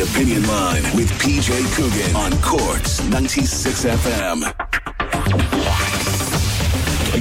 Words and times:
Opinion 0.00 0.46
Line 0.46 0.82
with 0.96 1.10
PJ 1.20 1.50
Coogan 1.74 2.16
on 2.16 2.32
Corks 2.40 3.06
96 3.10 3.84
FM. 3.84 4.42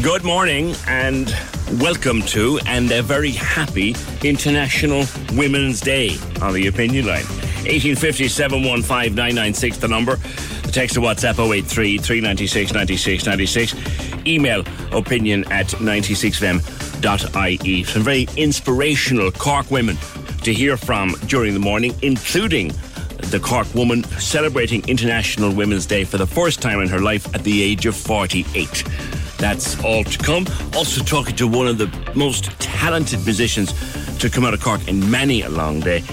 Good 0.01 0.23
morning 0.23 0.73
and 0.87 1.35
welcome 1.81 2.21
to 2.21 2.57
and 2.65 2.89
a 2.91 3.01
very 3.01 3.31
happy 3.31 3.97
International 4.23 5.03
Women's 5.33 5.81
Day 5.81 6.15
on 6.41 6.53
the 6.53 6.67
Opinion 6.67 7.05
Line. 7.05 7.25
1850 7.65 8.29
715 8.29 9.13
the 9.81 9.87
number. 9.89 10.15
The 10.15 10.71
text 10.71 10.95
to 10.95 11.01
WhatsApp 11.01 11.37
083 11.37 11.97
396 11.97 12.73
96 12.73 13.25
96. 13.25 13.75
Email 14.25 14.63
opinion 14.93 15.43
at 15.51 15.67
96fm.ie. 15.67 17.83
Some 17.83 18.03
very 18.03 18.25
inspirational 18.37 19.31
Cork 19.31 19.69
women 19.69 19.97
to 20.43 20.53
hear 20.53 20.77
from 20.77 21.13
during 21.27 21.53
the 21.53 21.59
morning, 21.59 21.95
including 22.01 22.71
the 23.31 23.39
Cork 23.39 23.73
woman 23.75 24.03
celebrating 24.19 24.87
International 24.87 25.53
Women's 25.53 25.85
Day 25.85 26.03
for 26.03 26.17
the 26.17 26.27
first 26.27 26.61
time 26.61 26.81
in 26.81 26.87
her 26.87 26.99
life 26.99 27.33
at 27.35 27.43
the 27.43 27.61
age 27.61 27.85
of 27.85 27.95
48. 27.95 28.83
That's 29.37 29.81
all 29.83 30.03
to 30.03 30.17
come. 30.17 30.45
Also, 30.75 31.03
talking 31.03 31.35
to 31.37 31.47
one 31.47 31.67
of 31.67 31.77
the 31.77 31.87
most 32.15 32.45
talented 32.59 33.23
musicians 33.25 33.73
to 34.19 34.29
come 34.29 34.45
out 34.45 34.53
of 34.53 34.61
Cork 34.61 34.87
in 34.87 35.09
many 35.09 35.41
a 35.41 35.49
long 35.49 35.79
day. 35.79 36.03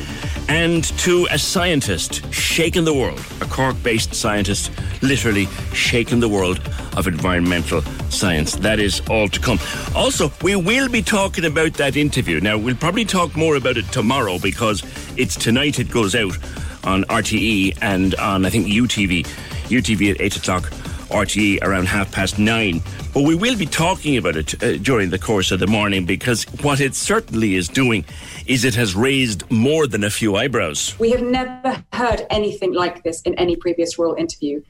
And 0.49 0.85
to 1.01 1.27
a 1.33 1.39
scientist 1.39 2.33
shaking 2.33 2.85
the 2.85 2.95
world, 2.95 3.19
a 3.41 3.47
Cork 3.47 3.83
based 3.83 4.15
scientist 4.15 4.71
literally 5.03 5.47
shaking 5.73 6.21
the 6.21 6.29
world 6.29 6.61
of 6.97 7.07
environmental 7.07 7.83
science. 8.11 8.55
That 8.57 8.79
is 8.79 9.01
all 9.11 9.29
to 9.29 9.41
come. 9.41 9.59
Also, 9.95 10.31
we 10.43 10.55
will 10.55 10.89
be 10.89 11.03
talking 11.03 11.45
about 11.45 11.75
that 11.75 11.97
interview. 11.97 12.41
Now, 12.41 12.57
we'll 12.59 12.77
probably 12.77 13.05
talk 13.05 13.37
more 13.37 13.57
about 13.57 13.77
it 13.77 13.87
tomorrow 13.93 14.39
because 14.39 14.83
it's 15.17 15.35
tonight 15.35 15.81
it 15.81 15.91
goes 15.91 16.15
out 16.15 16.37
on 16.85 17.03
RTE 17.05 17.79
and 17.83 18.15
on, 18.15 18.47
I 18.47 18.51
think, 18.51 18.67
UTV. 18.67 19.27
UTV 19.69 20.13
at 20.13 20.21
8 20.21 20.37
o'clock, 20.37 20.73
RTE 21.11 21.63
around 21.63 21.87
half 21.87 22.13
past 22.13 22.39
nine. 22.39 22.83
But 23.15 23.23
we 23.23 23.35
will 23.35 23.57
be 23.57 23.67
talking 23.67 24.17
about 24.17 24.37
it 24.37 24.63
uh, 24.63 24.77
during 24.79 25.11
the 25.11 25.19
course 25.19 25.51
of 25.51 25.61
the 25.61 25.67
morning 25.67 26.05
because 26.05 26.45
what 26.63 26.81
it 26.81 26.95
certainly 26.95 27.55
is 27.55 27.69
doing 27.69 28.05
is 28.47 28.65
it 28.65 28.75
has 28.75 28.95
raised 28.95 29.51
more 29.51 29.87
than 29.87 30.05
a 30.05 30.11
few 30.11 30.37
eyebrows. 30.37 30.99
We 30.99 31.11
have 31.11 31.23
never 31.23 31.85
heard 31.93 32.27
anything 32.31 32.73
like 32.73 33.03
this 33.03 33.23
in 33.23 33.35
any 33.35 33.57
previous 33.57 33.99
royal 33.99 34.15
interview. 34.15 34.63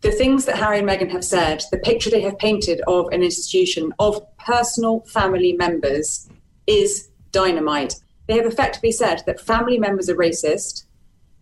The 0.00 0.12
things 0.12 0.44
that 0.44 0.56
Harry 0.56 0.78
and 0.78 0.88
Meghan 0.88 1.10
have 1.10 1.24
said, 1.24 1.64
the 1.72 1.78
picture 1.78 2.08
they 2.08 2.20
have 2.20 2.38
painted 2.38 2.80
of 2.86 3.08
an 3.08 3.22
institution, 3.22 3.92
of 3.98 4.20
personal 4.38 5.00
family 5.00 5.54
members, 5.54 6.28
is 6.68 7.08
dynamite. 7.32 7.94
They 8.28 8.36
have 8.36 8.46
effectively 8.46 8.92
said 8.92 9.22
that 9.26 9.40
family 9.40 9.78
members 9.78 10.08
are 10.08 10.14
racist, 10.14 10.84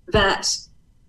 that 0.08 0.56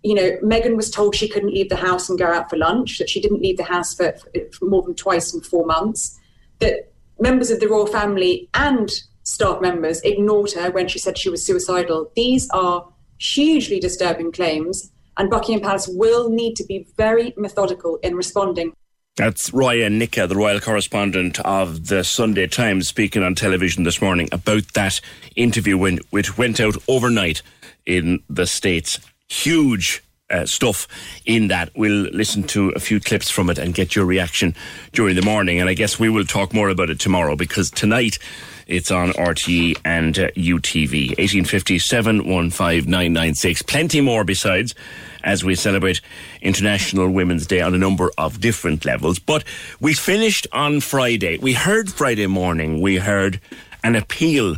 you 0.08 0.16
know, 0.16 0.38
Meghan 0.42 0.78
was 0.78 0.90
told 0.90 1.16
she 1.16 1.28
couldn't 1.28 1.54
leave 1.54 1.68
the 1.68 1.76
house 1.76 2.08
and 2.08 2.18
go 2.18 2.32
out 2.32 2.50
for 2.50 2.56
lunch, 2.56 2.98
that 2.98 3.10
she 3.10 3.20
didn't 3.20 3.42
leave 3.42 3.58
the 3.58 3.64
house 3.66 3.94
for, 3.94 4.16
for 4.58 4.64
more 4.66 4.82
than 4.82 4.96
twice 4.96 5.34
in 5.34 5.42
four 5.42 5.66
months, 5.66 6.18
that 6.60 6.90
members 7.20 7.52
of 7.52 7.60
the 7.60 7.68
royal 7.68 7.86
family 7.86 8.48
and 8.54 8.90
staff 9.24 9.60
members 9.60 10.00
ignored 10.04 10.54
her 10.54 10.72
when 10.72 10.88
she 10.88 10.98
said 10.98 11.18
she 11.18 11.30
was 11.30 11.46
suicidal. 11.46 12.10
These 12.16 12.50
are 12.52 12.88
hugely 13.18 13.82
disturbing 13.82 14.32
claims, 14.32 14.92
and 15.18 15.30
Buckingham 15.30 15.62
Palace 15.62 15.90
will 15.90 16.30
need 16.30 16.56
to 16.56 16.64
be 16.64 16.88
very 16.96 17.34
methodical 17.36 17.98
in 17.98 18.16
responding. 18.16 18.72
That's 19.18 19.52
Roya 19.52 19.90
Nikkhah, 19.90 20.30
the 20.30 20.38
royal 20.38 20.62
correspondent 20.62 21.42
of 21.42 21.88
the 21.88 22.06
Sunday 22.06 22.48
Times, 22.48 22.88
speaking 22.88 23.24
on 23.24 23.36
television 23.36 23.84
this 23.84 24.02
morning 24.02 24.30
about 24.32 24.74
that 24.74 25.02
interview 25.36 25.78
when, 25.78 26.00
which 26.12 26.38
went 26.38 26.62
out 26.62 26.78
overnight 26.88 27.42
in 27.86 28.24
the 28.30 28.48
States. 28.48 29.00
Huge 29.28 30.04
uh, 30.30 30.46
stuff 30.46 30.88
in 31.26 31.48
that. 31.48 31.70
We'll 31.76 32.10
listen 32.12 32.44
to 32.44 32.70
a 32.70 32.80
few 32.80 33.00
clips 33.00 33.30
from 33.30 33.50
it 33.50 33.58
and 33.58 33.74
get 33.74 33.96
your 33.96 34.06
reaction 34.06 34.56
during 34.92 35.16
the 35.16 35.22
morning. 35.22 35.60
And 35.60 35.70
I 35.70 35.74
guess 35.74 36.00
we 36.00 36.10
will 36.10 36.26
talk 36.26 36.54
more 36.54 36.70
about 36.70 36.90
it 36.90 37.00
tomorrow 37.00 37.36
because 37.36 37.72
tonight 37.72 38.20
it's 38.68 38.92
on 38.92 39.12
RTE 39.12 39.80
and 39.86 40.18
uh, 40.20 40.32
UTV. 40.32 41.10
1850 41.18 41.80
715 41.80 42.90
996. 42.90 43.62
Plenty 43.62 44.02
more 44.02 44.24
besides 44.24 44.76
as 45.24 45.44
we 45.44 45.56
celebrate 45.56 46.02
International 46.42 47.10
Women's 47.10 47.48
Day 47.48 47.62
on 47.62 47.74
a 47.74 47.78
number 47.78 48.12
of 48.18 48.40
different 48.40 48.86
levels. 48.86 49.20
But 49.20 49.44
we 49.80 49.94
finished 49.94 50.48
on 50.52 50.80
Friday. 50.82 51.38
We 51.38 51.54
heard 51.54 51.92
Friday 51.92 52.28
morning, 52.28 52.82
we 52.82 52.98
heard 52.98 53.40
an 53.84 53.96
appeal 53.96 54.58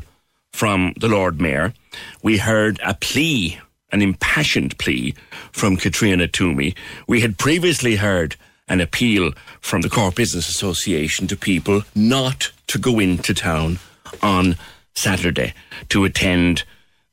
from 0.52 0.94
the 1.00 1.08
Lord 1.08 1.40
Mayor. 1.40 1.74
We 2.22 2.38
heard 2.38 2.80
a 2.84 2.94
plea, 2.94 3.60
an 3.92 4.02
impassioned 4.02 4.78
plea 4.78 5.14
from 5.52 5.78
Katrina 5.78 6.28
Toomey. 6.28 6.76
We 7.08 7.22
had 7.22 7.38
previously 7.38 7.96
heard 7.96 8.36
an 8.68 8.82
appeal 8.82 9.32
from 9.62 9.82
the 9.82 9.90
Cork 9.90 10.16
Business 10.16 10.48
Association 10.48 11.28
to 11.28 11.36
people 11.36 11.84
not 11.96 12.52
to 12.68 12.78
go 12.78 13.00
into 13.00 13.34
town 13.34 13.80
on 14.22 14.56
Saturday 14.96 15.54
to 15.90 16.06
attend 16.06 16.64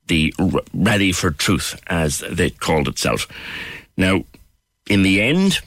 the 0.06 0.32
Rally 0.74 1.12
for 1.12 1.30
Truth, 1.30 1.80
as 1.88 2.22
they 2.30 2.50
called 2.50 2.88
itself. 2.88 3.26
Now, 3.96 4.24
in 4.88 5.02
the 5.02 5.20
end, 5.20 5.60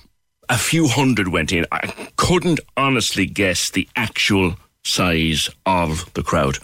a 0.48 0.58
few 0.58 0.88
hundred 0.88 1.28
went 1.28 1.52
in. 1.52 1.66
I 1.72 2.12
couldn't 2.16 2.60
honestly 2.78 3.26
guess 3.26 3.70
the 3.70 3.88
actual 3.96 4.56
size 4.84 5.50
of 5.66 6.12
the 6.14 6.24
crowd, 6.24 6.60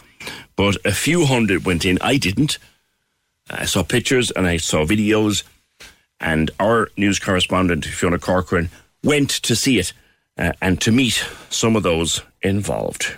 but 0.55 0.77
a 0.85 0.91
few 0.91 1.25
hundred 1.25 1.65
went 1.65 1.85
in. 1.85 1.97
I 2.01 2.17
didn't. 2.17 2.57
I 3.49 3.65
saw 3.65 3.83
pictures 3.83 4.31
and 4.31 4.47
I 4.47 4.57
saw 4.57 4.85
videos, 4.85 5.43
and 6.19 6.49
our 6.59 6.89
news 6.97 7.19
correspondent, 7.19 7.85
Fiona 7.85 8.17
Corcoran, 8.17 8.69
went 9.03 9.29
to 9.29 9.55
see 9.55 9.77
it 9.77 9.93
uh, 10.37 10.53
and 10.61 10.81
to 10.81 10.91
meet 10.91 11.23
some 11.49 11.75
of 11.75 11.83
those 11.83 12.21
involved. 12.41 13.13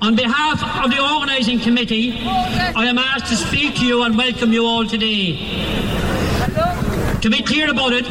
On 0.00 0.14
behalf 0.14 0.84
of 0.84 0.90
the 0.92 1.02
organising 1.02 1.58
committee, 1.58 2.12
I 2.20 2.84
am 2.86 2.98
asked 2.98 3.26
to 3.26 3.36
speak 3.36 3.74
to 3.76 3.84
you 3.84 4.04
and 4.04 4.16
welcome 4.16 4.52
you 4.52 4.64
all 4.64 4.86
today. 4.86 5.34
To 7.22 7.30
be 7.30 7.42
clear 7.42 7.68
about 7.68 7.92
it, 7.92 8.04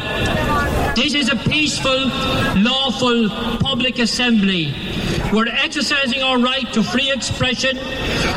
this 0.96 1.14
is 1.14 1.30
a 1.30 1.38
peaceful, 1.38 2.12
lawful 2.58 3.30
public 3.60 4.00
assembly. 4.00 4.74
We're 5.32 5.48
exercising 5.48 6.22
our 6.22 6.38
right 6.38 6.72
to 6.74 6.84
free 6.84 7.10
expression 7.12 7.78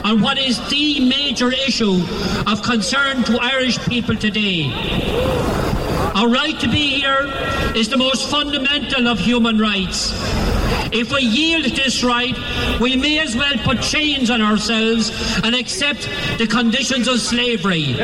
on 0.04 0.20
what 0.20 0.38
is 0.38 0.58
the 0.68 1.00
major 1.00 1.50
issue 1.50 2.00
of 2.46 2.62
concern 2.62 3.24
to 3.24 3.38
Irish 3.40 3.78
people 3.88 4.14
today. 4.14 4.70
Our 6.14 6.28
right 6.28 6.58
to 6.60 6.68
be 6.68 7.00
here 7.00 7.32
is 7.74 7.88
the 7.88 7.96
most 7.96 8.30
fundamental 8.30 9.08
of 9.08 9.18
human 9.18 9.58
rights. 9.58 10.12
If 10.92 11.12
we 11.12 11.22
yield 11.22 11.64
this 11.64 12.04
right, 12.04 12.36
we 12.80 12.96
may 12.96 13.18
as 13.18 13.34
well 13.34 13.56
put 13.64 13.80
chains 13.82 14.30
on 14.30 14.40
ourselves 14.40 15.10
and 15.42 15.56
accept 15.56 16.08
the 16.38 16.46
conditions 16.46 17.08
of 17.08 17.18
slavery. 17.20 17.96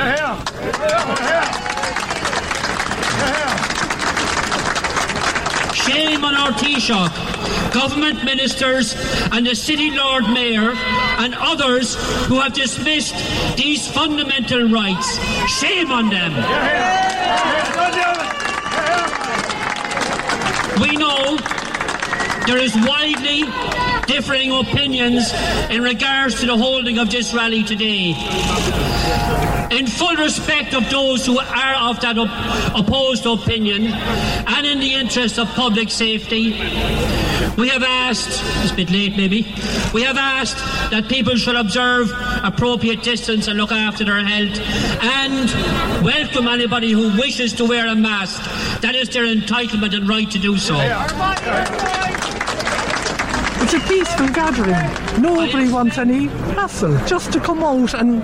Shame 5.75 6.25
on 6.25 6.35
our 6.35 6.51
Taoiseach, 6.51 7.73
government 7.73 8.25
ministers, 8.25 8.95
and 9.33 9.47
the 9.47 9.55
City 9.55 9.91
Lord 9.91 10.25
Mayor, 10.25 10.73
and 11.19 11.35
others 11.35 11.95
who 12.27 12.41
have 12.41 12.53
dismissed 12.53 13.15
these 13.57 13.87
fundamental 13.89 14.69
rights. 14.69 15.19
Shame 15.61 15.93
on 15.93 16.11
them. 16.11 16.33
We 20.81 20.97
know 20.97 21.39
there 22.47 22.59
is 22.59 22.75
widely 22.77 23.45
differing 24.07 24.53
opinions 24.53 25.33
in 25.71 25.83
regards 25.83 26.41
to 26.41 26.47
the 26.47 26.57
holding 26.57 26.99
of 26.99 27.11
this 27.11 27.33
rally 27.33 27.63
today. 27.63 28.15
In 29.71 29.87
full 29.87 30.15
respect 30.17 30.75
of 30.75 30.89
those 30.91 31.27
who 31.27 31.39
are 31.39 31.91
of 31.91 32.01
that 32.01 32.17
op- 32.19 32.79
opposed 32.79 33.27
opinion 33.27 33.87
and 33.87 34.67
in 34.67 34.79
the 34.81 34.95
interest 34.95 35.39
of 35.39 35.49
public 35.49 35.91
safety, 35.91 36.53
we 37.57 37.69
have 37.69 37.83
asked, 37.83 38.43
it's 38.63 38.73
a 38.73 38.75
bit 38.77 38.91
late 38.91 39.17
maybe, 39.17 39.43
we 39.93 40.03
have 40.03 40.17
asked 40.17 40.59
that 40.91 41.09
people 41.09 41.35
should 41.37 41.57
observe 41.57 42.11
appropriate 42.45 43.03
distance 43.03 43.49
and 43.49 43.59
look 43.59 43.73
after 43.73 44.05
their 44.05 44.25
health 44.25 44.59
and 45.03 46.05
welcome 46.05 46.47
anybody 46.47 46.93
who 46.93 47.11
wishes 47.19 47.53
to 47.55 47.65
wear 47.65 47.89
a 47.89 47.95
mask. 47.95 48.41
That 48.83 48.95
is 48.95 49.09
their 49.09 49.25
entitlement 49.25 49.95
and 49.97 50.09
right 50.09 50.31
to 50.31 50.39
do 50.39 50.57
so. 50.59 50.75
It's 53.69 53.75
a 53.75 53.81
peaceful 53.81 54.29
gathering. 54.29 55.21
Nobody 55.21 55.69
wants 55.73 55.99
any 55.99 56.27
hassle. 56.55 56.97
Just 57.05 57.33
to 57.33 57.41
come 57.41 57.65
out 57.65 57.95
and 57.95 58.23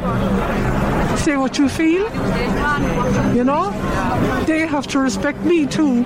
say 1.19 1.37
what 1.37 1.59
you 1.59 1.69
feel. 1.69 2.05
You 3.35 3.43
know? 3.43 3.73
They 4.47 4.69
have 4.69 4.87
to 4.87 5.01
respect 5.01 5.41
me 5.41 5.67
too, 5.67 6.05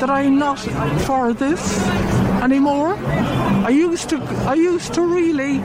that 0.00 0.10
I'm 0.10 0.38
not 0.38 0.60
for 1.06 1.32
this 1.32 1.82
anymore. 2.42 2.94
I 3.64 3.70
used 3.70 4.10
to 4.10 4.18
I 4.46 4.52
used 4.52 4.92
to 4.92 5.00
really 5.00 5.60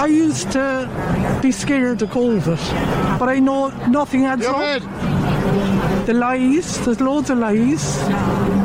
I 0.00 0.06
used 0.06 0.50
to 0.52 0.88
be 1.42 1.52
scared 1.52 2.00
of 2.00 2.08
COVID. 2.08 3.18
But 3.18 3.28
I 3.28 3.40
know 3.40 3.68
nothing 3.88 4.24
adds 4.24 4.46
up. 4.46 4.80
The 6.08 6.14
lies, 6.14 6.82
there's 6.86 7.02
loads 7.02 7.28
of 7.28 7.36
lies, 7.36 7.98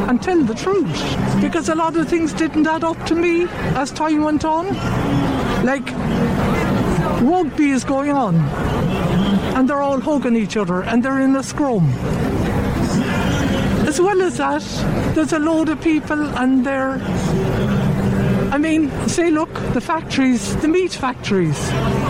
and 0.08 0.22
tell 0.24 0.42
the 0.46 0.54
truth. 0.54 1.42
Because 1.42 1.68
a 1.68 1.76
lot 1.76 1.98
of 1.98 2.08
things 2.08 2.32
didn't 2.32 2.66
add 2.66 2.86
up 2.86 3.06
to 3.08 3.16
me 3.16 3.48
as 3.76 3.92
time 3.92 4.24
went 4.24 4.46
on. 4.46 4.68
Like 5.66 5.92
rugby 7.22 7.72
is 7.72 7.84
going 7.84 8.12
on 8.12 8.36
and 9.58 9.70
they're 9.70 9.82
all 9.82 10.00
hugging 10.00 10.38
each 10.38 10.56
other 10.56 10.84
and 10.84 11.04
they're 11.04 11.20
in 11.20 11.36
a 11.36 11.44
scrum. 11.44 11.90
As 13.90 14.00
well 14.00 14.22
as 14.22 14.38
that, 14.38 14.64
there's 15.14 15.34
a 15.34 15.40
load 15.40 15.68
of 15.68 15.82
people 15.82 16.22
and 16.38 16.66
they're 16.66 16.98
I 18.54 18.60
mean, 18.60 18.92
say 19.10 19.32
look, 19.32 19.52
the 19.74 19.82
factories, 19.82 20.56
the 20.58 20.68
meat 20.68 20.92
factories, 20.94 21.58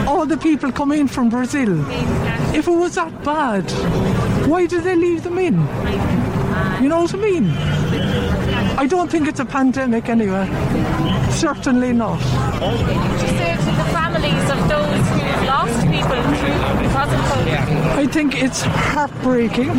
all 0.06 0.26
the 0.26 0.36
people 0.36 0.74
come 0.74 0.92
in 0.92 1.08
from 1.08 1.30
Brazil. 1.30 1.80
If 2.54 2.68
it 2.68 2.72
was 2.72 2.96
that 2.96 3.24
bad, 3.24 3.64
why 4.50 4.66
do 4.66 4.82
they 4.82 4.98
leave 4.98 5.24
them 5.24 5.38
in? 5.38 5.54
You 6.84 6.90
know 6.90 7.04
what 7.04 7.14
I 7.14 7.18
mean? 7.18 7.50
I 8.78 8.86
don't 8.88 9.10
think 9.10 9.30
it's 9.30 9.40
a 9.40 9.46
pandemic 9.46 10.10
anyway. 10.10 10.46
Certainly 11.32 11.94
not. 11.94 12.20
to 12.20 13.28
say 13.40 13.56
to 13.56 13.72
the 13.82 13.88
families 13.96 14.50
of 14.52 14.68
those 14.68 15.08
who've 15.16 15.48
lost 15.48 15.80
people 15.88 16.22
through 16.36 16.60
because 16.84 17.14
of 17.14 17.20
COVID? 17.32 17.96
I 17.96 18.06
think 18.06 18.44
it's 18.44 18.64
heartbreaking, 18.64 19.70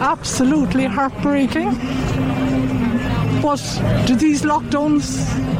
absolutely 0.00 0.86
heartbreaking. 0.86 1.70
But 3.40 3.62
do 4.06 4.16
these 4.16 4.42
lockdowns 4.42 5.55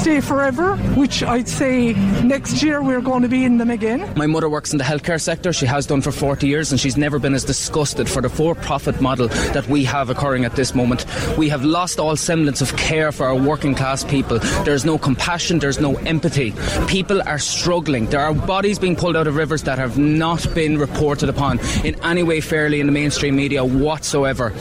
stay 0.00 0.20
forever? 0.20 0.76
Which 0.96 1.22
I'd 1.22 1.46
say 1.46 1.92
next 2.22 2.62
year 2.62 2.82
we're 2.82 3.02
going 3.02 3.22
to 3.22 3.28
be 3.28 3.44
in 3.44 3.58
them 3.58 3.70
again. 3.70 4.12
My 4.16 4.26
mother 4.26 4.48
works 4.48 4.72
in 4.72 4.78
the 4.78 4.84
healthcare 4.84 5.20
sector. 5.20 5.52
She 5.52 5.66
has 5.66 5.86
done 5.86 6.00
for 6.00 6.10
40 6.10 6.46
years, 6.46 6.72
and 6.72 6.80
she's 6.80 6.96
never 6.96 7.18
been 7.18 7.34
as 7.34 7.44
disgusted 7.44 8.08
for 8.08 8.22
the 8.22 8.30
for 8.30 8.54
profit 8.54 9.00
model 9.02 9.28
that 9.28 9.66
we 9.68 9.84
have 9.84 10.08
occurring 10.08 10.46
at 10.46 10.56
this 10.56 10.74
moment. 10.74 11.04
We 11.36 11.50
have 11.50 11.64
lost 11.64 11.98
all 11.98 12.16
semblance 12.16 12.62
of 12.62 12.74
care 12.78 13.12
for 13.12 13.26
our 13.26 13.34
working 13.34 13.74
class 13.74 14.02
people. 14.02 14.38
There's 14.64 14.86
no 14.86 14.96
compassion, 14.96 15.58
there's 15.58 15.80
no 15.80 15.96
empathy. 15.96 16.54
People 16.88 17.20
are 17.22 17.38
struggling. 17.38 18.06
There 18.06 18.20
are 18.20 18.32
bodies 18.32 18.78
being 18.78 18.96
pulled 18.96 19.16
out 19.16 19.26
of 19.26 19.36
rivers 19.36 19.64
that 19.64 19.78
have 19.78 19.98
not 19.98 20.46
been 20.54 20.78
reported 20.78 21.28
upon 21.28 21.60
in 21.84 21.94
any 22.02 22.22
way 22.22 22.40
fairly 22.40 22.80
in 22.80 22.86
the 22.86 22.92
mainstream 22.92 23.36
media 23.36 23.62
whatsoever. 23.62 24.52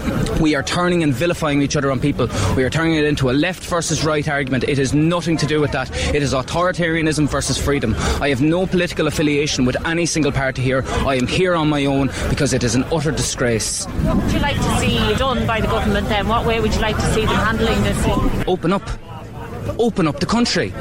We 0.42 0.56
are 0.56 0.64
turning 0.64 1.02
and 1.04 1.14
vilifying 1.14 1.62
each 1.62 1.78
other 1.78 1.92
on 1.92 2.02
people. 2.02 2.28
We 2.58 2.64
are 2.66 2.70
turning 2.70 2.96
it 2.96 3.06
into 3.06 3.30
a 3.30 3.32
left 3.32 3.64
versus 3.64 4.04
right 4.04 4.28
argument. 4.28 4.66
It 4.66 4.80
is 4.80 4.94
nothing 4.94 5.29
to 5.38 5.46
do 5.46 5.62
with 5.62 5.72
that. 5.72 5.90
It 6.14 6.22
is 6.22 6.34
authoritarianism 6.34 7.28
versus 7.28 7.58
freedom. 7.58 7.96
I 8.22 8.30
have 8.30 8.42
no 8.42 8.66
political 8.66 9.08
affiliation 9.08 9.66
with 9.66 9.76
any 9.86 10.06
single 10.06 10.32
party 10.32 10.62
here. 10.62 10.84
I 11.06 11.16
am 11.16 11.28
here 11.28 11.56
on 11.56 11.70
my 11.70 11.86
own 11.86 12.10
because 12.30 12.54
it 12.54 12.64
is 12.64 12.76
an 12.76 12.84
utter 12.86 13.12
disgrace. 13.12 13.86
What 13.86 14.18
would 14.18 14.32
you 14.32 14.40
like 14.40 14.58
to 14.58 14.78
see 14.80 15.16
done 15.16 15.46
by 15.46 15.62
the 15.62 15.68
government 15.68 16.08
then? 16.10 16.28
What 16.28 16.46
way 16.46 16.60
would 16.60 16.74
you 16.74 16.82
like 16.82 16.96
to 16.96 17.14
see 17.14 17.26
them 17.26 17.36
handling 17.36 17.82
this? 17.84 18.48
Open 18.48 18.74
up. 18.74 19.09
Open 19.78 20.08
up 20.08 20.20
the 20.20 20.26
country. 20.26 20.74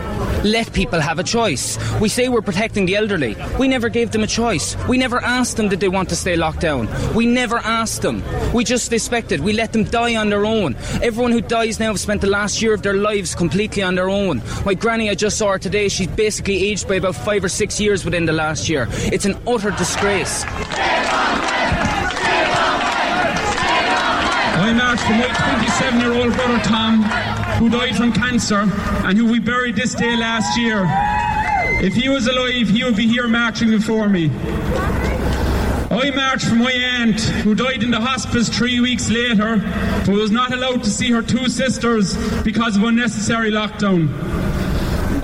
Let 0.45 0.73
people 0.73 1.01
have 1.01 1.19
a 1.19 1.25
choice. 1.25 1.79
We 2.01 2.09
say 2.09 2.29
we're 2.29 2.43
protecting 2.43 2.87
the 2.87 2.97
elderly. 2.97 3.37
We 3.59 3.69
never 3.69 3.89
gave 3.89 4.13
them 4.13 4.23
a 4.23 4.27
choice. 4.27 4.77
We 4.87 4.97
never 4.97 5.23
asked 5.23 5.57
them 5.57 5.69
did 5.69 5.81
they 5.81 5.89
want 5.89 6.09
to 6.11 6.17
stay 6.17 6.37
locked 6.37 6.61
down. 6.61 6.89
We 7.15 7.27
never 7.27 7.59
asked 7.59 8.03
them. 8.03 8.23
We 8.53 8.65
just 8.65 8.93
expected. 8.93 9.41
We 9.41 9.53
let 9.53 9.73
them 9.73 9.85
die 9.85 10.17
on 10.17 10.31
their 10.31 10.47
own. 10.47 10.77
Everyone 11.03 11.33
who 11.33 11.41
dies 11.41 11.81
now 11.81 11.89
have 11.89 12.01
spent 12.01 12.21
the 12.21 12.29
last 12.29 12.63
year 12.63 12.73
of 12.73 12.83
their 12.83 12.95
lives 12.95 13.35
completely 13.35 13.83
on 13.83 13.95
their 13.97 14.09
own. 14.09 14.43
My 14.65 14.75
granny, 14.75 15.11
I 15.11 15.15
just 15.15 15.39
saw 15.39 15.53
her 15.53 15.59
today. 15.59 15.89
She's 15.89 16.07
basically 16.09 16.71
aged 16.71 16.87
by 16.89 16.95
about 16.97 17.17
five 17.17 17.43
or 17.45 17.49
six 17.49 17.81
years 17.81 18.05
within 18.05 18.25
the 18.27 18.33
last 18.33 18.69
year. 18.69 18.87
It's 18.91 19.25
an 19.25 19.37
utter 19.47 19.73
disgrace. 19.73 20.45
I 24.61 24.73
marched 24.73 25.03
for 25.03 25.13
my 25.13 25.29
27 25.57 26.01
year 26.01 26.13
old 26.13 26.35
brother 26.35 26.59
Tom, 26.65 27.03
who 27.59 27.69
died 27.69 27.97
from 27.97 28.13
cancer 28.13 28.61
and 29.05 29.19
who 29.19 29.27
we 29.27 29.41
buried 29.41 29.75
this 29.75 29.95
day 29.95 30.17
last 30.17 30.57
year. 30.59 30.85
If 31.85 31.95
he 31.95 32.09
was 32.09 32.27
alive, 32.27 32.69
he 32.69 32.85
would 32.85 32.97
be 32.97 33.09
here 33.09 33.27
marching 33.27 33.71
before 33.71 34.09
me. 34.09 34.31
I 35.91 36.11
marched 36.15 36.47
for 36.47 36.55
my 36.55 36.71
aunt, 36.71 37.21
who 37.21 37.55
died 37.55 37.83
in 37.83 37.91
the 37.91 38.01
hospice 38.01 38.49
three 38.49 38.79
weeks 38.79 39.11
later, 39.11 39.57
but 40.07 40.09
was 40.09 40.31
not 40.31 40.53
allowed 40.53 40.85
to 40.85 40.91
see 40.91 41.11
her 41.11 41.23
two 41.23 41.49
sisters 41.49 42.17
because 42.43 42.77
of 42.77 42.85
unnecessary 42.85 43.51
lockdown. 43.51 44.09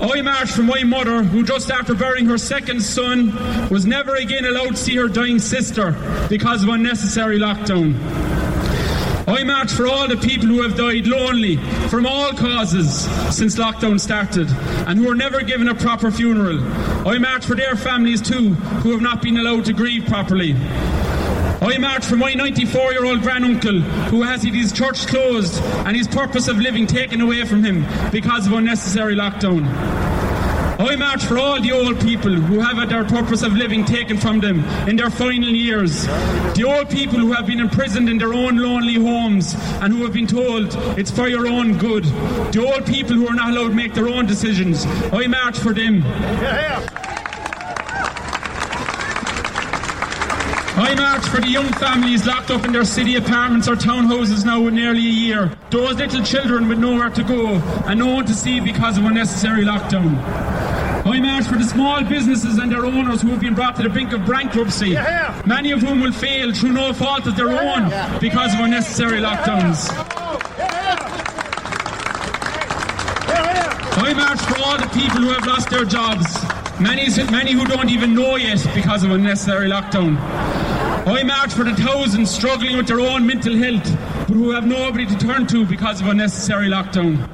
I 0.00 0.20
marched 0.22 0.52
for 0.52 0.62
my 0.62 0.82
mother, 0.82 1.22
who 1.22 1.44
just 1.44 1.70
after 1.70 1.94
burying 1.94 2.26
her 2.26 2.38
second 2.38 2.82
son, 2.82 3.68
was 3.68 3.86
never 3.86 4.16
again 4.16 4.44
allowed 4.44 4.70
to 4.70 4.76
see 4.76 4.96
her 4.96 5.06
dying 5.06 5.38
sister 5.38 5.92
because 6.28 6.62
of 6.62 6.68
unnecessary 6.68 7.38
lockdown. 7.38 7.94
I 9.26 9.42
march 9.42 9.72
for 9.72 9.86
all 9.86 10.06
the 10.06 10.18
people 10.18 10.48
who 10.48 10.60
have 10.62 10.76
died 10.76 11.06
lonely 11.06 11.56
from 11.88 12.04
all 12.04 12.32
causes 12.32 13.04
since 13.34 13.56
lockdown 13.56 13.98
started 13.98 14.48
and 14.86 14.98
who 14.98 15.06
were 15.06 15.14
never 15.14 15.40
given 15.40 15.68
a 15.68 15.74
proper 15.74 16.10
funeral. 16.10 16.62
I 17.08 17.16
march 17.16 17.46
for 17.46 17.54
their 17.54 17.74
families 17.74 18.20
too 18.20 18.50
who 18.52 18.92
have 18.92 19.00
not 19.00 19.22
been 19.22 19.38
allowed 19.38 19.64
to 19.64 19.72
grieve 19.72 20.04
properly. 20.06 20.52
I 20.52 21.78
march 21.78 22.04
for 22.04 22.16
my 22.16 22.34
94 22.34 22.92
year 22.92 23.06
old 23.06 23.22
granduncle 23.22 23.80
who 24.10 24.22
has 24.22 24.42
his 24.42 24.72
church 24.72 25.06
closed 25.06 25.58
and 25.86 25.96
his 25.96 26.06
purpose 26.06 26.46
of 26.46 26.58
living 26.58 26.86
taken 26.86 27.22
away 27.22 27.46
from 27.46 27.64
him 27.64 27.86
because 28.10 28.46
of 28.46 28.52
unnecessary 28.52 29.16
lockdown. 29.16 29.64
I 30.78 30.96
march 30.96 31.24
for 31.24 31.38
all 31.38 31.60
the 31.60 31.70
old 31.70 32.00
people 32.00 32.32
who 32.32 32.58
have 32.58 32.76
had 32.76 32.88
their 32.88 33.04
purpose 33.04 33.42
of 33.42 33.52
living 33.52 33.84
taken 33.84 34.18
from 34.18 34.40
them 34.40 34.64
in 34.88 34.96
their 34.96 35.08
final 35.08 35.48
years. 35.48 36.04
The 36.56 36.64
old 36.66 36.90
people 36.90 37.20
who 37.20 37.32
have 37.32 37.46
been 37.46 37.60
imprisoned 37.60 38.08
in 38.08 38.18
their 38.18 38.34
own 38.34 38.56
lonely 38.56 38.94
homes 38.94 39.54
and 39.80 39.92
who 39.92 40.02
have 40.02 40.12
been 40.12 40.26
told 40.26 40.74
it's 40.98 41.12
for 41.12 41.28
your 41.28 41.46
own 41.46 41.78
good. 41.78 42.02
The 42.52 42.72
old 42.74 42.86
people 42.86 43.14
who 43.14 43.28
are 43.28 43.34
not 43.34 43.50
allowed 43.50 43.68
to 43.68 43.74
make 43.74 43.94
their 43.94 44.08
own 44.08 44.26
decisions. 44.26 44.84
I 45.12 45.28
march 45.28 45.58
for 45.58 45.74
them. 45.74 46.02
I 50.76 50.92
march 50.96 51.24
for 51.28 51.40
the 51.40 51.46
young 51.46 51.72
families 51.74 52.26
locked 52.26 52.50
up 52.50 52.64
in 52.64 52.72
their 52.72 52.84
city 52.84 53.14
apartments 53.14 53.68
or 53.68 53.76
townhouses 53.76 54.44
now 54.44 54.60
with 54.60 54.74
nearly 54.74 54.98
a 54.98 55.02
year. 55.02 55.56
Those 55.70 55.94
little 55.98 56.24
children 56.24 56.68
with 56.68 56.80
nowhere 56.80 57.10
to 57.10 57.22
go 57.22 57.46
and 57.86 58.00
no 58.00 58.12
one 58.12 58.26
to 58.26 58.34
see 58.34 58.58
because 58.58 58.98
of 58.98 59.04
unnecessary 59.04 59.64
lockdown. 59.64 60.63
I 61.06 61.20
march 61.20 61.46
for 61.46 61.56
the 61.56 61.64
small 61.64 62.02
businesses 62.02 62.56
and 62.58 62.72
their 62.72 62.86
owners 62.86 63.20
who 63.20 63.28
have 63.28 63.40
been 63.40 63.54
brought 63.54 63.76
to 63.76 63.82
the 63.82 63.90
brink 63.90 64.12
of 64.12 64.24
bankruptcy, 64.24 64.94
many 65.44 65.70
of 65.70 65.80
whom 65.80 66.00
will 66.00 66.12
fail 66.12 66.52
through 66.54 66.72
no 66.72 66.94
fault 66.94 67.26
of 67.26 67.36
their 67.36 67.50
own 67.50 67.90
because 68.20 68.54
of 68.54 68.60
unnecessary 68.60 69.20
lockdowns. 69.20 69.90
I 73.96 74.12
march 74.14 74.40
for 74.40 74.58
all 74.64 74.78
the 74.78 74.88
people 74.94 75.20
who 75.20 75.28
have 75.28 75.46
lost 75.46 75.68
their 75.68 75.84
jobs, 75.84 76.26
many, 76.80 77.06
many 77.30 77.52
who 77.52 77.66
don't 77.66 77.90
even 77.90 78.14
know 78.14 78.36
yet 78.36 78.66
because 78.74 79.04
of 79.04 79.10
unnecessary 79.10 79.68
lockdown. 79.68 80.16
I 81.06 81.22
march 81.22 81.52
for 81.52 81.64
the 81.64 81.74
thousands 81.74 82.30
struggling 82.30 82.78
with 82.78 82.86
their 82.86 83.00
own 83.00 83.26
mental 83.26 83.54
health, 83.54 83.84
but 84.26 84.34
who 84.36 84.52
have 84.52 84.66
nobody 84.66 85.04
to 85.04 85.16
turn 85.18 85.46
to 85.48 85.66
because 85.66 86.00
of 86.00 86.06
unnecessary 86.06 86.68
lockdown. 86.70 87.28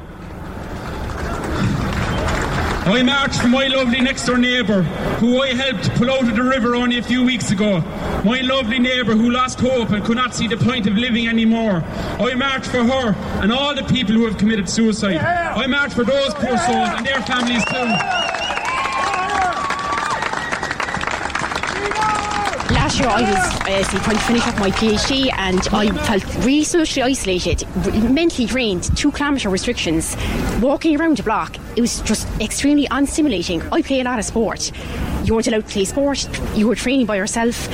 I 2.90 3.04
marched 3.04 3.40
for 3.40 3.46
my 3.46 3.68
lovely 3.68 4.00
next 4.00 4.26
door 4.26 4.36
neighbour, 4.36 4.82
who 5.20 5.40
I 5.40 5.54
helped 5.54 5.94
pull 5.94 6.10
out 6.10 6.22
of 6.22 6.34
the 6.34 6.42
river 6.42 6.74
only 6.74 6.98
a 6.98 7.02
few 7.02 7.22
weeks 7.22 7.52
ago. 7.52 7.80
My 8.24 8.40
lovely 8.42 8.80
neighbour 8.80 9.12
who 9.14 9.30
lost 9.30 9.60
hope 9.60 9.90
and 9.90 10.04
could 10.04 10.16
not 10.16 10.34
see 10.34 10.48
the 10.48 10.56
point 10.56 10.88
of 10.88 10.94
living 10.94 11.28
anymore. 11.28 11.84
I 12.18 12.34
marched 12.34 12.66
for 12.66 12.82
her 12.82 13.14
and 13.42 13.52
all 13.52 13.76
the 13.76 13.84
people 13.84 14.16
who 14.16 14.26
have 14.26 14.38
committed 14.38 14.68
suicide. 14.68 15.18
I 15.18 15.68
marched 15.68 15.94
for 15.94 16.02
those 16.02 16.34
poor 16.34 16.58
souls 16.58 16.88
and 16.96 17.06
their 17.06 17.22
families 17.22 17.64
too. 17.66 18.30
last 22.74 22.89
I 23.06 23.22
was 23.22 23.94
uh, 23.94 24.00
trying 24.00 24.16
to 24.16 24.22
finish 24.22 24.46
up 24.46 24.58
my 24.58 24.70
PhD 24.70 25.32
and 25.36 25.60
I 25.72 25.90
felt 26.04 26.24
really 26.44 26.64
socially 26.64 27.02
isolated, 27.02 27.66
mentally 28.10 28.46
drained, 28.46 28.94
two 28.96 29.10
kilometre 29.12 29.48
restrictions, 29.48 30.16
walking 30.60 30.98
around 30.98 31.16
the 31.16 31.22
block. 31.22 31.56
It 31.76 31.80
was 31.80 32.00
just 32.02 32.28
extremely 32.40 32.86
unstimulating. 32.88 33.66
I 33.72 33.82
play 33.82 34.00
a 34.00 34.04
lot 34.04 34.18
of 34.18 34.24
sport. 34.24 34.72
You 35.24 35.34
weren't 35.34 35.46
allowed 35.46 35.66
to 35.66 35.72
play 35.72 35.84
sport, 35.84 36.28
you 36.56 36.68
were 36.68 36.74
training 36.74 37.06
by 37.06 37.16
yourself 37.16 37.68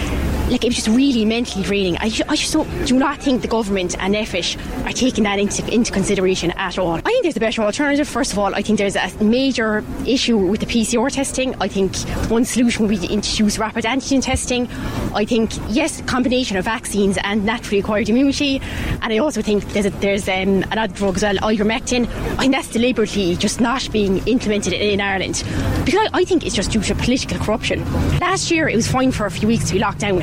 like 0.50 0.64
it 0.64 0.68
was 0.68 0.76
just 0.76 0.88
really 0.88 1.24
mentally 1.24 1.64
draining. 1.64 1.96
I, 1.98 2.06
I 2.28 2.36
just 2.36 2.52
don't, 2.52 2.86
do 2.86 2.96
not 2.96 3.20
think 3.20 3.42
the 3.42 3.48
government 3.48 3.96
and 3.98 4.14
NPHET 4.14 4.86
are 4.86 4.92
taking 4.92 5.24
that 5.24 5.38
into, 5.38 5.66
into 5.72 5.92
consideration 5.92 6.52
at 6.52 6.78
all. 6.78 6.94
I 6.94 7.00
think 7.00 7.22
there's 7.24 7.36
a 7.36 7.40
better 7.40 7.62
alternative. 7.62 8.08
First 8.08 8.32
of 8.32 8.38
all, 8.38 8.54
I 8.54 8.62
think 8.62 8.78
there's 8.78 8.96
a 8.96 9.10
major 9.22 9.84
issue 10.06 10.36
with 10.38 10.60
the 10.60 10.66
PCR 10.66 11.10
testing. 11.10 11.54
I 11.60 11.68
think 11.68 11.96
one 12.30 12.44
solution 12.44 12.86
would 12.86 12.90
be 13.00 13.06
to 13.06 13.12
introduce 13.12 13.58
rapid 13.58 13.84
antigen 13.84 14.22
testing. 14.22 14.68
I 15.14 15.24
think, 15.24 15.52
yes, 15.68 16.00
combination 16.02 16.56
of 16.56 16.64
vaccines 16.64 17.18
and 17.22 17.44
naturally 17.44 17.80
acquired 17.80 18.08
immunity. 18.08 18.60
And 19.02 19.12
I 19.12 19.18
also 19.18 19.42
think 19.42 19.64
there's, 19.72 19.86
a, 19.86 19.90
there's 19.90 20.28
um, 20.28 20.64
another 20.70 20.94
drug 20.94 21.16
as 21.16 21.22
well, 21.22 21.36
ivermectin. 21.36 22.06
Think 22.38 22.52
that's 22.52 22.68
deliberately 22.68 23.34
just 23.36 23.60
not 23.60 23.90
being 23.90 24.18
implemented 24.28 24.72
in, 24.72 24.80
in 24.80 25.00
Ireland. 25.00 25.42
Because 25.84 26.08
I, 26.12 26.20
I 26.20 26.24
think 26.24 26.46
it's 26.46 26.54
just 26.54 26.70
due 26.70 26.82
to 26.82 26.94
political 26.94 27.38
corruption. 27.38 27.84
Last 28.20 28.50
year, 28.50 28.68
it 28.68 28.76
was 28.76 28.86
fine 28.86 29.10
for 29.10 29.26
a 29.26 29.30
few 29.30 29.48
weeks 29.48 29.66
to 29.68 29.74
be 29.74 29.80
locked 29.80 30.00
down. 30.00 30.22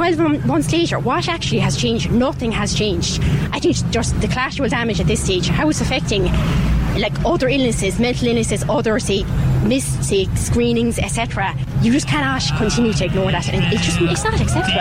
12 0.00 0.46
months 0.46 0.72
later, 0.72 0.98
what 0.98 1.28
actually 1.28 1.58
has 1.58 1.76
changed? 1.76 2.10
Nothing 2.10 2.50
has 2.50 2.72
changed. 2.72 3.22
I 3.52 3.60
think 3.60 3.76
just 3.90 4.18
the 4.22 4.28
collateral 4.28 4.66
damage 4.66 4.98
at 4.98 5.06
this 5.06 5.22
stage, 5.22 5.48
how 5.48 5.68
it's 5.68 5.82
affecting 5.82 6.24
like 6.96 7.12
other 7.26 7.50
illnesses, 7.50 8.00
mental 8.00 8.28
illnesses, 8.28 8.64
other 8.66 8.98
say 8.98 9.26
say 9.78 10.24
screenings, 10.36 10.98
etc. 10.98 11.54
You 11.82 11.92
just 11.92 12.08
cannot 12.08 12.40
continue 12.56 12.94
to 12.94 13.04
ignore 13.04 13.30
that, 13.30 13.46
and 13.50 13.62
it's 13.74 13.84
just 13.84 14.00
it's 14.00 14.24
not 14.24 14.40
acceptable. 14.40 14.80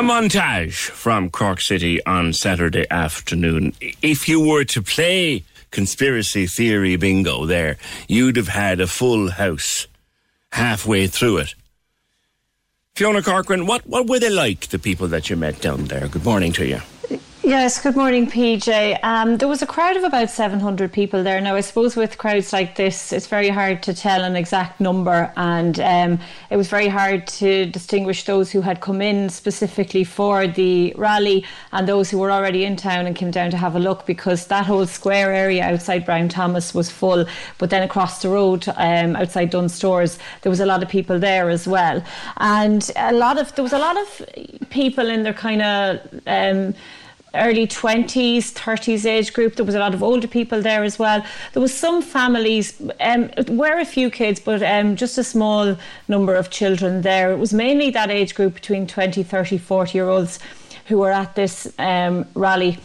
A 0.00 0.02
montage 0.02 0.88
from 0.88 1.28
Cork 1.28 1.60
City 1.60 2.02
on 2.06 2.32
Saturday 2.32 2.86
afternoon. 2.90 3.74
If 4.00 4.30
you 4.30 4.40
were 4.40 4.64
to 4.64 4.80
play 4.80 5.44
conspiracy 5.72 6.46
theory 6.46 6.96
bingo 6.96 7.44
there, 7.44 7.76
you'd 8.08 8.36
have 8.36 8.48
had 8.48 8.80
a 8.80 8.86
full 8.86 9.28
house 9.28 9.86
halfway 10.52 11.06
through 11.06 11.36
it. 11.36 11.54
Fiona 12.94 13.20
Corcoran, 13.20 13.66
what, 13.66 13.86
what 13.86 14.06
were 14.06 14.18
they 14.18 14.30
like, 14.30 14.68
the 14.68 14.78
people 14.78 15.06
that 15.08 15.28
you 15.28 15.36
met 15.36 15.60
down 15.60 15.84
there? 15.84 16.08
Good 16.08 16.24
morning 16.24 16.54
to 16.54 16.66
you. 16.66 16.80
Yes, 17.50 17.82
good 17.82 17.96
morning, 17.96 18.28
PJ. 18.28 19.00
Um, 19.02 19.36
there 19.38 19.48
was 19.48 19.60
a 19.60 19.66
crowd 19.66 19.96
of 19.96 20.04
about 20.04 20.30
700 20.30 20.92
people 20.92 21.24
there. 21.24 21.40
Now, 21.40 21.56
I 21.56 21.62
suppose 21.62 21.96
with 21.96 22.16
crowds 22.16 22.52
like 22.52 22.76
this, 22.76 23.12
it's 23.12 23.26
very 23.26 23.48
hard 23.48 23.82
to 23.82 23.92
tell 23.92 24.22
an 24.22 24.36
exact 24.36 24.78
number, 24.78 25.32
and 25.36 25.80
um, 25.80 26.20
it 26.48 26.56
was 26.56 26.68
very 26.68 26.86
hard 26.86 27.26
to 27.26 27.66
distinguish 27.66 28.22
those 28.22 28.52
who 28.52 28.60
had 28.60 28.80
come 28.80 29.02
in 29.02 29.28
specifically 29.30 30.04
for 30.04 30.46
the 30.46 30.94
rally 30.96 31.44
and 31.72 31.88
those 31.88 32.08
who 32.08 32.18
were 32.18 32.30
already 32.30 32.64
in 32.64 32.76
town 32.76 33.04
and 33.08 33.16
came 33.16 33.32
down 33.32 33.50
to 33.50 33.56
have 33.56 33.74
a 33.74 33.80
look 33.80 34.06
because 34.06 34.46
that 34.46 34.64
whole 34.64 34.86
square 34.86 35.34
area 35.34 35.64
outside 35.64 36.06
Brown 36.06 36.28
Thomas 36.28 36.72
was 36.72 36.88
full. 36.88 37.26
But 37.58 37.70
then 37.70 37.82
across 37.82 38.22
the 38.22 38.28
road, 38.28 38.68
um, 38.76 39.16
outside 39.16 39.50
Dunnes 39.50 39.74
Stores, 39.74 40.20
there 40.42 40.50
was 40.50 40.60
a 40.60 40.66
lot 40.66 40.84
of 40.84 40.88
people 40.88 41.18
there 41.18 41.50
as 41.50 41.66
well, 41.66 42.00
and 42.36 42.88
a 42.94 43.12
lot 43.12 43.38
of 43.38 43.52
there 43.56 43.64
was 43.64 43.72
a 43.72 43.78
lot 43.80 43.96
of 44.00 44.70
people 44.70 45.10
in 45.10 45.24
their 45.24 45.34
kind 45.34 45.62
of 45.62 46.20
um, 46.28 46.74
early 47.34 47.66
20s, 47.66 48.52
30s 48.52 49.06
age 49.06 49.32
group. 49.32 49.56
There 49.56 49.64
was 49.64 49.74
a 49.74 49.78
lot 49.78 49.94
of 49.94 50.02
older 50.02 50.26
people 50.26 50.62
there 50.62 50.82
as 50.82 50.98
well. 50.98 51.24
There 51.52 51.62
was 51.62 51.72
some 51.72 52.02
families, 52.02 52.80
um, 53.00 53.30
were 53.48 53.78
a 53.78 53.84
few 53.84 54.10
kids, 54.10 54.40
but 54.40 54.62
um, 54.62 54.96
just 54.96 55.18
a 55.18 55.24
small 55.24 55.76
number 56.08 56.34
of 56.34 56.50
children 56.50 57.02
there. 57.02 57.32
It 57.32 57.38
was 57.38 57.52
mainly 57.52 57.90
that 57.90 58.10
age 58.10 58.34
group 58.34 58.54
between 58.54 58.86
20, 58.86 59.22
30, 59.22 59.58
40 59.58 59.98
year 59.98 60.08
olds 60.08 60.38
who 60.86 60.98
were 60.98 61.12
at 61.12 61.34
this 61.36 61.72
um, 61.78 62.26
rally 62.34 62.78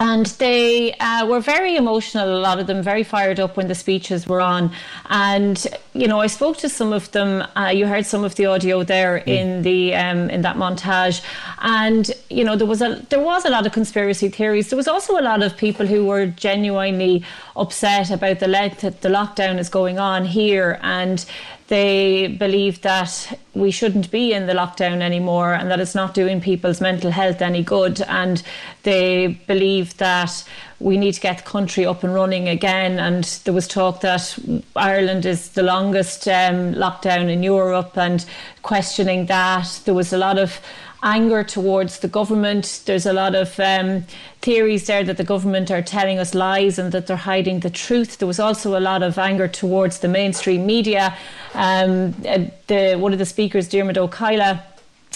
and 0.00 0.26
they 0.26 0.92
uh, 0.94 1.26
were 1.26 1.40
very 1.40 1.76
emotional 1.76 2.28
a 2.28 2.40
lot 2.40 2.58
of 2.58 2.66
them 2.66 2.82
very 2.82 3.02
fired 3.02 3.38
up 3.38 3.56
when 3.56 3.68
the 3.68 3.74
speeches 3.74 4.26
were 4.26 4.40
on. 4.40 4.70
And 5.10 5.66
you 5.92 6.08
know 6.08 6.20
i 6.20 6.26
spoke 6.26 6.56
to 6.58 6.68
some 6.68 6.92
of 6.92 7.10
them 7.12 7.46
uh, 7.56 7.68
you 7.68 7.86
heard 7.86 8.06
some 8.06 8.24
of 8.24 8.34
the 8.34 8.46
audio 8.46 8.82
there 8.82 9.20
mm. 9.20 9.28
in 9.28 9.62
the 9.62 9.94
um, 9.94 10.30
in 10.30 10.42
that 10.42 10.56
montage. 10.56 11.22
And 11.60 12.10
you 12.30 12.44
know 12.44 12.56
there 12.56 12.66
was 12.66 12.82
a 12.82 13.04
there 13.10 13.20
was 13.20 13.44
a 13.44 13.50
lot 13.50 13.66
of 13.66 13.72
conspiracy 13.72 14.28
theories. 14.28 14.70
There 14.70 14.76
was 14.76 14.88
also 14.88 15.18
a 15.18 15.22
lot 15.22 15.42
of 15.42 15.56
people 15.56 15.86
who 15.86 16.04
were 16.06 16.26
genuinely 16.26 17.24
upset 17.56 18.10
about 18.10 18.40
the 18.40 18.48
length 18.48 18.80
that 18.80 19.02
the 19.02 19.08
lockdown 19.08 19.58
is 19.58 19.68
going 19.68 19.98
on 19.98 20.24
here. 20.24 20.78
And 20.82 21.24
they 21.68 22.26
believe 22.26 22.82
that 22.82 23.38
we 23.54 23.70
shouldn't 23.70 24.10
be 24.10 24.32
in 24.32 24.46
the 24.46 24.52
lockdown 24.52 25.00
anymore 25.00 25.54
and 25.54 25.70
that 25.70 25.80
it's 25.80 25.94
not 25.94 26.12
doing 26.12 26.40
people's 26.40 26.80
mental 26.80 27.10
health 27.10 27.40
any 27.40 27.62
good. 27.62 28.02
And 28.02 28.42
they 28.82 29.38
believe 29.46 29.96
that 29.96 30.44
we 30.78 30.98
need 30.98 31.14
to 31.14 31.20
get 31.20 31.38
the 31.38 31.44
country 31.44 31.86
up 31.86 32.04
and 32.04 32.12
running 32.12 32.48
again. 32.48 32.98
And 32.98 33.24
there 33.44 33.54
was 33.54 33.66
talk 33.66 34.02
that 34.02 34.38
Ireland 34.76 35.24
is 35.24 35.50
the 35.50 35.62
longest 35.62 36.28
um, 36.28 36.74
lockdown 36.74 37.30
in 37.30 37.42
Europe 37.42 37.96
and 37.96 38.24
questioning 38.62 39.26
that. 39.26 39.80
There 39.86 39.94
was 39.94 40.12
a 40.12 40.18
lot 40.18 40.38
of 40.38 40.60
anger 41.04 41.44
towards 41.44 42.00
the 42.00 42.08
government. 42.08 42.82
There's 42.86 43.06
a 43.06 43.12
lot 43.12 43.34
of 43.34 43.60
um, 43.60 44.04
theories 44.40 44.86
there 44.86 45.04
that 45.04 45.18
the 45.18 45.24
government 45.24 45.70
are 45.70 45.82
telling 45.82 46.18
us 46.18 46.34
lies 46.34 46.78
and 46.78 46.90
that 46.92 47.06
they're 47.06 47.16
hiding 47.16 47.60
the 47.60 47.70
truth. 47.70 48.18
There 48.18 48.26
was 48.26 48.40
also 48.40 48.76
a 48.76 48.80
lot 48.80 49.02
of 49.02 49.18
anger 49.18 49.46
towards 49.46 50.00
the 50.00 50.08
mainstream 50.08 50.66
media. 50.66 51.16
Um, 51.52 52.14
uh, 52.26 52.46
the, 52.66 52.96
one 52.96 53.12
of 53.12 53.18
the 53.18 53.26
speakers, 53.26 53.68
Ó 53.68 54.08
Cadhla, 54.08 54.62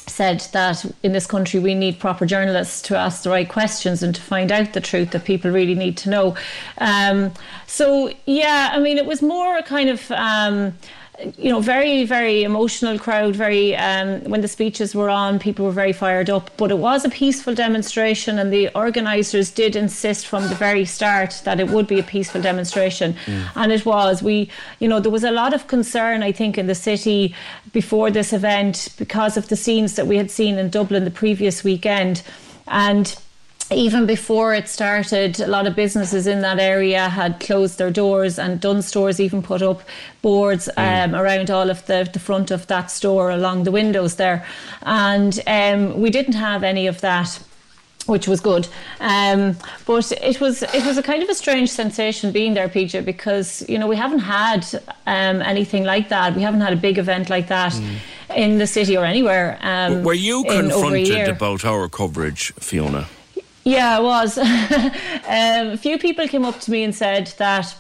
said 0.06 0.40
that 0.52 0.84
in 1.02 1.12
this 1.12 1.26
country 1.26 1.60
we 1.60 1.74
need 1.74 1.98
proper 1.98 2.24
journalists 2.26 2.82
to 2.82 2.96
ask 2.96 3.22
the 3.22 3.30
right 3.30 3.48
questions 3.48 4.02
and 4.02 4.14
to 4.14 4.22
find 4.22 4.50
out 4.50 4.72
the 4.72 4.80
truth 4.80 5.10
that 5.10 5.24
people 5.24 5.50
really 5.50 5.74
need 5.74 5.96
to 5.98 6.10
know. 6.10 6.36
Um, 6.78 7.32
so 7.66 8.12
yeah, 8.26 8.70
I 8.72 8.78
mean, 8.78 8.98
it 8.98 9.06
was 9.06 9.22
more 9.22 9.56
a 9.56 9.62
kind 9.62 9.88
of. 9.88 10.10
Um, 10.12 10.74
you 11.36 11.50
know, 11.50 11.60
very, 11.60 12.04
very 12.04 12.44
emotional 12.44 12.98
crowd. 12.98 13.34
Very, 13.34 13.74
um, 13.76 14.22
when 14.24 14.40
the 14.40 14.48
speeches 14.48 14.94
were 14.94 15.10
on, 15.10 15.38
people 15.38 15.64
were 15.64 15.72
very 15.72 15.92
fired 15.92 16.30
up. 16.30 16.50
But 16.56 16.70
it 16.70 16.78
was 16.78 17.04
a 17.04 17.08
peaceful 17.08 17.54
demonstration, 17.54 18.38
and 18.38 18.52
the 18.52 18.68
organisers 18.74 19.50
did 19.50 19.74
insist 19.74 20.26
from 20.26 20.48
the 20.48 20.54
very 20.54 20.84
start 20.84 21.40
that 21.44 21.58
it 21.58 21.68
would 21.68 21.86
be 21.86 21.98
a 21.98 22.04
peaceful 22.04 22.40
demonstration, 22.40 23.14
mm. 23.26 23.50
and 23.56 23.72
it 23.72 23.84
was. 23.84 24.22
We, 24.22 24.48
you 24.78 24.88
know, 24.88 25.00
there 25.00 25.12
was 25.12 25.24
a 25.24 25.32
lot 25.32 25.54
of 25.54 25.66
concern, 25.66 26.22
I 26.22 26.32
think, 26.32 26.56
in 26.56 26.68
the 26.68 26.74
city 26.74 27.34
before 27.72 28.10
this 28.10 28.32
event 28.32 28.88
because 28.96 29.36
of 29.36 29.48
the 29.48 29.56
scenes 29.56 29.96
that 29.96 30.06
we 30.06 30.16
had 30.16 30.30
seen 30.30 30.56
in 30.56 30.70
Dublin 30.70 31.04
the 31.04 31.10
previous 31.10 31.64
weekend, 31.64 32.22
and 32.68 33.16
even 33.70 34.06
before 34.06 34.54
it 34.54 34.68
started, 34.68 35.40
a 35.40 35.46
lot 35.46 35.66
of 35.66 35.76
businesses 35.76 36.26
in 36.26 36.40
that 36.40 36.58
area 36.58 37.08
had 37.08 37.38
closed 37.38 37.78
their 37.78 37.90
doors, 37.90 38.38
and 38.38 38.60
Dunnes 38.60 38.86
Stores 38.86 39.20
even 39.20 39.42
put 39.42 39.62
up 39.62 39.82
boards 40.22 40.68
mm. 40.76 41.04
um, 41.04 41.14
around 41.14 41.50
all 41.50 41.68
of 41.68 41.84
the, 41.86 42.08
the 42.10 42.18
front 42.18 42.50
of 42.50 42.66
that 42.68 42.90
store 42.90 43.30
along 43.30 43.64
the 43.64 43.70
windows 43.70 44.16
there. 44.16 44.46
And 44.82 45.38
um, 45.46 46.00
we 46.00 46.10
didn't 46.10 46.34
have 46.34 46.62
any 46.64 46.86
of 46.86 47.00
that 47.02 47.40
which 48.06 48.26
was 48.26 48.40
good. 48.40 48.66
Um, 49.00 49.54
but 49.84 50.10
it 50.12 50.40
was 50.40 50.62
it 50.62 50.86
was 50.86 50.96
a 50.96 51.02
kind 51.02 51.22
of 51.22 51.28
a 51.28 51.34
strange 51.34 51.70
sensation 51.70 52.32
being 52.32 52.54
there, 52.54 52.66
PJ, 52.66 53.04
because 53.04 53.68
you 53.68 53.78
know 53.78 53.86
we 53.86 53.96
haven't 53.96 54.20
had 54.20 54.64
um, 55.06 55.42
anything 55.42 55.84
like 55.84 56.08
that. 56.08 56.34
We 56.34 56.40
haven't 56.40 56.62
had 56.62 56.72
a 56.72 56.76
big 56.76 56.96
event 56.96 57.28
like 57.28 57.48
that. 57.48 57.72
Mm. 57.72 57.96
In 58.36 58.58
the 58.58 58.66
city 58.66 58.94
or 58.94 59.06
anywhere. 59.06 59.58
Um, 59.62 60.02
Were 60.02 60.12
you 60.12 60.44
confronted 60.44 61.28
about 61.28 61.64
our 61.64 61.88
coverage, 61.88 62.52
Fiona? 62.60 63.06
Yeah, 63.68 63.98
it 63.98 64.02
was. 64.02 64.38
um, 64.38 64.48
a 65.28 65.76
few 65.76 65.98
people 65.98 66.26
came 66.26 66.46
up 66.46 66.58
to 66.60 66.70
me 66.70 66.84
and 66.84 66.94
said 66.94 67.26
that 67.36 67.76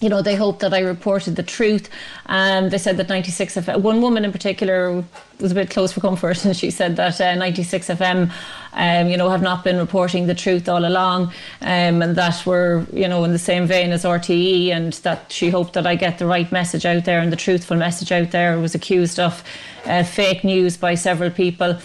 you 0.00 0.08
know, 0.08 0.22
they 0.22 0.36
hoped 0.36 0.60
that 0.60 0.74
I 0.74 0.80
reported 0.80 1.34
the 1.34 1.42
truth. 1.42 1.88
Um, 2.26 2.68
they 2.68 2.78
said 2.78 2.98
that 2.98 3.08
96 3.08 3.54
FM, 3.54 3.80
one 3.80 4.02
woman 4.02 4.24
in 4.24 4.32
particular 4.32 5.02
was 5.40 5.52
a 5.52 5.54
bit 5.54 5.70
close 5.70 5.92
for 5.92 6.00
comfort, 6.00 6.44
and 6.44 6.56
she 6.62 6.70
said 6.70 6.96
that 6.96 7.20
uh, 7.20 7.34
96 7.34 7.88
FM, 7.88 8.30
um, 8.74 9.08
you 9.08 9.16
know, 9.16 9.28
have 9.28 9.42
not 9.42 9.64
been 9.64 9.78
reporting 9.78 10.26
the 10.26 10.34
truth 10.34 10.68
all 10.68 10.84
along, 10.84 11.32
um, 11.62 12.02
and 12.02 12.14
that 12.16 12.44
we're, 12.46 12.86
you 12.92 13.08
know, 13.08 13.24
in 13.24 13.32
the 13.32 13.38
same 13.38 13.66
vein 13.66 13.90
as 13.90 14.04
RTE, 14.04 14.68
and 14.70 14.92
that 15.04 15.32
she 15.32 15.48
hoped 15.50 15.72
that 15.72 15.86
I 15.86 15.96
get 15.96 16.18
the 16.18 16.26
right 16.26 16.50
message 16.52 16.84
out 16.84 17.06
there 17.06 17.20
and 17.20 17.32
the 17.32 17.36
truthful 17.36 17.76
message 17.76 18.12
out 18.12 18.30
there. 18.30 18.52
I 18.52 18.56
was 18.56 18.74
accused 18.74 19.18
of 19.18 19.42
uh, 19.86 20.04
fake 20.04 20.44
news 20.44 20.76
by 20.76 20.94
several 20.94 21.30
people. 21.30 21.78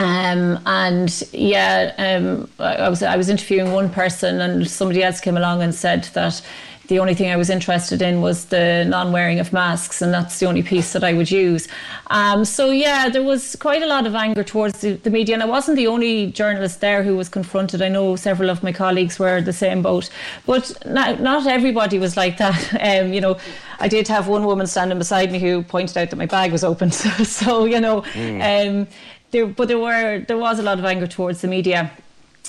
Um, 0.00 0.58
and 0.64 1.22
yeah, 1.30 1.92
um, 1.98 2.48
I 2.58 2.88
was 2.88 3.02
I 3.02 3.16
was 3.16 3.28
interviewing 3.28 3.70
one 3.72 3.90
person, 3.90 4.40
and 4.40 4.66
somebody 4.66 5.02
else 5.02 5.20
came 5.20 5.36
along 5.36 5.60
and 5.60 5.74
said 5.74 6.04
that 6.14 6.40
the 6.88 6.98
only 6.98 7.14
thing 7.14 7.30
I 7.30 7.36
was 7.36 7.50
interested 7.50 8.00
in 8.00 8.22
was 8.22 8.46
the 8.46 8.86
non-wearing 8.86 9.40
of 9.40 9.52
masks, 9.52 10.00
and 10.00 10.12
that's 10.12 10.40
the 10.40 10.46
only 10.46 10.62
piece 10.62 10.94
that 10.94 11.04
I 11.04 11.12
would 11.12 11.30
use. 11.30 11.68
Um, 12.06 12.46
so 12.46 12.70
yeah, 12.70 13.10
there 13.10 13.22
was 13.22 13.56
quite 13.56 13.82
a 13.82 13.86
lot 13.86 14.06
of 14.06 14.14
anger 14.14 14.42
towards 14.42 14.80
the, 14.80 14.94
the, 14.94 15.10
media, 15.10 15.34
and 15.34 15.42
I 15.42 15.46
wasn't 15.46 15.76
the 15.76 15.86
only 15.86 16.32
journalist 16.32 16.80
there 16.80 17.02
who 17.02 17.14
was 17.14 17.28
confronted. 17.28 17.82
I 17.82 17.90
know 17.90 18.16
several 18.16 18.48
of 18.48 18.62
my 18.62 18.72
colleagues 18.72 19.18
were 19.18 19.42
the 19.42 19.52
same 19.52 19.82
boat, 19.82 20.08
but 20.46 20.72
not, 20.86 21.20
not 21.20 21.46
everybody 21.46 21.98
was 21.98 22.16
like 22.16 22.38
that. 22.38 22.58
Um, 22.80 23.12
you 23.12 23.20
know, 23.20 23.36
I 23.78 23.88
did 23.88 24.08
have 24.08 24.26
one 24.26 24.44
woman 24.46 24.66
standing 24.66 24.98
beside 24.98 25.30
me 25.30 25.38
who 25.38 25.62
pointed 25.62 25.96
out 25.98 26.10
that 26.10 26.16
my 26.16 26.26
bag 26.26 26.50
was 26.50 26.64
open. 26.64 26.90
So, 26.90 27.10
so 27.24 27.64
you 27.66 27.80
know, 27.80 28.02
mm. 28.02 28.40
um, 28.68 28.88
there, 29.30 29.46
but 29.46 29.68
there 29.68 29.78
were 29.78 30.20
there 30.26 30.38
was 30.38 30.58
a 30.58 30.62
lot 30.62 30.78
of 30.78 30.84
anger 30.84 31.06
towards 31.06 31.40
the 31.40 31.48
media. 31.48 31.90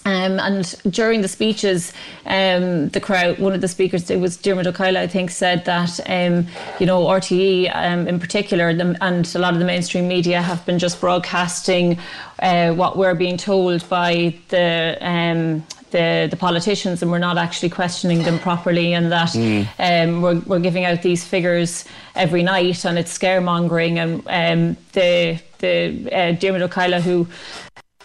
Um, 0.03 0.39
and 0.39 0.65
during 0.89 1.21
the 1.21 1.27
speeches, 1.27 1.93
um, 2.25 2.89
the 2.89 2.99
crowd, 2.99 3.37
one 3.37 3.53
of 3.53 3.61
the 3.61 3.67
speakers, 3.67 4.09
it 4.09 4.19
was 4.19 4.35
Diarmuid 4.35 4.65
Ó 4.65 4.71
Cadhla, 4.71 4.97
I 4.97 5.05
think, 5.05 5.29
said 5.29 5.63
that, 5.65 5.99
um, 6.09 6.47
you 6.79 6.87
know, 6.87 7.05
RTE 7.05 7.69
um, 7.75 8.07
in 8.07 8.19
particular 8.19 8.69
and 8.69 9.35
a 9.35 9.39
lot 9.39 9.53
of 9.53 9.59
the 9.59 9.65
mainstream 9.65 10.07
media 10.07 10.41
have 10.41 10.65
been 10.65 10.79
just 10.79 10.99
broadcasting 10.99 11.99
uh, 12.39 12.71
what 12.71 12.97
we're 12.97 13.13
being 13.13 13.37
told 13.37 13.87
by 13.89 14.35
the 14.47 14.97
um, 15.01 15.63
the, 15.91 16.27
the 16.29 16.37
politicians 16.37 17.01
and 17.01 17.11
we're 17.11 17.19
not 17.19 17.37
actually 17.37 17.69
questioning 17.69 18.23
them 18.23 18.39
properly 18.39 18.93
and 18.93 19.11
that 19.11 19.29
mm. 19.29 19.67
um, 19.79 20.21
we're, 20.21 20.39
we're 20.41 20.59
giving 20.59 20.85
out 20.85 21.01
these 21.01 21.23
figures 21.23 21.85
every 22.15 22.43
night 22.43 22.85
and 22.85 22.97
it's 22.97 23.17
scaremongering 23.17 23.97
and 23.97 24.23
um, 24.27 24.77
the 24.93 25.39
the 25.59 26.09
uh, 26.11 26.31
Diarmuid 26.33 26.63
Ó 26.63 26.69
Cadhla 26.69 27.01
who 27.01 27.27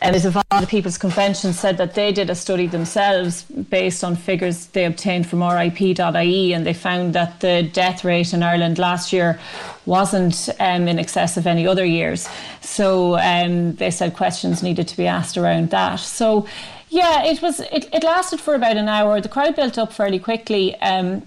and 0.02 0.14
is 0.14 0.26
involved 0.26 0.46
in 0.52 0.60
the 0.60 0.66
People's 0.66 0.98
Convention 0.98 1.52
said 1.52 1.78
that 1.78 1.94
they 1.94 2.12
did 2.12 2.28
a 2.28 2.34
study 2.34 2.66
themselves 2.66 3.42
based 3.44 4.04
on 4.04 4.14
figures 4.14 4.66
they 4.66 4.84
obtained 4.84 5.26
from 5.26 5.42
RIP.ie 5.42 6.52
and 6.52 6.66
they 6.66 6.74
found 6.74 7.14
that 7.14 7.40
the 7.40 7.62
death 7.72 8.04
rate 8.04 8.34
in 8.34 8.42
Ireland 8.42 8.78
last 8.78 9.12
year 9.12 9.40
wasn't 9.86 10.50
um, 10.60 10.86
in 10.86 10.98
excess 10.98 11.38
of 11.38 11.46
any 11.46 11.66
other 11.66 11.84
years. 11.84 12.28
So 12.60 13.16
um, 13.18 13.74
they 13.76 13.90
said 13.90 14.14
questions 14.14 14.62
needed 14.62 14.86
to 14.88 14.96
be 14.96 15.06
asked 15.06 15.38
around 15.38 15.70
that. 15.70 15.96
So 15.96 16.46
yeah, 16.88 17.24
it 17.24 17.42
was. 17.42 17.60
It, 17.60 17.88
it 17.92 18.04
lasted 18.04 18.40
for 18.40 18.54
about 18.54 18.76
an 18.76 18.88
hour. 18.88 19.20
The 19.20 19.28
crowd 19.28 19.56
built 19.56 19.78
up 19.78 19.92
fairly 19.92 20.18
quickly. 20.18 20.74
Um, 20.76 21.22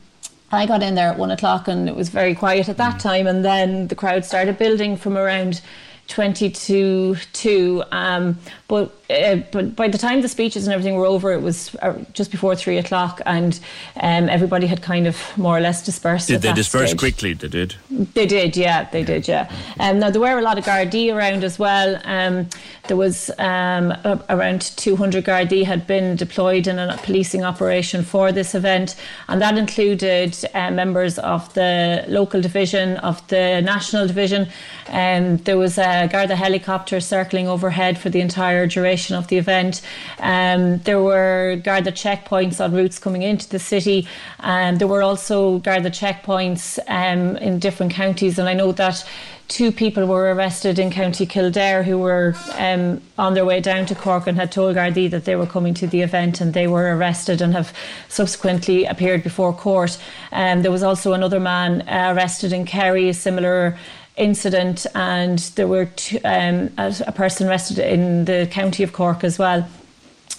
I 0.51 0.65
got 0.65 0.81
in 0.81 0.95
there 0.95 1.09
at 1.09 1.17
one 1.17 1.31
o'clock 1.31 1.67
and 1.67 1.87
it 1.87 1.95
was 1.95 2.09
very 2.09 2.33
quiet 2.33 2.69
at 2.69 2.77
that 2.77 2.95
mm. 2.95 2.99
time, 2.99 3.27
and 3.27 3.45
then 3.45 3.87
the 3.87 3.95
crowd 3.95 4.25
started 4.25 4.57
building 4.57 4.97
from 4.97 5.17
around 5.17 5.61
22 6.07 7.15
2 7.33 7.83
um, 7.91 8.37
but 8.69 8.95
uh, 9.09 9.37
but 9.51 9.75
by 9.75 9.87
the 9.87 9.97
time 9.97 10.21
the 10.21 10.29
speeches 10.29 10.67
and 10.67 10.73
everything 10.73 10.93
were 10.93 11.05
over 11.05 11.33
it 11.33 11.41
was 11.41 11.75
uh, 11.81 11.97
just 12.13 12.29
before 12.29 12.55
3 12.55 12.77
o'clock 12.77 13.19
and 13.25 13.59
um, 13.99 14.29
everybody 14.29 14.67
had 14.67 14.83
kind 14.83 15.07
of 15.07 15.17
more 15.37 15.57
or 15.57 15.59
less 15.59 15.83
dispersed 15.83 16.27
did 16.27 16.43
they 16.43 16.53
disperse 16.53 16.91
stage. 16.91 16.99
quickly? 16.99 17.33
They 17.33 17.47
did? 17.47 17.75
They 17.89 18.27
did 18.27 18.55
yeah 18.55 18.87
they 18.91 19.03
did 19.03 19.27
yeah. 19.27 19.51
Um, 19.79 19.99
now 19.99 20.11
there 20.11 20.21
were 20.21 20.37
a 20.37 20.43
lot 20.43 20.59
of 20.59 20.63
Gardaí 20.63 21.13
around 21.13 21.43
as 21.43 21.57
well. 21.57 21.99
Um, 22.05 22.47
there 22.87 22.97
was 22.97 23.31
um, 23.39 23.91
a, 23.91 24.23
around 24.29 24.61
200 24.61 25.25
Gardaí 25.25 25.65
had 25.65 25.87
been 25.87 26.15
deployed 26.15 26.67
in 26.67 26.77
a 26.77 26.95
policing 26.97 27.43
operation 27.43 28.03
for 28.03 28.31
this 28.31 28.53
event 28.53 28.95
and 29.27 29.41
that 29.41 29.57
included 29.57 30.37
uh, 30.53 30.69
members 30.69 31.17
of 31.19 31.51
the 31.55 32.05
local 32.07 32.39
division 32.39 32.97
of 32.97 33.27
the 33.29 33.61
national 33.61 34.05
division. 34.05 34.47
Um, 34.89 35.37
there 35.37 35.57
was 35.57 35.79
a 35.79 36.07
Garda 36.11 36.35
helicopter 36.35 36.99
circling 36.99 37.47
overhead 37.47 37.97
for 37.97 38.09
the 38.09 38.21
entire 38.21 38.58
duration 38.67 39.15
of 39.15 39.27
the 39.27 39.37
event. 39.37 39.81
Um, 40.19 40.79
there 40.79 41.01
were 41.01 41.59
Garda 41.63 41.91
checkpoints 41.91 42.63
on 42.63 42.73
routes 42.73 42.99
coming 42.99 43.21
into 43.21 43.49
the 43.49 43.59
city. 43.59 44.07
Um, 44.39 44.77
there 44.77 44.87
were 44.87 45.03
also 45.03 45.59
Garda 45.59 45.89
checkpoints 45.89 46.79
um, 46.87 47.37
in 47.37 47.59
different 47.59 47.93
counties, 47.93 48.39
and 48.39 48.47
I 48.47 48.53
know 48.53 48.71
that 48.73 49.05
two 49.49 49.71
people 49.71 50.05
were 50.05 50.31
arrested 50.33 50.77
in 50.77 50.91
County 50.91 51.25
Kildare 51.25 51.81
who 51.81 51.97
were 51.97 52.35
um, 52.57 53.01
on 53.17 53.33
their 53.33 53.45
way 53.45 53.59
down 53.59 53.87
to 53.87 53.95
Cork 53.95 54.27
and 54.27 54.37
had 54.37 54.51
told 54.51 54.75
Gardaí 54.75 55.09
that 55.09 55.25
they 55.25 55.35
were 55.35 55.47
coming 55.47 55.73
to 55.73 55.87
the 55.87 56.01
event 56.01 56.39
and 56.39 56.53
they 56.53 56.67
were 56.67 56.95
arrested 56.95 57.41
and 57.41 57.53
have 57.53 57.73
subsequently 58.09 58.85
appeared 58.85 59.23
before 59.23 59.51
court. 59.51 59.97
Um, 60.31 60.61
there 60.61 60.71
was 60.71 60.83
also 60.83 61.13
another 61.13 61.39
man 61.39 61.81
uh, 61.81 62.13
arrested 62.15 62.53
in 62.53 62.65
Kerry, 62.65 63.09
a 63.09 63.13
similar 63.13 63.75
incident, 64.19 64.85
and 64.93 65.39
there 65.55 65.67
were 65.67 65.85
two, 65.85 66.19
um, 66.23 66.69
a, 66.77 67.11
person 67.11 67.47
arrested 67.47 67.79
in 67.79 68.25
the 68.25 68.47
county 68.51 68.83
of 68.83 68.93
Cork 68.93 69.23
as 69.23 69.39
well. 69.39 69.67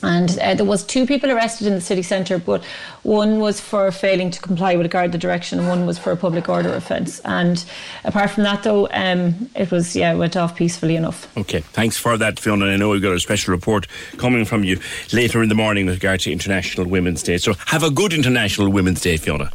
And 0.02 0.38
uh, 0.38 0.54
there 0.54 0.64
was 0.64 0.85
two 0.85 1.07
people 1.07 1.31
arrested 1.31 1.66
in 1.66 1.74
the 1.74 1.81
city 1.81 2.02
centre, 2.02 2.38
but 2.38 2.64
one 3.02 3.38
was 3.38 3.61
for 3.61 3.90
failing 3.92 4.31
to 4.31 4.40
comply 4.40 4.74
with 4.76 4.87
a 4.87 4.88
guard 4.88 5.12
the 5.12 5.18
direction, 5.18 5.59
and 5.59 5.68
one 5.68 5.85
was 5.85 5.98
for 5.98 6.11
a 6.11 6.16
public 6.16 6.48
order 6.48 6.72
offence. 6.72 7.20
And 7.20 7.62
apart 8.04 8.31
from 8.31 8.44
that, 8.44 8.62
though, 8.62 8.88
um, 8.92 9.50
it 9.54 9.70
was 9.70 9.94
yeah 9.94 10.14
went 10.14 10.37
off 10.37 10.57
peacefully 10.57 10.96
enough. 10.96 11.37
Okay, 11.37 11.61
thanks 11.61 11.98
for 11.98 12.16
that, 12.16 12.40
Fiona. 12.40 12.66
I 12.66 12.76
know 12.76 12.88
we've 12.88 13.02
got 13.02 13.12
a 13.12 13.20
special 13.20 13.52
report 13.52 13.87
coming 14.16 14.46
from 14.46 14.64
you 14.64 14.81
later 15.12 15.42
in 15.42 15.50
the 15.50 15.54
morning 15.54 15.87
with 15.87 15.96
regard 15.96 16.20
to 16.20 16.33
International 16.33 16.87
Women's 16.87 17.22
Day. 17.22 17.37
So 17.37 17.54
have 17.66 17.83
a 17.83 17.90
good 17.90 18.14
International 18.14 18.70
Women's 18.70 19.02
Day, 19.02 19.18
Fiona. 19.18 19.50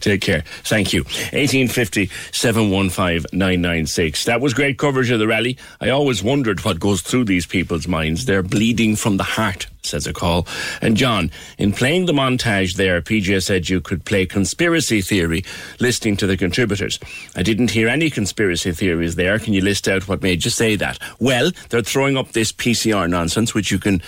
Take 0.00 0.20
care. 0.20 0.42
Thank 0.64 0.92
you. 0.92 1.04
1850 1.04 2.10
715 2.32 3.26
996. 3.32 4.24
That 4.24 4.40
was 4.40 4.54
great 4.54 4.78
coverage 4.78 5.10
of 5.10 5.18
the 5.18 5.26
rally. 5.26 5.56
I 5.80 5.90
always 5.90 6.22
wondered 6.22 6.64
what 6.64 6.80
goes 6.80 7.02
through 7.02 7.24
these 7.24 7.46
people's 7.46 7.88
minds. 7.88 8.24
They're 8.24 8.42
bleeding 8.42 8.96
from 8.96 9.16
the 9.16 9.24
heart, 9.24 9.66
says 9.84 10.06
a 10.06 10.12
call. 10.12 10.46
And 10.80 10.96
John, 10.96 11.30
in 11.58 11.72
playing 11.72 12.06
the 12.06 12.12
montage 12.12 12.76
there, 12.76 13.00
PJ 13.00 13.42
said 13.42 13.68
you 13.68 13.80
could 13.80 14.04
play 14.04 14.26
conspiracy 14.26 15.00
theory 15.00 15.44
listening 15.80 16.16
to 16.18 16.26
the 16.26 16.36
contributors. 16.36 16.98
I 17.36 17.42
didn't 17.42 17.70
hear 17.70 17.88
any 17.88 18.10
conspiracy 18.10 18.72
theories 18.72 19.16
there. 19.16 19.38
Can 19.38 19.52
you 19.52 19.62
list 19.62 19.88
out 19.88 20.08
what 20.08 20.22
made 20.22 20.44
you 20.44 20.50
say 20.50 20.76
that? 20.76 20.98
Well, 21.18 21.50
they're 21.68 21.82
throwing 21.82 22.16
up 22.16 22.32
this 22.32 22.52
PCR 22.52 23.08
nonsense, 23.08 23.54
which 23.54 23.70
you 23.70 23.78
can 23.78 24.02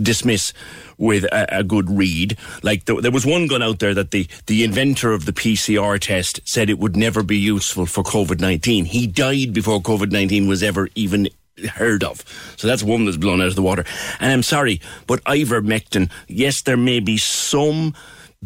dismiss 0.00 0.52
with 0.98 1.24
a, 1.24 1.58
a 1.60 1.64
good 1.64 1.88
read. 1.88 2.36
Like 2.62 2.84
the, 2.84 3.00
there 3.00 3.12
was 3.12 3.24
one 3.24 3.46
gun 3.46 3.62
out 3.62 3.78
there 3.78 3.94
that 3.94 4.10
the, 4.10 4.26
the 4.46 4.64
inventor 4.64 5.12
of 5.12 5.24
the 5.24 5.32
PCR 5.32 5.98
test 5.98 6.40
said 6.44 6.68
it 6.68 6.78
would 6.78 6.96
never 6.96 7.22
be 7.22 7.38
useful 7.38 7.86
for 7.86 8.02
COVID 8.02 8.40
19. 8.40 8.86
He 8.86 9.06
died 9.06 9.52
before 9.54 9.80
COVID 9.80 10.10
19 10.10 10.48
was 10.48 10.62
ever 10.62 10.88
even 10.94 11.28
heard 11.66 12.04
of. 12.04 12.24
So 12.56 12.66
that's 12.66 12.82
one 12.82 13.04
that's 13.04 13.16
blown 13.16 13.40
out 13.40 13.48
of 13.48 13.56
the 13.56 13.62
water. 13.62 13.84
And 14.20 14.32
I'm 14.32 14.42
sorry, 14.42 14.80
but 15.06 15.22
ivermectin, 15.24 16.10
yes, 16.28 16.62
there 16.62 16.76
may 16.76 17.00
be 17.00 17.16
some 17.16 17.94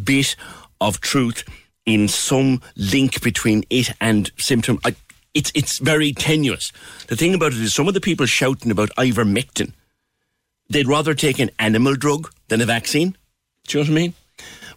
bit 0.03 0.37
of 0.81 1.01
truth 1.01 1.45
in 1.85 2.09
some 2.09 2.61
link 2.77 3.23
between 3.23 3.65
it 3.71 3.91
and 4.01 4.31
symptom. 4.37 4.79
I, 4.85 4.95
it's 5.35 5.51
it's 5.55 5.79
very 5.79 6.13
tenuous. 6.13 6.73
The 7.09 7.17
thing 7.17 7.35
about 7.35 7.53
it 7.53 7.61
is, 7.61 7.75
some 7.75 7.89
of 7.89 7.95
the 7.95 8.01
people 8.01 8.27
shouting 8.27 8.71
about 8.71 8.91
ivermectin 8.97 9.73
they'd 10.73 10.89
rather 10.89 11.15
take 11.15 11.39
an 11.39 11.51
animal 11.59 11.95
drug 11.95 12.33
than 12.49 12.61
a 12.61 12.67
vaccine. 12.67 13.17
Do 13.67 13.79
you 13.79 13.85
know 13.85 13.91
what 13.91 13.99
I 13.99 14.03
mean? 14.03 14.15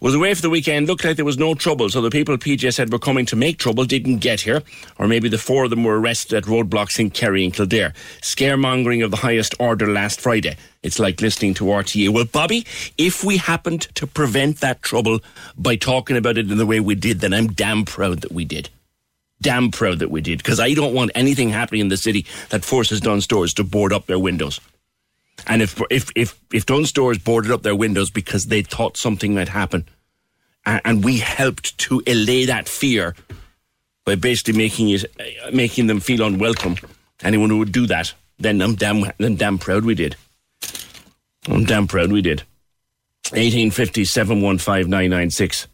Was 0.00 0.14
away 0.14 0.34
for 0.34 0.42
the 0.42 0.50
weekend, 0.50 0.86
looked 0.86 1.04
like 1.04 1.16
there 1.16 1.24
was 1.24 1.38
no 1.38 1.54
trouble, 1.54 1.88
so 1.88 2.02
the 2.02 2.10
people 2.10 2.36
PJ 2.36 2.74
said 2.74 2.92
were 2.92 2.98
coming 2.98 3.24
to 3.26 3.36
make 3.36 3.58
trouble 3.58 3.84
didn't 3.84 4.18
get 4.18 4.42
here, 4.42 4.62
or 4.98 5.08
maybe 5.08 5.28
the 5.28 5.38
four 5.38 5.64
of 5.64 5.70
them 5.70 5.84
were 5.84 5.98
arrested 5.98 6.36
at 6.36 6.44
roadblocks 6.44 7.00
in 7.00 7.10
Kerry 7.10 7.44
and 7.44 7.54
Kildare. 7.54 7.94
Scaremongering 8.20 9.02
of 9.02 9.10
the 9.10 9.16
highest 9.16 9.54
order 9.58 9.90
last 9.90 10.20
Friday. 10.20 10.56
It's 10.82 10.98
like 10.98 11.22
listening 11.22 11.54
to 11.54 11.64
RTA. 11.64 12.10
Well, 12.10 12.26
Bobby, 12.26 12.66
if 12.98 13.24
we 13.24 13.38
happened 13.38 13.82
to 13.94 14.06
prevent 14.06 14.60
that 14.60 14.82
trouble 14.82 15.20
by 15.56 15.76
talking 15.76 16.16
about 16.16 16.36
it 16.36 16.50
in 16.50 16.58
the 16.58 16.66
way 16.66 16.78
we 16.78 16.94
did, 16.94 17.20
then 17.20 17.32
I'm 17.32 17.48
damn 17.48 17.84
proud 17.84 18.20
that 18.20 18.32
we 18.32 18.44
did 18.44 18.70
damn 19.42 19.70
proud 19.70 19.98
that 19.98 20.10
we 20.10 20.22
did 20.22 20.38
because 20.38 20.58
I 20.58 20.72
don't 20.72 20.94
want 20.94 21.10
anything 21.14 21.50
happening 21.50 21.82
in 21.82 21.88
the 21.88 21.98
city 21.98 22.24
that 22.48 22.64
forces 22.64 23.02
Dunnes 23.02 23.24
Stores 23.24 23.52
to 23.54 23.64
board 23.64 23.92
up 23.92 24.06
their 24.06 24.18
windows. 24.18 24.60
And 25.46 25.62
if 25.62 25.80
if 25.90 26.10
if 26.16 26.38
if 26.52 26.66
Dunnes 26.66 26.88
Stores 26.88 27.18
boarded 27.18 27.50
up 27.50 27.62
their 27.62 27.76
windows 27.76 28.10
because 28.10 28.46
they 28.46 28.62
thought 28.62 28.96
something 28.96 29.34
might 29.34 29.48
happen, 29.48 29.86
and, 30.64 30.80
and 30.84 31.04
we 31.04 31.18
helped 31.18 31.76
to 31.78 32.02
allay 32.06 32.46
that 32.46 32.68
fear 32.68 33.14
by 34.04 34.14
basically 34.14 34.54
making 34.54 34.88
it 34.88 35.04
making 35.52 35.86
them 35.86 36.00
feel 36.00 36.22
unwelcome, 36.22 36.76
anyone 37.22 37.50
who 37.50 37.58
would 37.58 37.72
do 37.72 37.86
that, 37.86 38.14
then 38.38 38.60
I'm 38.62 38.74
damn 38.74 39.04
then 39.18 39.36
damn 39.36 39.58
proud 39.58 39.84
we 39.84 39.94
did. 39.94 40.16
I'm 41.48 41.64
damn 41.64 41.86
proud 41.86 42.10
we 42.10 42.22
did. 42.22 42.42
1850 43.30 44.04
715 44.04 44.90
996. 44.90 45.68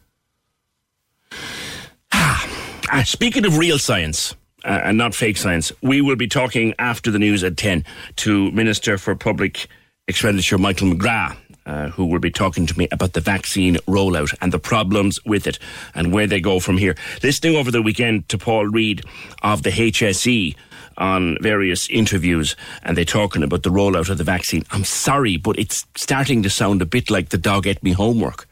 Ah, 2.95 3.05
speaking 3.05 3.47
of 3.47 3.57
real 3.57 3.79
science, 3.79 4.35
uh, 4.65 4.81
and 4.85 4.99
not 4.99 5.15
fake 5.15 5.37
science, 5.37 5.73
we 5.83 6.01
will 6.01 6.17
be 6.17 6.29
talking 6.29 6.75
after 6.79 7.11
the 7.11 7.19
news 7.19 7.43
at 7.45 7.57
10 7.57 7.85
to 8.17 8.51
Minister 8.53 8.99
for 8.99 9.15
Public 9.15 9.67
Expenditure 10.09 10.59
Michael 10.59 10.89
McGrath. 10.89 11.37
Uh, 11.65 11.91
who 11.91 12.07
will 12.07 12.19
be 12.19 12.29
talking 12.29 12.67
to 12.67 12.77
me 12.77 12.89
about 12.91 13.13
the 13.13 13.21
vaccine 13.21 13.77
rollout 13.87 14.35
and 14.41 14.53
the 14.53 14.59
problems 14.59 15.25
with 15.25 15.47
it 15.47 15.61
and 15.95 16.13
where 16.13 16.27
they 16.27 16.41
go 16.41 16.59
from 16.59 16.77
here. 16.77 16.97
Listening 17.23 17.55
over 17.55 17.71
the 17.71 17.81
weekend 17.81 18.29
to 18.31 18.37
Paul 18.37 18.67
Reid 18.67 19.05
of 19.45 19.63
the 19.63 19.71
HSE 19.71 20.57
on 20.97 21.39
various 21.41 21.89
interviews 21.89 22.57
and 22.83 22.97
they're 22.97 23.05
talking 23.05 23.45
about 23.45 23.63
the 23.63 23.71
rollout 23.71 24.11
of 24.11 24.19
the 24.19 24.25
vaccine. 24.25 24.65
I'm 24.73 24.83
sorry, 24.83 25.37
but 25.37 25.57
it's 25.57 25.87
starting 25.95 26.43
to 26.43 26.51
sound 26.51 26.83
a 26.83 26.85
bit 26.85 27.11
like 27.11 27.29
the 27.29 27.39
dog 27.39 27.69
ate 27.69 27.81
me 27.85 27.93
homework 27.93 28.49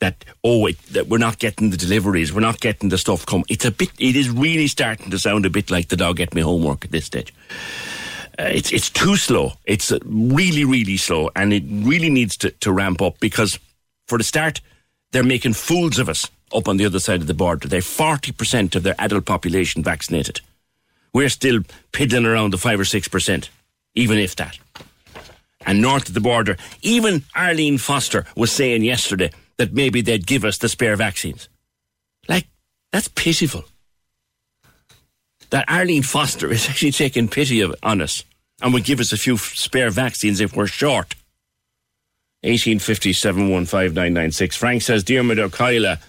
that 0.00 0.24
oh 0.42 0.66
it, 0.66 0.78
that 0.88 1.08
we're 1.08 1.18
not 1.18 1.38
getting 1.38 1.70
the 1.70 1.76
deliveries, 1.76 2.32
we're 2.32 2.40
not 2.40 2.60
getting 2.60 2.88
the 2.88 2.98
stuff 2.98 3.24
come. 3.24 3.44
It's 3.48 3.64
a 3.64 3.70
bit. 3.70 3.90
It 3.98 4.16
is 4.16 4.28
really 4.28 4.66
starting 4.66 5.10
to 5.10 5.18
sound 5.18 5.46
a 5.46 5.50
bit 5.50 5.70
like 5.70 5.88
the 5.88 5.96
dog 5.96 6.16
get 6.16 6.34
me 6.34 6.42
homework 6.42 6.84
at 6.84 6.90
this 6.90 7.04
stage. 7.04 7.32
Uh, 8.38 8.44
it's 8.44 8.72
it's 8.72 8.90
too 8.90 9.16
slow. 9.16 9.52
It's 9.64 9.92
uh, 9.92 9.98
really 10.04 10.64
really 10.64 10.96
slow, 10.96 11.30
and 11.36 11.52
it 11.52 11.62
really 11.68 12.10
needs 12.10 12.36
to, 12.38 12.50
to 12.50 12.72
ramp 12.72 13.00
up 13.02 13.20
because 13.20 13.58
for 14.08 14.18
the 14.18 14.24
start, 14.24 14.60
they're 15.12 15.22
making 15.22 15.52
fools 15.52 15.98
of 15.98 16.08
us 16.08 16.28
up 16.52 16.66
on 16.66 16.76
the 16.76 16.86
other 16.86 16.98
side 16.98 17.20
of 17.20 17.26
the 17.26 17.34
border. 17.34 17.68
They're 17.68 17.82
forty 17.82 18.32
percent 18.32 18.74
of 18.74 18.82
their 18.82 18.96
adult 18.98 19.26
population 19.26 19.82
vaccinated. 19.82 20.40
We're 21.12 21.28
still 21.28 21.60
piddling 21.92 22.26
around 22.26 22.52
the 22.52 22.58
five 22.58 22.80
or 22.80 22.84
six 22.84 23.08
percent, 23.08 23.50
even 23.94 24.18
if 24.18 24.36
that. 24.36 24.58
And 25.66 25.82
north 25.82 26.08
of 26.08 26.14
the 26.14 26.20
border, 26.20 26.56
even 26.80 27.24
Arlene 27.36 27.76
Foster 27.76 28.24
was 28.34 28.50
saying 28.50 28.82
yesterday 28.82 29.30
that 29.60 29.74
maybe 29.74 30.00
they'd 30.00 30.26
give 30.26 30.42
us 30.42 30.56
the 30.56 30.70
spare 30.70 30.96
vaccines. 30.96 31.50
Like, 32.26 32.48
that's 32.92 33.08
pitiful. 33.08 33.64
That 35.50 35.68
Arlene 35.68 36.02
Foster 36.02 36.50
is 36.50 36.66
actually 36.66 36.92
taking 36.92 37.28
pity 37.28 37.60
of, 37.60 37.74
on 37.82 38.00
us 38.00 38.24
and 38.62 38.72
would 38.72 38.84
give 38.84 39.00
us 39.00 39.12
a 39.12 39.18
few 39.18 39.36
spare 39.36 39.90
vaccines 39.90 40.40
if 40.40 40.56
we're 40.56 40.66
short. 40.66 41.14
1857 42.42 43.66
Frank 44.56 44.80
says, 44.80 45.04
Diarmuid 45.04 45.38
Ó 45.38 45.50
Cadhla 45.50 46.00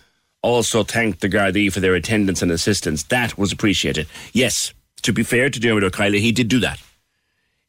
also 0.42 0.86
thanked 0.86 1.20
the 1.20 1.28
Gardaí 1.28 1.70
for 1.74 1.82
their 1.82 1.96
attendance 1.96 2.42
and 2.42 2.54
assistance. 2.54 3.04
That 3.04 3.38
was 3.38 3.52
appreciated. 3.52 4.08
Yes, 4.32 4.74
to 5.02 5.12
be 5.12 5.24
fair 5.24 5.50
to 5.50 5.60
Diarmuid 5.60 5.84
Ó 5.84 5.90
Cadhla, 5.90 6.22
he 6.22 6.32
did 6.32 6.48
do 6.48 6.62
that. 6.62 6.80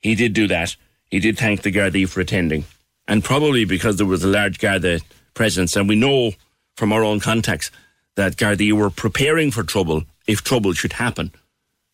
He 0.01 0.15
did 0.15 0.33
do 0.33 0.47
that. 0.47 0.77
He 1.11 1.19
did 1.19 1.37
thank 1.37 1.63
the 1.63 1.73
Gardaí 1.73 2.09
for 2.09 2.21
attending. 2.21 2.67
And 3.09 3.25
probably 3.25 3.65
because 3.65 3.97
there 3.97 4.07
was 4.07 4.23
a 4.23 4.29
large 4.29 4.61
Garda 4.61 5.01
presence, 5.35 5.77
and 5.77 5.89
we 5.89 5.97
know 5.97 6.33
from 6.77 6.93
our 6.93 7.05
own 7.05 7.21
contacts 7.21 7.71
that 8.15 8.37
Gardaí 8.37 8.73
were 8.73 8.91
preparing 8.91 9.51
for 9.51 9.63
trouble 9.63 10.05
if 10.27 10.43
trouble 10.43 10.73
should 10.73 10.95
happen. 10.95 11.33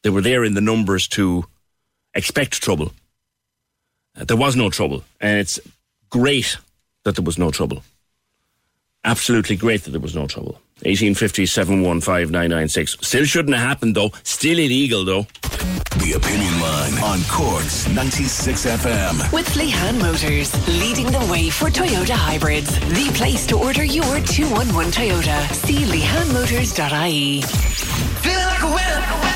They 0.03 0.11
were 0.11 0.23
there 0.23 0.45
in 0.45 0.55
the 0.55 0.61
numbers 0.61 1.09
to 1.09 1.45
expect 2.15 2.63
trouble. 2.63 2.93
Uh, 4.17 4.25
there 4.25 4.37
was 4.37 4.57
no 4.57 4.71
trouble, 4.71 5.05
and 5.21 5.39
it's 5.39 5.61
great 6.11 6.57
that 7.05 7.17
there 7.17 7.25
was 7.25 7.39
no 7.39 7.51
trouble. 7.51 7.83
Absolutely 9.05 9.57
great 9.57 9.85
that 9.85 9.91
there 9.91 10.01
was 10.01 10.15
no 10.15 10.27
trouble. 10.27 10.61
1850 10.85 11.47
Still 13.03 13.25
shouldn't 13.25 13.57
have 13.57 13.67
happened, 13.67 13.97
though. 13.97 14.13
Still 14.23 14.59
illegal, 14.59 15.05
though. 15.05 15.27
The 15.99 16.13
Opinion 16.17 16.61
Line 16.61 16.95
on 17.03 17.19
Corks 17.29 17.89
96 17.89 18.67
FM. 18.67 19.33
With 19.33 19.49
Lehan 19.55 20.01
Motors, 20.01 20.55
leading 20.69 21.07
the 21.07 21.27
way 21.31 21.51
for 21.51 21.69
Toyota 21.69 22.13
hybrids. 22.15 22.79
The 22.91 23.11
place 23.15 23.47
to 23.49 23.57
order 23.59 23.83
your 23.85 24.21
211 24.21 24.93
Toyota. 24.93 25.53
See 25.53 25.85
lehanmotors.ie. 25.85 27.43
Feeling 27.43 28.47
like 28.47 28.63
a 28.63 28.67
winner, 28.67 29.01
like 29.01 29.11
a 29.11 29.17
winner. 29.17 29.28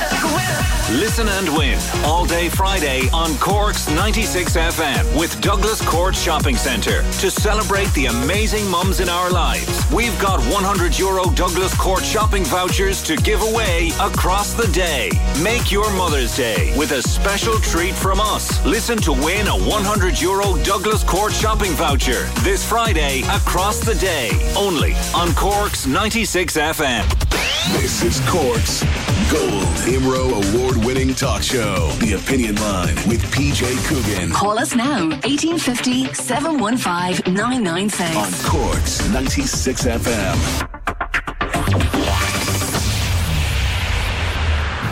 Listen 1.01 1.27
and 1.27 1.49
win 1.57 1.79
all 2.05 2.27
day 2.27 2.51
Friday 2.51 3.09
on 3.15 3.35
Corks 3.39 3.89
96 3.89 4.57
FM 4.57 5.19
with 5.19 5.41
Douglas 5.41 5.81
Court 5.81 6.15
Shopping 6.15 6.55
Centre 6.55 7.01
to 7.13 7.31
celebrate 7.31 7.91
the 7.95 8.07
amazing 8.07 8.69
mums 8.71 9.01
in 9.01 9.09
our 9.09 9.31
lives. 9.31 9.91
We've 9.91 10.17
got 10.21 10.41
100 10.53 10.99
euro 10.99 11.31
Douglas 11.31 11.75
Court 11.79 12.05
shopping 12.05 12.45
vouchers 12.45 13.03
to 13.05 13.17
give 13.17 13.41
away 13.41 13.91
across 14.01 14.53
the 14.53 14.71
day. 14.73 15.11
Make 15.43 15.73
your 15.73 15.91
Mother's 15.97 16.37
Day 16.37 16.75
with 16.77 16.93
a 16.93 17.01
special 17.01 17.59
treat 17.61 17.95
from 17.95 18.21
us. 18.21 18.63
Listen 18.67 18.99
to 18.99 19.13
win 19.13 19.47
a 19.47 19.57
100 19.57 20.21
euro 20.21 20.63
Douglas 20.63 21.05
Court 21.05 21.33
shopping 21.33 21.73
voucher 21.73 22.25
this 22.41 22.69
Friday 22.69 23.23
across 23.31 23.81
the 23.81 23.95
day. 23.95 24.29
Only 24.55 24.93
on 25.15 25.35
Corks 25.35 25.87
96 25.87 26.59
FM. 26.59 27.33
This 27.71 28.03
is 28.03 28.21
Corks 28.29 28.83
Gold 29.31 29.63
IMRO 29.87 30.43
Award 30.43 30.82
winning 30.85 31.15
talk 31.15 31.43
show. 31.43 31.89
The 32.01 32.15
Opinion 32.15 32.57
Line 32.57 32.95
with 33.09 33.23
PJ 33.33 33.87
Coogan. 33.87 34.33
Call 34.33 34.59
us 34.59 34.75
now, 34.75 35.09
1850 35.25 36.15
715 36.15 37.35
996. 37.35 38.17
On 38.17 38.51
Corks 38.51 39.09
96 39.11 39.87
FM. 39.87 40.69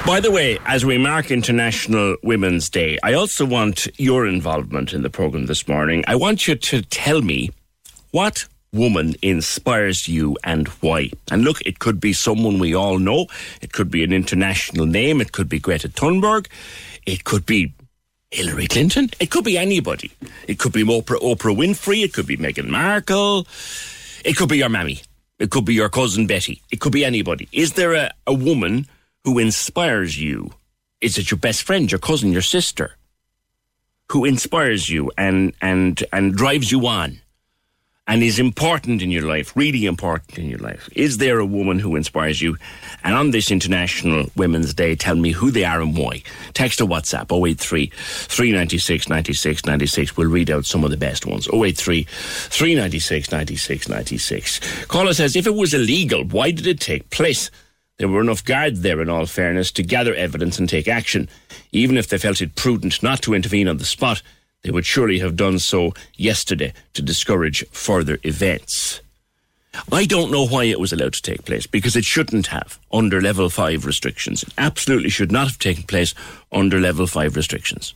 By 0.06 0.18
the 0.18 0.30
way, 0.30 0.58
as 0.66 0.84
we 0.84 0.98
mark 0.98 1.30
International 1.30 2.16
Women's 2.22 2.68
Day, 2.68 2.98
I 3.02 3.12
also 3.12 3.44
want 3.44 3.86
your 3.98 4.26
involvement 4.26 4.92
in 4.92 5.02
the 5.02 5.10
programme 5.10 5.46
this 5.46 5.68
morning. 5.68 6.02
I 6.08 6.16
want 6.16 6.48
you 6.48 6.56
to 6.56 6.82
tell 6.82 7.22
me 7.22 7.50
what 8.10 8.46
woman 8.72 9.14
inspires 9.22 10.08
you 10.08 10.36
and 10.44 10.68
why. 10.80 11.10
And 11.30 11.42
look, 11.42 11.60
it 11.62 11.78
could 11.78 12.00
be 12.00 12.12
someone 12.12 12.58
we 12.58 12.74
all 12.74 12.98
know, 12.98 13.26
it 13.60 13.72
could 13.72 13.90
be 13.90 14.04
an 14.04 14.12
international 14.12 14.86
name, 14.86 15.20
it 15.20 15.32
could 15.32 15.48
be 15.48 15.58
Greta 15.58 15.88
Thunberg, 15.88 16.46
it 17.06 17.24
could 17.24 17.46
be 17.46 17.72
Hillary 18.30 18.68
Clinton, 18.68 19.10
it 19.18 19.30
could 19.30 19.44
be 19.44 19.58
anybody. 19.58 20.12
It 20.46 20.58
could 20.58 20.72
be 20.72 20.84
Oprah, 20.84 21.20
Oprah 21.20 21.56
Winfrey, 21.56 22.04
it 22.04 22.12
could 22.12 22.26
be 22.26 22.36
Meghan 22.36 22.68
Markle, 22.68 23.46
it 24.24 24.36
could 24.36 24.48
be 24.48 24.58
your 24.58 24.68
mammy, 24.68 25.00
it 25.38 25.50
could 25.50 25.64
be 25.64 25.74
your 25.74 25.88
cousin 25.88 26.26
Betty, 26.26 26.62
it 26.70 26.80
could 26.80 26.92
be 26.92 27.04
anybody. 27.04 27.48
Is 27.52 27.72
there 27.72 27.94
a, 27.94 28.12
a 28.26 28.34
woman 28.34 28.86
who 29.24 29.38
inspires 29.38 30.20
you? 30.20 30.52
Is 31.00 31.18
it 31.18 31.30
your 31.30 31.38
best 31.38 31.62
friend, 31.62 31.90
your 31.90 31.98
cousin, 31.98 32.30
your 32.30 32.42
sister? 32.42 32.96
Who 34.10 34.24
inspires 34.24 34.88
you 34.90 35.10
and, 35.16 35.54
and, 35.62 36.02
and 36.12 36.36
drives 36.36 36.70
you 36.70 36.86
on? 36.86 37.20
And 38.06 38.22
is 38.22 38.38
important 38.38 39.02
in 39.02 39.10
your 39.10 39.22
life, 39.22 39.56
really 39.56 39.86
important 39.86 40.38
in 40.38 40.48
your 40.48 40.58
life? 40.58 40.88
Is 40.96 41.18
there 41.18 41.38
a 41.38 41.46
woman 41.46 41.78
who 41.78 41.94
inspires 41.96 42.42
you? 42.42 42.56
And 43.04 43.14
on 43.14 43.30
this 43.30 43.50
International 43.50 44.26
Women's 44.36 44.74
Day, 44.74 44.96
tell 44.96 45.14
me 45.14 45.30
who 45.30 45.50
they 45.50 45.64
are 45.64 45.80
and 45.80 45.96
why. 45.96 46.22
Text 46.52 46.80
or 46.80 46.86
WhatsApp 46.86 47.30
083 47.30 47.86
396 47.94 49.08
96 49.08 49.64
96. 49.64 50.16
We'll 50.16 50.28
read 50.28 50.50
out 50.50 50.66
some 50.66 50.82
of 50.82 50.90
the 50.90 50.96
best 50.96 51.24
ones. 51.24 51.46
083 51.52 52.04
396 52.04 53.30
96 53.30 53.88
96. 53.88 54.86
Caller 54.86 55.14
says, 55.14 55.36
if 55.36 55.46
it 55.46 55.54
was 55.54 55.72
illegal, 55.72 56.24
why 56.24 56.50
did 56.50 56.66
it 56.66 56.80
take 56.80 57.10
place? 57.10 57.50
There 57.98 58.08
were 58.08 58.22
enough 58.22 58.42
guards 58.42 58.80
there, 58.80 59.02
in 59.02 59.10
all 59.10 59.26
fairness, 59.26 59.70
to 59.72 59.82
gather 59.82 60.14
evidence 60.14 60.58
and 60.58 60.66
take 60.66 60.88
action. 60.88 61.28
Even 61.70 61.98
if 61.98 62.08
they 62.08 62.16
felt 62.16 62.40
it 62.40 62.56
prudent 62.56 63.02
not 63.02 63.20
to 63.22 63.34
intervene 63.34 63.68
on 63.68 63.76
the 63.76 63.84
spot, 63.84 64.22
they 64.62 64.70
would 64.70 64.86
surely 64.86 65.18
have 65.20 65.36
done 65.36 65.58
so 65.58 65.94
yesterday 66.16 66.72
to 66.94 67.02
discourage 67.02 67.64
further 67.70 68.18
events. 68.22 69.00
I 69.92 70.04
don't 70.04 70.32
know 70.32 70.46
why 70.46 70.64
it 70.64 70.80
was 70.80 70.92
allowed 70.92 71.12
to 71.14 71.22
take 71.22 71.44
place 71.44 71.66
because 71.66 71.96
it 71.96 72.04
shouldn't 72.04 72.48
have 72.48 72.78
under 72.92 73.20
level 73.20 73.48
5 73.48 73.86
restrictions. 73.86 74.42
It 74.42 74.52
absolutely 74.58 75.10
should 75.10 75.30
not 75.30 75.46
have 75.46 75.58
taken 75.58 75.84
place 75.84 76.14
under 76.50 76.80
level 76.80 77.06
5 77.06 77.36
restrictions. 77.36 77.94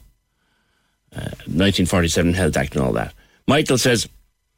Uh, 1.14 1.34
1947 1.46 2.34
Health 2.34 2.56
Act 2.56 2.76
and 2.76 2.84
all 2.84 2.92
that. 2.92 3.12
Michael 3.46 3.78
says 3.78 4.08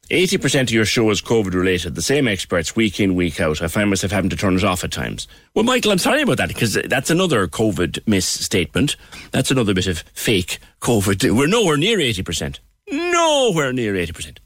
80% 0.09 0.61
of 0.61 0.71
your 0.71 0.85
show 0.85 1.09
is 1.09 1.21
COVID 1.21 1.53
related. 1.53 1.95
The 1.95 2.01
same 2.01 2.29
experts 2.29 2.77
week 2.77 2.99
in, 2.99 3.15
week 3.15 3.41
out. 3.41 3.61
I 3.61 3.67
find 3.67 3.89
myself 3.89 4.11
having 4.11 4.29
to 4.29 4.37
turn 4.37 4.55
it 4.55 4.63
off 4.63 4.85
at 4.85 4.91
times. 4.91 5.27
Well, 5.53 5.65
Michael, 5.65 5.91
I'm 5.91 5.97
sorry 5.97 6.21
about 6.21 6.37
that 6.37 6.47
because 6.47 6.73
that's 6.73 7.09
another 7.09 7.45
COVID 7.47 8.07
misstatement. 8.07 8.95
That's 9.31 9.51
another 9.51 9.73
bit 9.73 9.87
of 9.87 9.99
fake 10.13 10.59
COVID. 10.79 11.35
We're 11.35 11.47
nowhere 11.47 11.75
near 11.75 11.97
80%. 11.97 12.59
Nowhere 12.89 13.73
near 13.73 13.95
80%. 13.95 14.37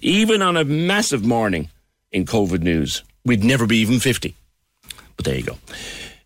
Even 0.00 0.42
on 0.42 0.56
a 0.56 0.64
massive 0.64 1.24
morning 1.24 1.70
in 2.12 2.24
COVID 2.24 2.62
news, 2.62 3.02
we'd 3.24 3.42
never 3.42 3.66
be 3.66 3.78
even 3.78 3.98
50. 3.98 4.36
But 5.16 5.24
there 5.24 5.36
you 5.36 5.42
go. 5.42 5.58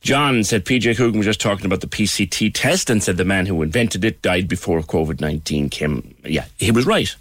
John 0.03 0.45
said 0.45 0.67
PJ 0.67 0.97
Coogan 0.97 1.19
was 1.19 1.27
just 1.27 1.41
talking 1.41 1.65
about 1.65 1.81
the 1.81 1.87
PCT 1.87 2.53
test 2.53 2.91
and 2.91 3.03
said 3.03 3.17
the 3.17 3.25
man 3.25 3.47
who 3.47 3.63
invented 3.63 4.05
it 4.05 4.21
died 4.21 4.47
before 4.47 4.81
COVID 4.81 5.21
19 5.21 5.71
came. 5.71 6.15
Yeah, 6.23 6.45
he 6.59 6.71
was 6.71 6.85
right. 6.87 7.15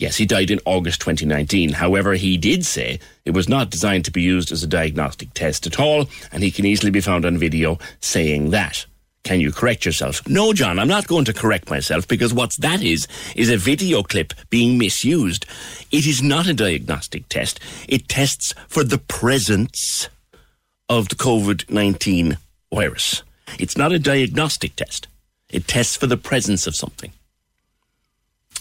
Yes, 0.00 0.16
he 0.16 0.24
died 0.24 0.50
in 0.50 0.60
August 0.64 1.02
2019. 1.02 1.74
However, 1.74 2.14
he 2.14 2.38
did 2.38 2.64
say 2.64 2.98
it 3.26 3.32
was 3.32 3.50
not 3.50 3.68
designed 3.68 4.06
to 4.06 4.10
be 4.10 4.22
used 4.22 4.50
as 4.50 4.62
a 4.62 4.66
diagnostic 4.66 5.34
test 5.34 5.66
at 5.66 5.78
all, 5.78 6.08
and 6.32 6.42
he 6.42 6.50
can 6.50 6.64
easily 6.64 6.90
be 6.90 7.02
found 7.02 7.26
on 7.26 7.36
video 7.36 7.78
saying 8.00 8.48
that. 8.48 8.86
Can 9.24 9.40
you 9.40 9.52
correct 9.52 9.84
yourself? 9.84 10.26
No, 10.26 10.54
John, 10.54 10.78
I'm 10.78 10.88
not 10.88 11.06
going 11.06 11.26
to 11.26 11.34
correct 11.34 11.68
myself 11.68 12.08
because 12.08 12.32
what 12.32 12.56
that 12.60 12.82
is, 12.82 13.06
is 13.36 13.50
a 13.50 13.58
video 13.58 14.02
clip 14.02 14.32
being 14.48 14.78
misused. 14.78 15.44
It 15.90 16.06
is 16.06 16.22
not 16.22 16.46
a 16.46 16.54
diagnostic 16.54 17.28
test. 17.28 17.60
It 17.86 18.08
tests 18.08 18.54
for 18.68 18.82
the 18.82 18.96
presence 18.96 20.08
of 20.88 21.10
the 21.10 21.14
COVID 21.14 21.68
19 21.68 22.38
virus. 22.72 23.22
It's 23.58 23.76
not 23.76 23.92
a 23.92 23.98
diagnostic 23.98 24.76
test, 24.76 25.08
it 25.50 25.68
tests 25.68 25.98
for 25.98 26.06
the 26.06 26.16
presence 26.16 26.66
of 26.66 26.74
something. 26.74 27.12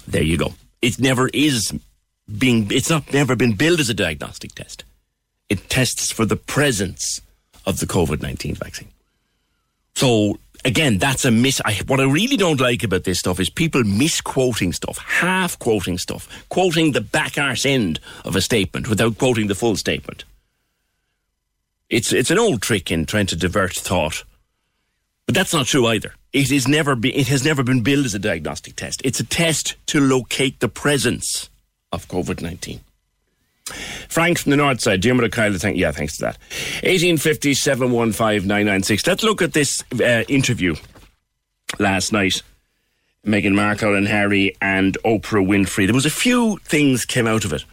There 0.05 0.21
you 0.21 0.35
go. 0.35 0.53
It 0.81 0.99
never 0.99 1.29
is 1.33 1.73
being, 2.37 2.67
it's 2.71 2.89
not 2.89 3.11
never 3.11 3.35
been 3.35 3.53
billed 3.53 3.79
as 3.79 3.89
a 3.89 3.93
diagnostic 3.93 4.53
test. 4.55 4.83
It 5.49 5.69
tests 5.69 6.11
for 6.11 6.25
the 6.25 6.35
presence 6.35 7.21
of 7.65 7.79
the 7.79 7.85
COVID 7.85 8.21
19 8.21 8.55
vaccine. 8.55 8.89
So 9.95 10.39
again, 10.63 10.97
that's 10.97 11.25
a 11.25 11.31
miss. 11.31 11.61
I, 11.65 11.73
what 11.87 11.99
I 11.99 12.03
really 12.03 12.37
don't 12.37 12.59
like 12.59 12.83
about 12.83 13.03
this 13.03 13.19
stuff 13.19 13.39
is 13.39 13.49
people 13.49 13.83
misquoting 13.83 14.73
stuff, 14.73 14.97
half 14.97 15.57
quoting 15.59 15.97
stuff, 15.97 16.45
quoting 16.49 16.91
the 16.91 17.01
back 17.01 17.37
arse 17.37 17.65
end 17.65 17.99
of 18.25 18.35
a 18.35 18.41
statement 18.41 18.89
without 18.89 19.17
quoting 19.17 19.47
the 19.47 19.55
full 19.55 19.75
statement. 19.75 20.23
It's 21.89 22.13
it's 22.13 22.31
an 22.31 22.39
old 22.39 22.61
trick 22.61 22.91
in 22.91 23.05
trying 23.05 23.25
to 23.27 23.35
divert 23.35 23.73
thought, 23.73 24.23
but 25.25 25.35
that's 25.35 25.53
not 25.53 25.65
true 25.65 25.87
either. 25.87 26.13
It 26.31 26.51
is 26.51 26.67
never 26.67 26.95
be, 26.95 27.15
it 27.15 27.27
has 27.27 27.43
never 27.43 27.63
been 27.63 27.81
billed 27.81 28.05
as 28.05 28.13
a 28.13 28.19
diagnostic 28.19 28.75
test. 28.75 29.01
It's 29.03 29.19
a 29.19 29.25
test 29.25 29.75
to 29.87 29.99
locate 29.99 30.59
the 30.59 30.69
presence 30.69 31.49
of 31.91 32.07
COVID 32.07 32.41
nineteen. 32.41 32.81
Frank 34.07 34.39
from 34.39 34.49
the 34.51 34.57
north 34.57 34.81
side, 34.81 35.01
Jim 35.01 35.17
with 35.17 35.25
a 35.25 35.29
Kyle, 35.29 35.53
thank, 35.53 35.77
yeah, 35.77 35.91
thanks 35.91 36.17
to 36.17 36.21
that. 36.25 36.37
1850 36.83 37.53
715 37.53 38.47
Let's 39.05 39.23
look 39.23 39.41
at 39.41 39.53
this 39.53 39.83
uh, 39.93 40.23
interview 40.27 40.75
last 41.77 42.11
night. 42.11 42.41
Meghan 43.25 43.53
Markle 43.53 43.95
and 43.95 44.07
Harry 44.07 44.55
and 44.61 44.97
Oprah 45.05 45.45
Winfrey. 45.45 45.85
There 45.85 45.93
was 45.93 46.05
a 46.05 46.09
few 46.09 46.57
things 46.63 47.05
came 47.05 47.27
out 47.27 47.45
of 47.45 47.53
it. 47.53 47.65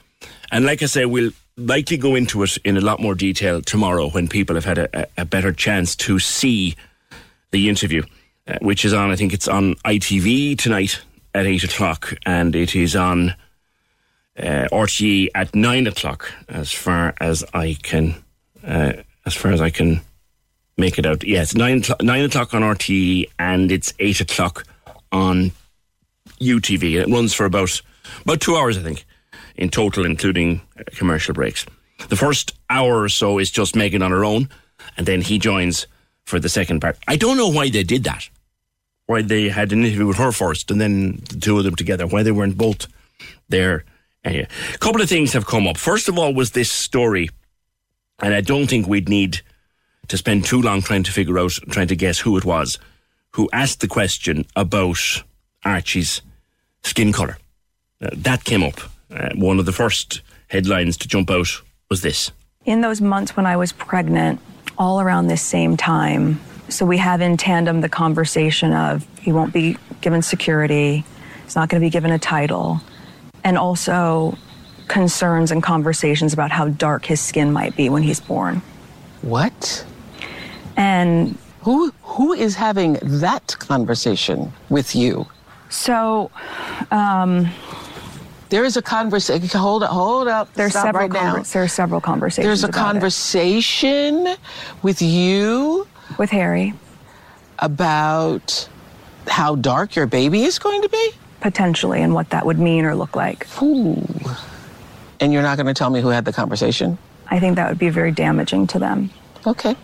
And 0.50 0.66
like 0.66 0.82
I 0.82 0.86
say, 0.86 1.06
we'll 1.06 1.30
likely 1.56 1.96
go 1.96 2.14
into 2.14 2.42
it 2.42 2.56
in 2.58 2.76
a 2.76 2.80
lot 2.80 3.00
more 3.00 3.14
detail 3.14 3.62
tomorrow 3.62 4.10
when 4.10 4.28
people 4.28 4.56
have 4.56 4.64
had 4.64 4.78
a, 4.78 5.06
a 5.16 5.24
better 5.24 5.52
chance 5.52 5.96
to 5.96 6.18
see 6.18 6.76
the 7.52 7.68
interview, 7.68 8.02
uh, 8.46 8.58
which 8.60 8.84
is 8.84 8.92
on, 8.92 9.10
I 9.10 9.16
think 9.16 9.32
it's 9.32 9.48
on 9.48 9.74
ITV 9.76 10.58
tonight 10.58 11.00
at 11.34 11.46
8 11.46 11.64
o'clock, 11.64 12.14
and 12.24 12.54
it 12.54 12.74
is 12.74 12.96
on 12.96 13.30
uh, 14.38 14.68
RTE 14.72 15.28
at 15.34 15.54
9 15.54 15.86
o'clock, 15.86 16.32
as 16.48 16.72
far 16.72 17.14
as 17.20 17.44
I 17.52 17.76
can, 17.82 18.14
uh, 18.64 18.92
as 19.24 19.34
far 19.34 19.52
as 19.52 19.60
I 19.60 19.70
can 19.70 20.00
make 20.76 20.98
it 20.98 21.06
out. 21.06 21.24
Yeah, 21.24 21.44
9 21.54 21.78
o'clock, 21.78 22.02
9 22.02 22.24
o'clock 22.24 22.54
on 22.54 22.62
RTE, 22.62 23.30
and 23.38 23.72
it's 23.72 23.92
8 23.98 24.20
o'clock 24.20 24.64
on 25.12 25.52
UTV. 26.40 27.00
It 27.00 27.08
runs 27.08 27.34
for 27.34 27.46
about, 27.46 27.80
about 28.22 28.40
two 28.40 28.56
hours, 28.56 28.78
I 28.78 28.82
think 28.82 29.04
in 29.56 29.70
total, 29.70 30.04
including 30.04 30.60
uh, 30.78 30.82
commercial 30.94 31.34
breaks. 31.34 31.66
The 32.08 32.16
first 32.16 32.54
hour 32.68 33.02
or 33.02 33.08
so 33.08 33.38
is 33.38 33.50
just 33.50 33.74
Meghan 33.74 34.04
on 34.04 34.10
her 34.10 34.24
own, 34.24 34.48
and 34.96 35.06
then 35.06 35.22
he 35.22 35.38
joins 35.38 35.86
for 36.24 36.38
the 36.38 36.48
second 36.48 36.80
part. 36.80 36.98
I 37.08 37.16
don't 37.16 37.36
know 37.36 37.48
why 37.48 37.70
they 37.70 37.82
did 37.82 38.04
that. 38.04 38.28
Why 39.06 39.22
they 39.22 39.48
had 39.48 39.72
an 39.72 39.84
interview 39.84 40.06
with 40.06 40.16
her 40.16 40.32
first, 40.32 40.70
and 40.70 40.80
then 40.80 41.22
the 41.28 41.38
two 41.40 41.58
of 41.58 41.64
them 41.64 41.76
together. 41.76 42.06
Why 42.06 42.22
they 42.22 42.32
weren't 42.32 42.58
both 42.58 42.86
there. 43.48 43.84
Anyway, 44.24 44.48
a 44.74 44.78
couple 44.78 45.00
of 45.00 45.08
things 45.08 45.32
have 45.32 45.46
come 45.46 45.68
up. 45.68 45.76
First 45.76 46.08
of 46.08 46.18
all, 46.18 46.34
was 46.34 46.50
this 46.50 46.72
story, 46.72 47.30
and 48.20 48.34
I 48.34 48.40
don't 48.40 48.66
think 48.66 48.88
we'd 48.88 49.08
need 49.08 49.40
to 50.08 50.16
spend 50.16 50.44
too 50.44 50.60
long 50.60 50.82
trying 50.82 51.04
to 51.04 51.12
figure 51.12 51.38
out, 51.38 51.52
trying 51.70 51.88
to 51.88 51.96
guess 51.96 52.18
who 52.18 52.36
it 52.36 52.44
was, 52.44 52.78
who 53.32 53.48
asked 53.52 53.80
the 53.80 53.88
question 53.88 54.44
about 54.56 54.98
Archie's 55.64 56.22
skin 56.82 57.12
colour. 57.12 57.38
Uh, 58.00 58.10
that 58.12 58.44
came 58.44 58.62
up 58.62 58.80
uh, 59.10 59.30
one 59.34 59.58
of 59.58 59.66
the 59.66 59.72
first 59.72 60.22
headlines 60.48 60.96
to 60.98 61.08
jump 61.08 61.30
out 61.30 61.48
was 61.88 62.02
this. 62.02 62.30
In 62.64 62.80
those 62.80 63.00
months 63.00 63.36
when 63.36 63.46
I 63.46 63.56
was 63.56 63.72
pregnant, 63.72 64.40
all 64.78 65.00
around 65.00 65.28
this 65.28 65.42
same 65.42 65.76
time, 65.76 66.40
so 66.68 66.84
we 66.86 66.98
have 66.98 67.20
in 67.20 67.36
tandem 67.36 67.80
the 67.80 67.88
conversation 67.88 68.72
of 68.72 69.06
he 69.20 69.32
won't 69.32 69.52
be 69.52 69.76
given 70.00 70.22
security, 70.22 71.04
he's 71.44 71.56
not 71.56 71.68
going 71.68 71.80
to 71.80 71.86
be 71.86 71.90
given 71.90 72.10
a 72.10 72.18
title, 72.18 72.80
and 73.44 73.56
also 73.56 74.36
concerns 74.88 75.50
and 75.50 75.62
conversations 75.62 76.32
about 76.32 76.50
how 76.50 76.68
dark 76.68 77.04
his 77.06 77.20
skin 77.20 77.52
might 77.52 77.76
be 77.76 77.88
when 77.88 78.02
he's 78.02 78.20
born. 78.20 78.62
What? 79.22 79.84
And 80.76 81.36
who 81.62 81.92
who 82.02 82.32
is 82.32 82.54
having 82.54 82.98
that 83.02 83.56
conversation 83.58 84.52
with 84.68 84.94
you? 84.94 85.26
So, 85.68 86.30
um, 86.92 87.48
there 88.50 88.64
is 88.64 88.76
a 88.76 88.82
conversation. 88.82 89.48
Hold 89.58 89.82
up, 89.82 89.90
hold 89.90 90.28
up. 90.28 90.52
There's 90.54 90.70
Stop 90.72 90.86
several 90.86 91.08
right 91.08 91.12
now. 91.12 91.36
conver- 91.36 91.52
there 91.52 91.62
are 91.64 91.68
several 91.68 92.00
conversations. 92.00 92.46
There's 92.46 92.62
a 92.64 92.68
about 92.68 92.78
it. 92.78 92.92
conversation 92.92 94.36
with 94.82 95.02
you, 95.02 95.88
with 96.18 96.30
Harry, 96.30 96.74
about 97.58 98.68
how 99.26 99.56
dark 99.56 99.96
your 99.96 100.06
baby 100.06 100.42
is 100.44 100.58
going 100.58 100.82
to 100.82 100.88
be. 100.88 101.10
potentially 101.40 102.02
and 102.02 102.12
what 102.14 102.30
that 102.30 102.44
would 102.44 102.58
mean 102.58 102.84
or 102.84 102.94
look 102.94 103.14
like. 103.14 103.46
Ooh. 103.62 104.02
And 105.20 105.32
you're 105.32 105.42
not 105.42 105.56
going 105.56 105.66
to 105.66 105.74
tell 105.74 105.90
me 105.90 106.00
who 106.00 106.08
had 106.08 106.24
the 106.24 106.32
conversation. 106.32 106.98
I 107.28 107.38
think 107.40 107.56
that 107.56 107.68
would 107.68 107.78
be 107.78 107.88
very 107.88 108.12
damaging 108.12 108.66
to 108.68 108.78
them. 108.78 109.10
Okay. 109.46 109.76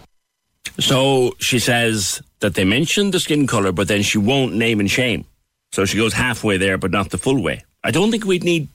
So 0.80 1.35
she 1.38 1.58
says 1.58 2.22
that 2.40 2.54
they 2.54 2.64
mentioned 2.64 3.14
the 3.14 3.20
skin 3.20 3.46
colour, 3.46 3.72
but 3.72 3.88
then 3.88 4.02
she 4.02 4.18
won't 4.18 4.54
name 4.54 4.80
and 4.80 4.90
shame. 4.90 5.24
So 5.72 5.85
she 5.85 5.96
goes 5.96 6.12
halfway 6.12 6.56
there, 6.56 6.78
but 6.78 6.90
not 6.90 7.11
the 7.11 7.18
full 7.18 7.40
way. 7.42 7.64
I 7.85 7.90
don't 7.90 8.11
think 8.11 8.24
we'd 8.24 8.44
need 8.44 8.66
to 8.66 8.72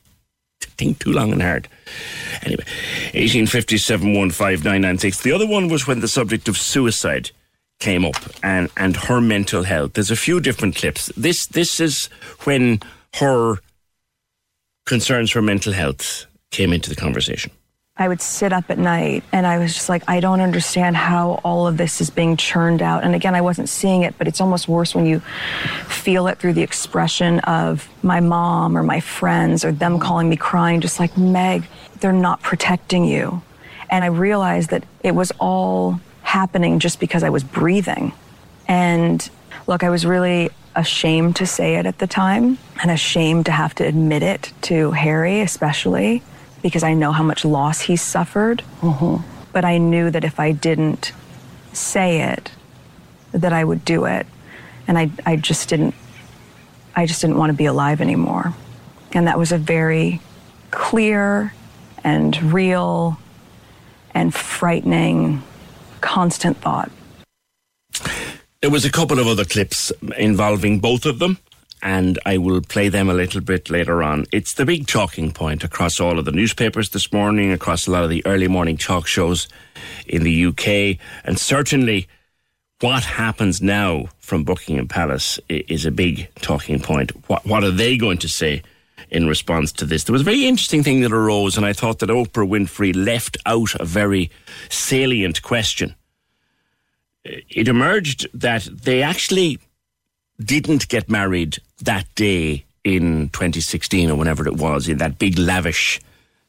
think 0.62 1.00
too 1.00 1.12
long 1.12 1.32
and 1.32 1.42
hard. 1.42 1.68
Anyway, 2.44 2.64
1857159996. 3.14 5.22
The 5.22 5.32
other 5.32 5.48
one 5.48 5.70
was 5.70 5.88
when 5.88 6.02
the 6.02 6.08
subject 6.08 6.48
of 6.48 6.58
suicide 6.58 7.32
came 7.80 8.06
up 8.06 8.16
and, 8.44 8.70
and 8.78 8.96
her 8.96 9.20
mental 9.22 9.64
health. 9.64 9.94
There's 9.94 10.12
a 10.12 10.16
few 10.16 10.40
different 10.40 10.76
clips. 10.76 11.12
This 11.18 11.48
this 11.48 11.80
is 11.80 12.10
when 12.44 12.80
her 13.16 13.56
concerns 14.86 15.32
for 15.32 15.42
mental 15.42 15.74
health 15.74 16.28
came 16.52 16.72
into 16.74 16.90
the 16.90 16.96
conversation. 16.96 17.52
I 18.00 18.08
would 18.08 18.22
sit 18.22 18.54
up 18.54 18.70
at 18.70 18.78
night 18.78 19.24
and 19.32 19.48
I 19.48 19.58
was 19.58 19.74
just 19.74 19.90
like, 19.90 20.04
I 20.08 20.20
don't 20.20 20.40
understand 20.40 20.96
how 20.96 21.42
all 21.44 21.68
of 21.68 21.78
this 21.78 22.00
is 22.00 22.12
being 22.12 22.38
churned 22.38 22.82
out. 22.82 23.04
And 23.04 23.16
again, 23.16 23.34
I 23.34 23.42
wasn't 23.42 23.70
seeing 23.70 24.04
it, 24.04 24.16
but 24.18 24.28
it's 24.28 24.40
almost 24.40 24.68
worse 24.68 24.94
when 24.94 25.08
you 25.08 25.20
feel 25.88 26.28
it 26.28 26.38
through 26.38 26.54
the 26.54 26.62
expression 26.62 27.40
of 27.40 27.90
my 28.04 28.20
mom 28.20 28.78
or 28.78 28.84
my 28.84 29.00
friends 29.00 29.66
or 29.66 29.72
them 29.72 30.00
calling 30.00 30.30
me 30.30 30.38
crying, 30.38 30.80
just 30.80 31.00
like, 31.00 31.18
Meg, 31.18 31.66
they're 32.00 32.14
not 32.14 32.42
protecting 32.42 33.04
you. 33.04 33.42
And 33.90 34.04
I 34.04 34.08
realized 34.08 34.70
that 34.70 34.84
it 35.04 35.16
was 35.16 35.32
all 35.40 36.00
happening 36.22 36.78
just 36.78 37.00
because 37.00 37.24
I 37.24 37.30
was 37.30 37.44
breathing. 37.44 38.14
And 38.68 39.28
look, 39.66 39.84
I 39.84 39.90
was 39.90 40.06
really 40.06 40.52
ashamed 40.76 41.36
to 41.38 41.48
say 41.48 41.78
it 41.78 41.88
at 41.88 41.98
the 41.98 42.06
time 42.06 42.60
and 42.82 42.92
ashamed 42.92 43.48
to 43.48 43.52
have 43.52 43.74
to 43.76 43.84
admit 43.84 44.22
it 44.22 44.54
to 44.62 44.92
Harry, 44.92 45.42
especially 45.42 46.22
because 46.68 46.84
I 46.84 46.94
know 46.94 47.14
how 47.14 47.24
much 47.24 47.46
loss 47.46 47.80
he 47.80 47.96
suffered. 47.96 48.62
Mm-hmm. 48.82 49.24
But 49.54 49.64
I 49.64 49.78
knew 49.78 50.12
that 50.12 50.26
if 50.26 50.38
I 50.38 50.52
didn't 50.52 51.14
say 51.72 52.22
it, 52.22 52.52
that 53.32 53.54
I 53.54 53.64
would 53.64 53.86
do 53.86 54.04
it. 54.04 54.28
And 54.86 54.98
I, 54.98 55.10
I 55.26 55.38
just 55.38 55.70
didn't 55.70 55.96
I 56.98 57.06
just 57.06 57.22
didn't 57.22 57.38
want 57.38 57.52
to 57.52 57.58
be 57.58 57.66
alive 57.66 58.02
anymore. 58.02 58.54
And 59.14 59.28
that 59.28 59.38
was 59.38 59.52
a 59.52 59.58
very 59.58 60.20
clear 60.72 61.54
and 62.04 62.52
real 62.52 63.18
and 64.14 64.34
frightening 64.34 65.44
constant 66.02 66.58
thought. 66.58 66.92
There 68.62 68.72
was 68.72 68.84
a 68.84 68.92
couple 68.92 69.20
of 69.20 69.28
other 69.28 69.46
clips 69.46 69.92
involving 70.18 70.80
both 70.80 71.06
of 71.06 71.20
them, 71.20 71.38
and 71.82 72.20
I 72.26 72.38
will 72.38 72.62
play 72.62 72.90
them 72.90 73.10
a 73.10 73.14
little 73.14 73.42
bit 73.42 73.70
later 73.70 74.02
on. 74.04 74.26
It's 74.32 74.54
the 74.54 74.66
big 74.66 74.88
talking 74.88 75.32
point 75.32 75.64
across 75.64 76.00
all 76.00 76.20
of 76.20 76.26
the 76.26 76.32
newspapers 76.32 76.90
this 76.90 77.12
morning, 77.12 77.52
across 77.52 77.88
a 77.88 77.92
lot 77.92 78.04
of 78.04 78.10
the 78.10 78.26
early 78.26 78.48
morning 78.48 78.78
talk 78.78 79.08
shows 79.08 79.48
in 80.06 80.24
the 80.24 80.46
UK, 80.46 81.00
and 81.24 81.40
certainly 81.40 82.08
what 82.80 83.04
happens 83.04 83.62
now 83.62 84.08
from 84.20 84.44
Buckingham 84.44 84.88
Palace 84.88 85.40
is 85.50 85.86
a 85.86 85.92
big 85.92 86.30
talking 86.42 86.80
point. 86.80 87.12
What, 87.28 87.46
what 87.46 87.64
are 87.64 87.72
they 87.72 87.98
going 87.98 88.20
to 88.20 88.30
say 88.30 88.62
in 89.10 89.28
response 89.28 89.72
to 89.74 89.86
this? 89.86 90.04
There 90.04 90.14
was 90.14 90.22
a 90.22 90.26
very 90.26 90.46
interesting 90.46 90.84
thing 90.84 91.02
that 91.02 91.12
arose, 91.12 91.58
and 91.58 91.66
I 91.66 91.74
thought 91.74 92.00
that 92.00 92.10
Oprah 92.10 92.48
Winfrey 92.48 92.96
left 92.96 93.38
out 93.46 93.74
a 93.80 93.86
very 93.86 94.30
salient 94.70 95.42
question. 95.42 95.96
It 97.24 97.68
emerged 97.68 98.28
that 98.34 98.68
they 98.72 99.02
actually 99.02 99.60
didn't 100.40 100.88
get 100.88 101.10
married 101.10 101.58
that 101.80 102.06
day 102.16 102.66
in 102.84 103.30
2016 103.30 104.10
or 104.10 104.16
whenever 104.16 104.48
it 104.48 104.56
was 104.56 104.88
in 104.88 104.98
that 104.98 105.20
big 105.20 105.38
lavish 105.38 106.00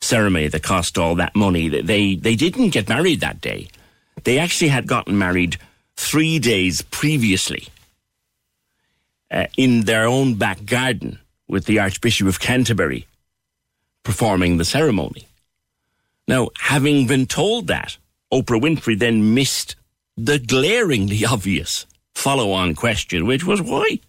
ceremony 0.00 0.48
that 0.48 0.62
cost 0.62 0.96
all 0.96 1.14
that 1.16 1.34
money. 1.34 1.68
They 1.68 2.14
they 2.14 2.36
didn't 2.36 2.70
get 2.70 2.88
married 2.88 3.20
that 3.20 3.40
day. 3.40 3.68
They 4.24 4.38
actually 4.38 4.68
had 4.68 4.86
gotten 4.86 5.18
married 5.18 5.56
three 5.96 6.38
days 6.38 6.82
previously 6.82 7.68
uh, 9.30 9.46
in 9.56 9.82
their 9.82 10.06
own 10.06 10.34
back 10.34 10.64
garden 10.64 11.18
with 11.48 11.64
the 11.64 11.78
Archbishop 11.78 12.28
of 12.28 12.40
Canterbury 12.40 13.06
performing 14.04 14.56
the 14.56 14.64
ceremony. 14.64 15.26
Now, 16.26 16.48
having 16.58 17.06
been 17.06 17.26
told 17.26 17.66
that 17.66 17.96
Oprah 18.32 18.60
Winfrey 18.60 18.98
then 18.98 19.34
missed 19.34 19.76
the 20.16 20.38
glaringly 20.38 21.24
obvious 21.24 21.86
follow 22.14 22.52
on 22.52 22.74
question, 22.74 23.26
which 23.26 23.44
was 23.44 23.62
why? 23.62 24.00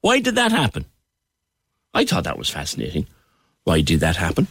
Why 0.00 0.20
did 0.20 0.36
that 0.36 0.52
happen? 0.52 0.84
I 1.94 2.04
thought 2.04 2.24
that 2.24 2.38
was 2.38 2.50
fascinating. 2.50 3.06
Why 3.64 3.80
did 3.80 4.00
that 4.00 4.16
happen? 4.16 4.46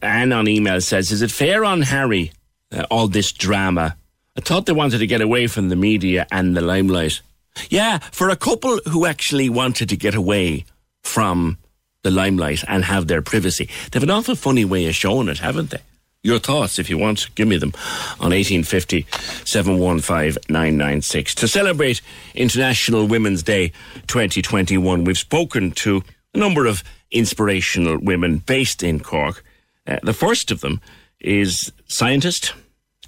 Anne 0.00 0.32
on 0.32 0.46
email 0.48 0.80
says, 0.80 1.10
Is 1.10 1.22
it 1.22 1.30
fair 1.30 1.64
on 1.64 1.82
Harry, 1.82 2.32
uh, 2.72 2.84
all 2.90 3.08
this 3.08 3.32
drama? 3.32 3.96
I 4.36 4.40
thought 4.40 4.66
they 4.66 4.72
wanted 4.72 4.98
to 4.98 5.06
get 5.06 5.20
away 5.20 5.48
from 5.48 5.68
the 5.68 5.76
media 5.76 6.26
and 6.30 6.56
the 6.56 6.60
limelight. 6.60 7.20
Yeah, 7.68 7.98
for 8.12 8.28
a 8.28 8.36
couple 8.36 8.78
who 8.88 9.04
actually 9.04 9.48
wanted 9.48 9.88
to 9.88 9.96
get 9.96 10.14
away 10.14 10.64
from 11.02 11.58
the 12.02 12.10
limelight 12.12 12.62
and 12.68 12.84
have 12.84 13.08
their 13.08 13.22
privacy, 13.22 13.68
they 13.90 13.96
have 13.96 14.04
an 14.04 14.10
awful 14.10 14.36
funny 14.36 14.64
way 14.64 14.86
of 14.86 14.94
showing 14.94 15.28
it, 15.28 15.38
haven't 15.38 15.70
they? 15.70 15.80
Your 16.28 16.38
thoughts, 16.38 16.78
if 16.78 16.90
you 16.90 16.98
want, 16.98 17.34
give 17.36 17.48
me 17.48 17.56
them 17.56 17.72
on 18.20 18.32
1850 18.32 19.06
715 19.46 20.42
996. 20.50 21.34
To 21.36 21.48
celebrate 21.48 22.02
International 22.34 23.06
Women's 23.06 23.42
Day 23.42 23.72
2021, 24.08 25.04
we've 25.04 25.16
spoken 25.16 25.70
to 25.70 26.02
a 26.34 26.38
number 26.38 26.66
of 26.66 26.84
inspirational 27.10 27.96
women 27.96 28.42
based 28.44 28.82
in 28.82 29.00
Cork. 29.00 29.42
Uh, 29.86 30.00
the 30.02 30.12
first 30.12 30.50
of 30.50 30.60
them 30.60 30.82
is 31.18 31.72
scientist, 31.86 32.52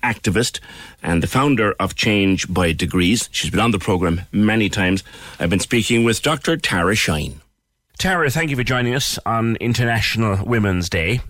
activist, 0.02 0.60
and 1.02 1.22
the 1.22 1.26
founder 1.26 1.72
of 1.72 1.96
Change 1.96 2.50
by 2.50 2.72
Degrees. 2.72 3.28
She's 3.32 3.50
been 3.50 3.60
on 3.60 3.72
the 3.72 3.78
programme 3.78 4.22
many 4.32 4.70
times. 4.70 5.04
I've 5.38 5.50
been 5.50 5.60
speaking 5.60 6.04
with 6.04 6.22
Dr. 6.22 6.56
Tara 6.56 6.94
Shine. 6.94 7.42
Tara, 8.00 8.30
thank 8.30 8.48
you 8.48 8.56
for 8.56 8.64
joining 8.64 8.94
us 8.94 9.18
on 9.26 9.56
International 9.56 10.42
Women's 10.42 10.88
Day. 10.88 11.20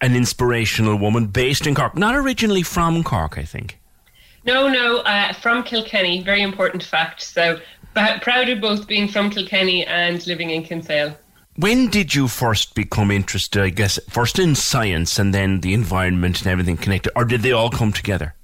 An 0.00 0.14
inspirational 0.14 0.96
woman 0.96 1.26
based 1.26 1.66
in 1.66 1.74
Cork, 1.74 1.96
not 1.96 2.14
originally 2.14 2.62
from 2.62 3.02
Cork, 3.02 3.38
I 3.38 3.44
think. 3.44 3.78
No, 4.44 4.68
no, 4.68 4.98
uh, 4.98 5.32
from 5.32 5.64
Kilkenny. 5.64 6.22
Very 6.22 6.42
important 6.42 6.82
fact. 6.82 7.22
So 7.22 7.58
proud 7.94 8.48
of 8.48 8.60
both 8.60 8.86
being 8.86 9.08
from 9.08 9.30
Kilkenny 9.30 9.84
and 9.86 10.24
living 10.26 10.50
in 10.50 10.62
Kinsale. 10.62 11.16
When 11.56 11.88
did 11.88 12.14
you 12.14 12.28
first 12.28 12.74
become 12.74 13.10
interested, 13.10 13.62
I 13.62 13.70
guess, 13.70 13.98
first 14.10 14.38
in 14.38 14.54
science 14.54 15.18
and 15.18 15.32
then 15.32 15.60
the 15.60 15.72
environment 15.72 16.40
and 16.40 16.48
everything 16.48 16.76
connected, 16.76 17.12
or 17.16 17.24
did 17.24 17.40
they 17.40 17.52
all 17.52 17.70
come 17.70 17.92
together? 17.92 18.34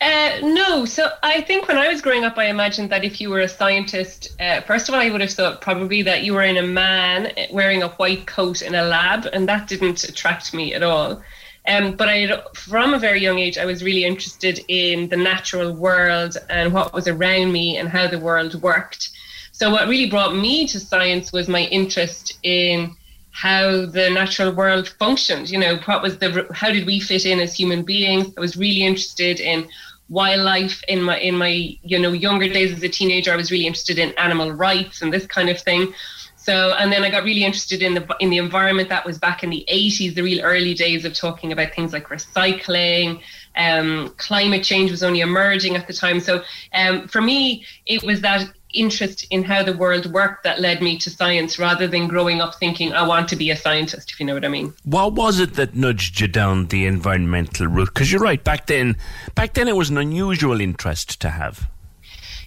Uh, 0.00 0.38
no, 0.42 0.86
so 0.86 1.10
I 1.22 1.42
think 1.42 1.68
when 1.68 1.76
I 1.76 1.88
was 1.88 2.00
growing 2.00 2.24
up, 2.24 2.38
I 2.38 2.46
imagined 2.46 2.88
that 2.90 3.04
if 3.04 3.20
you 3.20 3.28
were 3.28 3.40
a 3.40 3.48
scientist, 3.48 4.34
uh, 4.40 4.62
first 4.62 4.88
of 4.88 4.94
all, 4.94 5.00
I 5.00 5.10
would 5.10 5.20
have 5.20 5.30
thought 5.30 5.60
probably 5.60 6.00
that 6.02 6.22
you 6.22 6.32
were 6.32 6.42
in 6.42 6.56
a 6.56 6.62
man 6.62 7.32
wearing 7.52 7.82
a 7.82 7.88
white 7.90 8.26
coat 8.26 8.62
in 8.62 8.74
a 8.74 8.82
lab, 8.82 9.26
and 9.26 9.46
that 9.48 9.68
didn't 9.68 10.02
attract 10.04 10.54
me 10.54 10.72
at 10.72 10.82
all. 10.82 11.22
Um, 11.68 11.96
but 11.96 12.08
I, 12.08 12.42
from 12.54 12.94
a 12.94 12.98
very 12.98 13.20
young 13.20 13.38
age, 13.38 13.58
I 13.58 13.66
was 13.66 13.84
really 13.84 14.06
interested 14.06 14.64
in 14.68 15.10
the 15.10 15.18
natural 15.18 15.72
world 15.74 16.38
and 16.48 16.72
what 16.72 16.94
was 16.94 17.06
around 17.06 17.52
me 17.52 17.76
and 17.76 17.86
how 17.86 18.06
the 18.06 18.18
world 18.18 18.54
worked. 18.62 19.10
So 19.52 19.70
what 19.70 19.86
really 19.86 20.08
brought 20.08 20.34
me 20.34 20.66
to 20.68 20.80
science 20.80 21.30
was 21.30 21.46
my 21.46 21.64
interest 21.64 22.38
in 22.42 22.96
how 23.32 23.86
the 23.86 24.10
natural 24.10 24.52
world 24.52 24.88
functioned. 24.98 25.50
You 25.50 25.58
know, 25.58 25.76
what 25.84 26.02
was 26.02 26.18
the 26.18 26.46
how 26.52 26.72
did 26.72 26.86
we 26.86 26.98
fit 26.98 27.26
in 27.26 27.40
as 27.40 27.54
human 27.54 27.82
beings? 27.82 28.32
I 28.36 28.40
was 28.40 28.56
really 28.56 28.82
interested 28.82 29.38
in 29.38 29.68
wildlife 30.10 30.82
in 30.88 31.00
my 31.02 31.18
in 31.18 31.36
my 31.36 31.78
you 31.82 31.98
know 31.98 32.12
younger 32.12 32.48
days 32.48 32.72
as 32.72 32.82
a 32.82 32.88
teenager. 32.88 33.32
I 33.32 33.36
was 33.36 33.50
really 33.50 33.66
interested 33.66 33.98
in 33.98 34.12
animal 34.18 34.52
rights 34.52 35.00
and 35.00 35.12
this 35.12 35.26
kind 35.26 35.48
of 35.48 35.58
thing. 35.58 35.94
So, 36.36 36.74
and 36.78 36.90
then 36.90 37.04
I 37.04 37.10
got 37.10 37.22
really 37.22 37.44
interested 37.44 37.82
in 37.82 37.94
the 37.94 38.16
in 38.18 38.28
the 38.28 38.38
environment. 38.38 38.88
That 38.88 39.06
was 39.06 39.18
back 39.18 39.42
in 39.42 39.50
the 39.50 39.64
80s, 39.70 40.14
the 40.14 40.22
real 40.22 40.42
early 40.42 40.74
days 40.74 41.04
of 41.04 41.14
talking 41.14 41.52
about 41.52 41.74
things 41.74 41.92
like 41.92 42.08
recycling. 42.08 43.20
Um, 43.56 44.14
climate 44.16 44.64
change 44.64 44.90
was 44.90 45.02
only 45.02 45.20
emerging 45.20 45.76
at 45.76 45.86
the 45.86 45.92
time. 45.92 46.18
So, 46.20 46.42
um, 46.72 47.08
for 47.08 47.20
me, 47.20 47.66
it 47.86 48.02
was 48.02 48.20
that 48.22 48.50
interest 48.74 49.26
in 49.30 49.44
how 49.44 49.62
the 49.62 49.76
world 49.76 50.12
worked 50.12 50.44
that 50.44 50.60
led 50.60 50.82
me 50.82 50.98
to 50.98 51.10
science 51.10 51.58
rather 51.58 51.86
than 51.86 52.08
growing 52.08 52.40
up 52.40 52.54
thinking 52.56 52.92
I 52.92 53.06
want 53.06 53.28
to 53.28 53.36
be 53.36 53.50
a 53.50 53.56
scientist, 53.56 54.10
if 54.10 54.20
you 54.20 54.26
know 54.26 54.34
what 54.34 54.44
I 54.44 54.48
mean. 54.48 54.72
What 54.84 55.14
was 55.14 55.40
it 55.40 55.54
that 55.54 55.74
nudged 55.74 56.20
you 56.20 56.28
down 56.28 56.66
the 56.66 56.86
environmental 56.86 57.66
route? 57.66 57.92
Because 57.92 58.10
you're 58.10 58.20
right, 58.20 58.42
back 58.42 58.66
then, 58.66 58.96
back 59.34 59.54
then 59.54 59.68
it 59.68 59.76
was 59.76 59.90
an 59.90 59.98
unusual 59.98 60.60
interest 60.60 61.20
to 61.20 61.30
have. 61.30 61.68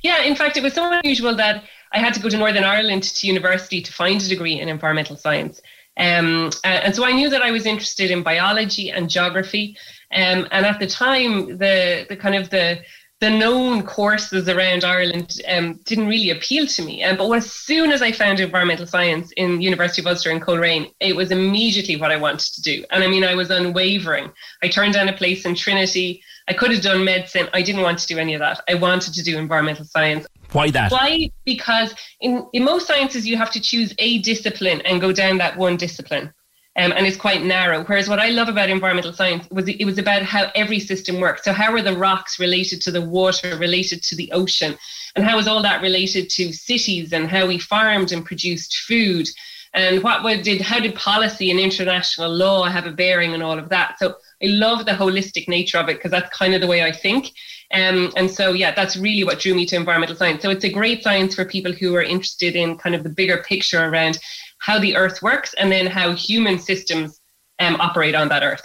Yeah, 0.01 0.23
in 0.23 0.35
fact, 0.35 0.57
it 0.57 0.63
was 0.63 0.73
so 0.73 0.91
unusual 0.91 1.35
that 1.35 1.63
I 1.93 1.99
had 1.99 2.13
to 2.15 2.19
go 2.19 2.29
to 2.29 2.37
Northern 2.37 2.63
Ireland 2.63 3.03
to 3.03 3.27
university 3.27 3.81
to 3.81 3.93
find 3.93 4.21
a 4.21 4.27
degree 4.27 4.59
in 4.59 4.67
environmental 4.67 5.15
science. 5.15 5.61
Um, 5.95 6.51
and 6.63 6.95
so 6.95 7.05
I 7.05 7.11
knew 7.11 7.29
that 7.29 7.43
I 7.43 7.51
was 7.51 7.65
interested 7.65 8.09
in 8.09 8.23
biology 8.23 8.89
and 8.89 9.09
geography. 9.09 9.77
Um, 10.11 10.47
and 10.51 10.65
at 10.65 10.79
the 10.79 10.87
time, 10.87 11.57
the 11.57 12.05
the 12.09 12.15
kind 12.15 12.35
of 12.35 12.49
the 12.49 12.79
the 13.23 13.29
known 13.29 13.83
courses 13.83 14.49
around 14.49 14.83
Ireland 14.83 15.39
um, 15.47 15.79
didn't 15.85 16.07
really 16.07 16.31
appeal 16.31 16.67
to 16.67 16.81
me. 16.81 17.05
Um, 17.05 17.15
but 17.15 17.31
as 17.31 17.49
soon 17.49 17.89
as 17.91 18.01
I 18.01 18.11
found 18.11 18.41
environmental 18.41 18.85
science 18.85 19.31
in 19.37 19.61
University 19.61 20.01
of 20.01 20.07
Ulster 20.07 20.29
in 20.29 20.41
Coleraine, 20.41 20.91
it 20.99 21.15
was 21.15 21.31
immediately 21.31 21.95
what 21.95 22.11
I 22.11 22.17
wanted 22.17 22.53
to 22.53 22.61
do. 22.61 22.83
And 22.91 23.01
I 23.01 23.07
mean, 23.07 23.23
I 23.23 23.33
was 23.33 23.49
unwavering. 23.49 24.29
I 24.61 24.67
turned 24.67 24.95
down 24.95 25.07
a 25.07 25.13
place 25.13 25.45
in 25.45 25.55
Trinity. 25.55 26.21
I 26.49 26.53
could 26.53 26.71
have 26.71 26.81
done 26.81 27.05
medicine. 27.05 27.47
I 27.53 27.61
didn't 27.61 27.83
want 27.83 27.99
to 27.99 28.07
do 28.07 28.17
any 28.17 28.33
of 28.33 28.39
that. 28.39 28.59
I 28.67 28.73
wanted 28.73 29.13
to 29.13 29.23
do 29.23 29.37
environmental 29.37 29.85
science. 29.85 30.27
Why 30.51 30.69
that? 30.71 30.91
Why? 30.91 31.31
Because 31.45 31.95
in, 32.19 32.45
in 32.51 32.65
most 32.65 32.87
sciences, 32.87 33.25
you 33.25 33.37
have 33.37 33.51
to 33.51 33.61
choose 33.61 33.95
a 33.99 34.19
discipline 34.19 34.81
and 34.81 34.99
go 34.99 35.13
down 35.13 35.37
that 35.37 35.55
one 35.55 35.77
discipline 35.77 36.33
um, 36.75 36.91
and 36.91 37.05
it's 37.05 37.17
quite 37.17 37.43
narrow. 37.43 37.83
Whereas 37.83 38.09
what 38.09 38.19
I 38.19 38.29
love 38.29 38.49
about 38.49 38.69
environmental 38.69 39.13
science 39.13 39.47
was 39.51 39.67
it 39.67 39.85
was 39.85 39.97
about 39.97 40.23
how 40.23 40.51
every 40.55 40.79
system 40.79 41.19
works. 41.19 41.43
So 41.43 41.53
how 41.53 41.71
are 41.73 41.81
the 41.81 41.95
rocks 41.95 42.39
related 42.39 42.81
to 42.81 42.91
the 42.91 43.01
water, 43.01 43.55
related 43.57 44.01
to 44.03 44.15
the 44.15 44.31
ocean, 44.31 44.77
and 45.15 45.23
how 45.23 45.37
is 45.37 45.47
all 45.47 45.61
that 45.61 45.81
related 45.81 46.29
to 46.31 46.51
cities 46.51 47.13
and 47.13 47.29
how 47.29 47.45
we 47.45 47.59
farmed 47.59 48.11
and 48.11 48.25
produced 48.25 48.77
food, 48.87 49.27
and 49.73 50.03
what 50.03 50.23
did 50.43 50.61
how 50.61 50.79
did 50.79 50.95
policy 50.95 51.51
and 51.51 51.59
international 51.59 52.31
law 52.31 52.63
have 52.65 52.85
a 52.85 52.91
bearing 52.91 53.33
on 53.33 53.41
all 53.41 53.57
of 53.57 53.69
that? 53.69 53.97
So 53.99 54.15
I 54.43 54.47
love 54.47 54.85
the 54.85 54.91
holistic 54.91 55.47
nature 55.47 55.77
of 55.77 55.89
it 55.89 55.97
because 55.97 56.11
that's 56.11 56.35
kind 56.35 56.53
of 56.53 56.61
the 56.61 56.67
way 56.67 56.83
I 56.83 56.91
think. 56.91 57.31
Um, 57.73 58.13
and 58.15 58.29
so, 58.29 58.53
yeah, 58.53 58.73
that's 58.75 58.97
really 58.97 59.23
what 59.23 59.39
drew 59.39 59.55
me 59.55 59.65
to 59.67 59.75
environmental 59.75 60.15
science. 60.15 60.43
So 60.43 60.51
it's 60.51 60.63
a 60.63 60.71
great 60.71 61.01
science 61.01 61.33
for 61.33 61.43
people 61.43 61.71
who 61.71 61.95
are 61.95 62.03
interested 62.03 62.55
in 62.55 62.77
kind 62.77 62.93
of 62.93 63.03
the 63.03 63.09
bigger 63.09 63.43
picture 63.47 63.83
around 63.83 64.19
how 64.63 64.79
the 64.79 64.95
earth 64.95 65.21
works 65.21 65.53
and 65.55 65.69
then 65.69 65.85
how 65.85 66.13
human 66.13 66.57
systems 66.57 67.19
um, 67.59 67.75
operate 67.81 68.15
on 68.15 68.29
that 68.29 68.43
earth. 68.43 68.63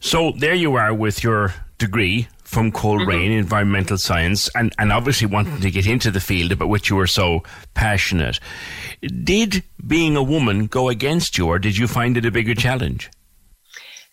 So 0.00 0.32
there 0.36 0.54
you 0.54 0.74
are 0.74 0.92
with 0.92 1.22
your 1.22 1.54
degree 1.78 2.26
from 2.42 2.72
Coleraine, 2.72 3.30
mm-hmm. 3.30 3.38
environmental 3.38 3.96
science, 3.96 4.50
and, 4.56 4.74
and 4.76 4.90
obviously 4.90 5.28
wanting 5.28 5.60
to 5.60 5.70
get 5.70 5.86
into 5.86 6.10
the 6.10 6.18
field 6.18 6.50
about 6.50 6.68
which 6.68 6.90
you 6.90 6.96
were 6.96 7.06
so 7.06 7.44
passionate. 7.74 8.40
Did 9.22 9.62
being 9.86 10.16
a 10.16 10.22
woman 10.22 10.66
go 10.66 10.88
against 10.88 11.38
you, 11.38 11.46
or 11.46 11.60
did 11.60 11.76
you 11.76 11.86
find 11.86 12.16
it 12.16 12.26
a 12.26 12.32
bigger 12.32 12.56
challenge? 12.56 13.08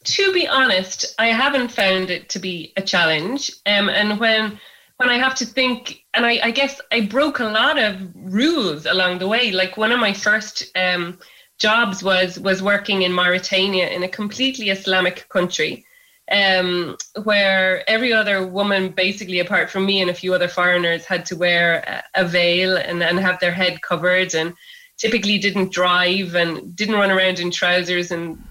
To 0.03 0.33
be 0.33 0.47
honest, 0.47 1.15
I 1.17 1.27
haven't 1.27 1.71
found 1.71 2.11
it 2.11 2.29
to 2.29 2.37
be 2.37 2.73
a 2.77 2.83
challenge. 2.83 3.49
Um, 3.65 3.89
and 3.89 4.19
when 4.19 4.59
when 4.97 5.09
I 5.09 5.17
have 5.17 5.35
to 5.35 5.45
think, 5.45 6.04
and 6.15 6.25
I, 6.25 6.39
I, 6.43 6.51
guess 6.51 6.79
I 6.91 7.01
broke 7.01 7.39
a 7.39 7.45
lot 7.45 7.77
of 7.77 7.95
rules 8.15 8.85
along 8.85 9.19
the 9.19 9.27
way. 9.27 9.51
Like 9.51 9.77
one 9.77 9.91
of 9.91 9.99
my 9.99 10.13
first 10.13 10.71
um, 10.75 11.19
jobs 11.59 12.03
was 12.03 12.39
was 12.39 12.63
working 12.63 13.01
in 13.03 13.11
Mauritania 13.11 13.89
in 13.89 14.03
a 14.03 14.07
completely 14.07 14.69
Islamic 14.69 15.27
country, 15.29 15.85
um, 16.31 16.97
where 17.23 17.87
every 17.89 18.13
other 18.13 18.47
woman, 18.47 18.89
basically 18.89 19.39
apart 19.39 19.69
from 19.69 19.85
me 19.85 20.01
and 20.01 20.09
a 20.09 20.13
few 20.13 20.33
other 20.33 20.47
foreigners, 20.47 21.05
had 21.05 21.25
to 21.27 21.35
wear 21.35 22.03
a, 22.15 22.25
veil 22.25 22.77
and, 22.77 23.03
and 23.03 23.19
have 23.19 23.39
their 23.39 23.51
head 23.51 23.81
covered, 23.81 24.33
and 24.33 24.53
typically 24.97 25.37
didn't 25.37 25.71
drive 25.71 26.35
and 26.35 26.75
didn't 26.75 26.95
run 26.95 27.11
around 27.11 27.39
in 27.39 27.51
trousers 27.51 28.11
and 28.11 28.41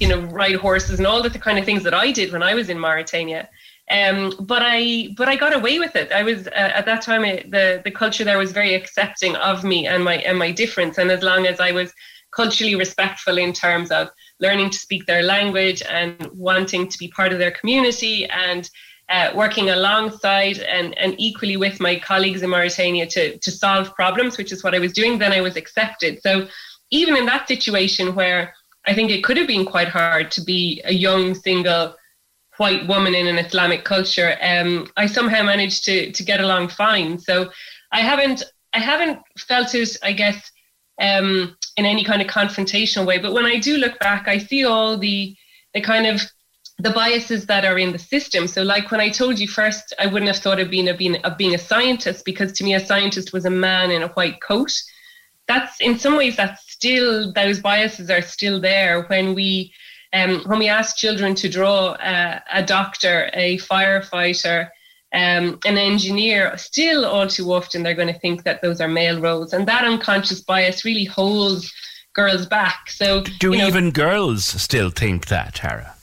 you 0.00 0.08
know 0.08 0.20
ride 0.26 0.56
horses 0.56 0.98
and 0.98 1.06
all 1.06 1.22
the 1.22 1.30
kind 1.30 1.58
of 1.58 1.64
things 1.64 1.84
that 1.84 1.94
I 1.94 2.10
did 2.10 2.32
when 2.32 2.42
I 2.42 2.54
was 2.54 2.68
in 2.68 2.78
Mauritania. 2.78 3.48
Um, 3.90 4.32
but 4.40 4.62
I 4.64 5.08
but 5.16 5.28
I 5.28 5.36
got 5.36 5.54
away 5.54 5.78
with 5.78 5.96
it. 5.96 6.12
I 6.12 6.22
was 6.22 6.46
uh, 6.46 6.50
at 6.78 6.86
that 6.86 7.02
time 7.02 7.22
the 7.22 7.82
the 7.84 7.90
culture 7.90 8.24
there 8.24 8.38
was 8.38 8.52
very 8.52 8.74
accepting 8.74 9.36
of 9.36 9.64
me 9.64 9.86
and 9.86 10.04
my 10.04 10.16
and 10.18 10.38
my 10.38 10.50
difference. 10.52 10.98
And 10.98 11.10
as 11.10 11.22
long 11.22 11.46
as 11.46 11.60
I 11.60 11.72
was 11.72 11.92
culturally 12.32 12.74
respectful 12.74 13.38
in 13.38 13.52
terms 13.52 13.90
of 13.90 14.08
learning 14.40 14.70
to 14.70 14.78
speak 14.78 15.06
their 15.06 15.22
language 15.22 15.82
and 15.88 16.28
wanting 16.32 16.88
to 16.88 16.98
be 16.98 17.08
part 17.08 17.32
of 17.32 17.38
their 17.38 17.50
community 17.50 18.26
and 18.30 18.70
uh, 19.08 19.30
working 19.34 19.68
alongside 19.70 20.58
and, 20.58 20.96
and 20.96 21.14
equally 21.18 21.56
with 21.56 21.80
my 21.80 21.98
colleagues 21.98 22.42
in 22.42 22.48
Mauritania 22.48 23.06
to, 23.06 23.36
to 23.38 23.50
solve 23.50 23.94
problems, 23.94 24.38
which 24.38 24.52
is 24.52 24.64
what 24.64 24.74
I 24.74 24.78
was 24.78 24.92
doing, 24.92 25.18
then 25.18 25.32
I 25.32 25.42
was 25.42 25.56
accepted. 25.56 26.22
So 26.22 26.48
even 26.90 27.16
in 27.16 27.26
that 27.26 27.46
situation 27.46 28.14
where 28.14 28.54
I 28.86 28.94
think 28.94 29.10
it 29.10 29.22
could 29.22 29.36
have 29.36 29.46
been 29.46 29.66
quite 29.66 29.88
hard 29.88 30.30
to 30.32 30.40
be 30.42 30.80
a 30.84 30.92
young 30.92 31.34
single 31.34 31.94
white 32.62 32.86
woman 32.86 33.14
in 33.14 33.26
an 33.26 33.38
Islamic 33.46 33.82
culture, 33.84 34.30
um, 34.52 34.70
I 34.96 35.06
somehow 35.06 35.42
managed 35.42 35.80
to 35.86 35.96
to 36.16 36.22
get 36.30 36.40
along 36.40 36.68
fine. 36.68 37.18
So 37.18 37.34
I 37.98 38.00
haven't 38.10 38.40
I 38.78 38.80
haven't 38.90 39.18
felt 39.48 39.74
it, 39.74 39.90
I 40.02 40.12
guess, 40.12 40.38
um, 41.08 41.56
in 41.78 41.84
any 41.84 42.04
kind 42.04 42.22
of 42.22 42.28
confrontational 42.28 43.06
way. 43.10 43.18
But 43.18 43.34
when 43.36 43.46
I 43.54 43.58
do 43.58 43.76
look 43.76 43.98
back, 43.98 44.28
I 44.28 44.38
see 44.38 44.64
all 44.64 44.96
the 44.96 45.36
the 45.74 45.80
kind 45.92 46.06
of 46.12 46.16
the 46.78 46.90
biases 46.90 47.46
that 47.46 47.64
are 47.64 47.78
in 47.78 47.92
the 47.92 47.98
system. 48.14 48.46
So, 48.46 48.62
like 48.62 48.90
when 48.90 49.00
I 49.00 49.10
told 49.20 49.38
you 49.38 49.48
first, 49.48 49.94
I 49.98 50.06
wouldn't 50.06 50.32
have 50.32 50.42
thought 50.42 50.60
of 50.60 50.70
being 50.70 50.88
a 50.88 50.94
being, 50.94 51.16
of 51.28 51.36
being 51.36 51.54
a 51.54 51.64
scientist 51.70 52.24
because 52.24 52.52
to 52.52 52.64
me, 52.64 52.74
a 52.74 52.86
scientist 52.90 53.32
was 53.32 53.44
a 53.44 53.56
man 53.68 53.90
in 53.90 54.02
a 54.02 54.12
white 54.16 54.40
coat. 54.40 54.72
That's 55.48 55.80
in 55.80 55.98
some 55.98 56.16
ways 56.16 56.36
that's 56.36 56.60
still 56.70 57.32
those 57.32 57.58
biases 57.60 58.08
are 58.10 58.22
still 58.36 58.60
there 58.60 59.02
when 59.10 59.34
we 59.34 59.72
um, 60.12 60.42
when 60.44 60.58
we 60.58 60.68
ask 60.68 60.96
children 60.96 61.34
to 61.36 61.48
draw 61.48 61.92
uh, 61.92 62.40
a 62.52 62.62
doctor, 62.62 63.30
a 63.34 63.58
firefighter, 63.58 64.68
um, 65.14 65.58
an 65.64 65.78
engineer, 65.78 66.56
still 66.56 67.04
all 67.04 67.26
too 67.26 67.52
often 67.52 67.82
they're 67.82 67.94
going 67.94 68.12
to 68.12 68.18
think 68.18 68.44
that 68.44 68.62
those 68.62 68.80
are 68.80 68.88
male 68.88 69.20
roles, 69.20 69.52
and 69.52 69.66
that 69.68 69.84
unconscious 69.84 70.40
bias 70.40 70.84
really 70.84 71.04
holds 71.04 71.72
girls 72.14 72.46
back. 72.46 72.90
So, 72.90 73.22
do 73.22 73.52
you 73.52 73.58
know, 73.58 73.66
even 73.66 73.90
girls 73.90 74.44
still 74.44 74.90
think 74.90 75.26
that, 75.26 75.54
Tara? 75.54 75.94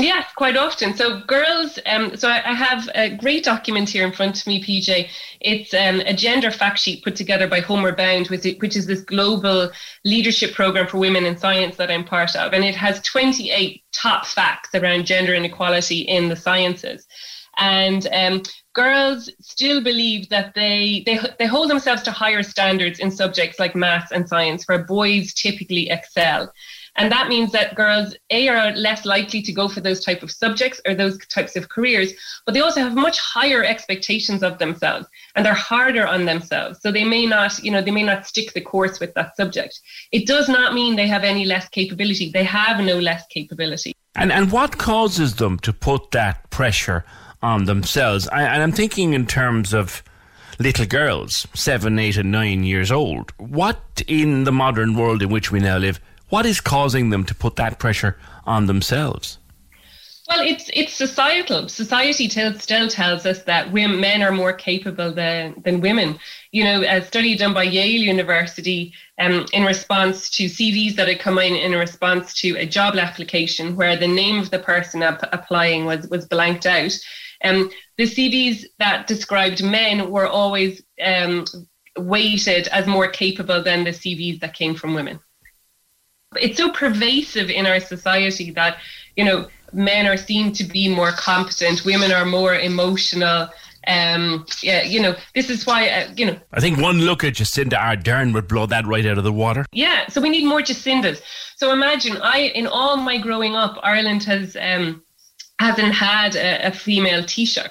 Yes, 0.00 0.32
quite 0.34 0.56
often. 0.56 0.94
So 0.94 1.20
girls, 1.20 1.78
um, 1.86 2.16
so 2.16 2.28
I, 2.28 2.50
I 2.50 2.54
have 2.54 2.88
a 2.94 3.10
great 3.16 3.44
document 3.44 3.88
here 3.88 4.06
in 4.06 4.12
front 4.12 4.40
of 4.40 4.46
me, 4.46 4.62
PJ. 4.62 5.08
It's 5.40 5.74
um, 5.74 6.00
a 6.00 6.14
gender 6.14 6.50
fact 6.50 6.78
sheet 6.78 7.04
put 7.04 7.16
together 7.16 7.46
by 7.46 7.60
Homeward 7.60 7.96
Bound, 7.96 8.28
which, 8.28 8.46
which 8.60 8.76
is 8.76 8.86
this 8.86 9.02
global 9.02 9.70
leadership 10.04 10.54
program 10.54 10.86
for 10.86 10.98
women 10.98 11.26
in 11.26 11.36
science 11.36 11.76
that 11.76 11.90
I'm 11.90 12.04
part 12.04 12.34
of. 12.34 12.52
And 12.52 12.64
it 12.64 12.74
has 12.74 13.00
28 13.02 13.82
top 13.92 14.26
facts 14.26 14.74
around 14.74 15.06
gender 15.06 15.34
inequality 15.34 16.00
in 16.00 16.28
the 16.28 16.36
sciences. 16.36 17.06
And 17.58 18.06
um, 18.12 18.42
girls 18.72 19.30
still 19.40 19.82
believe 19.82 20.28
that 20.30 20.54
they, 20.54 21.02
they 21.04 21.18
they 21.38 21.46
hold 21.46 21.68
themselves 21.68 22.02
to 22.02 22.10
higher 22.10 22.42
standards 22.42 23.00
in 23.00 23.10
subjects 23.10 23.58
like 23.58 23.74
maths 23.74 24.12
and 24.12 24.26
science, 24.26 24.66
where 24.66 24.84
boys 24.84 25.34
typically 25.34 25.90
excel. 25.90 26.50
And 26.96 27.10
that 27.12 27.28
means 27.28 27.52
that 27.52 27.74
girls, 27.74 28.14
A, 28.30 28.48
are 28.48 28.72
less 28.72 29.04
likely 29.04 29.42
to 29.42 29.52
go 29.52 29.68
for 29.68 29.80
those 29.80 30.04
type 30.04 30.22
of 30.22 30.30
subjects 30.30 30.80
or 30.86 30.94
those 30.94 31.18
types 31.26 31.56
of 31.56 31.68
careers, 31.68 32.12
but 32.44 32.52
they 32.52 32.60
also 32.60 32.80
have 32.80 32.94
much 32.94 33.18
higher 33.18 33.64
expectations 33.64 34.42
of 34.42 34.58
themselves 34.58 35.06
and 35.34 35.46
they're 35.46 35.54
harder 35.54 36.06
on 36.06 36.24
themselves. 36.24 36.80
So 36.82 36.90
they 36.90 37.04
may 37.04 37.26
not, 37.26 37.58
you 37.62 37.70
know, 37.70 37.82
they 37.82 37.90
may 37.90 38.02
not 38.02 38.26
stick 38.26 38.52
the 38.52 38.60
course 38.60 39.00
with 39.00 39.14
that 39.14 39.36
subject. 39.36 39.80
It 40.12 40.26
does 40.26 40.48
not 40.48 40.74
mean 40.74 40.96
they 40.96 41.06
have 41.06 41.24
any 41.24 41.44
less 41.44 41.68
capability. 41.68 42.30
They 42.30 42.44
have 42.44 42.80
no 42.80 42.98
less 42.98 43.26
capability. 43.28 43.94
And 44.14 44.32
and 44.32 44.50
what 44.50 44.78
causes 44.78 45.36
them 45.36 45.58
to 45.60 45.72
put 45.72 46.10
that 46.10 46.50
pressure 46.50 47.04
on 47.42 47.64
themselves? 47.64 48.28
I, 48.28 48.42
and 48.42 48.62
I'm 48.62 48.72
thinking 48.72 49.14
in 49.14 49.26
terms 49.26 49.72
of 49.72 50.02
little 50.58 50.86
girls, 50.86 51.46
seven, 51.54 51.98
eight, 51.98 52.16
and 52.16 52.30
nine 52.30 52.64
years 52.64 52.92
old. 52.92 53.32
What 53.38 54.02
in 54.06 54.44
the 54.44 54.52
modern 54.52 54.94
world 54.94 55.22
in 55.22 55.30
which 55.30 55.50
we 55.50 55.60
now 55.60 55.78
live 55.78 56.00
what 56.30 56.46
is 56.46 56.60
causing 56.60 57.10
them 57.10 57.24
to 57.24 57.34
put 57.34 57.56
that 57.56 57.78
pressure 57.78 58.16
on 58.44 58.66
themselves? 58.66 59.38
Well, 60.30 60.46
it's 60.46 60.70
it's 60.72 60.94
societal. 60.94 61.68
Society 61.68 62.28
still 62.28 62.88
tells 62.88 63.26
us 63.26 63.42
that 63.42 63.72
women, 63.72 64.00
men 64.00 64.22
are 64.22 64.30
more 64.30 64.52
capable 64.52 65.12
than, 65.12 65.60
than 65.64 65.80
women. 65.80 66.20
You 66.52 66.62
know, 66.62 66.82
a 66.82 67.02
study 67.02 67.36
done 67.36 67.52
by 67.52 67.64
Yale 67.64 68.00
University 68.00 68.94
um, 69.18 69.44
in 69.52 69.64
response 69.64 70.30
to 70.36 70.44
CVs 70.44 70.94
that 70.94 71.08
had 71.08 71.18
come 71.18 71.40
in 71.40 71.56
in 71.56 71.72
response 71.72 72.32
to 72.42 72.56
a 72.58 72.64
job 72.64 72.94
application 72.94 73.74
where 73.74 73.96
the 73.96 74.06
name 74.06 74.38
of 74.38 74.52
the 74.52 74.60
person 74.60 75.02
ap- 75.02 75.28
applying 75.32 75.84
was, 75.84 76.08
was 76.10 76.26
blanked 76.26 76.64
out. 76.64 76.96
Um, 77.42 77.68
the 77.98 78.04
CVs 78.04 78.66
that 78.78 79.08
described 79.08 79.64
men 79.64 80.10
were 80.10 80.28
always 80.28 80.80
um, 81.04 81.44
weighted 81.98 82.68
as 82.68 82.86
more 82.86 83.08
capable 83.08 83.64
than 83.64 83.82
the 83.82 83.90
CVs 83.90 84.38
that 84.40 84.54
came 84.54 84.76
from 84.76 84.94
women 84.94 85.18
it's 86.36 86.58
so 86.58 86.70
pervasive 86.70 87.50
in 87.50 87.66
our 87.66 87.80
society 87.80 88.50
that 88.52 88.78
you 89.16 89.24
know 89.24 89.48
men 89.72 90.06
are 90.06 90.16
seen 90.16 90.52
to 90.52 90.64
be 90.64 90.88
more 90.88 91.12
competent 91.12 91.84
women 91.84 92.12
are 92.12 92.24
more 92.24 92.54
emotional 92.54 93.48
um 93.86 94.44
yeah 94.62 94.82
you 94.82 95.00
know 95.00 95.14
this 95.34 95.50
is 95.50 95.66
why 95.66 95.88
uh, 95.88 96.08
you 96.16 96.26
know. 96.26 96.38
I 96.52 96.60
think 96.60 96.78
one 96.78 97.00
look 97.00 97.24
at 97.24 97.34
jacinda 97.34 97.78
ardern 97.78 98.32
would 98.34 98.46
blow 98.46 98.66
that 98.66 98.86
right 98.86 99.06
out 99.06 99.18
of 99.18 99.24
the 99.24 99.32
water. 99.32 99.64
Yeah 99.72 100.08
so 100.08 100.20
we 100.20 100.28
need 100.28 100.44
more 100.44 100.60
jacindas. 100.60 101.20
So 101.56 101.72
imagine 101.72 102.16
i 102.18 102.38
in 102.38 102.66
all 102.66 102.96
my 102.96 103.18
growing 103.18 103.56
up 103.56 103.78
ireland 103.82 104.22
has 104.24 104.56
um 104.60 105.02
hasn't 105.58 105.94
had 105.94 106.36
a, 106.36 106.68
a 106.68 106.70
female 106.70 107.22
taoiseach 107.22 107.70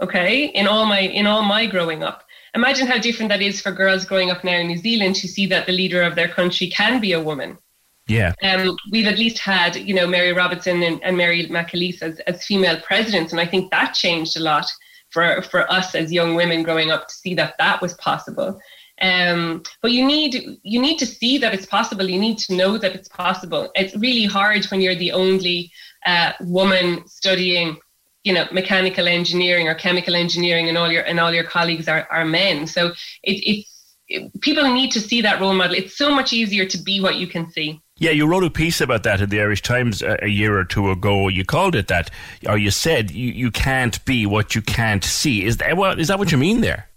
okay? 0.00 0.46
In 0.46 0.66
all 0.66 0.86
my 0.86 1.00
in 1.00 1.26
all 1.26 1.42
my 1.42 1.66
growing 1.66 2.02
up 2.02 2.24
imagine 2.54 2.86
how 2.86 2.98
different 2.98 3.30
that 3.30 3.42
is 3.42 3.60
for 3.60 3.72
girls 3.72 4.04
growing 4.04 4.30
up 4.30 4.44
now 4.44 4.58
in 4.58 4.66
New 4.66 4.78
Zealand 4.78 5.16
to 5.16 5.28
see 5.28 5.46
that 5.46 5.66
the 5.66 5.72
leader 5.72 6.02
of 6.02 6.14
their 6.14 6.28
country 6.28 6.68
can 6.68 7.00
be 7.00 7.12
a 7.12 7.22
woman. 7.22 7.58
Yeah. 8.06 8.32
Um, 8.42 8.76
we've 8.90 9.06
at 9.06 9.18
least 9.18 9.38
had, 9.38 9.76
you 9.76 9.94
know, 9.94 10.06
Mary 10.06 10.32
Robinson 10.32 10.82
and, 10.82 11.02
and 11.04 11.16
Mary 11.16 11.46
McAleese 11.46 12.02
as, 12.02 12.18
as 12.20 12.44
female 12.44 12.80
presidents. 12.80 13.32
And 13.32 13.40
I 13.40 13.46
think 13.46 13.70
that 13.70 13.94
changed 13.94 14.36
a 14.36 14.40
lot 14.40 14.66
for, 15.10 15.42
for 15.42 15.70
us 15.70 15.94
as 15.94 16.12
young 16.12 16.34
women 16.34 16.64
growing 16.64 16.90
up 16.90 17.06
to 17.06 17.14
see 17.14 17.34
that 17.34 17.54
that 17.58 17.80
was 17.80 17.94
possible. 17.94 18.60
Um, 19.00 19.62
but 19.80 19.92
you 19.92 20.06
need 20.06 20.58
you 20.62 20.80
need 20.80 20.98
to 20.98 21.06
see 21.06 21.38
that 21.38 21.54
it's 21.54 21.64
possible. 21.64 22.08
You 22.08 22.20
need 22.20 22.38
to 22.38 22.54
know 22.54 22.76
that 22.76 22.94
it's 22.94 23.08
possible. 23.08 23.70
It's 23.74 23.96
really 23.96 24.26
hard 24.26 24.64
when 24.66 24.80
you're 24.80 24.94
the 24.94 25.12
only 25.12 25.72
uh, 26.04 26.32
woman 26.40 27.06
studying 27.06 27.78
you 28.24 28.32
know 28.32 28.46
mechanical 28.52 29.08
engineering 29.08 29.68
or 29.68 29.74
chemical 29.74 30.14
engineering 30.14 30.68
and 30.68 30.76
all 30.76 30.90
your 30.90 31.02
and 31.02 31.18
all 31.20 31.32
your 31.32 31.44
colleagues 31.44 31.88
are, 31.88 32.06
are 32.10 32.24
men 32.24 32.66
so 32.66 32.88
it, 33.22 33.42
it's 33.46 33.96
it, 34.08 34.40
people 34.40 34.64
need 34.64 34.90
to 34.90 35.00
see 35.00 35.20
that 35.20 35.40
role 35.40 35.54
model 35.54 35.74
it's 35.74 35.96
so 35.96 36.14
much 36.14 36.32
easier 36.32 36.66
to 36.66 36.78
be 36.78 37.00
what 37.00 37.16
you 37.16 37.26
can 37.26 37.50
see 37.50 37.80
yeah, 38.00 38.12
you 38.12 38.26
wrote 38.26 38.44
a 38.44 38.50
piece 38.50 38.80
about 38.80 39.02
that 39.02 39.20
in 39.20 39.28
the 39.28 39.42
Irish 39.42 39.60
Times 39.60 40.00
a, 40.00 40.16
a, 40.24 40.28
year 40.28 40.58
or 40.58 40.64
two 40.64 40.90
ago. 40.90 41.28
You 41.28 41.44
called 41.44 41.76
it 41.76 41.88
that, 41.88 42.10
or 42.48 42.56
you 42.56 42.70
said 42.70 43.10
you, 43.10 43.30
you 43.30 43.50
can't 43.50 44.02
be 44.06 44.24
what 44.24 44.54
you 44.54 44.62
can't 44.62 45.04
see. 45.04 45.44
Is 45.44 45.58
that 45.58 45.76
well? 45.76 46.00
Is 46.00 46.08
that 46.08 46.18
what 46.18 46.32
you 46.32 46.38
mean 46.38 46.62
there? 46.62 46.88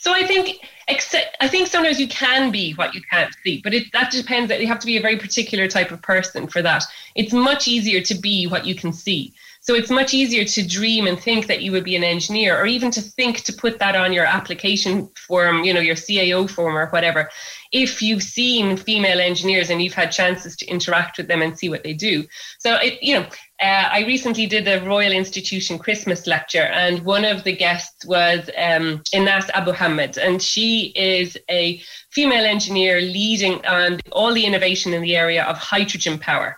So 0.00 0.14
I 0.14 0.26
think, 0.26 0.66
except, 0.88 1.36
I 1.40 1.46
think 1.46 1.68
sometimes 1.68 2.00
you 2.00 2.08
can 2.08 2.50
be 2.50 2.72
what 2.72 2.94
you 2.94 3.02
can't 3.10 3.34
see, 3.44 3.60
but 3.62 3.74
it, 3.74 3.92
that 3.92 4.10
depends. 4.10 4.48
That 4.48 4.62
you 4.62 4.66
have 4.66 4.78
to 4.78 4.86
be 4.86 4.96
a 4.96 5.02
very 5.02 5.18
particular 5.18 5.68
type 5.68 5.90
of 5.90 6.00
person 6.00 6.46
for 6.46 6.62
that. 6.62 6.84
It's 7.14 7.34
much 7.34 7.68
easier 7.68 8.00
to 8.00 8.14
be 8.14 8.46
what 8.46 8.64
you 8.64 8.74
can 8.74 8.94
see. 8.94 9.34
So 9.66 9.74
it's 9.74 9.90
much 9.90 10.14
easier 10.14 10.44
to 10.44 10.64
dream 10.64 11.08
and 11.08 11.18
think 11.18 11.48
that 11.48 11.60
you 11.60 11.72
would 11.72 11.82
be 11.82 11.96
an 11.96 12.04
engineer, 12.04 12.56
or 12.56 12.66
even 12.66 12.92
to 12.92 13.00
think 13.00 13.42
to 13.42 13.52
put 13.52 13.80
that 13.80 13.96
on 13.96 14.12
your 14.12 14.24
application 14.24 15.08
form, 15.16 15.64
you 15.64 15.74
know, 15.74 15.80
your 15.80 15.96
CAO 15.96 16.48
form 16.48 16.78
or 16.78 16.86
whatever. 16.90 17.28
If 17.72 18.00
you've 18.00 18.22
seen 18.22 18.76
female 18.76 19.18
engineers 19.18 19.70
and 19.70 19.82
you've 19.82 19.92
had 19.92 20.12
chances 20.12 20.54
to 20.58 20.66
interact 20.66 21.18
with 21.18 21.26
them 21.26 21.42
and 21.42 21.58
see 21.58 21.68
what 21.68 21.82
they 21.82 21.94
do. 21.94 22.24
So 22.60 22.76
it, 22.76 23.02
you 23.02 23.18
know, 23.18 23.26
uh, 23.60 23.88
I 23.90 24.04
recently 24.06 24.46
did 24.46 24.68
a 24.68 24.86
Royal 24.86 25.10
Institution 25.10 25.80
Christmas 25.80 26.28
lecture, 26.28 26.68
and 26.72 27.04
one 27.04 27.24
of 27.24 27.42
the 27.42 27.56
guests 27.56 28.06
was 28.06 28.48
um, 28.56 29.02
Inas 29.12 29.50
Abu 29.50 29.72
Hamid, 29.72 30.16
and 30.16 30.40
she 30.40 30.92
is 30.94 31.36
a 31.50 31.82
female 32.10 32.44
engineer 32.44 33.00
leading 33.00 33.66
on 33.66 33.98
all 34.12 34.32
the 34.32 34.44
innovation 34.44 34.92
in 34.94 35.02
the 35.02 35.16
area 35.16 35.42
of 35.42 35.58
hydrogen 35.58 36.20
power. 36.20 36.56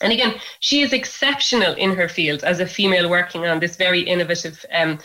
And 0.00 0.12
again, 0.12 0.34
she 0.60 0.80
is 0.80 0.92
exceptional 0.92 1.74
in 1.74 1.94
her 1.94 2.08
field 2.08 2.42
as 2.44 2.60
a 2.60 2.66
female 2.66 3.10
working 3.10 3.46
on 3.46 3.60
this 3.60 3.76
very 3.76 4.00
innovative 4.00 4.64
um, 4.72 4.98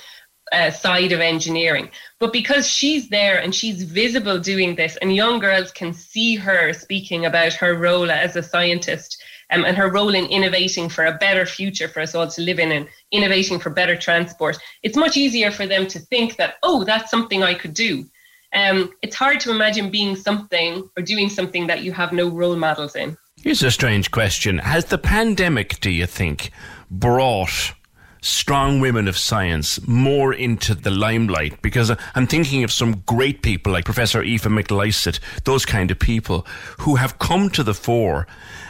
uh, 0.51 0.71
side 0.71 1.11
of 1.11 1.19
engineering. 1.19 1.89
But 2.19 2.31
because 2.31 2.67
she's 2.69 3.09
there 3.09 3.39
and 3.39 3.53
she's 3.53 3.83
visible 3.83 4.39
doing 4.39 4.75
this, 4.75 4.95
and 4.97 5.15
young 5.15 5.39
girls 5.39 5.71
can 5.71 5.93
see 5.93 6.35
her 6.35 6.71
speaking 6.73 7.25
about 7.25 7.53
her 7.53 7.75
role 7.75 8.09
as 8.11 8.35
a 8.35 8.43
scientist 8.43 9.21
um, 9.51 9.65
and 9.65 9.77
her 9.77 9.91
role 9.91 10.15
in 10.15 10.25
innovating 10.25 10.89
for 10.89 11.05
a 11.05 11.17
better 11.17 11.45
future 11.45 11.87
for 11.87 12.01
us 12.01 12.15
all 12.15 12.27
to 12.27 12.41
live 12.41 12.59
in 12.59 12.71
and 12.71 12.87
innovating 13.11 13.59
for 13.59 13.69
better 13.69 13.95
transport, 13.95 14.57
it's 14.83 14.97
much 14.97 15.17
easier 15.17 15.51
for 15.51 15.67
them 15.67 15.87
to 15.87 15.99
think 15.99 16.37
that, 16.37 16.55
oh, 16.63 16.83
that's 16.83 17.11
something 17.11 17.43
I 17.43 17.53
could 17.53 17.73
do. 17.73 18.05
Um, 18.53 18.91
it's 19.01 19.15
hard 19.15 19.39
to 19.41 19.51
imagine 19.51 19.91
being 19.91 20.15
something 20.15 20.89
or 20.95 21.03
doing 21.03 21.29
something 21.29 21.67
that 21.67 21.83
you 21.83 21.91
have 21.91 22.13
no 22.13 22.29
role 22.29 22.55
models 22.55 22.95
in. 22.95 23.17
Here's 23.45 23.61
a 23.61 23.69
strange 23.69 24.09
question. 24.09 24.57
Has 24.57 24.85
the 24.85 24.97
pandemic, 24.97 25.79
do 25.79 25.91
you 25.91 26.07
think, 26.07 26.49
brought 26.89 27.73
strong 28.19 28.79
women 28.79 29.07
of 29.07 29.19
science 29.19 29.87
more 29.87 30.33
into 30.33 30.73
the 30.73 30.89
limelight? 30.89 31.61
Because 31.61 31.91
I'm 32.15 32.25
thinking 32.25 32.63
of 32.63 32.71
some 32.71 33.03
great 33.05 33.43
people 33.43 33.71
like 33.71 33.85
Professor 33.85 34.23
Aoife 34.23 34.45
McLysaght, 34.45 35.19
those 35.43 35.63
kind 35.63 35.91
of 35.91 35.99
people 35.99 36.47
who 36.79 36.95
have 36.95 37.19
come 37.19 37.51
to 37.51 37.61
the 37.61 37.75
fore 37.75 38.25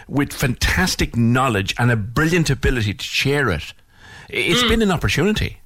with 0.10 0.34
fantastic 0.34 1.16
knowledge 1.16 1.74
and 1.80 1.90
a 1.90 1.96
brilliant 1.96 2.50
ability 2.50 2.96
to 2.96 3.04
share 3.06 3.50
it. 3.52 3.72
It's 4.28 4.62
mm. 4.62 4.68
been 4.68 4.82
an 4.82 4.92
opportunity. 4.92 5.62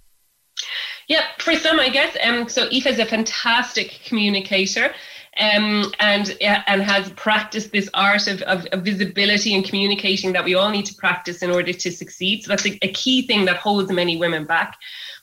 Yeah, 1.07 1.23
for 1.39 1.55
some, 1.55 1.79
I 1.79 1.89
guess. 1.89 2.15
Um, 2.23 2.47
so 2.47 2.65
Aoife 2.65 2.85
is 2.85 2.99
a 2.99 3.05
fantastic 3.05 4.01
communicator 4.05 4.93
um, 5.37 5.91
and 5.99 6.35
and 6.41 6.81
has 6.81 7.09
practiced 7.11 7.71
this 7.71 7.89
art 7.93 8.27
of, 8.27 8.41
of, 8.43 8.65
of, 8.67 8.83
visibility 8.83 9.53
and 9.55 9.63
communicating 9.63 10.33
that 10.33 10.43
we 10.43 10.55
all 10.55 10.69
need 10.69 10.85
to 10.85 10.95
practice 10.95 11.41
in 11.41 11.51
order 11.51 11.71
to 11.71 11.91
succeed. 11.91 12.43
So 12.43 12.49
that's 12.49 12.65
a, 12.65 12.77
a 12.81 12.91
key 12.91 13.27
thing 13.27 13.45
that 13.45 13.57
holds 13.57 13.91
many 13.91 14.17
women 14.17 14.45
back. 14.45 14.77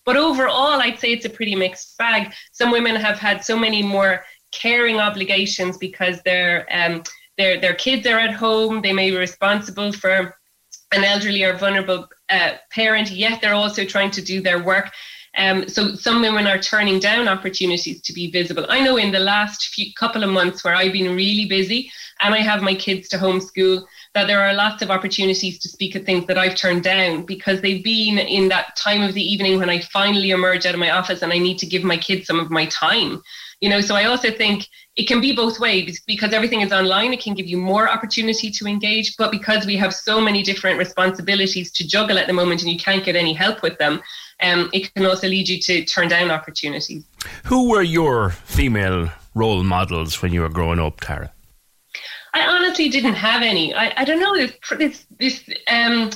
But 0.05 0.17
overall, 0.17 0.81
I'd 0.81 1.01
say 1.01 1.13
it's 1.13 1.25
a 1.25 1.31
pretty 1.31 1.55
mixed 1.55 1.99
bag. 1.99 2.33
Some 2.53 2.71
women 2.71 2.97
have 2.97 3.19
had 3.19 3.45
so 3.45 3.59
many 3.59 3.83
more 3.83 4.25
caring 4.53 5.01
obligations 5.01 5.77
because 5.77 6.23
their 6.23 6.67
um, 6.71 7.03
their 7.37 7.61
their 7.61 7.75
kids 7.75 8.07
are 8.07 8.19
at 8.19 8.33
home. 8.33 8.83
They 8.83 8.93
may 8.93 9.11
be 9.11 9.17
responsible 9.17 9.93
for 9.93 10.37
an 10.93 11.05
elderly 11.05 11.43
or 11.43 11.57
vulnerable 11.59 12.09
uh, 12.31 12.53
parent, 12.71 13.11
yet 13.11 13.41
they're 13.41 13.55
also 13.55 13.85
trying 13.85 14.13
to 14.13 14.23
do 14.23 14.41
their 14.41 14.63
work. 14.63 14.93
Um, 15.37 15.69
so 15.69 15.95
some 15.95 16.23
women 16.23 16.47
are 16.47 16.59
turning 16.59 16.99
down 16.99 17.29
opportunities 17.29 18.01
to 18.03 18.13
be 18.13 18.31
visible. 18.31 18.67
I 18.69 18.81
know 18.81 18.97
in 18.97 19.13
the 19.13 19.21
last 19.21 19.69
few 19.69 19.93
couple 19.95 20.25
of 20.25 20.31
months 20.31 20.65
where 20.65 20.75
I've 20.75 20.93
been 20.93 21.15
really 21.15 21.45
busy 21.45 21.91
and 22.21 22.35
I 22.35 22.39
have 22.39 22.63
my 22.63 22.75
kids 22.75 23.09
to 23.11 23.19
homeschool, 23.19 23.85
that 24.15 24.27
there 24.27 24.41
are 24.41 24.55
lots 24.55 24.81
of 24.81 24.91
opportunities 24.91 25.59
to 25.59 25.69
speak 25.69 25.95
at 25.95 26.07
things 26.07 26.27
that 26.27 26.39
I've 26.39 26.55
turned 26.55 26.83
down 26.83 27.27
because 27.27 27.61
they've 27.61 27.85
been 27.85 28.19
in 28.19 28.49
that 28.49 28.75
time 28.75 29.03
of 29.03 29.13
the 29.13 29.23
evening 29.23 29.59
when 29.59 29.69
I 29.69 29.81
finally 29.81 30.31
emerge 30.31 30.65
out 30.65 30.73
of 30.73 30.81
my 30.81 30.91
office 30.91 31.21
and 31.21 31.33
I 31.33 31.39
need 31.39 31.59
to 31.59 31.67
give 31.67 31.85
my 31.85 31.99
kids 31.99 32.27
some 32.27 32.41
of 32.41 32.51
my 32.51 32.65
time. 32.67 33.23
You 33.61 33.69
know, 33.69 33.81
so 33.83 33.95
I 33.95 34.05
also 34.05 34.31
think 34.31 34.69
it 34.97 35.07
can 35.07 35.21
be 35.21 35.35
both 35.35 35.61
ways 35.61 36.03
because 36.07 36.33
everything 36.33 36.63
is 36.63 36.73
online. 36.73 37.13
It 37.13 37.23
can 37.23 37.35
give 37.35 37.47
you 37.47 37.59
more 37.59 37.91
opportunity 37.91 38.51
to 38.51 38.67
engage, 38.67 39.17
but 39.19 39.31
because 39.31 39.67
we 39.67 39.77
have 39.77 39.95
so 39.95 40.21
many 40.21 40.43
different 40.43 40.79
responsibilities 40.79 41.71
to 41.73 41.87
juggle 41.87 42.19
at 42.19 42.27
the 42.27 42.33
moment 42.33 42.63
and 42.63 42.71
you 42.71 42.79
can't 42.79 43.05
get 43.05 43.17
any 43.17 43.35
help 43.35 43.63
with 43.63 43.77
them, 43.79 44.03
um, 44.43 44.71
it 44.73 44.93
can 44.95 45.07
also 45.07 45.29
lead 45.29 45.49
you 45.49 45.59
to 45.61 45.85
turn 45.85 46.09
down 46.09 46.31
opportunities. 46.31 47.05
Who 47.45 47.71
were 47.71 47.83
your 47.83 48.31
female 48.31 49.11
role 49.35 49.63
models 49.63 50.23
when 50.23 50.33
you 50.33 50.43
were 50.43 50.49
growing 50.49 50.79
up, 50.79 51.01
Tara? 51.01 51.33
I 52.35 52.47
honestly 52.47 52.89
didn't 52.89 53.15
have 53.15 53.43
any. 53.43 53.75
I, 53.75 53.93
I 53.97 54.05
don't 54.05 54.21
know 54.21 54.37
this 54.37 54.53
this 54.79 55.05
this 55.19 55.45
um 55.69 56.11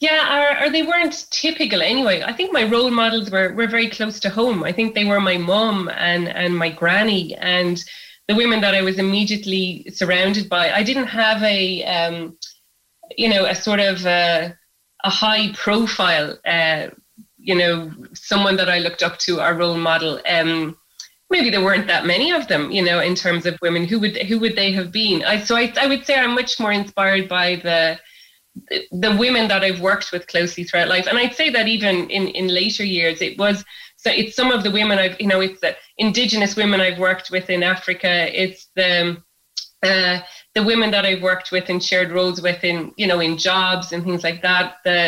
yeah, 0.00 0.60
or, 0.62 0.66
or, 0.66 0.70
they 0.70 0.84
weren't 0.84 1.26
typical 1.30 1.82
anyway. 1.82 2.22
I 2.22 2.32
think 2.32 2.52
my 2.52 2.62
role 2.62 2.90
models 2.90 3.30
were, 3.30 3.52
were 3.54 3.66
very 3.66 3.88
close 3.88 4.20
to 4.20 4.30
home. 4.30 4.62
I 4.62 4.70
think 4.70 4.94
they 4.94 5.04
were 5.04 5.20
my 5.20 5.38
mom 5.38 5.88
and, 5.88 6.28
and 6.28 6.56
my 6.56 6.70
granny 6.70 7.34
and 7.34 7.82
the 8.28 8.36
women 8.36 8.60
that 8.60 8.76
I 8.76 8.82
was 8.82 8.98
immediately 8.98 9.90
surrounded 9.92 10.48
by. 10.48 10.70
I 10.70 10.84
didn't 10.84 11.08
have 11.08 11.42
a, 11.42 11.84
um, 11.84 12.38
you 13.16 13.28
know, 13.28 13.46
a 13.46 13.56
sort 13.56 13.80
of 13.80 14.06
a, 14.06 14.56
a 15.02 15.10
high 15.10 15.52
profile, 15.54 16.38
uh, 16.46 16.88
you 17.38 17.54
know, 17.54 17.90
someone 18.14 18.56
that 18.56 18.68
I 18.68 18.78
looked 18.80 19.02
up 19.02 19.18
to, 19.20 19.40
our 19.40 19.54
role 19.54 19.76
model. 19.76 20.20
Um, 20.28 20.76
maybe 21.30 21.50
there 21.50 21.64
weren't 21.64 21.86
that 21.86 22.06
many 22.06 22.32
of 22.32 22.48
them, 22.48 22.70
you 22.70 22.82
know, 22.82 23.00
in 23.00 23.14
terms 23.14 23.46
of 23.46 23.58
women. 23.62 23.84
Who 23.84 24.00
would 24.00 24.16
who 24.16 24.38
would 24.40 24.56
they 24.56 24.72
have 24.72 24.92
been? 24.92 25.24
I, 25.24 25.40
so 25.40 25.56
I, 25.56 25.72
I 25.80 25.86
would 25.86 26.04
say 26.04 26.18
I'm 26.18 26.34
much 26.34 26.58
more 26.58 26.72
inspired 26.72 27.28
by 27.28 27.56
the 27.56 27.98
the 28.90 29.14
women 29.16 29.46
that 29.48 29.62
I've 29.62 29.80
worked 29.80 30.10
with 30.10 30.26
closely 30.26 30.64
throughout 30.64 30.88
life, 30.88 31.06
and 31.06 31.18
I'd 31.18 31.34
say 31.34 31.50
that 31.50 31.68
even 31.68 32.10
in 32.10 32.28
in 32.28 32.48
later 32.48 32.84
years, 32.84 33.22
it 33.22 33.38
was 33.38 33.64
so 33.96 34.10
it's 34.10 34.36
some 34.36 34.50
of 34.50 34.64
the 34.64 34.70
women 34.70 34.98
I've 34.98 35.20
you 35.20 35.28
know 35.28 35.40
it's 35.40 35.60
the 35.60 35.76
indigenous 35.96 36.56
women 36.56 36.80
I've 36.80 36.98
worked 36.98 37.30
with 37.30 37.50
in 37.50 37.62
Africa. 37.62 38.28
It's 38.40 38.68
the 38.74 39.22
uh, 39.82 40.20
the 40.58 40.64
women 40.64 40.90
that 40.90 41.06
I've 41.06 41.22
worked 41.22 41.52
with 41.52 41.68
and 41.68 41.80
shared 41.82 42.10
roles 42.10 42.42
with 42.42 42.64
in 42.64 42.92
you 42.96 43.06
know 43.06 43.20
in 43.20 43.38
jobs 43.38 43.92
and 43.92 44.02
things 44.02 44.24
like 44.24 44.42
that. 44.42 44.78
The 44.84 44.98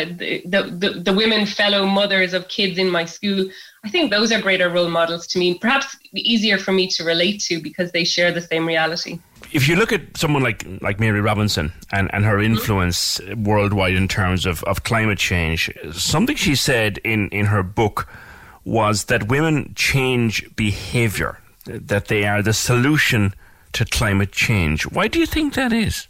the 0.53 0.61
the, 0.81 0.89
the, 1.07 1.13
women 1.13 1.45
fellow 1.45 1.85
mothers 1.85 2.33
of 2.33 2.47
kids 2.47 2.77
in 2.77 2.89
my 2.89 3.05
school. 3.05 3.49
I 3.83 3.89
think 3.89 4.11
those 4.11 4.31
are 4.31 4.41
greater 4.41 4.69
role 4.69 4.89
models 4.89 5.27
to 5.27 5.39
me. 5.39 5.57
Perhaps 5.57 5.97
easier 6.13 6.57
for 6.57 6.71
me 6.71 6.87
to 6.95 7.03
relate 7.03 7.41
to 7.47 7.61
because 7.61 7.91
they 7.91 8.05
share 8.05 8.31
the 8.31 8.45
same 8.51 8.65
reality 8.65 9.19
if 9.51 9.67
you 9.67 9.75
look 9.75 9.91
at 9.91 10.01
someone 10.15 10.43
like 10.43 10.65
like 10.81 10.97
Mary 10.99 11.19
Robinson 11.19 11.73
and, 11.91 12.09
and 12.13 12.23
her 12.23 12.39
influence 12.39 13.19
worldwide 13.35 13.95
in 13.95 14.07
terms 14.07 14.45
of, 14.45 14.63
of 14.63 14.83
climate 14.83 15.17
change, 15.17 15.69
something 15.91 16.37
she 16.37 16.55
said 16.55 16.99
in, 17.03 17.27
in 17.29 17.47
her 17.47 17.63
book 17.63 18.07
was 18.63 19.05
that 19.05 19.27
women 19.27 19.73
change 19.75 20.33
behavior, 20.55 21.39
that 21.65 22.07
they 22.07 22.25
are 22.25 22.41
the 22.41 22.53
solution 22.53 23.33
to 23.73 23.85
climate 23.85 24.31
change. 24.31 24.83
Why 24.83 25.07
do 25.07 25.19
you 25.19 25.25
think 25.25 25.53
that 25.53 25.73
is? 25.73 26.07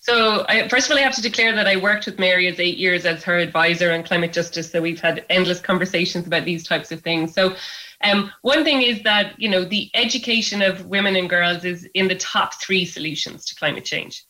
So, 0.00 0.44
I, 0.48 0.68
first 0.68 0.86
of 0.86 0.92
all, 0.92 0.98
I 0.98 1.02
have 1.02 1.14
to 1.16 1.22
declare 1.22 1.54
that 1.54 1.66
I 1.66 1.76
worked 1.76 2.06
with 2.06 2.18
Mary 2.18 2.46
as 2.46 2.60
eight 2.60 2.78
years 2.78 3.04
as 3.04 3.22
her 3.24 3.38
advisor 3.38 3.92
on 3.92 4.02
climate 4.02 4.32
justice. 4.32 4.70
So, 4.70 4.80
we've 4.80 5.00
had 5.00 5.24
endless 5.30 5.60
conversations 5.60 6.26
about 6.26 6.44
these 6.44 6.66
types 6.66 6.92
of 6.92 7.02
things. 7.02 7.34
So, 7.34 7.56
um, 8.02 8.30
one 8.42 8.64
thing 8.64 8.82
is 8.82 9.02
that 9.02 9.38
you 9.38 9.48
know 9.48 9.64
the 9.64 9.90
education 9.94 10.62
of 10.62 10.86
women 10.86 11.16
and 11.16 11.28
girls 11.28 11.64
is 11.64 11.88
in 11.94 12.08
the 12.08 12.14
top 12.16 12.54
three 12.60 12.84
solutions 12.84 13.46
to 13.46 13.54
climate 13.56 13.84
change. 13.84 14.24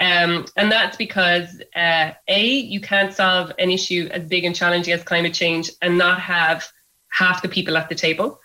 Um, 0.00 0.46
and 0.56 0.70
that's 0.70 0.96
because 0.96 1.60
uh, 1.74 2.12
a 2.28 2.46
you 2.46 2.80
can't 2.80 3.12
solve 3.12 3.52
an 3.58 3.70
issue 3.70 4.08
as 4.12 4.24
big 4.24 4.44
and 4.44 4.54
challenging 4.54 4.94
as 4.94 5.02
climate 5.02 5.34
change 5.34 5.70
and 5.82 5.98
not 5.98 6.20
have 6.20 6.68
half 7.10 7.42
the 7.42 7.48
people 7.48 7.76
at 7.76 7.88
the 7.88 7.94
table. 7.94 8.40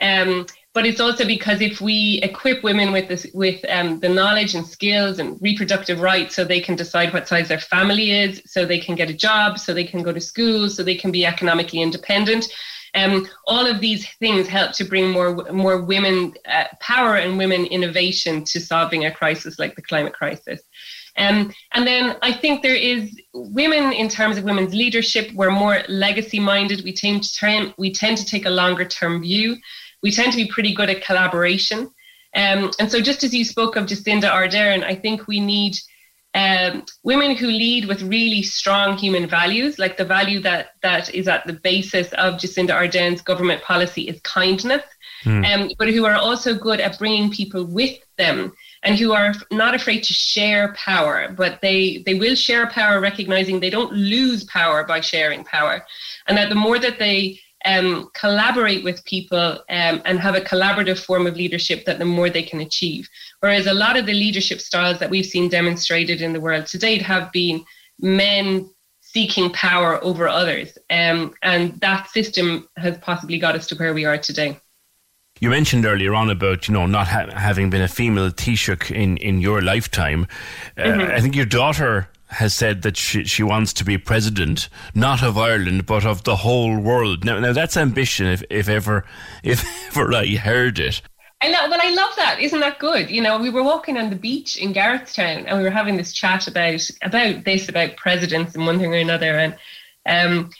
Um, 0.00 0.46
but 0.74 0.86
it's 0.86 1.00
also 1.00 1.26
because 1.26 1.60
if 1.60 1.80
we 1.80 2.20
equip 2.22 2.62
women 2.62 2.92
with 2.92 3.08
this, 3.08 3.26
with 3.34 3.64
um, 3.68 4.00
the 4.00 4.08
knowledge 4.08 4.54
and 4.54 4.66
skills 4.66 5.18
and 5.18 5.40
reproductive 5.40 6.00
rights, 6.00 6.36
so 6.36 6.44
they 6.44 6.60
can 6.60 6.76
decide 6.76 7.12
what 7.12 7.26
size 7.28 7.48
their 7.48 7.60
family 7.60 8.12
is, 8.12 8.42
so 8.46 8.64
they 8.64 8.78
can 8.78 8.94
get 8.94 9.10
a 9.10 9.14
job, 9.14 9.58
so 9.58 9.74
they 9.74 9.84
can 9.84 10.02
go 10.02 10.12
to 10.12 10.20
school, 10.20 10.68
so 10.68 10.82
they 10.82 10.94
can 10.94 11.10
be 11.10 11.26
economically 11.26 11.80
independent, 11.80 12.46
um, 12.94 13.26
all 13.46 13.66
of 13.66 13.80
these 13.80 14.08
things 14.14 14.46
help 14.46 14.72
to 14.72 14.84
bring 14.84 15.10
more 15.10 15.34
more 15.52 15.82
women 15.82 16.34
uh, 16.46 16.64
power 16.80 17.16
and 17.16 17.38
women 17.38 17.66
innovation 17.66 18.44
to 18.44 18.60
solving 18.60 19.04
a 19.04 19.10
crisis 19.10 19.58
like 19.58 19.74
the 19.76 19.82
climate 19.82 20.14
crisis. 20.14 20.62
Um, 21.16 21.52
and 21.72 21.86
then 21.86 22.16
I 22.22 22.32
think 22.32 22.62
there 22.62 22.76
is 22.76 23.20
women 23.34 23.92
in 23.92 24.08
terms 24.08 24.38
of 24.38 24.44
women's 24.44 24.72
leadership. 24.72 25.32
We're 25.34 25.50
more 25.50 25.82
legacy 25.88 26.38
minded. 26.38 26.84
We 26.84 26.92
tend 26.92 27.24
to 27.24 27.34
turn, 27.34 27.74
we 27.76 27.92
tend 27.92 28.18
to 28.18 28.24
take 28.24 28.46
a 28.46 28.50
longer 28.50 28.84
term 28.84 29.22
view. 29.22 29.56
We 30.02 30.10
tend 30.10 30.32
to 30.32 30.36
be 30.36 30.48
pretty 30.48 30.74
good 30.74 30.90
at 30.90 31.02
collaboration. 31.02 31.90
Um, 32.34 32.70
and 32.78 32.90
so, 32.90 33.00
just 33.00 33.24
as 33.24 33.34
you 33.34 33.44
spoke 33.44 33.76
of 33.76 33.86
Jacinda 33.86 34.30
Ardern, 34.30 34.84
I 34.84 34.94
think 34.94 35.26
we 35.26 35.40
need 35.40 35.76
um, 36.34 36.84
women 37.02 37.36
who 37.36 37.46
lead 37.46 37.86
with 37.86 38.02
really 38.02 38.42
strong 38.42 38.96
human 38.96 39.26
values, 39.26 39.78
like 39.78 39.96
the 39.96 40.04
value 40.04 40.40
that 40.40 40.74
that 40.82 41.12
is 41.14 41.26
at 41.26 41.46
the 41.46 41.54
basis 41.54 42.12
of 42.12 42.34
Jacinda 42.34 42.70
Ardern's 42.70 43.22
government 43.22 43.62
policy 43.62 44.02
is 44.02 44.20
kindness, 44.20 44.82
mm. 45.24 45.44
um, 45.52 45.70
but 45.78 45.88
who 45.88 46.04
are 46.04 46.14
also 46.14 46.54
good 46.54 46.80
at 46.80 46.98
bringing 46.98 47.30
people 47.30 47.64
with 47.64 47.98
them 48.18 48.52
and 48.82 48.98
who 48.98 49.12
are 49.12 49.34
not 49.50 49.74
afraid 49.74 50.02
to 50.04 50.12
share 50.12 50.74
power, 50.74 51.34
but 51.36 51.60
they 51.62 52.02
they 52.04 52.14
will 52.14 52.34
share 52.34 52.66
power, 52.68 53.00
recognizing 53.00 53.58
they 53.58 53.70
don't 53.70 53.92
lose 53.92 54.44
power 54.44 54.84
by 54.84 55.00
sharing 55.00 55.44
power, 55.44 55.84
and 56.26 56.36
that 56.36 56.50
the 56.50 56.54
more 56.54 56.78
that 56.78 56.98
they 56.98 57.40
um, 57.64 58.10
collaborate 58.14 58.84
with 58.84 59.04
people 59.04 59.58
um, 59.70 60.02
and 60.04 60.20
have 60.20 60.34
a 60.34 60.40
collaborative 60.40 60.98
form 61.04 61.26
of 61.26 61.36
leadership, 61.36 61.84
that 61.84 61.98
the 61.98 62.04
more 62.04 62.30
they 62.30 62.42
can 62.42 62.60
achieve. 62.60 63.08
Whereas 63.40 63.66
a 63.66 63.74
lot 63.74 63.96
of 63.96 64.06
the 64.06 64.14
leadership 64.14 64.60
styles 64.60 64.98
that 64.98 65.10
we've 65.10 65.26
seen 65.26 65.48
demonstrated 65.48 66.22
in 66.22 66.32
the 66.32 66.40
world 66.40 66.66
to 66.66 66.78
date 66.78 67.02
have 67.02 67.32
been 67.32 67.64
men 67.98 68.70
seeking 69.00 69.50
power 69.50 70.02
over 70.04 70.28
others. 70.28 70.76
Um, 70.90 71.34
and 71.42 71.80
that 71.80 72.08
system 72.10 72.68
has 72.76 72.98
possibly 72.98 73.38
got 73.38 73.54
us 73.54 73.66
to 73.68 73.76
where 73.76 73.94
we 73.94 74.04
are 74.04 74.18
today. 74.18 74.60
You 75.40 75.50
mentioned 75.50 75.86
earlier 75.86 76.14
on 76.14 76.30
about 76.30 76.66
you 76.66 76.74
know 76.74 76.86
not 76.86 77.06
ha- 77.06 77.30
having 77.32 77.70
been 77.70 77.82
a 77.82 77.88
female 77.88 78.30
Taoiseach 78.30 78.90
in 78.90 79.16
in 79.18 79.40
your 79.40 79.62
lifetime. 79.62 80.26
Uh, 80.76 80.82
mm-hmm. 80.82 81.12
I 81.12 81.20
think 81.20 81.36
your 81.36 81.46
daughter 81.46 82.08
has 82.28 82.54
said 82.54 82.82
that 82.82 82.96
she, 82.96 83.24
she 83.24 83.42
wants 83.42 83.72
to 83.74 83.84
be 83.84 83.98
president, 83.98 84.68
not 84.94 85.22
of 85.22 85.38
Ireland, 85.38 85.86
but 85.86 86.04
of 86.04 86.24
the 86.24 86.36
whole 86.36 86.78
world. 86.78 87.24
Now, 87.24 87.38
now 87.38 87.52
that's 87.52 87.76
ambition, 87.76 88.26
if, 88.26 88.42
if 88.50 88.68
ever, 88.68 89.04
if 89.42 89.64
ever 89.88 90.14
I 90.14 90.26
heard 90.36 90.78
it. 90.78 91.00
I 91.40 91.50
know, 91.50 91.68
but 91.68 91.80
I 91.80 91.90
love 91.90 92.16
that. 92.16 92.40
Isn't 92.40 92.60
that 92.60 92.80
good? 92.80 93.10
You 93.10 93.22
know, 93.22 93.38
we 93.38 93.50
were 93.50 93.62
walking 93.62 93.96
on 93.96 94.10
the 94.10 94.16
beach 94.16 94.56
in 94.56 94.74
Garrettstown 94.74 95.44
and 95.46 95.58
we 95.58 95.64
were 95.64 95.70
having 95.70 95.96
this 95.96 96.12
chat 96.12 96.48
about 96.48 96.90
about 97.02 97.44
this, 97.44 97.68
about 97.68 97.96
presidents 97.96 98.56
and 98.56 98.66
one 98.66 98.78
thing 98.78 98.92
or 98.92 98.96
another. 98.96 99.38
And 99.38 99.56
um, 100.04 100.50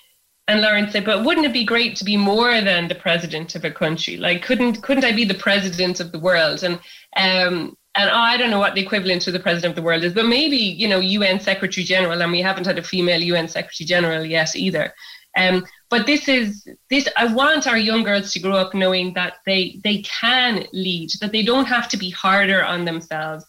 and 0.47 0.62
Lauren 0.62 0.89
said, 0.89 1.05
"But 1.05 1.25
wouldn't 1.25 1.47
it 1.47 1.53
be 1.53 1.64
great 1.64 1.97
to 1.97 2.05
be 2.05 2.16
more 2.16 2.61
than 2.61 2.87
the 2.87 2.95
president 2.95 3.57
of 3.57 3.64
a 3.64 3.73
country? 3.73 4.16
Like, 4.16 4.43
couldn't 4.43 4.83
couldn't 4.83 5.05
I 5.05 5.11
be 5.11 5.25
the 5.25 5.35
president 5.35 5.99
of 5.99 6.12
the 6.12 6.19
world?" 6.21 6.62
And 6.62 6.79
um, 7.16 7.77
and 7.99 8.09
I 8.11 8.36
don't 8.36 8.51
know 8.51 8.61
what 8.61 8.76
the 8.76 8.80
equivalent 8.80 9.22
to 9.22 9.32
the 9.32 9.40
president 9.40 9.72
of 9.72 9.76
the 9.76 9.82
world 9.82 10.05
is, 10.05 10.14
but 10.14 10.26
maybe 10.26 10.57
you 10.57 10.88
know 10.88 11.01
UN 11.01 11.40
Secretary 11.40 11.84
General, 11.84 12.22
and 12.22 12.30
we 12.30 12.40
haven't 12.40 12.66
had 12.66 12.78
a 12.78 12.82
female 12.82 13.20
UN 13.20 13.49
Secretary 13.49 13.86
General 13.86 14.24
yet 14.24 14.55
either. 14.55 14.94
Um, 15.36 15.66
but 15.90 16.07
this 16.07 16.28
is 16.28 16.66
this. 16.90 17.09
I 17.16 17.26
want 17.32 17.66
our 17.66 17.76
young 17.76 18.05
girls 18.05 18.32
to 18.32 18.38
grow 18.38 18.57
up 18.57 18.72
knowing 18.72 19.14
that 19.14 19.34
they 19.46 19.80
they 19.82 19.99
can 20.03 20.64
lead, 20.72 21.11
that 21.20 21.32
they 21.32 21.42
don't 21.42 21.66
have 21.66 21.88
to 21.88 21.96
be 21.96 22.11
harder 22.11 22.64
on 22.64 22.84
themselves, 22.84 23.44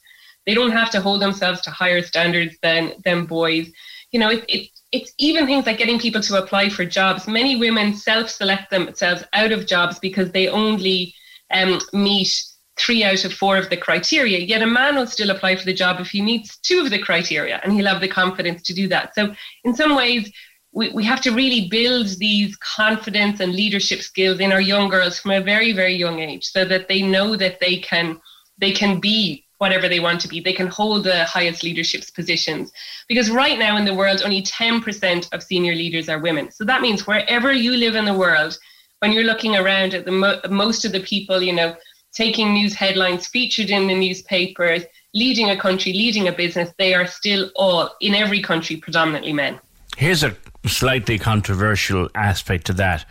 they 0.48 0.56
don't 0.56 0.72
have 0.72 0.90
to 0.92 1.02
hold 1.02 1.22
themselves 1.22 1.62
to 1.62 1.70
higher 1.70 2.02
standards 2.02 2.56
than 2.64 2.94
than 3.06 3.28
boys. 3.28 3.72
You 4.12 4.20
know, 4.20 4.32
it, 4.32 4.46
it 4.48 4.70
it's 4.92 5.14
even 5.20 5.46
things 5.46 5.68
like 5.68 5.78
getting 5.78 6.00
people 6.00 6.22
to 6.22 6.42
apply 6.42 6.70
for 6.70 6.86
jobs. 6.86 7.28
Many 7.28 7.56
women 7.56 7.94
self-select 7.94 8.72
themselves 8.72 9.24
out 9.34 9.52
of 9.52 9.68
jobs 9.68 10.00
because 10.00 10.32
they 10.32 10.48
only 10.48 11.14
um, 11.52 11.80
meet 11.94 12.34
three 12.80 13.04
out 13.04 13.26
of 13.26 13.34
four 13.34 13.58
of 13.58 13.70
the 13.70 13.78
criteria. 13.78 14.40
Yet 14.40 14.62
a 14.62 14.68
man 14.68 14.96
will 14.96 15.08
still 15.08 15.30
apply 15.30 15.56
for 15.56 15.66
the 15.66 15.74
job 15.74 16.00
if 16.00 16.10
he 16.10 16.22
meets 16.22 16.58
two 16.58 16.80
of 16.80 16.90
the 16.90 17.00
criteria, 17.00 17.60
and 17.64 17.74
he'll 17.74 17.88
have 17.88 18.02
the 18.02 18.08
confidence 18.08 18.62
to 18.64 18.74
do 18.74 18.88
that. 18.88 19.14
So, 19.16 19.36
in 19.64 19.76
some 19.76 19.96
ways, 19.96 20.32
we, 20.72 20.90
we 20.90 21.04
have 21.04 21.22
to 21.22 21.32
really 21.32 21.68
build 21.68 22.08
these 22.20 22.56
confidence 22.58 23.40
and 23.40 23.54
leadership 23.54 24.02
skills 24.02 24.40
in 24.40 24.52
our 24.52 24.62
young 24.62 24.88
girls 24.88 25.20
from 25.20 25.32
a 25.32 25.42
very 25.42 25.74
very 25.74 25.96
young 25.96 26.20
age 26.20 26.46
so 26.46 26.64
that 26.66 26.88
they 26.88 27.02
know 27.02 27.36
that 27.36 27.60
they 27.60 27.78
can 27.78 28.20
they 28.60 28.72
can 28.72 29.00
be 29.00 29.46
whatever 29.60 29.90
they 29.90 30.00
want 30.00 30.22
to 30.22 30.28
be. 30.28 30.40
They 30.40 30.54
can 30.54 30.68
hold 30.68 31.04
the 31.04 31.26
highest 31.26 31.64
leadership 31.64 32.04
positions. 32.16 32.72
Because 33.08 33.30
right 33.30 33.60
now 33.60 33.78
in 33.78 33.86
the 33.86 33.94
world, 33.94 34.22
only 34.24 34.42
10% 34.42 35.34
of 35.34 35.44
senior 35.44 35.76
leaders 35.76 36.10
are 36.10 36.20
women. 36.20 36.50
So 36.50 36.64
that 36.64 36.82
means 36.82 37.06
wherever 37.06 37.52
you 37.52 37.76
live 37.76 37.96
in 37.96 38.06
the 38.06 38.14
world, 38.14 38.58
when 39.00 39.12
you're 39.12 39.26
looking 39.26 39.58
around 39.58 39.94
at 39.94 40.06
the 40.06 40.12
mo- 40.12 40.40
most 40.50 40.86
of 40.86 40.94
the 40.94 41.02
people, 41.02 41.42
you 41.42 41.54
know, 41.54 41.76
taking 42.14 42.54
news 42.54 42.74
headlines, 42.74 43.28
featured 43.28 43.70
in 43.70 43.88
the 43.88 43.96
newspapers, 43.96 44.84
leading 45.14 45.50
a 45.50 45.58
country, 45.58 45.94
leading 45.94 46.28
a 46.28 46.32
business, 46.32 46.72
they 46.78 46.94
are 46.94 47.08
still 47.08 47.50
all, 47.56 47.90
in 48.02 48.16
every 48.16 48.42
country, 48.42 48.76
predominantly 48.76 49.34
men. 49.34 49.60
Here's 49.98 50.24
a 50.24 50.36
slightly 50.66 51.20
controversial 51.20 52.10
aspect 52.16 52.66
to 52.68 52.74
that. 52.74 53.06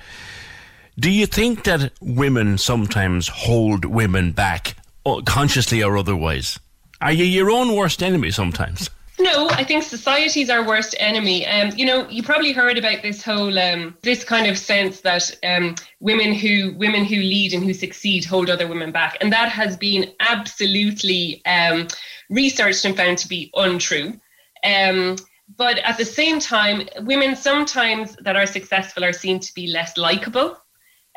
Do 0.99 1.11
you 1.11 1.27
think 1.27 1.65
that 1.65 1.93
women 2.01 2.59
sometimes 2.59 3.29
hold 3.29 3.85
women 3.85 4.33
back, 4.33 4.75
uh, 5.07 5.21
consciously 5.25 5.83
or 5.83 5.97
otherwise? 5.97 6.59
Are 7.01 7.13
you 7.13 7.25
your 7.25 7.51
own 7.51 7.77
worst 7.77 8.03
enemy 8.03 8.31
sometimes? 8.33 8.91
No, 9.21 9.49
I 9.51 9.64
think 9.64 9.83
society's 9.83 10.49
our 10.49 10.64
worst 10.64 10.95
enemy. 11.01 11.45
Um, 11.47 11.73
you 11.77 11.85
know, 11.85 12.09
you 12.09 12.23
probably 12.23 12.53
heard 12.53 12.79
about 12.79 13.03
this 13.03 13.23
whole 13.23 13.59
um, 13.59 13.97
this 14.03 14.23
kind 14.23 14.47
of 14.47 14.57
sense 14.57 15.01
that 15.01 15.31
um, 15.43 15.75
women 15.99 16.33
who 16.33 16.75
women 16.77 17.05
who 17.05 17.16
lead 17.16 17.53
and 17.53 17.64
who 17.64 17.75
succeed 17.75 18.25
hold 18.25 18.49
other 18.49 18.69
women 18.69 18.93
back, 18.93 19.19
and 19.21 19.33
that 19.33 19.49
has 19.49 19.77
been 19.77 20.12
absolutely 20.21 21.45
um, 21.47 21.89
researched 22.31 22.85
and 22.85 22.97
found 22.97 23.19
to 23.19 23.29
be 23.29 23.51
untrue. 23.55 24.21
Um, 24.62 25.16
but 25.57 25.79
at 25.79 25.97
the 25.97 26.05
same 26.05 26.39
time, 26.39 26.89
women 27.01 27.35
sometimes 27.35 28.14
that 28.23 28.37
are 28.37 28.47
successful 28.47 29.05
are 29.05 29.12
seen 29.12 29.41
to 29.41 29.55
be 29.55 29.66
less 29.66 29.97
likable. 29.97 30.57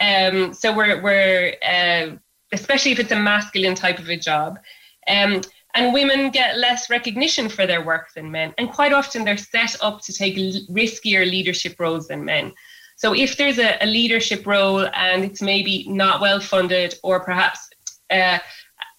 Um, 0.02 0.54
so 0.54 0.76
we're 0.76 1.02
we're 1.04 1.56
uh, 1.64 2.16
especially 2.52 2.91
if 2.91 2.99
it's 2.99 3.12
a 3.12 3.16
masculine 3.16 3.76
type 3.76 3.99
of 3.99 4.10
a 4.10 4.18
job. 4.18 4.58
Um, 5.08 5.41
and 5.74 5.93
women 5.93 6.32
get 6.32 6.57
less 6.57 6.89
recognition 6.89 7.49
for 7.49 7.65
their 7.65 7.84
work 7.84 8.13
than 8.13 8.32
men. 8.32 8.53
And 8.57 8.69
quite 8.69 8.93
often 8.93 9.24
they're 9.24 9.38
set 9.38 9.76
up 9.82 10.01
to 10.01 10.13
take 10.13 10.36
riskier 10.69 11.30
leadership 11.30 11.76
roles 11.80 12.07
than 12.07 12.26
men. 12.26 12.53
So 12.97 13.15
if 13.15 13.38
there's 13.38 13.57
a, 13.57 13.84
a 13.84 13.88
leadership 13.88 14.45
role 14.45 14.88
and 14.93 15.24
it's 15.24 15.41
maybe 15.41 15.88
not 15.88 16.22
well 16.22 16.39
funded 16.39 16.95
or 17.03 17.19
perhaps 17.19 17.69
uh, 18.11 18.38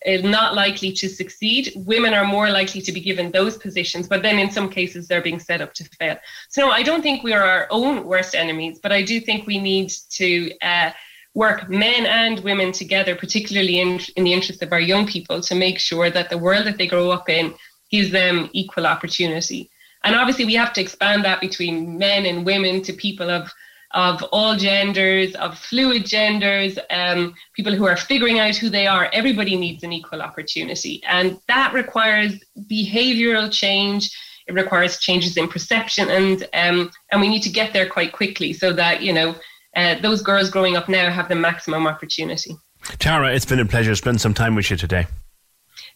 not 0.07 0.55
likely 0.55 0.93
to 0.93 1.09
succeed, 1.09 1.73
women 1.77 2.13
are 2.13 2.25
more 2.25 2.51
likely 2.51 2.81
to 2.81 2.93
be 2.93 3.01
given 3.01 3.31
those 3.31 3.57
positions. 3.57 4.09
But 4.09 4.23
then 4.23 4.39
in 4.39 4.51
some 4.51 4.69
cases, 4.69 5.07
they're 5.07 5.23
being 5.23 5.39
set 5.39 5.61
up 5.61 5.75
to 5.75 5.85
fail. 6.01 6.17
So 6.49 6.63
no, 6.63 6.71
I 6.71 6.83
don't 6.83 7.03
think 7.03 7.23
we 7.23 7.33
are 7.33 7.45
our 7.45 7.69
own 7.71 8.05
worst 8.05 8.35
enemies, 8.35 8.81
but 8.83 8.91
I 8.93 9.03
do 9.03 9.21
think 9.21 9.47
we 9.47 9.59
need 9.59 9.93
to. 10.11 10.53
Uh, 10.61 10.91
work 11.35 11.69
men 11.69 12.07
and 12.07 12.41
women 12.41 12.73
together, 12.73 13.15
particularly 13.15 13.81
in, 13.81 14.01
in 14.17 14.25
the 14.25 14.33
interest 14.33 14.63
of 14.63 14.73
our 14.73 14.81
young 14.81 15.07
people, 15.07 15.41
to 15.41 15.55
make 15.55 15.79
sure 15.79 16.11
that 16.11 16.31
the 16.31 16.39
world 16.39 16.67
that 16.67 16.79
they 16.79 16.87
grow 16.87 17.11
up 17.11 17.29
in 17.29 17.55
gives 17.91 18.11
them 18.11 18.51
equal 18.53 18.87
opportunity. 18.87 19.71
And 20.05 20.15
obviously, 20.15 20.45
we 20.45 20.55
have 20.55 20.73
to 20.75 20.81
expand 20.81 21.25
that 21.25 21.41
between 21.41 21.97
men 21.97 22.27
and 22.27 22.45
women 22.45 22.83
to 22.83 22.93
people 22.93 23.31
of 23.31 23.53
of 23.95 24.23
all 24.33 24.57
genders, 24.57 25.35
of 25.35 25.59
fluid 25.59 26.07
genders, 26.07 26.79
um, 26.89 27.35
people 27.55 27.75
who 27.75 27.85
are 27.85 27.97
figuring 27.97 28.39
out 28.39 28.57
who 28.57 28.71
they 28.71 28.87
are. 28.87 29.11
Everybody 29.13 29.55
needs 29.55 29.83
an 29.85 29.93
equal 29.93 30.23
opportunity, 30.23 31.03
and 31.07 31.39
that 31.49 31.75
requires 31.75 32.43
behavioural 32.71 33.53
change. 33.53 34.11
It 34.47 34.55
requires 34.55 34.99
changes 34.99 35.37
in 35.37 35.47
perception, 35.47 36.09
and 36.09 36.49
um, 36.55 36.91
and 37.11 37.21
we 37.21 37.29
need 37.29 37.43
to 37.43 37.51
get 37.51 37.73
there 37.73 37.89
quite 37.89 38.13
quickly 38.13 38.53
so 38.53 38.73
that 38.73 39.03
you 39.03 39.13
know 39.13 39.35
uh, 39.77 39.97
those 40.01 40.23
girls 40.23 40.51
growing 40.51 40.77
up 40.77 40.89
now 40.89 41.11
have 41.11 41.29
the 41.29 41.35
maximum 41.35 41.87
opportunity. 41.87 42.57
Tara, 42.99 43.33
it's 43.33 43.47
been 43.47 43.61
a 43.61 43.67
pleasure 43.67 43.93
to 43.93 43.97
spend 43.97 44.21
some 44.21 44.35
time 44.35 44.55
with 44.55 44.71
you 44.71 44.77
today. 44.77 45.07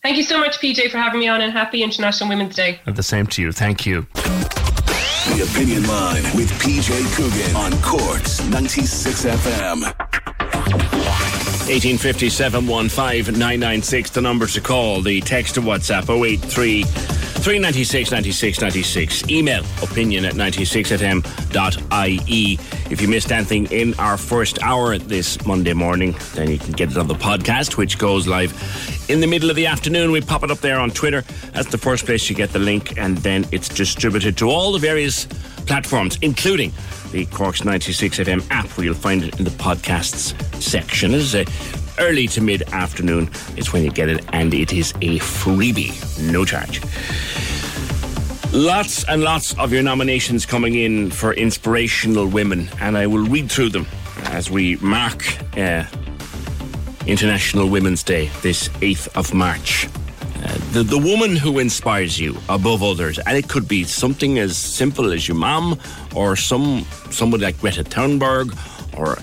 Thank 0.02 0.16
you 0.16 0.22
so 0.22 0.38
much, 0.38 0.58
PJ, 0.58 0.90
for 0.90 0.98
having 0.98 1.20
me 1.20 1.28
on, 1.28 1.40
and 1.40 1.52
happy 1.52 1.82
International 1.82 2.28
Women's 2.28 2.54
Day. 2.54 2.80
And 2.86 2.96
the 2.96 3.02
same 3.02 3.26
to 3.28 3.42
you. 3.42 3.52
Thank 3.52 3.86
you. 3.86 4.06
The 4.14 5.48
Opinion 5.50 5.86
Line 5.88 6.22
with 6.36 6.50
PJ 6.60 7.16
Coogan 7.16 7.56
on 7.56 7.72
Corks 7.82 8.44
96 8.48 9.24
FM. 9.24 11.55
1857 11.68 12.64
996, 12.64 14.10
the 14.10 14.20
number 14.20 14.46
to 14.46 14.60
call. 14.60 15.00
The 15.00 15.20
text 15.20 15.56
to 15.56 15.60
WhatsApp 15.60 16.08
083 16.08 16.84
396 16.84 18.12
96 18.12 18.60
96. 18.60 19.28
Email 19.28 19.64
opinion 19.82 20.24
at 20.24 20.34
96fm.ie. 20.34 22.58
If 22.88 23.00
you 23.00 23.08
missed 23.08 23.32
anything 23.32 23.66
in 23.72 23.98
our 23.98 24.16
first 24.16 24.62
hour 24.62 24.96
this 24.96 25.44
Monday 25.44 25.72
morning, 25.72 26.14
then 26.34 26.50
you 26.50 26.58
can 26.58 26.70
get 26.72 26.92
it 26.92 26.98
on 26.98 27.08
the 27.08 27.14
podcast, 27.14 27.76
which 27.76 27.98
goes 27.98 28.28
live 28.28 28.52
in 29.08 29.18
the 29.20 29.26
middle 29.26 29.50
of 29.50 29.56
the 29.56 29.66
afternoon. 29.66 30.12
We 30.12 30.20
pop 30.20 30.44
it 30.44 30.52
up 30.52 30.58
there 30.58 30.78
on 30.78 30.92
Twitter. 30.92 31.22
That's 31.52 31.68
the 31.68 31.78
first 31.78 32.06
place 32.06 32.30
you 32.30 32.36
get 32.36 32.52
the 32.52 32.60
link, 32.60 32.96
and 32.96 33.18
then 33.18 33.44
it's 33.50 33.68
distributed 33.68 34.36
to 34.38 34.48
all 34.48 34.70
the 34.70 34.78
various 34.78 35.26
platforms, 35.66 36.16
including 36.22 36.72
the 37.12 37.26
Corks 37.26 37.64
96 37.64 38.18
FM 38.18 38.46
app, 38.50 38.66
where 38.76 38.84
you'll 38.84 38.94
find 38.94 39.22
it 39.22 39.38
in 39.38 39.44
the 39.44 39.50
podcasts 39.50 40.34
section. 40.60 41.14
It 41.14 41.20
is 41.20 41.34
a 41.34 41.46
early 41.98 42.26
to 42.28 42.40
mid 42.40 42.62
afternoon 42.72 43.30
It's 43.56 43.72
when 43.72 43.84
you 43.84 43.90
get 43.90 44.08
it, 44.08 44.24
and 44.32 44.52
it 44.52 44.72
is 44.72 44.92
a 45.00 45.18
freebie, 45.18 45.92
no 46.32 46.44
charge. 46.44 46.80
Lots 48.52 49.04
and 49.04 49.22
lots 49.22 49.58
of 49.58 49.72
your 49.72 49.82
nominations 49.82 50.46
coming 50.46 50.74
in 50.74 51.10
for 51.10 51.32
inspirational 51.34 52.26
women, 52.26 52.68
and 52.80 52.96
I 52.96 53.06
will 53.06 53.26
read 53.26 53.50
through 53.50 53.70
them 53.70 53.86
as 54.26 54.50
we 54.50 54.76
mark 54.76 55.24
uh, 55.58 55.84
International 57.06 57.68
Women's 57.68 58.02
Day, 58.02 58.30
this 58.42 58.68
8th 58.80 59.08
of 59.16 59.34
March. 59.34 59.88
The, 60.72 60.82
the 60.82 60.98
woman 60.98 61.36
who 61.36 61.58
inspires 61.58 62.20
you 62.20 62.36
above 62.48 62.82
others, 62.82 63.18
and 63.18 63.36
it 63.36 63.48
could 63.48 63.66
be 63.66 63.84
something 63.84 64.38
as 64.38 64.56
simple 64.56 65.10
as 65.12 65.26
your 65.26 65.36
mom, 65.36 65.78
or 66.14 66.36
some 66.36 66.84
somebody 67.10 67.44
like 67.44 67.58
Greta 67.60 67.82
Thunberg, 67.82 68.52
or 68.96 69.16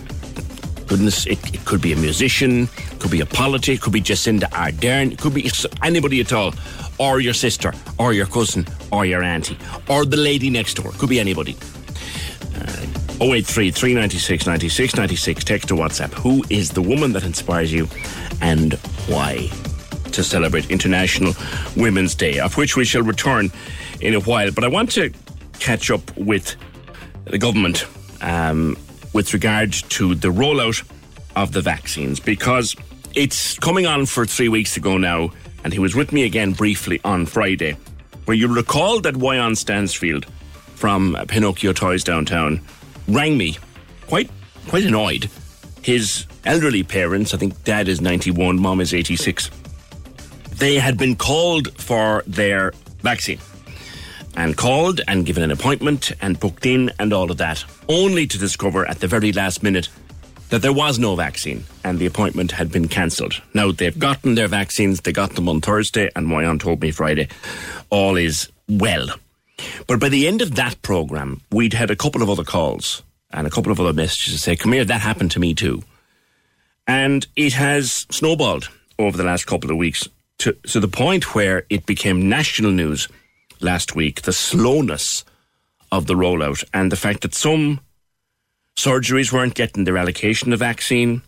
goodness, 0.87 1.25
it, 1.27 1.53
it 1.53 1.63
could 1.65 1.81
be 1.81 1.93
a 1.93 1.95
musician, 1.95 2.67
could 2.99 3.11
be 3.11 3.21
a 3.21 3.25
politic, 3.25 3.81
could 3.81 3.93
be 3.93 4.01
Jacinda 4.01 4.49
Ardern, 4.49 5.17
could 5.19 5.33
be 5.33 5.49
anybody 5.83 6.21
at 6.21 6.33
all, 6.33 6.53
or 6.97 7.19
your 7.19 7.33
sister, 7.33 7.71
or 7.99 8.13
your 8.13 8.25
cousin, 8.25 8.65
or 8.91 9.05
your 9.05 9.23
auntie, 9.23 9.57
or 9.87 10.05
the 10.05 10.17
lady 10.17 10.49
next 10.49 10.73
door, 10.75 10.91
could 10.93 11.09
be 11.09 11.19
anybody. 11.19 11.55
Uh, 12.55 12.85
083 13.21 13.71
396 13.71 14.47
96 14.47 14.95
96, 14.95 15.43
text 15.43 15.67
to 15.67 15.75
WhatsApp. 15.75 16.13
Who 16.13 16.43
is 16.49 16.71
the 16.71 16.81
woman 16.81 17.13
that 17.13 17.23
inspires 17.23 17.71
you 17.71 17.87
and 18.41 18.73
why? 19.07 19.49
To 20.13 20.23
celebrate 20.23 20.69
International 20.69 21.33
Women's 21.75 22.13
Day, 22.13 22.37
of 22.37 22.55
which 22.55 22.77
we 22.77 22.85
shall 22.85 23.01
return 23.01 23.51
in 23.99 24.13
a 24.13 24.19
while. 24.19 24.51
But 24.51 24.63
I 24.63 24.67
want 24.67 24.91
to 24.91 25.11
catch 25.59 25.89
up 25.89 26.15
with 26.15 26.55
the 27.25 27.39
government 27.39 27.87
um, 28.21 28.77
with 29.13 29.33
regard 29.33 29.73
to 29.73 30.13
the 30.13 30.27
rollout 30.27 30.87
of 31.35 31.51
the 31.51 31.61
vaccines 31.61 32.19
because 32.19 32.75
it's 33.15 33.57
coming 33.57 33.87
on 33.87 34.05
for 34.05 34.23
three 34.25 34.49
weeks 34.49 34.77
ago 34.77 34.97
now, 34.97 35.31
and 35.63 35.73
he 35.73 35.79
was 35.79 35.95
with 35.95 36.11
me 36.11 36.25
again 36.25 36.53
briefly 36.53 37.01
on 37.03 37.25
Friday, 37.25 37.75
where 38.25 38.37
you 38.37 38.53
recall 38.53 38.99
that 39.01 39.15
Wyon 39.15 39.55
Stansfield 39.55 40.27
from 40.75 41.17
Pinocchio 41.27 41.73
Toys 41.73 42.03
downtown 42.03 42.61
rang 43.07 43.35
me, 43.35 43.57
quite 44.07 44.29
quite 44.67 44.83
annoyed. 44.83 45.29
His 45.81 46.27
elderly 46.45 46.83
parents, 46.83 47.33
I 47.33 47.37
think 47.37 47.63
dad 47.63 47.87
is 47.87 47.99
91, 47.99 48.59
mom 48.59 48.79
is 48.79 48.93
86, 48.93 49.49
they 50.63 50.75
had 50.79 50.97
been 50.97 51.13
called 51.13 51.73
for 51.73 52.23
their 52.25 52.71
vaccine 53.01 53.39
and 54.37 54.55
called 54.55 55.01
and 55.09 55.25
given 55.25 55.43
an 55.43 55.51
appointment 55.51 56.13
and 56.21 56.39
booked 56.39 56.65
in 56.65 56.89
and 56.99 57.11
all 57.11 57.29
of 57.29 57.37
that, 57.37 57.65
only 57.89 58.25
to 58.25 58.37
discover 58.37 58.87
at 58.87 59.01
the 59.01 59.07
very 59.07 59.33
last 59.33 59.61
minute 59.61 59.89
that 60.51 60.61
there 60.61 60.71
was 60.71 60.97
no 60.97 61.17
vaccine 61.17 61.65
and 61.83 61.99
the 61.99 62.05
appointment 62.05 62.53
had 62.53 62.71
been 62.71 62.87
cancelled. 62.87 63.41
Now 63.53 63.73
they've 63.73 63.99
gotten 63.99 64.35
their 64.35 64.47
vaccines, 64.47 65.01
they 65.01 65.11
got 65.11 65.35
them 65.35 65.49
on 65.49 65.59
Thursday, 65.59 66.09
and 66.15 66.27
Moyan 66.27 66.61
told 66.61 66.81
me 66.81 66.91
Friday, 66.91 67.27
all 67.89 68.15
is 68.15 68.49
well. 68.69 69.07
But 69.85 69.99
by 69.99 70.07
the 70.07 70.29
end 70.29 70.41
of 70.41 70.55
that 70.55 70.81
programme, 70.81 71.41
we'd 71.51 71.73
had 71.73 71.91
a 71.91 71.97
couple 71.97 72.21
of 72.21 72.29
other 72.29 72.45
calls 72.45 73.03
and 73.31 73.45
a 73.45 73.49
couple 73.49 73.73
of 73.73 73.81
other 73.81 73.91
messages 73.91 74.33
to 74.35 74.39
say, 74.39 74.55
Come 74.55 74.71
here, 74.71 74.85
that 74.85 75.01
happened 75.01 75.31
to 75.31 75.41
me 75.41 75.53
too. 75.53 75.83
And 76.87 77.27
it 77.35 77.51
has 77.51 78.07
snowballed 78.09 78.69
over 78.97 79.17
the 79.17 79.25
last 79.25 79.45
couple 79.45 79.69
of 79.69 79.75
weeks 79.75 80.07
to, 80.43 80.51
to 80.51 80.81
the 80.81 80.89
point 80.89 81.33
where 81.33 81.65
it 81.69 81.85
became 81.85 82.27
national 82.27 82.71
news 82.71 83.07
last 83.61 83.95
week 83.95 84.23
the 84.23 84.33
slowness 84.33 85.23
of 85.89 86.05
the 86.05 86.15
rollout 86.15 86.65
and 86.73 86.91
the 86.91 86.97
fact 86.97 87.21
that 87.21 87.33
some 87.33 87.79
surgeries 88.75 89.31
weren't 89.31 89.55
getting 89.55 89.85
their 89.85 89.97
allocation 89.97 90.51
of 90.51 90.59
vaccine. 90.59 91.21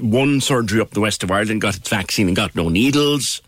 One 0.00 0.40
surgery 0.40 0.80
up 0.80 0.90
the 0.90 1.00
west 1.00 1.22
of 1.22 1.30
Ireland 1.30 1.60
got 1.60 1.76
its 1.76 1.90
vaccine 1.90 2.28
and 2.28 2.36
got 2.36 2.56
no 2.56 2.70
needles. 2.70 3.42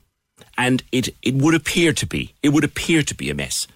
And 0.58 0.82
it, 0.92 1.08
it 1.22 1.36
would 1.36 1.54
appear 1.54 1.94
to 1.94 2.06
be, 2.06 2.34
it 2.42 2.50
would 2.50 2.64
appear 2.64 3.02
to 3.02 3.14
be 3.14 3.30
a 3.30 3.34
mess. 3.34 3.66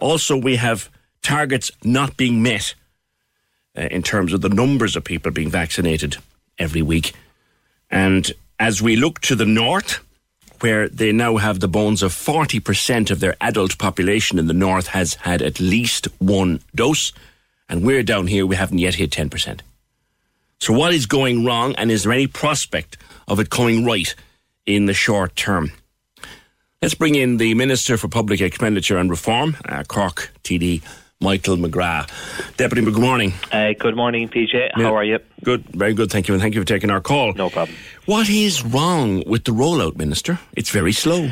Also, 0.00 0.36
we 0.36 0.56
have 0.56 0.90
targets 1.22 1.70
not 1.84 2.16
being 2.16 2.42
met 2.42 2.74
uh, 3.78 3.82
in 3.82 4.02
terms 4.02 4.32
of 4.32 4.40
the 4.40 4.48
numbers 4.48 4.96
of 4.96 5.04
people 5.04 5.30
being 5.30 5.50
vaccinated 5.50 6.16
every 6.58 6.82
week. 6.82 7.12
And 7.90 8.32
as 8.58 8.82
we 8.82 8.96
look 8.96 9.20
to 9.20 9.36
the 9.36 9.46
north, 9.46 10.00
where 10.62 10.88
they 10.88 11.12
now 11.12 11.36
have 11.36 11.60
the 11.60 11.68
bones 11.68 12.02
of 12.02 12.12
40% 12.12 13.10
of 13.10 13.20
their 13.20 13.36
adult 13.40 13.78
population 13.78 14.38
in 14.38 14.46
the 14.46 14.52
north 14.52 14.88
has 14.88 15.14
had 15.14 15.42
at 15.42 15.60
least 15.60 16.08
one 16.18 16.60
dose, 16.74 17.12
and 17.68 17.84
we're 17.84 18.02
down 18.02 18.26
here, 18.26 18.46
we 18.46 18.56
haven't 18.56 18.78
yet 18.78 18.94
hit 18.94 19.10
10%. 19.10 19.60
So, 20.58 20.72
what 20.72 20.92
is 20.92 21.06
going 21.06 21.44
wrong, 21.44 21.74
and 21.76 21.90
is 21.90 22.02
there 22.02 22.12
any 22.12 22.26
prospect 22.26 22.98
of 23.26 23.40
it 23.40 23.48
coming 23.48 23.84
right 23.84 24.14
in 24.66 24.86
the 24.86 24.94
short 24.94 25.34
term? 25.34 25.72
Let's 26.82 26.94
bring 26.94 27.14
in 27.14 27.36
the 27.36 27.54
Minister 27.54 27.96
for 27.96 28.08
Public 28.08 28.40
Expenditure 28.40 28.98
and 28.98 29.10
Reform, 29.10 29.56
uh, 29.66 29.84
Cork 29.84 30.30
TD, 30.44 30.82
Michael 31.22 31.58
McGrath. 31.58 32.08
Deputy, 32.56 32.82
good 32.82 32.96
morning. 32.96 33.34
Uh, 33.52 33.74
good 33.78 33.94
morning, 33.94 34.26
PJ. 34.26 34.70
How 34.74 34.96
are 34.96 35.04
you? 35.04 35.18
Good, 35.44 35.64
very 35.66 35.92
good, 35.92 36.10
thank 36.10 36.28
you, 36.28 36.34
and 36.34 36.40
thank 36.40 36.54
you 36.54 36.62
for 36.62 36.66
taking 36.66 36.88
our 36.88 37.02
call. 37.02 37.34
No 37.34 37.50
problem. 37.50 37.76
What 38.06 38.30
is 38.30 38.64
wrong 38.64 39.22
with 39.26 39.44
the 39.44 39.52
rollout, 39.52 39.96
Minister? 39.96 40.38
It's 40.54 40.70
very 40.70 40.92
slow. 40.92 41.28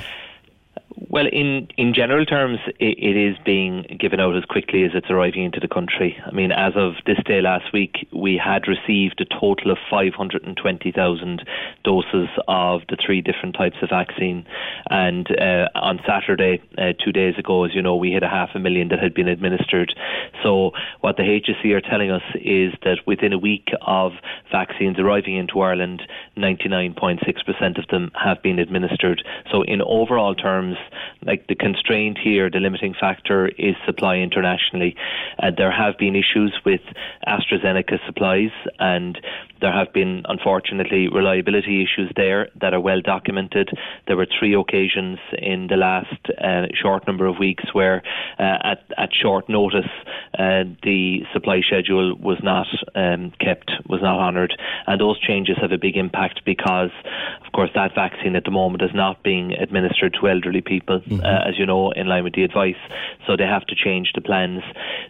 Well, 1.11 1.24
in, 1.26 1.68
in 1.78 1.94
general 1.94 2.26
terms, 2.26 2.59
it, 2.78 2.98
it 2.98 3.16
is 3.16 3.36
being 3.42 3.96
given 3.98 4.20
out 4.20 4.36
as 4.36 4.44
quickly 4.44 4.84
as 4.84 4.90
it's 4.92 5.09
arriving 5.09 5.42
into 5.42 5.59
the 5.59 5.68
country. 5.68 6.18
I 6.26 6.32
mean, 6.32 6.52
as 6.52 6.74
of 6.76 6.96
this 7.06 7.16
day 7.24 7.40
last 7.40 7.72
week, 7.72 8.06
we 8.12 8.36
had 8.36 8.68
received 8.68 9.18
a 9.22 9.24
total 9.24 9.70
of 9.70 9.78
520,000 9.88 11.42
doses 11.82 12.28
of 12.46 12.82
the 12.90 12.98
three 13.04 13.22
different 13.22 13.56
types 13.56 13.76
of 13.80 13.88
vaccine. 13.88 14.44
And 14.90 15.26
uh, 15.40 15.68
on 15.74 15.98
Saturday, 16.06 16.61
uh, 16.76 16.92
two 17.02 17.12
days 17.12 17.38
ago, 17.38 17.64
as 17.64 17.74
you 17.74 17.80
know, 17.80 17.96
we 17.96 18.12
had 18.12 18.22
a 18.22 18.28
half 18.28 18.50
a 18.54 18.59
million 18.59 18.88
that 18.88 18.98
had 18.98 19.14
been 19.14 19.28
administered. 19.28 19.94
So, 20.42 20.72
what 21.00 21.16
the 21.16 21.22
HSE 21.22 21.72
are 21.72 21.80
telling 21.80 22.11
us 22.11 22.22
is 22.34 22.74
that 22.82 22.98
within 23.06 23.32
a 23.32 23.38
week 23.38 23.68
of 23.80 24.12
vaccines 24.52 24.98
arriving 24.98 25.36
into 25.36 25.61
Ireland, 25.61 26.02
99.6% 26.36 27.78
of 27.78 27.88
them 27.88 28.11
have 28.14 28.42
been 28.42 28.59
administered. 28.59 29.22
So, 29.50 29.62
in 29.62 29.80
overall 29.80 30.34
terms, 30.34 30.76
like 31.24 31.46
the 31.46 31.55
constraint 31.55 32.18
here, 32.18 32.51
the 32.51 32.61
limiting 32.61 32.94
factor 32.99 33.49
is 33.49 33.74
supply 33.86 34.16
internationally. 34.16 34.96
Uh, 35.42 35.51
there 35.57 35.70
have 35.72 35.99
been 35.99 36.16
issues 36.16 36.59
with 36.64 36.80
AstraZeneca 37.26 37.99
supplies, 38.07 38.51
and 38.78 39.20
there 39.61 39.72
have 39.72 39.92
been, 39.92 40.22
unfortunately, 40.28 41.09
reliability 41.09 41.82
issues 41.82 42.12
there 42.16 42.48
that 42.61 42.74
are 42.74 42.80
well 42.80 43.00
documented. 43.00 43.70
There 44.06 44.16
were 44.16 44.26
three 44.38 44.54
occasions 44.54 45.18
in 45.38 45.68
the 45.68 45.76
last 45.76 46.30
uh, 46.42 46.66
short 46.74 47.06
number 47.06 47.26
of 47.26 47.38
weeks 47.38 47.64
where, 47.72 48.02
uh, 48.38 48.59
at, 48.62 48.84
at 48.96 49.11
short 49.12 49.48
notice, 49.48 49.90
uh, 50.38 50.64
the 50.82 51.20
supply 51.32 51.61
schedule 51.66 52.16
was 52.16 52.38
not 52.42 52.66
um, 52.94 53.32
kept, 53.40 53.70
was 53.88 54.00
not 54.02 54.18
honoured, 54.18 54.54
and 54.86 55.00
those 55.00 55.18
changes 55.20 55.56
have 55.61 55.72
a 55.72 55.78
big 55.78 55.96
impact 55.96 56.42
because, 56.44 56.90
of 57.44 57.52
course, 57.52 57.70
that 57.74 57.94
vaccine 57.94 58.36
at 58.36 58.44
the 58.44 58.50
moment 58.50 58.82
is 58.82 58.90
not 58.94 59.22
being 59.22 59.52
administered 59.52 60.16
to 60.20 60.28
elderly 60.28 60.61
people, 60.61 61.00
mm-hmm. 61.00 61.24
uh, 61.24 61.48
as 61.48 61.59
you 61.59 61.66
know, 61.66 61.90
in 61.92 62.06
line 62.06 62.24
with 62.24 62.34
the 62.34 62.44
advice. 62.44 62.76
So 63.26 63.36
they 63.36 63.44
have 63.44 63.66
to 63.66 63.74
change 63.74 64.12
the 64.14 64.20
plans. 64.20 64.62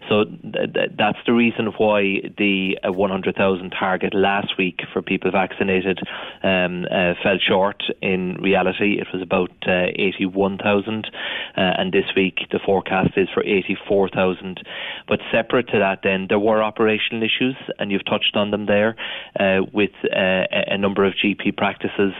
So 0.08 0.24
th- 0.24 0.72
th- 0.74 0.90
that's 0.96 1.18
the 1.26 1.32
reason 1.32 1.66
why 1.76 2.20
the 2.38 2.78
uh, 2.86 2.92
100,000 2.92 3.70
target 3.70 4.14
last 4.14 4.37
week 4.58 4.80
for 4.92 5.02
people 5.02 5.30
vaccinated 5.30 6.00
um, 6.42 6.84
uh, 6.90 7.14
fell 7.22 7.38
short. 7.38 7.82
In 8.02 8.34
reality, 8.40 8.98
it 9.00 9.06
was 9.12 9.22
about 9.22 9.50
uh, 9.66 9.86
81,000, 9.96 11.06
uh, 11.06 11.10
and 11.56 11.92
this 11.92 12.04
week 12.14 12.38
the 12.50 12.60
forecast 12.64 13.10
is 13.16 13.28
for 13.32 13.42
84,000. 13.42 14.60
But 15.06 15.20
separate 15.32 15.68
to 15.68 15.78
that, 15.78 16.00
then 16.02 16.26
there 16.28 16.38
were 16.38 16.62
operational 16.62 17.22
issues, 17.22 17.56
and 17.78 17.90
you've 17.90 18.04
touched 18.04 18.36
on 18.36 18.50
them 18.50 18.66
there, 18.66 18.96
uh, 19.38 19.62
with 19.72 19.90
a 20.12 20.76
number 20.78 21.04
of 21.04 21.14
GP 21.14 21.56
practices 21.56 22.12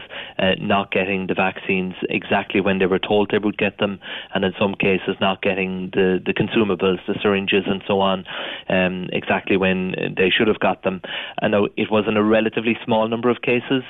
not 0.59 0.91
getting 0.91 1.27
the 1.27 1.33
vaccines 1.33 1.93
exactly 2.09 2.61
when 2.61 2.79
they 2.79 2.85
were 2.85 2.99
told 2.99 3.29
they 3.31 3.37
would 3.37 3.57
get 3.57 3.77
them, 3.77 3.99
and 4.33 4.43
in 4.43 4.53
some 4.59 4.75
cases 4.75 5.15
not 5.21 5.41
getting 5.41 5.89
the, 5.93 6.19
the 6.25 6.33
consumables, 6.33 6.99
the 7.07 7.15
syringes, 7.21 7.63
and 7.67 7.83
so 7.87 7.99
on, 7.99 8.25
um, 8.69 9.07
exactly 9.11 9.57
when 9.57 9.93
they 10.17 10.29
should 10.29 10.47
have 10.47 10.59
got 10.59 10.83
them. 10.83 11.01
And 11.41 11.53
it 11.77 11.91
was 11.91 12.05
in 12.09 12.17
a 12.17 12.23
relatively 12.23 12.77
small 12.83 13.07
number 13.07 13.29
of 13.29 13.41
cases, 13.41 13.83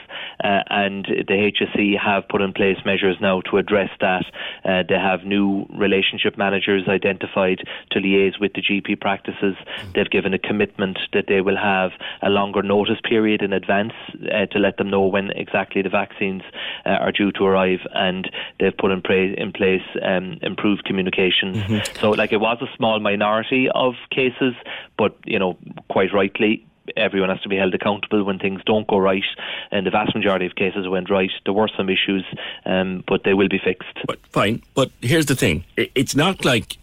uh, 0.44 0.62
and 0.70 1.06
the 1.06 1.52
HSE 1.52 1.98
have 2.00 2.28
put 2.28 2.42
in 2.42 2.54
place 2.54 2.78
measures 2.86 3.18
now 3.20 3.42
to 3.50 3.58
address 3.58 3.90
that. 4.02 4.26
Uh, 4.64 4.84
they 4.88 4.96
have 4.96 5.24
new 5.24 5.66
relationship 5.70 6.38
managers 6.38 6.88
identified 6.88 7.60
to 7.92 8.00
liaise 8.00 8.40
with 8.40 8.54
the 8.54 8.62
GP 8.62 9.00
practices. 9.00 9.56
They've 9.96 10.10
given 10.10 10.34
a 10.34 10.40
commitment 10.40 11.00
that 11.14 11.26
they 11.28 11.42
will 11.42 11.58
have 11.58 11.92
a 12.22 12.30
longer 12.30 12.62
notice 12.62 13.00
period 13.04 13.42
in 13.42 13.54
advance 13.54 13.94
uh, 14.32 14.46
to 14.48 14.60
let 14.60 14.78
them 14.78 14.90
know 14.90 15.06
when 15.08 15.32
exactly 15.32 15.82
the 15.82 15.90
vaccines 15.90 16.44
uh, 16.86 16.90
are 16.90 17.12
due 17.12 17.32
to 17.34 17.46
arrive, 17.46 17.80
and 17.94 18.30
they've 18.60 18.76
put 18.78 18.92
in, 18.92 19.02
pra- 19.02 19.34
in 19.38 19.52
place 19.52 19.82
um, 20.04 20.38
improved 20.42 20.84
communications. 20.86 21.58
Mm-hmm. 21.58 22.00
So, 22.00 22.12
like, 22.12 22.34
it 22.34 22.42
was 22.42 22.58
a 22.62 22.76
small 22.76 23.00
minority 23.00 23.70
of 23.74 23.94
cases, 24.12 24.54
but 24.98 25.16
you 25.26 25.40
know, 25.40 25.58
quite 25.90 26.14
rightly, 26.14 26.66
everyone 26.98 27.30
has 27.30 27.42
to 27.42 27.50
be 27.50 27.58
held 27.58 27.74
accountable 27.74 28.24
when 28.24 28.40
things 28.40 28.62
don't 28.66 28.88
go 28.88 28.98
right. 28.98 29.24
And 29.72 29.86
the 29.86 29.92
vast 29.92 30.16
majority 30.16 30.46
of 30.46 30.56
cases 30.56 30.88
went 30.88 31.10
right. 31.10 31.32
There 31.46 31.54
were 31.54 31.70
some 31.76 31.90
issues, 31.90 32.26
um, 32.66 33.04
but 33.08 33.24
they 33.24 33.34
will 33.34 33.50
be 33.50 33.60
fixed. 33.64 33.98
But 34.06 34.20
fine. 34.32 34.62
But 34.74 34.92
here's 35.02 35.28
the 35.28 35.36
thing: 35.36 35.64
it's 35.76 36.16
not 36.16 36.46
like 36.46 36.78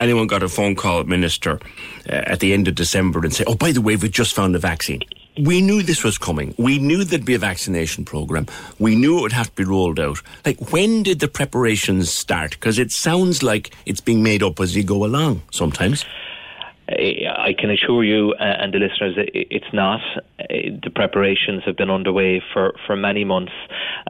anyone 0.00 0.26
got 0.26 0.42
a 0.42 0.48
phone 0.48 0.74
call, 0.74 1.04
Minister, 1.04 1.60
uh, 2.08 2.12
at 2.12 2.40
the 2.40 2.52
end 2.52 2.68
of 2.68 2.74
December 2.74 3.20
and 3.20 3.32
say, 3.32 3.44
"Oh, 3.46 3.54
by 3.54 3.72
the 3.72 3.80
way, 3.80 3.96
we 3.96 4.08
just 4.08 4.34
found 4.34 4.54
a 4.56 4.58
vaccine." 4.58 5.02
We 5.38 5.62
knew 5.62 5.82
this 5.82 6.04
was 6.04 6.18
coming. 6.18 6.54
We 6.58 6.78
knew 6.78 7.04
there'd 7.04 7.24
be 7.24 7.34
a 7.34 7.38
vaccination 7.38 8.04
program. 8.04 8.46
We 8.78 8.94
knew 8.94 9.18
it 9.18 9.22
would 9.22 9.32
have 9.32 9.48
to 9.48 9.54
be 9.54 9.64
rolled 9.64 9.98
out. 9.98 10.20
Like, 10.44 10.72
when 10.72 11.02
did 11.02 11.20
the 11.20 11.28
preparations 11.28 12.12
start? 12.12 12.50
Because 12.50 12.78
it 12.78 12.90
sounds 12.90 13.42
like 13.42 13.74
it's 13.86 14.02
being 14.02 14.22
made 14.22 14.42
up 14.42 14.60
as 14.60 14.76
you 14.76 14.84
go 14.84 15.06
along 15.06 15.40
sometimes. 15.50 16.04
I 16.98 17.54
can 17.58 17.70
assure 17.70 18.04
you 18.04 18.34
and 18.34 18.72
the 18.72 18.78
listeners 18.78 19.14
it's 19.16 19.72
not. 19.72 20.00
The 20.38 20.90
preparations 20.94 21.62
have 21.64 21.76
been 21.76 21.90
underway 21.90 22.42
for, 22.52 22.74
for 22.86 22.96
many 22.96 23.24
months. 23.24 23.52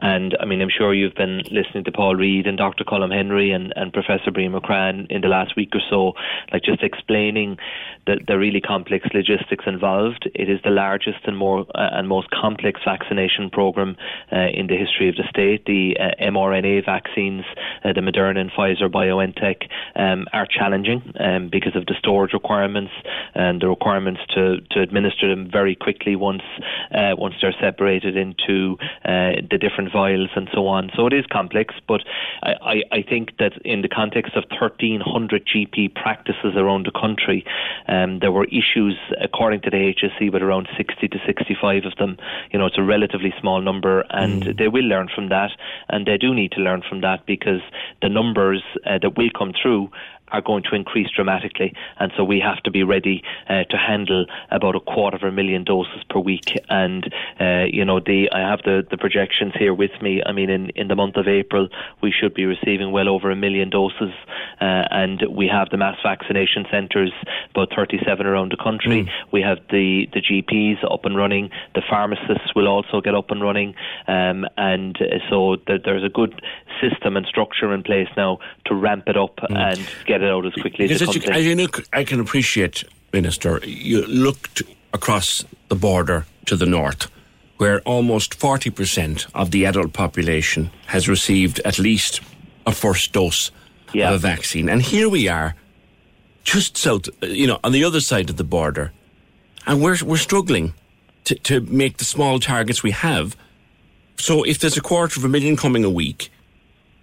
And 0.01 0.35
I 0.39 0.45
mean, 0.45 0.61
I'm 0.61 0.69
sure 0.69 0.93
you've 0.93 1.15
been 1.15 1.43
listening 1.51 1.83
to 1.85 1.91
Paul 1.91 2.15
Reid 2.15 2.47
and 2.47 2.57
Dr. 2.57 2.83
Colm 2.83 3.13
Henry 3.13 3.51
and, 3.51 3.73
and 3.75 3.93
Professor 3.93 4.31
Brian 4.31 4.53
MacCraith 4.53 5.07
in 5.09 5.21
the 5.21 5.27
last 5.27 5.55
week 5.55 5.69
or 5.73 5.81
so, 5.89 6.13
like 6.51 6.63
just 6.63 6.83
explaining 6.83 7.57
the, 8.05 8.19
the 8.27 8.37
really 8.37 8.61
complex 8.61 9.07
logistics 9.13 9.65
involved. 9.67 10.29
It 10.35 10.49
is 10.49 10.59
the 10.63 10.69
largest 10.69 11.19
and 11.25 11.37
more 11.37 11.65
uh, 11.75 11.89
and 11.93 12.07
most 12.07 12.29
complex 12.31 12.81
vaccination 12.83 13.49
program 13.49 13.95
uh, 14.31 14.47
in 14.53 14.67
the 14.67 14.77
history 14.77 15.09
of 15.09 15.15
the 15.15 15.23
state. 15.29 15.65
The 15.65 15.97
uh, 15.99 16.23
mRNA 16.23 16.85
vaccines, 16.85 17.45
uh, 17.83 17.93
the 17.93 18.01
Moderna 18.01 18.39
and 18.39 18.51
Pfizer 18.51 18.89
BioNTech, 18.89 19.67
um, 19.95 20.27
are 20.33 20.45
challenging 20.45 21.13
um, 21.19 21.49
because 21.49 21.75
of 21.75 21.85
the 21.85 21.95
storage 21.97 22.33
requirements 22.33 22.91
and 23.35 23.61
the 23.61 23.69
requirements 23.69 24.21
to, 24.35 24.59
to 24.71 24.81
administer 24.81 25.29
them 25.29 25.49
very 25.51 25.75
quickly 25.75 26.15
once 26.15 26.43
uh, 26.91 27.15
once 27.17 27.35
they're 27.41 27.55
separated 27.59 28.17
into 28.17 28.77
uh, 29.05 29.39
the 29.49 29.57
different 29.59 29.91
vials 29.91 30.29
and 30.35 30.49
so 30.53 30.67
on. 30.67 30.91
So 30.95 31.07
it 31.07 31.13
is 31.13 31.25
complex, 31.31 31.73
but 31.87 32.01
I, 32.41 32.53
I, 32.61 32.83
I 32.91 33.01
think 33.01 33.37
that 33.37 33.53
in 33.63 33.81
the 33.81 33.89
context 33.89 34.35
of 34.35 34.43
1,300 34.49 35.45
GP 35.45 35.95
practices 35.95 36.53
around 36.55 36.85
the 36.85 36.91
country, 36.91 37.45
um, 37.93 38.19
there 38.19 38.31
were 38.31 38.45
issues, 38.45 38.97
according 39.21 39.61
to 39.61 39.69
the 39.69 39.93
HSE, 39.93 40.31
with 40.31 40.41
around 40.41 40.67
60 40.75 41.07
to 41.07 41.17
65 41.25 41.85
of 41.85 41.95
them. 41.97 42.17
You 42.51 42.59
know, 42.59 42.65
it's 42.65 42.77
a 42.77 42.83
relatively 42.83 43.33
small 43.39 43.61
number, 43.61 44.03
and 44.09 44.43
mm. 44.43 44.57
they 44.57 44.67
will 44.67 44.85
learn 44.85 45.09
from 45.13 45.29
that, 45.29 45.51
and 45.89 46.05
they 46.05 46.17
do 46.17 46.33
need 46.33 46.51
to 46.53 46.61
learn 46.61 46.81
from 46.87 47.01
that 47.01 47.25
because 47.25 47.61
the 48.01 48.09
numbers 48.09 48.63
uh, 48.85 48.97
that 49.01 49.17
will 49.17 49.29
come 49.37 49.53
through 49.61 49.89
are 50.33 50.41
going 50.41 50.63
to 50.63 50.75
increase 50.75 51.09
dramatically, 51.11 51.73
and 51.99 52.11
so 52.17 52.23
we 52.23 52.39
have 52.39 52.61
to 52.63 52.71
be 52.71 52.83
ready 52.83 53.23
uh, 53.47 53.63
to 53.69 53.77
handle 53.77 54.25
about 54.49 54.75
a 54.75 54.79
quarter 54.79 55.15
of 55.15 55.23
a 55.23 55.31
million 55.31 55.63
doses 55.63 56.03
per 56.09 56.19
week. 56.19 56.57
And 56.69 57.13
uh, 57.39 57.65
you 57.71 57.85
know, 57.85 57.99
the 57.99 58.29
I 58.31 58.39
have 58.39 58.61
the, 58.63 58.85
the 58.89 58.97
projections 58.97 59.53
here 59.57 59.73
with 59.73 59.91
me. 60.01 60.21
I 60.25 60.31
mean, 60.31 60.49
in, 60.49 60.69
in 60.71 60.87
the 60.87 60.95
month 60.95 61.15
of 61.17 61.27
April, 61.27 61.69
we 62.01 62.11
should 62.11 62.33
be 62.33 62.45
receiving 62.45 62.91
well 62.91 63.07
over 63.07 63.29
a 63.29 63.35
million 63.35 63.69
doses, 63.69 64.13
uh, 64.59 64.83
and 64.91 65.23
we 65.29 65.47
have 65.47 65.69
the 65.69 65.77
mass 65.77 65.97
vaccination 66.03 66.65
centres, 66.71 67.13
about 67.51 67.69
37 67.75 68.25
around 68.25 68.51
the 68.51 68.57
country. 68.57 69.03
Mm. 69.03 69.09
We 69.31 69.41
have 69.41 69.59
the 69.69 70.07
the 70.13 70.21
GPs 70.21 70.83
up 70.91 71.05
and 71.05 71.15
running. 71.15 71.51
The 71.75 71.83
pharmacists 71.87 72.55
will 72.55 72.67
also 72.67 73.01
get 73.01 73.13
up 73.13 73.29
and 73.29 73.41
running, 73.41 73.75
um, 74.07 74.47
and 74.57 74.97
uh, 74.99 75.19
so 75.29 75.57
th- 75.57 75.83
there's 75.85 76.03
a 76.03 76.09
good 76.09 76.41
system 76.81 77.15
and 77.15 77.25
structure 77.25 77.71
in 77.73 77.83
place 77.83 78.09
now 78.17 78.39
to 78.65 78.73
ramp 78.73 79.03
it 79.07 79.17
up 79.17 79.37
mm. 79.37 79.55
and 79.55 79.79
get 80.05 80.22
it 80.23 80.29
out 80.29 80.45
as 80.45 80.53
quickly 80.53 80.87
because 80.87 81.01
as 81.01 81.09
comes 81.09 81.25
you, 81.25 81.31
As 81.31 81.45
you 81.45 81.55
look, 81.55 81.83
I 81.93 82.03
can 82.03 82.19
appreciate, 82.19 82.83
Minister, 83.11 83.59
you 83.63 84.05
looked 84.05 84.61
across 84.93 85.43
the 85.69 85.75
border 85.75 86.25
to 86.45 86.55
the 86.55 86.65
north, 86.65 87.09
where 87.57 87.81
almost 87.81 88.39
40% 88.39 89.27
of 89.33 89.51
the 89.51 89.65
adult 89.65 89.93
population 89.93 90.71
has 90.87 91.07
received 91.07 91.59
at 91.65 91.79
least 91.79 92.21
a 92.65 92.71
first 92.71 93.11
dose 93.13 93.51
yeah. 93.93 94.09
of 94.09 94.15
a 94.15 94.17
vaccine. 94.17 94.69
And 94.69 94.81
here 94.81 95.09
we 95.09 95.27
are, 95.27 95.55
just 96.43 96.77
south, 96.77 97.09
you 97.21 97.47
know, 97.47 97.59
on 97.63 97.71
the 97.71 97.83
other 97.83 97.99
side 97.99 98.29
of 98.29 98.37
the 98.37 98.43
border, 98.43 98.91
and 99.65 99.81
we're, 99.81 99.97
we're 100.03 100.17
struggling 100.17 100.73
to, 101.25 101.35
to 101.35 101.61
make 101.61 101.97
the 101.97 102.05
small 102.05 102.39
targets 102.39 102.83
we 102.83 102.91
have. 102.91 103.35
So 104.17 104.43
if 104.43 104.59
there's 104.59 104.77
a 104.77 104.81
quarter 104.81 105.19
of 105.19 105.25
a 105.25 105.29
million 105.29 105.55
coming 105.55 105.83
a 105.83 105.89
week, 105.89 106.31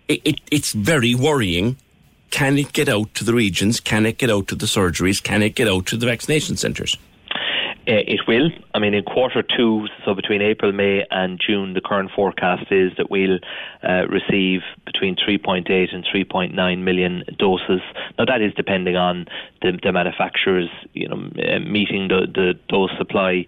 it, 0.08 0.20
it, 0.24 0.40
it's 0.50 0.72
very 0.72 1.14
worrying. 1.14 1.76
Can 2.30 2.58
it 2.58 2.72
get 2.72 2.88
out 2.88 3.12
to 3.14 3.24
the 3.24 3.34
regions? 3.34 3.80
Can 3.80 4.06
it 4.06 4.18
get 4.18 4.30
out 4.30 4.46
to 4.48 4.54
the 4.54 4.66
surgeries? 4.66 5.22
Can 5.22 5.42
it 5.42 5.54
get 5.54 5.68
out 5.68 5.86
to 5.86 5.96
the 5.96 6.06
vaccination 6.06 6.56
centres? 6.56 6.96
Uh, 7.88 8.04
it 8.06 8.20
will. 8.28 8.50
I 8.74 8.78
mean, 8.78 8.92
in 8.92 9.02
quarter 9.02 9.42
two, 9.42 9.86
so 10.04 10.14
between 10.14 10.42
April, 10.42 10.70
May, 10.70 11.06
and 11.10 11.40
June, 11.40 11.72
the 11.72 11.80
current 11.80 12.10
forecast 12.14 12.70
is 12.70 12.92
that 12.98 13.10
we'll 13.10 13.38
uh, 13.82 14.06
receive 14.06 14.60
between 14.84 15.16
3.8 15.16 15.94
and 15.94 16.04
3.9 16.04 16.82
million 16.82 17.24
doses. 17.38 17.80
Now, 18.18 18.26
that 18.26 18.42
is 18.42 18.52
depending 18.54 18.96
on 18.96 19.26
the, 19.62 19.78
the 19.82 19.92
manufacturers, 19.92 20.68
you 20.92 21.08
know, 21.08 21.16
meeting 21.16 22.08
the, 22.08 22.26
the 22.32 22.54
dose 22.68 22.90
supply 22.98 23.46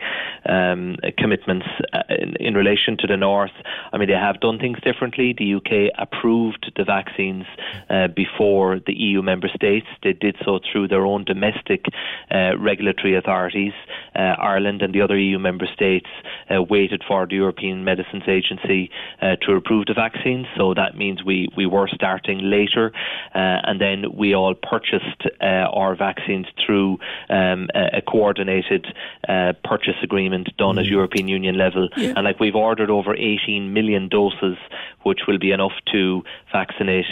um, 0.49 0.97
commitments 1.19 1.67
uh, 1.93 2.03
in, 2.09 2.37
in, 2.37 2.55
relation 2.55 2.97
to 2.99 3.07
the 3.07 3.17
north. 3.19 3.53
I 3.93 3.99
mean, 3.99 4.09
they 4.09 4.15
have 4.15 4.41
done 4.41 4.59
things 4.59 4.79
differently. 4.83 5.35
The 5.37 5.55
UK 5.57 5.93
approved 5.99 6.73
the 6.77 6.85
vaccines 6.85 7.45
uh, 7.91 8.09
before 8.09 8.81
the 8.87 8.95
EU 8.95 9.21
member 9.21 9.49
states. 9.55 9.87
They 10.03 10.15
did 10.15 10.37
so 10.45 10.59
through 10.71 10.89
their 10.89 11.05
own 11.05 11.25
domestic 11.25 11.85
uh, 12.31 12.57
regulatory 12.59 13.15
authorities 13.15 13.73
uh, 14.15 14.22
Ireland 14.39 14.83
and 14.83 14.95
the 14.95 15.01
other 15.01 15.19
EU 15.19 15.39
member 15.39 15.67
states 15.73 16.09
uh, 16.51 16.63
waited 16.63 17.03
for 17.07 17.27
the 17.27 17.37
European 17.37 17.85
Medicines 17.85 18.25
Agency 18.27 18.91
uh, 19.21 19.37
to 19.43 19.53
approve 19.53 19.87
the 19.87 19.95
vaccines. 19.95 20.47
So 20.57 20.75
that 20.75 20.97
means 20.97 21.25
we, 21.25 21.49
we 21.57 21.67
were 21.67 21.89
starting 21.89 22.39
later, 22.39 22.93
uh, 23.35 23.39
and 23.65 23.81
then 23.81 24.05
we 24.17 24.35
all 24.35 24.55
purchased 24.55 25.23
uh, 25.41 25.45
our 25.45 25.95
vaccines 25.97 26.47
through 26.65 26.99
um, 27.29 27.69
a, 27.75 28.03
coordinated 28.03 28.87
uh, 29.29 29.53
purchase 29.65 29.97
agreement 30.03 30.49
done 30.57 30.77
mm. 30.77 30.81
at 30.81 30.87
European 30.87 31.29
Union 31.29 31.57
level. 31.57 31.89
Yeah. 31.97 32.15
And 32.17 32.25
like 32.25 32.41
we've 32.41 32.55
ordered 32.55 32.91
over 32.91 33.15
18 33.15 33.73
million 33.73 34.09
doses, 34.09 34.57
which 35.03 35.21
will 35.27 35.39
be 35.39 35.53
enough 35.53 35.73
to 35.93 36.23
vaccinate 36.53 37.07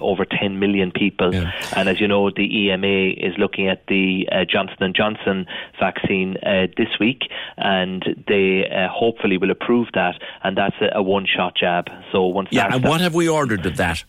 over 0.00 0.24
10 0.24 0.58
million 0.58 0.92
people. 0.92 1.34
Yeah. 1.34 1.50
And 1.74 1.88
as 1.88 2.00
you 2.00 2.06
know, 2.06 2.30
the 2.30 2.44
EMA 2.44 3.14
is 3.16 3.34
looking 3.38 3.68
at 3.68 3.86
the 3.86 4.26
Johnson 4.48 4.76
and 4.80 4.94
Johnson 4.94 5.46
vaccine 5.78 6.36
uh, 6.38 6.66
this 6.76 6.88
week, 7.00 7.22
and 7.56 8.04
they 8.28 8.68
uh, 8.68 8.88
hopefully 8.88 9.38
will 9.38 9.50
approve 9.50 9.88
that, 9.94 10.20
and 10.42 10.56
that's 10.56 10.76
a, 10.80 10.98
a 10.98 11.02
one-shot 11.02 11.56
jab. 11.56 11.88
So 12.10 12.26
once 12.26 12.48
yeah, 12.50 12.74
and 12.74 12.84
what 12.84 13.00
have 13.00 13.14
we 13.14 13.28
ordered 13.28 13.64
of 13.66 13.76
that? 13.76 14.04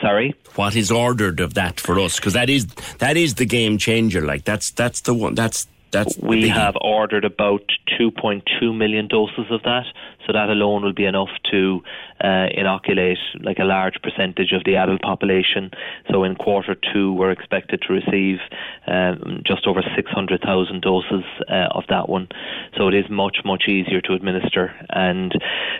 Sorry, 0.00 0.34
what 0.54 0.76
is 0.76 0.90
ordered 0.90 1.40
of 1.40 1.54
that 1.54 1.80
for 1.80 1.98
us? 1.98 2.16
Because 2.16 2.34
that 2.34 2.48
is 2.50 2.66
that 2.98 3.16
is 3.16 3.34
the 3.34 3.46
game 3.46 3.78
changer. 3.78 4.22
Like 4.24 4.44
that's 4.44 4.70
that's 4.72 5.00
the 5.00 5.14
one. 5.14 5.34
That's 5.34 5.66
that's 5.90 6.16
we 6.18 6.48
have 6.48 6.76
ordered 6.80 7.24
about 7.24 7.62
2.2 7.98 8.76
million 8.76 9.08
doses 9.08 9.46
of 9.50 9.62
that. 9.62 9.84
So 10.26 10.32
that 10.34 10.50
alone 10.50 10.82
will 10.82 10.92
be 10.92 11.06
enough 11.06 11.30
to 11.50 11.82
uh, 12.22 12.46
inoculate 12.52 13.18
like 13.40 13.58
a 13.58 13.64
large 13.64 14.00
percentage 14.02 14.52
of 14.52 14.64
the 14.64 14.76
adult 14.76 15.02
population. 15.02 15.70
So 16.10 16.24
in 16.24 16.34
quarter 16.34 16.74
two, 16.92 17.12
we're 17.12 17.30
expected 17.30 17.82
to 17.82 17.92
receive 17.92 18.38
um, 18.86 19.42
just 19.44 19.66
over 19.66 19.82
600,000 19.94 20.82
doses 20.82 21.24
uh, 21.48 21.68
of 21.70 21.84
that 21.88 22.08
one. 22.08 22.28
So 22.76 22.88
it 22.88 22.94
is 22.94 23.08
much 23.10 23.38
much 23.44 23.64
easier 23.68 24.00
to 24.02 24.14
administer, 24.14 24.74
and 24.90 25.32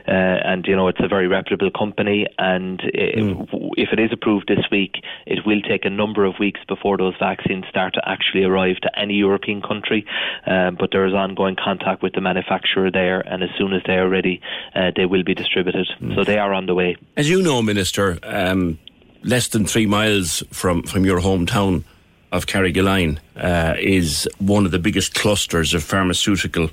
uh, 0.07 0.11
and 0.11 0.65
you 0.67 0.77
know 0.77 0.89
it's 0.89 1.01
a 1.01 1.09
very 1.09 1.29
reputable 1.29 1.71
company. 1.71 2.27
And 2.39 2.81
it, 2.83 3.17
mm. 3.17 3.73
if 3.77 3.91
it 3.93 4.01
is 4.01 4.11
approved 4.13 4.49
this 4.49 4.65
week, 4.71 4.97
it 5.27 5.47
will 5.47 5.61
take 5.63 5.85
a 5.85 5.91
number 5.91 6.25
of 6.25 6.35
weeks 6.39 6.61
before 6.69 6.97
those 6.97 7.15
vaccines 7.19 7.65
start 7.69 7.95
to 7.95 8.09
actually 8.09 8.45
arrive 8.45 8.77
to 8.83 8.99
any 8.99 9.15
European 9.15 9.63
country. 9.63 10.07
Um, 10.47 10.77
but 10.79 10.91
there 10.93 11.07
is 11.07 11.15
ongoing 11.15 11.57
contact 11.57 12.03
with 12.03 12.13
the 12.15 12.21
manufacturer 12.21 12.91
there, 12.91 13.21
and 13.21 13.43
as 13.43 13.51
soon 13.59 13.73
as 13.73 13.83
they 13.87 13.95
are 13.95 14.09
ready, 14.09 14.41
uh, 14.75 14.93
they 14.95 15.07
will 15.07 15.25
be 15.25 15.35
distributed. 15.35 15.89
Mm. 16.01 16.15
So 16.15 16.25
they 16.29 16.39
are 16.39 16.53
on 16.53 16.67
the 16.67 16.75
way. 16.75 16.97
As 17.17 17.29
you 17.29 17.43
know, 17.43 17.63
Minister, 17.63 18.19
um, 18.23 18.79
less 19.23 19.49
than 19.49 19.65
three 19.65 19.87
miles 19.87 20.43
from, 20.53 20.83
from 20.83 21.07
your 21.07 21.21
hometown 21.21 21.85
of 22.31 22.45
Carrigaline 22.45 23.19
uh, 23.37 23.75
is 23.79 24.29
one 24.39 24.67
of 24.67 24.71
the 24.71 24.79
biggest 24.79 25.15
clusters 25.15 25.73
of 25.73 25.83
pharmaceutical 25.83 26.69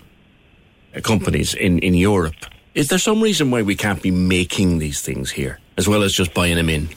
uh, 0.94 1.00
companies 1.00 1.54
in, 1.54 1.80
in 1.80 1.94
Europe. 1.94 2.36
Is 2.74 2.90
there 2.90 3.00
some 3.00 3.22
reason 3.22 3.50
why 3.50 3.62
we 3.62 3.76
can't 3.76 4.02
be 4.02 4.12
making 4.12 4.80
these 4.80 5.00
things 5.02 5.32
here, 5.32 5.60
as 5.78 5.88
well 5.88 6.04
as 6.04 6.12
just 6.12 6.34
buying 6.34 6.58
them 6.58 6.70
in? 6.70 6.90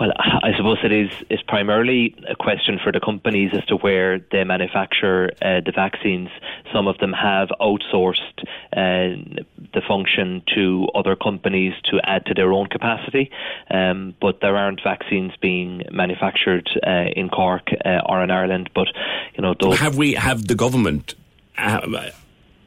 Well, 0.00 0.10
I 0.16 0.50
suppose 0.56 0.78
it 0.82 0.92
is 0.92 1.10
is 1.30 1.40
primarily 1.42 2.14
a 2.28 2.34
question 2.34 2.80
for 2.82 2.90
the 2.90 3.00
companies 3.00 3.52
as 3.54 3.64
to 3.66 3.76
where 3.76 4.18
they 4.32 4.42
manufacture 4.42 5.30
uh, 5.40 5.60
the 5.64 5.72
vaccines. 5.74 6.30
Some 6.72 6.88
of 6.88 6.98
them 6.98 7.12
have 7.12 7.48
outsourced 7.60 8.38
uh, 8.72 9.38
the 9.72 9.82
function 9.86 10.42
to 10.54 10.88
other 10.94 11.14
companies 11.14 11.74
to 11.90 12.00
add 12.02 12.26
to 12.26 12.34
their 12.34 12.52
own 12.52 12.66
capacity, 12.66 13.30
um, 13.70 14.14
but 14.20 14.40
there 14.40 14.56
aren't 14.56 14.82
vaccines 14.82 15.32
being 15.40 15.82
manufactured 15.92 16.68
uh, 16.86 17.06
in 17.14 17.28
Cork 17.28 17.68
uh, 17.84 18.00
or 18.06 18.22
in 18.22 18.30
Ireland. 18.30 18.70
But 18.74 18.88
you 19.34 19.42
know, 19.42 19.54
have 19.74 19.96
we 19.96 20.14
have 20.14 20.46
the 20.46 20.54
government. 20.54 21.14
Uh, 21.56 22.10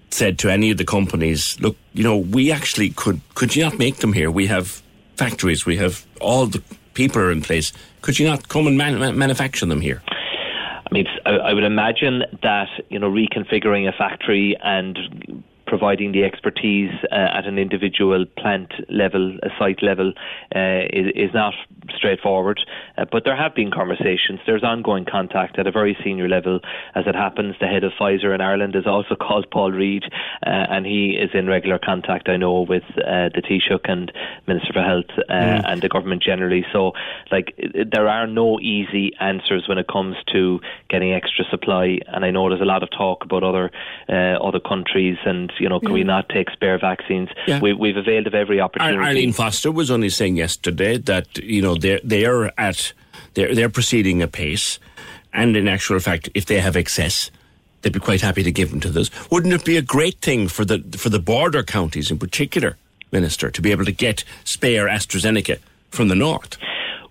said 0.09 0.39
to 0.39 0.49
any 0.49 0.71
of 0.71 0.77
the 0.77 0.85
companies, 0.85 1.59
look, 1.59 1.75
you 1.93 2.01
know, 2.01 2.15
we 2.15 2.49
actually 2.49 2.89
could, 2.91 3.19
could 3.35 3.53
you 3.53 3.61
not 3.61 3.77
make 3.77 3.97
them 3.97 4.13
here? 4.13 4.31
We 4.31 4.47
have 4.47 4.81
factories, 5.17 5.65
we 5.65 5.75
have 5.77 6.05
all 6.21 6.45
the 6.45 6.63
people 6.97 7.21
are 7.21 7.31
in 7.31 7.41
place. 7.41 7.71
Could 8.01 8.17
you 8.19 8.27
not 8.27 8.49
come 8.49 8.65
and 8.67 8.77
man- 8.77 9.17
manufacture 9.17 9.67
them 9.67 9.81
here? 9.81 10.01
I 10.09 10.89
mean, 10.91 11.05
I 11.25 11.53
would 11.53 11.63
imagine 11.63 12.23
that 12.43 12.69
you 12.89 12.99
know 12.99 13.09
reconfiguring 13.09 13.87
a 13.87 13.91
factory 13.91 14.57
and 14.63 14.97
providing 15.67 16.13
the 16.13 16.23
expertise 16.23 16.91
uh, 17.11 17.37
at 17.37 17.45
an 17.45 17.59
individual 17.59 18.25
plant 18.37 18.71
level, 18.89 19.37
a 19.43 19.49
site 19.59 19.83
level, 19.83 20.13
uh, 20.55 20.87
is, 20.99 21.07
is, 21.13 21.33
not 21.33 21.53
straightforward. 21.95 22.59
Uh, 22.97 23.05
but 23.11 23.23
there 23.25 23.35
have 23.35 23.53
been 23.53 23.71
conversations. 23.71 24.39
There's 24.45 24.63
ongoing 24.63 25.05
contact 25.05 25.59
at 25.59 25.67
a 25.67 25.71
very 25.71 25.97
senior 26.03 26.27
level. 26.27 26.59
As 26.95 27.05
it 27.07 27.15
happens, 27.15 27.55
the 27.59 27.67
head 27.67 27.83
of 27.83 27.91
Pfizer 27.99 28.33
in 28.33 28.41
Ireland 28.41 28.75
is 28.75 28.87
also 28.87 29.15
called 29.19 29.49
Paul 29.51 29.71
Reid, 29.71 30.03
uh, 30.45 30.49
and 30.69 30.85
he 30.85 31.17
is 31.19 31.31
in 31.33 31.47
regular 31.47 31.79
contact, 31.79 32.29
I 32.29 32.37
know, 32.37 32.61
with 32.61 32.83
uh, 32.97 33.29
the 33.33 33.41
Taoiseach 33.41 33.89
and 33.89 34.11
Minister 34.47 34.73
for 34.73 34.81
Health 34.81 35.11
uh, 35.29 35.33
mm. 35.33 35.63
and 35.65 35.81
the 35.81 35.89
government 35.89 36.23
generally. 36.23 36.65
So, 36.71 36.93
like, 37.31 37.53
there 37.91 38.07
are 38.07 38.27
no 38.27 38.59
easy 38.59 39.11
answers 39.19 39.67
when 39.67 39.77
it 39.77 39.87
comes 39.87 40.15
to 40.33 40.59
getting 40.89 41.13
extra 41.13 41.45
supply. 41.49 41.99
And 42.07 42.25
I 42.25 42.31
know 42.31 42.49
there's 42.49 42.61
a 42.61 42.65
lot 42.65 42.83
of 42.83 42.89
talk 42.91 43.23
about 43.23 43.43
other 43.43 43.71
other 44.09 44.59
countries 44.59 45.17
and 45.25 45.51
you 45.59 45.69
know, 45.69 45.79
can 45.79 45.89
yeah. 45.89 45.93
we 45.95 46.03
not 46.03 46.29
take 46.29 46.49
spare 46.51 46.77
vaccines? 46.79 47.29
Yeah. 47.47 47.59
We, 47.59 47.89
have 47.89 47.97
availed 47.97 48.27
of 48.27 48.33
every 48.33 48.59
opportunity. 48.59 48.97
Arlene 48.97 49.33
Foster 49.33 49.71
was 49.71 49.89
only 49.91 50.09
saying 50.09 50.37
yesterday 50.37 50.97
that 50.97 51.37
you 51.37 51.61
know 51.61 51.75
they're 51.77 51.99
they're 52.03 52.59
at 52.59 52.93
they're 53.33 53.53
they're 53.55 53.69
proceeding 53.69 54.21
apace, 54.21 54.79
and 55.33 55.55
in 55.55 55.67
actual 55.67 55.99
fact, 55.99 56.29
if 56.33 56.45
they 56.45 56.59
have 56.59 56.75
excess, 56.75 57.31
they'd 57.81 57.93
be 57.93 57.99
quite 57.99 58.21
happy 58.21 58.43
to 58.43 58.51
give 58.51 58.69
them 58.69 58.79
to 58.81 58.89
those. 58.89 59.11
Wouldn't 59.31 59.53
it 59.53 59.65
be 59.65 59.77
a 59.77 59.81
great 59.81 60.21
thing 60.21 60.47
for 60.47 60.65
the 60.65 60.79
for 60.97 61.09
the 61.09 61.19
border 61.19 61.63
counties 61.63 62.11
in 62.11 62.19
particular, 62.19 62.77
Minister, 63.11 63.49
to 63.51 63.61
be 63.61 63.71
able 63.71 63.85
to 63.85 63.91
get 63.91 64.23
spare 64.43 64.87
AstraZeneca 64.87 65.59
from 65.91 66.07
the 66.07 66.15
north? 66.15 66.57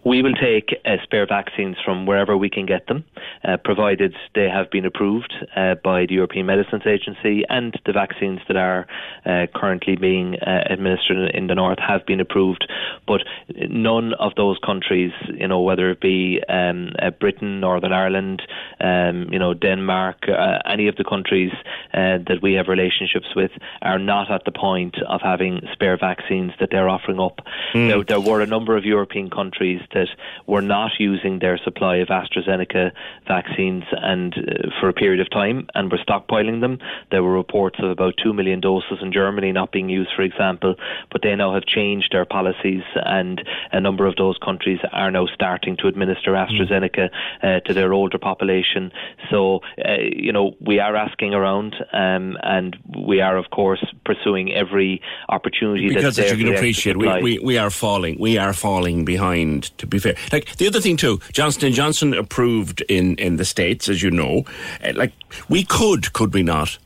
We 0.07 0.22
will 0.22 0.34
take 0.34 0.68
uh, 0.84 0.98
spare 1.02 1.26
vaccines 1.26 1.78
from 1.84 2.07
wherever 2.07 2.36
we 2.36 2.48
can 2.48 2.64
get 2.64 2.86
them, 2.86 3.02
uh, 3.42 3.57
provided 3.57 4.14
they 4.36 4.48
have 4.48 4.70
been 4.70 4.84
approved 4.84 5.34
uh, 5.57 5.74
by 5.82 6.07
the 6.07 6.14
European 6.14 6.46
Medicines 6.46 6.84
Agency 6.86 7.42
and 7.48 7.76
the 7.84 7.92
vaccines 7.92 8.38
that 8.46 8.57
are 8.57 8.86
uh, 9.24 9.46
currently 9.52 9.96
being 9.96 10.36
uh, 10.36 10.62
administered 10.70 11.34
in 11.34 11.48
the 11.48 11.57
north 11.57 11.80
have 11.80 12.07
been 12.07 12.20
approved. 12.20 12.70
But 13.04 13.22
none 13.48 14.14
of 14.20 14.36
those 14.36 14.59
countries, 14.64 15.11
you 15.26 15.48
know, 15.48 15.61
whether 15.61 15.90
it 15.90 16.00
be 16.00 16.40
um, 16.48 16.92
uh, 17.02 17.11
Britain, 17.11 17.59
Northern 17.59 17.92
Ireland, 17.92 18.42
um, 18.78 19.26
you 19.32 19.40
know, 19.40 19.54
Denmark, 19.54 20.28
any 20.66 20.86
of 20.86 20.94
the 20.94 21.04
countries 21.04 21.50
that 21.92 22.38
we 22.42 22.52
have 22.52 22.68
relationships 22.68 23.34
with, 23.34 23.50
are 23.82 23.98
not 23.98 24.30
at 24.30 24.44
the 24.44 24.52
point 24.52 24.94
of 25.09 25.20
having 25.20 25.62
spare 25.72 25.96
vaccines 25.98 26.52
that 26.61 26.68
they're 26.70 26.88
offering 26.88 27.18
up. 27.18 27.40
Mm. 27.74 27.88
There, 27.88 28.04
there 28.04 28.20
were 28.20 28.40
a 28.40 28.46
number 28.46 28.76
of 28.76 28.84
European 28.84 29.30
countries 29.30 29.80
that 29.97 30.09
were 30.47 30.62
not 30.62 30.92
using 30.99 31.38
their 31.38 31.59
supply 31.59 31.97
of 31.97 32.09
AstraZeneca 32.09 32.92
vaccines 33.26 33.84
and 33.92 34.34
uh, 34.36 34.68
for 34.78 34.88
a 34.88 34.92
period 34.92 35.20
of 35.20 35.30
time 35.30 35.66
and 35.74 35.90
were 35.90 35.99
stockpiling 35.99 36.61
them. 36.61 36.78
There 37.11 37.22
were 37.22 37.32
reports 37.32 37.78
of 37.82 37.90
about 37.90 38.14
2 38.22 38.32
million 38.32 38.61
doses 38.61 38.99
in 39.01 39.12
Germany 39.12 39.53
not 39.53 39.72
being 39.72 39.88
used, 39.88 40.11
for 40.14 40.22
example, 40.22 40.74
but 41.11 41.22
they 41.22 41.34
now 41.34 41.55
have 41.55 41.64
changed 41.64 42.12
their 42.12 42.24
policies 42.24 42.82
and 42.94 43.42
a 43.72 43.80
number 43.80 44.07
of 44.07 44.16
those 44.16 44.36
countries 44.38 44.78
are 44.92 45.11
now 45.11 45.26
starting 45.26 45.76
to 45.78 45.88
administer 45.88 46.32
hmm. 46.32 46.42
AstraZeneca 46.42 47.09
uh, 47.42 47.61
to 47.61 47.74
their 47.74 47.92
older 47.92 48.18
population. 48.18 48.92
So, 49.30 49.61
uh, 49.84 49.97
you 50.01 50.32
know, 50.32 50.55
we 50.61 50.78
are 50.78 50.94
asking 50.97 51.34
around 51.34 51.74
um, 51.92 52.36
and 52.42 52.76
we 53.07 53.20
are, 53.20 53.36
of 53.36 53.51
course, 53.51 53.84
pursuing 54.05 54.53
every 54.53 55.01
opportunity 55.28 55.88
because 55.88 56.18
as 56.18 56.30
you 56.32 56.44
can 56.44 56.55
appreciate, 56.55 56.97
we, 56.97 57.09
we, 57.22 57.38
we 57.38 57.59
are 57.59 57.70
falling, 57.70 58.18
we 58.18 58.38
are 58.38 58.53
falling 58.53 59.05
behind. 59.05 59.76
To 59.78 59.86
to 59.87 59.91
be 59.91 59.99
fair. 59.99 60.16
Like 60.32 60.57
the 60.57 60.66
other 60.66 60.80
thing 60.80 60.97
too, 60.97 61.20
Johnson 61.32 61.66
and 61.66 61.74
Johnson 61.74 62.14
approved 62.14 62.82
in 62.82 63.16
in 63.16 63.37
the 63.37 63.45
states, 63.45 63.89
as 63.89 64.03
you 64.03 64.11
know. 64.11 64.45
Uh, 64.84 64.93
like 64.95 65.12
we 65.49 65.64
could, 65.64 66.12
could 66.12 66.34
we 66.34 66.43
not, 66.43 66.78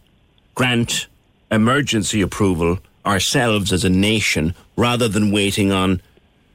grant 0.54 1.06
emergency 1.50 2.20
approval 2.20 2.78
ourselves 3.04 3.72
as 3.72 3.84
a 3.84 3.90
nation 3.90 4.54
rather 4.76 5.08
than 5.08 5.32
waiting 5.32 5.72
on 5.72 6.00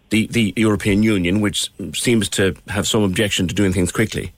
the, 0.10 0.28
the 0.28 0.54
European 0.56 1.04
Union, 1.04 1.42
which 1.42 1.70
seems 1.94 2.30
to 2.30 2.56
have 2.68 2.88
some 2.88 3.04
objection 3.04 3.48
to 3.48 3.56
doing 3.56 3.74
things 3.74 3.92
quickly. 3.92 4.32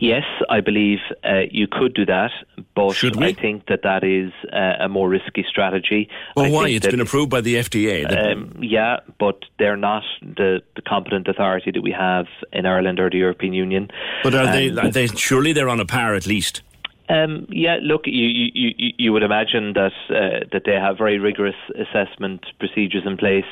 Yes, 0.00 0.22
I 0.48 0.60
believe 0.60 0.98
uh, 1.24 1.40
you 1.50 1.66
could 1.66 1.92
do 1.92 2.06
that, 2.06 2.30
but 2.76 3.02
I 3.20 3.32
think 3.32 3.66
that 3.66 3.80
that 3.82 4.04
is 4.04 4.32
uh, 4.52 4.84
a 4.84 4.88
more 4.88 5.08
risky 5.08 5.44
strategy. 5.48 6.08
Well, 6.36 6.52
why? 6.52 6.68
It's 6.68 6.86
been 6.86 7.00
approved 7.00 7.30
by 7.30 7.40
the 7.40 7.56
FDA. 7.56 8.06
Um, 8.06 8.58
yeah, 8.62 9.00
but 9.18 9.44
they're 9.58 9.76
not 9.76 10.04
the, 10.22 10.62
the 10.76 10.82
competent 10.82 11.26
authority 11.26 11.72
that 11.72 11.82
we 11.82 11.90
have 11.90 12.26
in 12.52 12.64
Ireland 12.64 13.00
or 13.00 13.10
the 13.10 13.18
European 13.18 13.52
Union. 13.52 13.90
but 14.22 14.34
are 14.34 14.52
they, 14.52 14.70
are 14.70 14.90
they? 14.90 15.08
Surely 15.08 15.52
they're 15.52 15.68
on 15.68 15.80
a 15.80 15.86
par 15.86 16.14
at 16.14 16.26
least. 16.26 16.62
Um, 17.08 17.46
yeah, 17.48 17.78
look, 17.82 18.02
you, 18.06 18.26
you, 18.26 18.72
you, 18.76 18.92
you 18.98 19.12
would 19.12 19.22
imagine 19.22 19.72
that 19.74 19.92
uh, 20.10 20.44
that 20.52 20.62
they 20.66 20.74
have 20.74 20.98
very 20.98 21.18
rigorous 21.18 21.56
assessment 21.74 22.44
procedures 22.58 23.04
in 23.06 23.16
place 23.16 23.50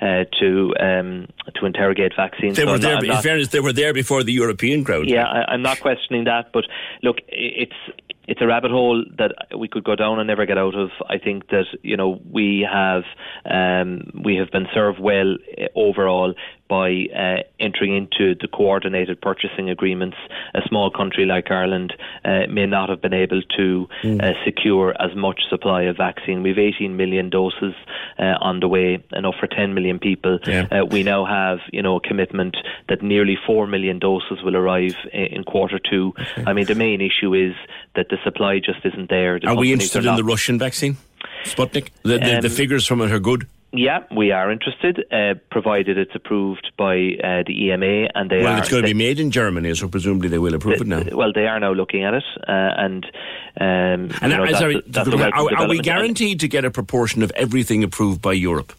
uh, 0.00 0.24
to 0.40 0.74
um, 0.78 1.26
to 1.54 1.64
interrogate 1.66 2.12
vaccines. 2.16 2.56
They 2.56 2.62
So 2.64 2.68
were 2.68 2.74
I'm 2.74 2.80
there. 2.80 2.94
not- 2.94 3.02
in 3.04 3.08
not- 3.08 3.22
fairness, 3.22 3.48
they 3.48 3.60
were 3.60 3.72
there 3.72 3.92
before 3.94 4.22
the 4.22 4.32
European 4.32 4.84
crowd. 4.84 5.08
yeah, 5.08 5.26
I, 5.26 5.52
I'm 5.52 5.62
not 5.62 5.80
questioning 5.80 6.24
that, 6.24 6.52
but 6.52 6.64
look, 7.02 7.16
it's 7.28 7.72
it's 8.28 8.42
a 8.42 8.46
rabbit 8.46 8.70
hole 8.70 9.04
that 9.16 9.32
we 9.58 9.68
could 9.68 9.84
go 9.84 9.96
down 9.96 10.18
and 10.18 10.26
never 10.26 10.44
get 10.44 10.58
out 10.58 10.74
of. 10.74 10.90
I 11.08 11.16
think 11.18 11.48
that 11.48 11.64
you 11.82 11.96
know 11.96 12.20
we 12.30 12.66
have 12.70 13.04
um, 13.50 14.10
we 14.22 14.36
have 14.36 14.50
been 14.50 14.68
served 14.72 15.00
well 15.00 15.36
uh, 15.58 15.66
overall 15.74 16.34
by 16.68 17.06
uh, 17.16 17.42
entering 17.58 17.96
into 17.96 18.34
the 18.38 18.46
coordinated 18.46 19.20
purchasing 19.20 19.70
agreements. 19.70 20.16
A 20.54 20.60
small 20.68 20.90
country 20.90 21.24
like 21.24 21.50
Ireland 21.50 21.94
uh, 22.24 22.46
may 22.50 22.66
not 22.66 22.90
have 22.90 23.00
been 23.00 23.14
able 23.14 23.40
to 23.56 23.88
uh, 24.04 24.32
secure 24.44 24.94
as 25.00 25.16
much 25.16 25.40
supply 25.48 25.84
of 25.84 25.96
vaccine. 25.96 26.42
We've 26.42 26.58
18 26.58 26.96
million 26.96 27.30
doses 27.30 27.74
uh, 28.18 28.34
on 28.40 28.60
the 28.60 28.68
way, 28.68 29.02
enough 29.12 29.36
for 29.40 29.46
10 29.46 29.72
million 29.72 29.98
people. 29.98 30.38
Yeah. 30.46 30.66
Uh, 30.70 30.84
we 30.84 31.02
now 31.02 31.24
have, 31.24 31.60
you 31.72 31.82
know, 31.82 31.96
a 31.96 32.00
commitment 32.00 32.58
that 32.88 33.02
nearly 33.02 33.38
4 33.46 33.66
million 33.66 33.98
doses 33.98 34.42
will 34.42 34.56
arrive 34.56 34.94
in, 35.12 35.24
in 35.38 35.44
quarter 35.44 35.78
two. 35.78 36.12
I 36.46 36.52
mean, 36.52 36.66
the 36.66 36.74
main 36.74 37.00
issue 37.00 37.32
is 37.32 37.54
that 37.96 38.08
the 38.10 38.17
supply 38.24 38.58
just 38.58 38.84
isn't 38.84 39.08
there. 39.10 39.38
The 39.40 39.48
Are 39.48 39.56
we 39.56 39.72
interested 39.72 40.04
are 40.06 40.10
in 40.10 40.16
the 40.16 40.24
Russian 40.24 40.58
vaccine, 40.58 40.96
Sputnik? 41.44 41.90
The, 42.02 42.18
the, 42.18 42.38
the 42.42 42.48
Um, 42.48 42.50
figures 42.50 42.86
from 42.86 43.00
it 43.00 43.10
are 43.12 43.18
good. 43.20 43.46
Yeah, 43.70 44.04
we 44.16 44.32
are 44.32 44.50
interested, 44.50 45.04
uh, 45.12 45.34
provided 45.50 45.98
it's 45.98 46.14
approved 46.14 46.72
by 46.78 46.94
uh, 47.22 47.42
the 47.46 47.52
EMA, 47.66 48.08
and 48.14 48.30
they 48.30 48.38
well, 48.42 48.54
are. 48.54 48.58
it's 48.60 48.70
going 48.70 48.82
to 48.82 48.86
they- 48.86 48.94
be 48.94 48.98
made 48.98 49.20
in 49.20 49.30
Germany, 49.30 49.74
so 49.74 49.88
presumably 49.88 50.28
they 50.28 50.38
will 50.38 50.54
approve 50.54 50.80
it 50.80 50.86
now. 50.86 51.02
Well, 51.12 51.32
they 51.34 51.46
are 51.46 51.60
now 51.60 51.72
looking 51.74 52.02
at 52.02 52.14
it, 52.14 52.24
uh, 52.48 52.50
and 52.78 53.04
um, 53.60 54.10
And 54.22 54.32
you 54.32 54.38
know, 54.38 54.46
sorry, 54.52 54.82
are, 54.96 55.54
are 55.58 55.68
we 55.68 55.80
guaranteed 55.80 56.40
to 56.40 56.48
get 56.48 56.64
a 56.64 56.70
proportion 56.70 57.22
of 57.22 57.30
everything 57.36 57.84
approved 57.84 58.22
by 58.22 58.32
Europe? 58.32 58.72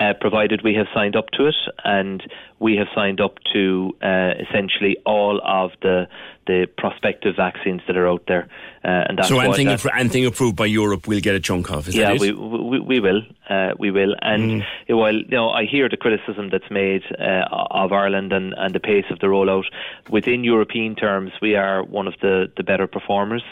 uh, 0.00 0.12
provided 0.20 0.62
we 0.62 0.74
have 0.74 0.86
signed 0.94 1.16
up 1.16 1.30
to 1.30 1.46
it, 1.46 1.54
and 1.84 2.22
we 2.58 2.76
have 2.76 2.86
signed 2.94 3.20
up 3.20 3.38
to 3.52 3.94
uh, 4.02 4.32
essentially 4.40 4.96
all 5.04 5.40
of 5.44 5.72
the 5.82 6.06
the 6.46 6.66
prospective 6.78 7.34
vaccines 7.36 7.82
that 7.86 7.96
are 7.96 8.08
out 8.08 8.22
there, 8.28 8.48
uh, 8.84 9.04
and 9.08 9.18
that's 9.18 9.28
so 9.28 9.38
anything, 9.40 9.66
that- 9.66 9.80
appro- 9.80 9.98
anything 9.98 10.26
approved 10.26 10.56
by 10.56 10.66
Europe, 10.66 11.06
we'll 11.08 11.20
get 11.20 11.34
a 11.34 11.40
chunk 11.40 11.70
of. 11.70 11.88
Is 11.88 11.94
yeah, 11.94 12.14
we, 12.18 12.32
we 12.32 12.80
we 12.80 13.00
will, 13.00 13.22
uh, 13.48 13.72
we 13.78 13.90
will, 13.90 14.14
and 14.22 14.62
Mm. 14.62 14.64
while 14.88 15.14
you 15.14 15.28
know 15.28 15.50
I 15.50 15.64
hear 15.64 15.88
the 15.88 15.96
criticism 15.96 16.50
that's 16.50 16.70
made 16.70 17.02
uh, 17.18 17.46
of 17.70 17.92
Ireland 17.92 18.32
and, 18.32 18.54
and 18.56 18.74
the 18.74 18.80
pace 18.80 19.06
of 19.10 19.18
the 19.18 19.26
rollout 19.26 19.64
within 20.10 20.44
European 20.44 20.94
terms, 20.94 21.32
we 21.42 21.54
are 21.56 21.82
one 21.82 22.06
of 22.06 22.14
the, 22.20 22.50
the 22.56 22.62
better 22.62 22.86
performers. 22.86 23.42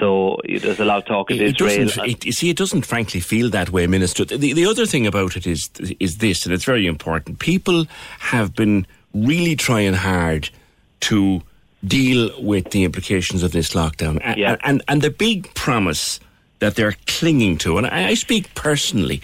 So 0.00 0.38
there's 0.48 0.80
a 0.80 0.84
lot 0.84 0.98
of 0.98 1.04
talk 1.04 1.30
of 1.30 1.40
It 1.40 1.60
Israel. 1.60 2.06
It, 2.08 2.24
you 2.24 2.32
see, 2.32 2.48
it 2.50 2.56
doesn't 2.56 2.86
frankly 2.86 3.20
feel 3.20 3.50
that 3.50 3.70
way, 3.70 3.86
Minister. 3.86 4.24
The, 4.24 4.52
the 4.54 4.66
other 4.66 4.86
thing 4.86 5.06
about 5.06 5.36
it 5.36 5.46
is 5.46 5.68
is 6.00 6.18
this, 6.18 6.46
and 6.46 6.54
it's 6.54 6.64
very 6.64 6.86
important. 6.86 7.38
People 7.38 7.84
have 8.20 8.54
been 8.54 8.86
really 9.12 9.54
trying 9.54 9.92
hard 9.94 10.48
to 11.00 11.42
deal 11.86 12.30
with 12.40 12.70
the 12.70 12.84
implications 12.84 13.42
of 13.42 13.52
this 13.52 13.70
lockdown, 13.74 14.20
A- 14.24 14.38
Yeah. 14.38 14.56
and 14.64 14.82
and 14.88 15.02
the 15.02 15.10
big 15.10 15.52
promise 15.54 16.20
that 16.60 16.74
they're 16.76 16.94
clinging 17.06 17.58
to, 17.58 17.78
and 17.78 17.86
I, 17.86 18.08
I 18.08 18.14
speak 18.14 18.54
personally. 18.54 19.20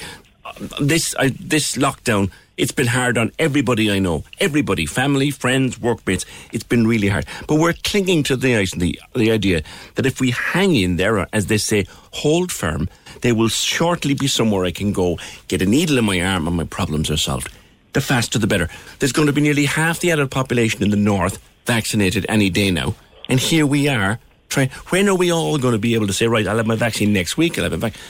This 0.81 1.15
I, 1.19 1.29
this 1.39 1.77
lockdown, 1.77 2.31
it's 2.57 2.73
been 2.73 2.89
hard 2.89 3.17
on 3.17 3.31
everybody 3.39 3.93
I 3.93 4.01
know, 4.01 4.25
everybody, 4.41 4.87
family, 4.87 5.31
friends, 5.31 5.79
workmates. 5.81 6.25
It's 6.53 6.65
been 6.65 6.87
really 6.87 7.09
hard, 7.09 7.27
but 7.47 7.57
we're 7.61 7.75
clinging 7.85 8.25
to 8.25 8.37
the 8.37 8.67
the, 8.77 8.99
the 9.15 9.31
idea 9.31 9.63
that 9.95 10.07
if 10.07 10.21
we 10.21 10.31
hang 10.33 10.75
in 10.75 10.97
there, 10.97 11.29
as 11.33 11.47
they 11.47 11.59
say, 11.59 11.87
hold 12.13 12.51
firm, 12.51 12.89
there 13.21 13.35
will 13.37 13.49
shortly 13.51 14.15
be 14.15 14.27
somewhere 14.27 14.65
I 14.65 14.73
can 14.73 14.93
go, 14.93 15.19
get 15.47 15.63
a 15.63 15.67
needle 15.67 15.99
in 15.99 16.05
my 16.07 16.21
arm, 16.21 16.49
and 16.49 16.57
my 16.57 16.65
problems 16.65 17.09
are 17.11 17.17
solved. 17.17 17.51
The 17.93 18.01
faster, 18.01 18.39
the 18.39 18.47
better. 18.49 18.69
There's 18.99 19.13
going 19.13 19.27
to 19.29 19.33
be 19.33 19.41
nearly 19.41 19.67
half 19.67 20.01
the 20.01 20.11
adult 20.11 20.31
population 20.31 20.83
in 20.83 20.91
the 20.91 20.97
north 20.97 21.39
vaccinated 21.69 22.25
any 22.29 22.49
day 22.51 22.71
now, 22.73 22.95
and 23.29 23.39
here 23.39 23.67
we 23.67 23.89
are. 23.89 24.19
Trying, 24.49 24.71
when 24.89 25.07
are 25.11 25.15
we 25.15 25.31
all 25.31 25.59
going 25.59 25.75
to 25.75 25.79
be 25.79 25.95
able 25.95 26.07
to 26.07 26.15
say, 26.15 26.27
right, 26.27 26.47
I'll 26.49 26.57
have 26.57 26.67
my 26.67 26.75
vaccine 26.75 27.13
next 27.13 27.37
week? 27.37 27.59
I'll 27.59 27.65
have 27.65 27.75
a 27.75 27.77
vac-. 27.77 28.01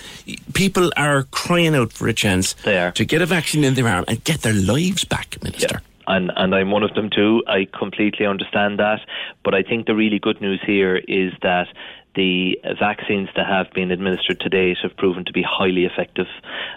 People 0.55 0.93
are 0.97 1.25
crying 1.33 1.75
out 1.75 1.93
for 1.93 2.07
a 2.07 2.13
chance 2.15 2.55
to 2.93 3.05
get 3.05 3.21
a 3.21 3.27
vaccine 3.27 3.65
in 3.65 3.75
their 3.75 3.89
arm 3.89 4.05
and 4.07 4.23
get 4.23 4.43
their 4.43 4.55
lives 4.55 5.05
back, 5.05 5.37
Minister. 5.43 5.83
and 6.07 6.31
and 6.37 6.55
I'm 6.55 6.71
one 6.71 6.85
of 6.85 6.95
them 6.95 7.11
too. 7.11 7.43
I 7.49 7.67
completely 7.77 8.25
understand 8.25 8.79
that, 8.79 9.01
but 9.45 9.53
I 9.55 9.63
think 9.65 9.87
the 9.87 9.97
really 9.97 10.21
good 10.21 10.41
news 10.41 10.61
here 10.65 10.97
is 10.97 11.33
that 11.43 11.67
the 12.15 12.59
vaccines 12.81 13.29
that 13.37 13.47
have 13.47 13.71
been 13.75 13.91
administered 13.91 14.41
to 14.41 14.49
date 14.49 14.79
have 14.83 14.97
proven 14.97 15.25
to 15.25 15.33
be 15.33 15.43
highly 15.43 15.85
effective, 15.85 16.27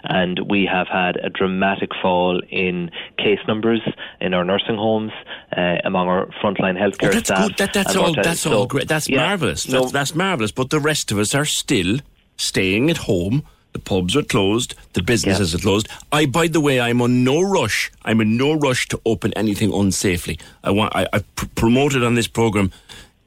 and 0.04 0.38
we 0.48 0.68
have 0.70 0.86
had 0.86 1.16
a 1.16 1.30
dramatic 1.30 1.90
fall 2.00 2.40
in 2.48 2.90
case 3.16 3.40
numbers 3.48 3.82
in 4.20 4.34
our 4.34 4.44
nursing 4.44 4.76
homes, 4.76 5.12
uh, 5.56 5.78
among 5.84 6.08
our 6.08 6.26
frontline 6.42 6.76
healthcare 6.78 7.08
Oh, 7.08 7.12
that's 7.12 7.28
staff. 7.28 7.48
good. 7.48 7.56
That, 7.58 7.72
that's 7.72 7.96
all. 7.96 8.14
That's 8.14 8.40
So, 8.40 8.52
all 8.52 8.66
great. 8.66 8.88
That's 8.88 9.08
yeah, 9.08 9.18
marvelous. 9.26 9.68
no, 9.68 9.80
That's, 9.80 9.92
that's 9.92 10.14
marvelous. 10.14 10.52
But 10.52 10.70
the 10.70 10.80
rest 10.80 11.12
of 11.12 11.18
us 11.18 11.34
are 11.34 11.44
still 11.44 11.98
staying 12.36 12.90
at 12.90 12.96
home. 12.98 13.42
The 13.72 13.78
pubs 13.78 14.14
are 14.16 14.22
closed. 14.22 14.74
The 14.92 15.02
businesses 15.02 15.54
are 15.54 15.58
closed. 15.58 15.88
I, 16.12 16.26
by 16.26 16.46
the 16.46 16.60
way, 16.60 16.78
I'm 16.80 17.00
on 17.00 17.24
no 17.24 17.40
rush. 17.40 17.90
I'm 18.04 18.20
in 18.20 18.36
no 18.36 18.52
rush 18.52 18.86
to 18.88 19.00
open 19.06 19.32
anything 19.34 19.70
unsafely. 19.70 20.38
I 20.62 20.70
want. 20.70 20.94
I, 20.94 21.06
I 21.12 21.20
pr- 21.36 21.46
promoted 21.54 22.04
on 22.04 22.14
this 22.14 22.28
program 22.28 22.70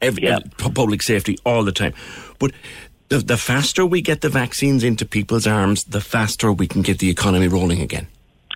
every, 0.02 0.28
pu- 0.58 0.70
public 0.70 1.02
safety 1.02 1.38
all 1.46 1.64
the 1.64 1.72
time. 1.72 1.94
But 2.38 2.52
the, 3.10 3.20
the 3.20 3.38
faster 3.38 3.86
we 3.88 4.02
get 4.02 4.22
the 4.22 4.30
vaccines 4.30 4.84
into 4.84 5.06
people's 5.06 5.48
arms, 5.48 5.84
the 5.86 6.02
faster 6.02 6.52
we 6.52 6.68
can 6.68 6.84
get 6.84 7.00
the 7.00 7.10
economy 7.10 7.48
rolling 7.48 7.82
again. 7.82 8.08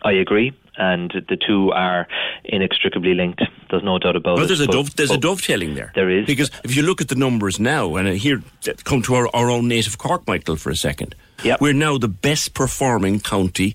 I 0.03 0.13
agree, 0.13 0.53
and 0.77 1.11
the 1.27 1.35
two 1.37 1.71
are 1.71 2.07
inextricably 2.45 3.13
linked. 3.13 3.41
There's 3.69 3.83
no 3.83 3.99
doubt 3.99 4.15
about 4.15 4.35
Well, 4.35 4.45
it. 4.45 4.47
there's 4.47 4.61
a 4.61 4.65
but- 4.65 4.71
dove, 4.73 4.95
there's 4.95 5.11
a 5.11 5.17
dovetailing 5.17 5.75
there. 5.75 5.91
There 5.95 6.09
is 6.09 6.25
because 6.25 6.51
if 6.63 6.75
you 6.75 6.83
look 6.83 7.01
at 7.01 7.09
the 7.09 7.15
numbers 7.15 7.59
now, 7.59 7.95
and 7.97 8.07
uh, 8.07 8.11
here 8.11 8.41
come 8.85 9.01
to 9.03 9.15
our, 9.15 9.29
our 9.35 9.49
own 9.49 9.67
native 9.67 9.97
Cork, 9.97 10.25
Michael, 10.27 10.55
for 10.55 10.69
a 10.69 10.75
second. 10.75 11.15
Yep. 11.43 11.61
we're 11.61 11.71
now 11.73 11.97
the 11.97 12.09
best 12.09 12.53
performing 12.53 13.21
county 13.21 13.73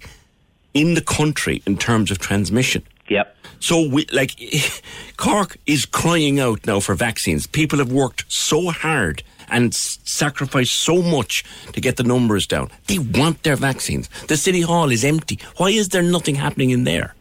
in 0.74 0.92
the 0.94 1.00
country 1.00 1.62
in 1.66 1.78
terms 1.78 2.10
of 2.10 2.18
transmission. 2.18 2.82
Yep. 3.08 3.36
So 3.60 3.88
we 3.88 4.06
like 4.12 4.32
Cork 5.16 5.56
is 5.66 5.86
crying 5.86 6.40
out 6.40 6.66
now 6.66 6.80
for 6.80 6.94
vaccines. 6.94 7.46
People 7.46 7.78
have 7.78 7.90
worked 7.92 8.24
so 8.28 8.70
hard 8.70 9.22
and 9.54 9.74
sacrifice 9.74 10.70
so 10.70 11.00
much 11.00 11.44
to 11.72 11.80
get 11.80 11.96
the 11.96 12.02
numbers 12.02 12.46
down. 12.46 12.70
They 12.88 12.98
want 12.98 13.42
their 13.44 13.56
vaccines. 13.56 14.08
The 14.28 14.36
city 14.36 14.62
hall 14.62 14.90
is 14.90 15.04
empty. 15.04 15.38
Why 15.56 15.70
is 15.70 15.88
there 15.88 16.02
nothing 16.02 16.34
happening 16.34 16.70
in 16.70 16.84
there? 16.84 17.14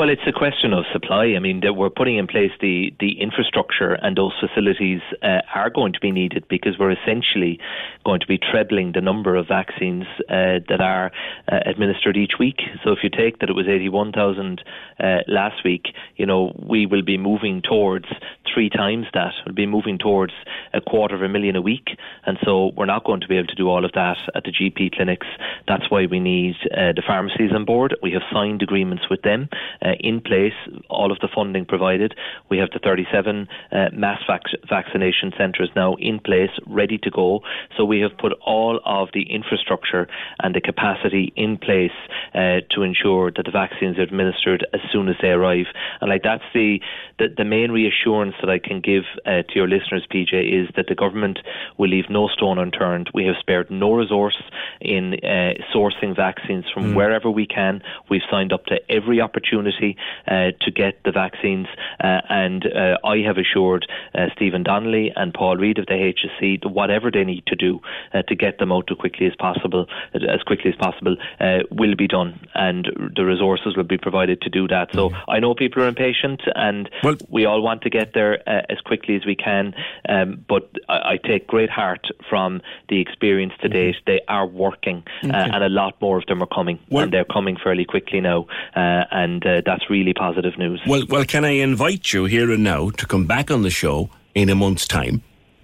Well, 0.00 0.08
it's 0.08 0.26
a 0.26 0.32
question 0.32 0.72
of 0.72 0.86
supply. 0.94 1.34
I 1.36 1.40
mean, 1.40 1.60
we're 1.76 1.90
putting 1.90 2.16
in 2.16 2.26
place 2.26 2.52
the, 2.58 2.90
the 3.00 3.20
infrastructure, 3.20 3.98
and 4.00 4.16
those 4.16 4.32
facilities 4.40 5.02
uh, 5.22 5.42
are 5.54 5.68
going 5.68 5.92
to 5.92 6.00
be 6.00 6.10
needed 6.10 6.48
because 6.48 6.78
we're 6.78 6.92
essentially 6.92 7.60
going 8.06 8.20
to 8.20 8.26
be 8.26 8.38
trebling 8.38 8.92
the 8.92 9.02
number 9.02 9.36
of 9.36 9.46
vaccines 9.46 10.06
uh, 10.30 10.64
that 10.70 10.80
are 10.80 11.12
uh, 11.52 11.58
administered 11.66 12.16
each 12.16 12.38
week. 12.38 12.62
So, 12.82 12.92
if 12.92 13.00
you 13.02 13.10
take 13.10 13.40
that 13.40 13.50
it 13.50 13.52
was 13.52 13.68
81,000 13.68 14.64
uh, 14.98 15.18
last 15.28 15.62
week, 15.66 15.88
you 16.16 16.24
know, 16.24 16.58
we 16.66 16.86
will 16.86 17.02
be 17.02 17.18
moving 17.18 17.60
towards 17.60 18.06
three 18.50 18.70
times 18.70 19.06
that. 19.12 19.34
We'll 19.44 19.54
be 19.54 19.66
moving 19.66 19.98
towards 19.98 20.32
a 20.72 20.80
quarter 20.80 21.14
of 21.14 21.20
a 21.20 21.28
million 21.28 21.56
a 21.56 21.60
week, 21.60 21.90
and 22.24 22.38
so 22.42 22.72
we're 22.74 22.86
not 22.86 23.04
going 23.04 23.20
to 23.20 23.28
be 23.28 23.36
able 23.36 23.48
to 23.48 23.54
do 23.54 23.68
all 23.68 23.84
of 23.84 23.92
that 23.92 24.16
at 24.34 24.44
the 24.44 24.50
GP 24.50 24.94
clinics. 24.94 25.26
That's 25.68 25.90
why 25.90 26.06
we 26.06 26.20
need 26.20 26.56
uh, 26.74 26.92
the 26.96 27.02
pharmacies 27.06 27.52
on 27.52 27.66
board. 27.66 27.96
We 28.02 28.12
have 28.12 28.22
signed 28.32 28.62
agreements 28.62 29.04
with 29.10 29.20
them 29.20 29.50
uh, 29.82 29.89
in 30.00 30.20
place, 30.20 30.52
all 30.88 31.10
of 31.12 31.18
the 31.20 31.28
funding 31.34 31.64
provided. 31.64 32.14
We 32.48 32.58
have 32.58 32.70
the 32.70 32.78
37 32.78 33.48
uh, 33.72 33.88
mass 33.92 34.20
vac- 34.26 34.42
vaccination 34.68 35.32
centres 35.36 35.70
now 35.74 35.94
in 35.96 36.18
place, 36.20 36.50
ready 36.66 36.98
to 36.98 37.10
go. 37.10 37.40
So 37.76 37.84
we 37.84 38.00
have 38.00 38.16
put 38.18 38.32
all 38.44 38.80
of 38.84 39.08
the 39.14 39.22
infrastructure 39.22 40.08
and 40.42 40.54
the 40.54 40.60
capacity 40.60 41.32
in 41.36 41.56
place 41.58 41.92
uh, 42.34 42.60
to 42.70 42.82
ensure 42.82 43.30
that 43.30 43.44
the 43.44 43.50
vaccines 43.50 43.98
are 43.98 44.02
administered 44.02 44.66
as 44.72 44.80
soon 44.92 45.08
as 45.08 45.16
they 45.22 45.28
arrive. 45.28 45.66
And 46.00 46.10
like 46.10 46.22
that's 46.22 46.44
the 46.54 46.80
the, 47.18 47.28
the 47.36 47.44
main 47.44 47.70
reassurance 47.70 48.34
that 48.40 48.48
I 48.48 48.58
can 48.58 48.80
give 48.80 49.04
uh, 49.26 49.42
to 49.42 49.54
your 49.54 49.68
listeners, 49.68 50.06
PJ, 50.10 50.32
is 50.32 50.68
that 50.76 50.86
the 50.88 50.94
government 50.94 51.38
will 51.76 51.90
leave 51.90 52.08
no 52.08 52.28
stone 52.28 52.58
unturned. 52.58 53.10
We 53.12 53.26
have 53.26 53.36
spared 53.38 53.70
no 53.70 53.92
resource 53.92 54.42
in 54.80 55.14
uh, 55.22 55.52
sourcing 55.74 56.16
vaccines 56.16 56.64
from 56.72 56.80
Mm. 56.80 56.94
wherever 56.94 57.30
we 57.30 57.46
can. 57.46 57.82
We've 58.08 58.22
signed 58.30 58.52
up 58.52 58.64
to 58.66 58.80
every 58.90 59.20
opportunity 59.20 59.69
uh, 59.80 60.50
to 60.60 60.70
get 60.70 61.02
the 61.04 61.12
vaccines, 61.12 61.66
uh, 62.02 62.20
and 62.28 62.66
uh, 62.66 62.98
I 63.04 63.18
have 63.18 63.38
assured 63.38 63.86
uh, 64.14 64.26
Stephen 64.36 64.62
Donnelly 64.62 65.12
and 65.16 65.32
Paul 65.34 65.56
Reid 65.56 65.78
of 65.78 65.86
the 65.86 65.94
HSE 65.94 66.62
that 66.62 66.68
whatever 66.68 67.10
they 67.10 67.24
need 67.24 67.44
to 67.46 67.56
do 67.56 67.80
uh, 68.14 68.22
to 68.22 68.34
get 68.34 68.58
them 68.58 68.72
out 68.72 68.88
as 68.90 68.96
quickly 68.96 69.26
as 69.26 69.34
possible, 69.36 69.86
as 70.14 70.42
quickly 70.42 70.70
as 70.70 70.76
possible, 70.76 71.16
uh, 71.40 71.58
will 71.70 71.94
be 71.94 72.06
done, 72.06 72.38
and 72.54 72.88
the 73.16 73.24
resources 73.24 73.76
will 73.76 73.84
be 73.84 73.98
provided 73.98 74.40
to 74.42 74.50
do 74.50 74.68
that. 74.68 74.88
So 74.92 75.10
I 75.28 75.40
know 75.40 75.54
people 75.54 75.82
are 75.82 75.88
impatient, 75.88 76.42
and 76.54 76.88
we 77.28 77.44
all 77.44 77.62
want 77.62 77.82
to 77.82 77.90
get 77.90 78.14
there 78.14 78.42
uh, 78.46 78.62
as 78.68 78.80
quickly 78.80 79.16
as 79.16 79.24
we 79.26 79.36
can. 79.36 79.74
Um, 80.08 80.44
but 80.48 80.70
I, 80.88 81.12
I 81.12 81.16
take 81.16 81.46
great 81.46 81.70
heart 81.70 82.06
from 82.28 82.60
the 82.88 83.00
experience 83.00 83.52
to 83.62 83.68
date. 83.68 83.96
They 84.06 84.20
are 84.28 84.46
working, 84.46 85.04
Okay. 85.24 85.32
and 85.32 85.62
a 85.64 85.68
lot 85.68 86.00
more 86.00 86.18
of 86.18 86.26
them 86.26 86.42
are 86.42 86.46
coming, 86.46 86.78
and 86.90 87.12
they're 87.12 87.24
coming 87.24 87.56
fairly 87.62 87.84
quickly 87.84 88.20
now, 88.20 88.46
uh, 88.74 89.04
and 89.10 89.44
uh, 89.66 89.70
that's 89.70 89.90
really 89.90 90.12
positive 90.14 90.58
news. 90.58 90.80
Well, 90.86 91.04
well, 91.08 91.24
can 91.24 91.44
I 91.44 91.50
invite 91.50 92.12
you 92.12 92.24
here 92.24 92.50
and 92.50 92.62
now 92.64 92.90
to 92.90 93.06
come 93.06 93.26
back 93.26 93.50
on 93.50 93.62
the 93.62 93.70
show 93.70 94.10
in 94.34 94.48
a 94.48 94.54
month's 94.54 94.86
time? 94.86 95.22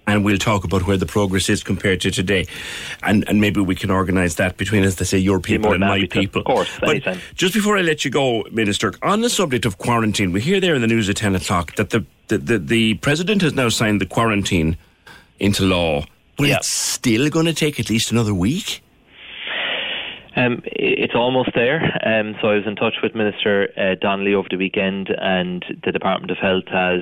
And 0.09 0.23
we'll 0.23 0.37
talk 0.37 0.63
about 0.63 0.87
where 0.87 0.95
the 0.95 1.05
progress 1.05 1.49
is 1.49 1.63
compared 1.63 1.99
to 2.01 2.11
today. 2.11 2.47
And 3.03 3.27
and 3.27 3.41
maybe 3.41 3.59
we 3.59 3.75
can 3.75 3.91
organise 3.91 4.35
that 4.35 4.55
between, 4.55 4.83
as 4.83 4.95
they 4.95 5.03
say, 5.03 5.17
your 5.17 5.41
people 5.41 5.73
and 5.73 5.81
my 5.81 6.07
people. 6.09 6.39
Of 6.39 6.45
course, 6.45 6.69
But 6.79 6.89
anytime. 6.89 7.19
just 7.35 7.53
before 7.53 7.77
I 7.77 7.81
let 7.81 8.05
you 8.05 8.11
go, 8.11 8.45
Minister, 8.51 8.93
on 9.01 9.19
the 9.19 9.29
subject 9.29 9.65
of 9.65 9.77
quarantine, 9.79 10.31
we 10.31 10.39
hear 10.39 10.61
there 10.61 10.75
in 10.75 10.81
the 10.81 10.87
news 10.87 11.09
at 11.09 11.17
10 11.17 11.35
o'clock 11.35 11.75
that 11.75 11.89
the, 11.89 12.05
the, 12.29 12.37
the, 12.37 12.57
the 12.57 12.93
President 12.95 13.41
has 13.41 13.53
now 13.53 13.67
signed 13.67 13.99
the 13.99 14.05
quarantine 14.05 14.77
into 15.39 15.63
law. 15.63 16.05
But 16.37 16.49
it's 16.49 16.69
still 16.69 17.29
going 17.29 17.47
to 17.47 17.53
take 17.53 17.77
at 17.77 17.89
least 17.89 18.11
another 18.11 18.33
week? 18.33 18.81
Um, 20.37 20.61
it's 20.65 21.15
almost 21.15 21.49
there. 21.55 21.81
Um, 22.05 22.35
so 22.39 22.49
I 22.49 22.55
was 22.55 22.67
in 22.67 22.75
touch 22.75 22.97
with 23.01 23.15
Minister 23.15 23.69
uh, 23.75 23.95
Donnelly 23.99 24.35
over 24.35 24.47
the 24.47 24.57
weekend, 24.57 25.09
and 25.09 25.65
the 25.83 25.91
Department 25.91 26.29
of 26.29 26.37
Health 26.37 26.67
has 26.67 27.01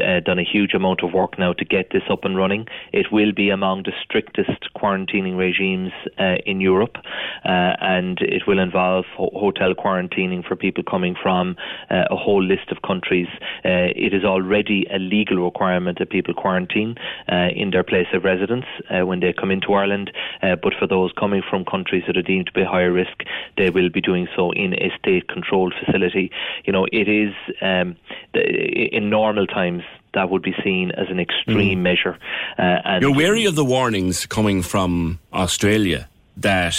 uh, 0.00 0.20
done 0.20 0.38
a 0.38 0.44
huge 0.44 0.74
amount 0.74 1.02
of 1.02 1.12
work 1.12 1.40
now 1.40 1.52
to 1.54 1.64
get 1.64 1.90
this 1.90 2.04
up 2.08 2.24
and 2.24 2.36
running. 2.36 2.68
It 2.92 3.06
will 3.10 3.32
be 3.32 3.50
among 3.50 3.82
the 3.82 3.92
strictest 4.00 4.68
quarantining 4.76 5.36
regimes 5.36 5.90
uh, 6.20 6.36
in 6.46 6.60
Europe, 6.60 6.98
uh, 7.44 7.74
and 7.80 8.20
it 8.20 8.46
will 8.46 8.60
involve 8.60 9.06
ho- 9.16 9.32
hotel 9.34 9.74
quarantining 9.74 10.46
for 10.46 10.54
people 10.54 10.84
coming 10.84 11.16
from 11.20 11.56
uh, 11.90 12.04
a 12.12 12.16
whole 12.16 12.44
list 12.44 12.70
of 12.70 12.82
countries. 12.82 13.26
Uh, 13.64 13.90
it 13.96 14.14
is 14.14 14.24
already 14.24 14.86
a 14.94 15.00
legal 15.00 15.44
requirement 15.44 15.98
that 15.98 16.10
people 16.10 16.32
quarantine 16.32 16.94
in 17.28 17.70
their 17.70 17.82
place 17.82 18.06
of 18.12 18.22
residence 18.22 18.66
when 18.90 19.18
they 19.18 19.32
come 19.32 19.50
into 19.50 19.72
Ireland, 19.72 20.12
but 20.40 20.74
for 20.78 20.86
those 20.86 21.10
coming 21.18 21.42
from 21.48 21.64
countries 21.64 22.04
that 22.06 22.16
are 22.16 22.22
deemed 22.22 22.46
to 22.46 22.52
be 22.52 22.67
higher 22.68 22.92
risk, 22.92 23.16
they 23.56 23.70
will 23.70 23.90
be 23.90 24.00
doing 24.00 24.28
so 24.36 24.52
in 24.52 24.74
a 24.74 24.88
state-controlled 24.98 25.74
facility. 25.80 26.30
You 26.64 26.72
know, 26.72 26.86
it 26.92 27.08
is 27.08 27.34
um, 27.60 27.96
in 28.34 29.10
normal 29.10 29.46
times 29.46 29.82
that 30.14 30.30
would 30.30 30.42
be 30.42 30.54
seen 30.64 30.90
as 30.92 31.08
an 31.10 31.20
extreme 31.20 31.82
measure. 31.82 32.16
Uh, 32.58 32.62
and 32.84 33.02
You're 33.02 33.14
wary 33.14 33.44
of 33.44 33.54
the 33.54 33.64
warnings 33.64 34.26
coming 34.26 34.62
from 34.62 35.18
Australia 35.32 36.08
that 36.36 36.76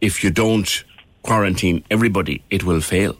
if 0.00 0.24
you 0.24 0.30
don't 0.30 0.84
quarantine 1.22 1.84
everybody, 1.90 2.42
it 2.50 2.64
will 2.64 2.80
fail. 2.80 3.16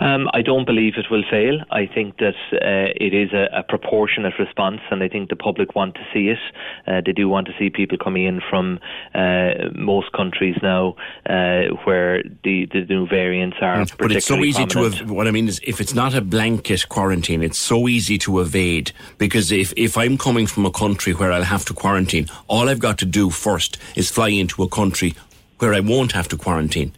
Um, 0.00 0.28
I 0.32 0.42
don't 0.42 0.66
believe 0.66 0.94
it 0.96 1.06
will 1.10 1.22
fail. 1.30 1.60
I 1.70 1.86
think 1.86 2.18
that 2.18 2.34
uh, 2.52 2.92
it 2.96 3.14
is 3.14 3.32
a, 3.32 3.48
a 3.52 3.62
proportionate 3.62 4.34
response, 4.38 4.80
and 4.90 5.02
I 5.02 5.08
think 5.08 5.30
the 5.30 5.36
public 5.36 5.74
want 5.74 5.94
to 5.94 6.00
see 6.12 6.28
it. 6.28 6.38
Uh, 6.86 7.00
they 7.04 7.12
do 7.12 7.28
want 7.28 7.46
to 7.46 7.52
see 7.58 7.70
people 7.70 7.96
coming 7.96 8.24
in 8.24 8.40
from 8.50 8.80
uh, 9.14 9.70
most 9.74 10.12
countries 10.12 10.56
now, 10.62 10.96
uh, 11.26 11.74
where 11.84 12.22
the, 12.42 12.66
the 12.72 12.84
new 12.88 13.06
variants 13.06 13.56
are. 13.60 13.86
But 13.98 14.12
it's 14.12 14.26
so 14.26 14.42
easy 14.42 14.66
prominent. 14.66 14.96
to. 14.96 15.02
Ev- 15.04 15.10
what 15.10 15.28
I 15.28 15.30
mean 15.30 15.48
is, 15.48 15.60
if 15.64 15.80
it's 15.80 15.94
not 15.94 16.14
a 16.14 16.20
blanket 16.20 16.88
quarantine, 16.88 17.42
it's 17.42 17.60
so 17.60 17.86
easy 17.86 18.18
to 18.18 18.40
evade. 18.40 18.92
Because 19.18 19.52
if 19.52 19.72
if 19.76 19.96
I'm 19.96 20.18
coming 20.18 20.46
from 20.46 20.66
a 20.66 20.72
country 20.72 21.12
where 21.12 21.30
I'll 21.30 21.44
have 21.44 21.64
to 21.66 21.74
quarantine, 21.74 22.26
all 22.48 22.68
I've 22.68 22.80
got 22.80 22.98
to 22.98 23.04
do 23.04 23.30
first 23.30 23.78
is 23.94 24.10
fly 24.10 24.28
into 24.28 24.62
a 24.62 24.68
country 24.68 25.14
where 25.58 25.72
I 25.72 25.80
won't 25.80 26.12
have 26.12 26.28
to 26.28 26.36
quarantine, 26.36 26.92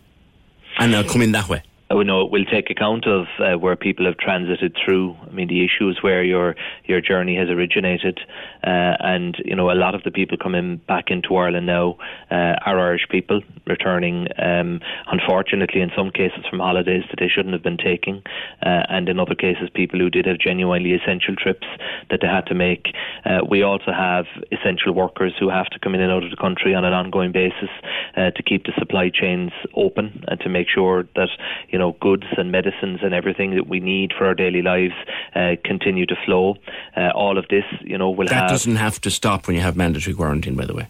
and 0.78 0.96
I'll 0.96 1.04
come 1.04 1.20
in 1.20 1.32
that 1.32 1.48
way. 1.48 1.62
Oh 1.88 2.02
know, 2.02 2.22
it 2.22 2.32
will 2.32 2.44
take 2.44 2.68
account 2.68 3.06
of 3.06 3.26
uh, 3.38 3.58
where 3.58 3.76
people 3.76 4.06
have 4.06 4.16
transited 4.16 4.76
through. 4.84 5.16
I 5.22 5.30
mean, 5.30 5.46
the 5.46 5.64
issue 5.64 5.88
is 5.88 6.02
where 6.02 6.24
your 6.24 6.56
your 6.84 7.00
journey 7.00 7.36
has 7.36 7.48
originated, 7.48 8.18
uh, 8.66 8.96
and 9.00 9.36
you 9.44 9.54
know 9.54 9.70
a 9.70 9.78
lot 9.78 9.94
of 9.94 10.02
the 10.02 10.10
people 10.10 10.36
coming 10.36 10.78
back 10.88 11.10
into 11.10 11.36
Ireland 11.36 11.66
now 11.66 11.96
uh, 12.30 12.58
are 12.66 12.80
Irish 12.80 13.06
people 13.08 13.40
returning. 13.66 14.26
Um, 14.42 14.80
unfortunately, 15.06 15.80
in 15.80 15.90
some 15.96 16.10
cases 16.10 16.44
from 16.50 16.58
holidays 16.58 17.04
that 17.10 17.20
they 17.20 17.28
shouldn't 17.28 17.52
have 17.52 17.62
been 17.62 17.76
taking, 17.76 18.22
uh, 18.64 18.82
and 18.88 19.08
in 19.08 19.20
other 19.20 19.34
cases, 19.34 19.70
people 19.72 20.00
who 20.00 20.10
did 20.10 20.26
have 20.26 20.38
genuinely 20.38 20.92
essential 20.92 21.36
trips 21.36 21.66
that 22.10 22.20
they 22.20 22.26
had 22.26 22.46
to 22.46 22.54
make. 22.54 22.88
Uh, 23.24 23.40
we 23.48 23.62
also 23.62 23.92
have 23.92 24.26
essential 24.50 24.92
workers 24.92 25.34
who 25.38 25.48
have 25.48 25.66
to 25.66 25.78
come 25.78 25.94
in 25.94 26.00
and 26.00 26.10
out 26.10 26.24
of 26.24 26.30
the 26.30 26.36
country 26.36 26.74
on 26.74 26.84
an 26.84 26.92
ongoing 26.92 27.32
basis 27.32 27.70
uh, 28.16 28.30
to 28.32 28.42
keep 28.42 28.64
the 28.64 28.72
supply 28.78 29.10
chains 29.12 29.52
open 29.74 30.24
and 30.28 30.40
to 30.40 30.48
make 30.48 30.66
sure 30.68 31.04
that 31.14 31.28
you 31.68 31.78
know 31.78 31.96
goods 32.00 32.26
and 32.36 32.50
medicines 32.50 33.00
and 33.02 33.14
everything 33.14 33.54
that 33.54 33.68
we 33.68 33.78
need 33.78 34.12
for 34.16 34.26
our 34.26 34.34
daily 34.34 34.62
lives 34.62 34.94
uh, 35.36 35.54
continue 35.64 36.06
to 36.06 36.16
flow. 36.24 36.56
Uh, 36.96 37.10
all 37.14 37.38
of 37.38 37.46
this, 37.48 37.64
you 37.82 37.96
know, 37.96 38.10
will 38.10 38.26
That 38.26 38.50
have. 38.50 38.55
Doesn't 38.56 38.76
have 38.76 38.98
to 39.02 39.10
stop 39.10 39.46
when 39.46 39.54
you 39.54 39.62
have 39.62 39.76
mandatory 39.76 40.14
quarantine, 40.14 40.56
by 40.56 40.64
the 40.64 40.74
way. 40.74 40.88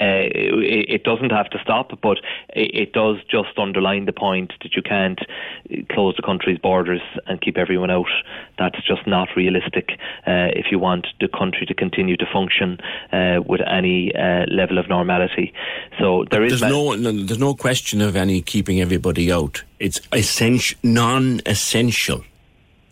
Uh, 0.00 0.26
it, 0.34 0.86
it 0.88 1.04
doesn't 1.04 1.30
have 1.30 1.48
to 1.50 1.58
stop, 1.62 1.92
but 2.00 2.18
it, 2.56 2.74
it 2.74 2.92
does 2.92 3.18
just 3.30 3.56
underline 3.56 4.06
the 4.06 4.12
point 4.12 4.52
that 4.62 4.74
you 4.74 4.82
can't 4.82 5.20
uh, 5.20 5.76
close 5.92 6.16
the 6.16 6.22
country's 6.22 6.58
borders 6.58 7.02
and 7.26 7.40
keep 7.40 7.56
everyone 7.58 7.90
out. 7.90 8.08
That's 8.58 8.84
just 8.84 9.06
not 9.06 9.28
realistic 9.36 9.90
uh, 10.26 10.48
if 10.56 10.66
you 10.72 10.78
want 10.78 11.06
the 11.20 11.28
country 11.28 11.66
to 11.66 11.74
continue 11.74 12.16
to 12.16 12.26
function 12.32 12.78
uh, 13.12 13.42
with 13.46 13.60
any 13.60 14.12
uh, 14.14 14.46
level 14.48 14.78
of 14.78 14.88
normality. 14.88 15.52
So 16.00 16.24
there 16.30 16.42
is. 16.42 16.60
There's 16.60 16.72
no, 16.72 16.94
no, 16.94 17.12
there's 17.12 17.38
no 17.38 17.54
question 17.54 18.00
of 18.00 18.16
any 18.16 18.40
keeping 18.40 18.80
everybody 18.80 19.30
out. 19.30 19.62
It's 19.78 20.00
essential, 20.12 20.78
non-essential, 20.82 22.24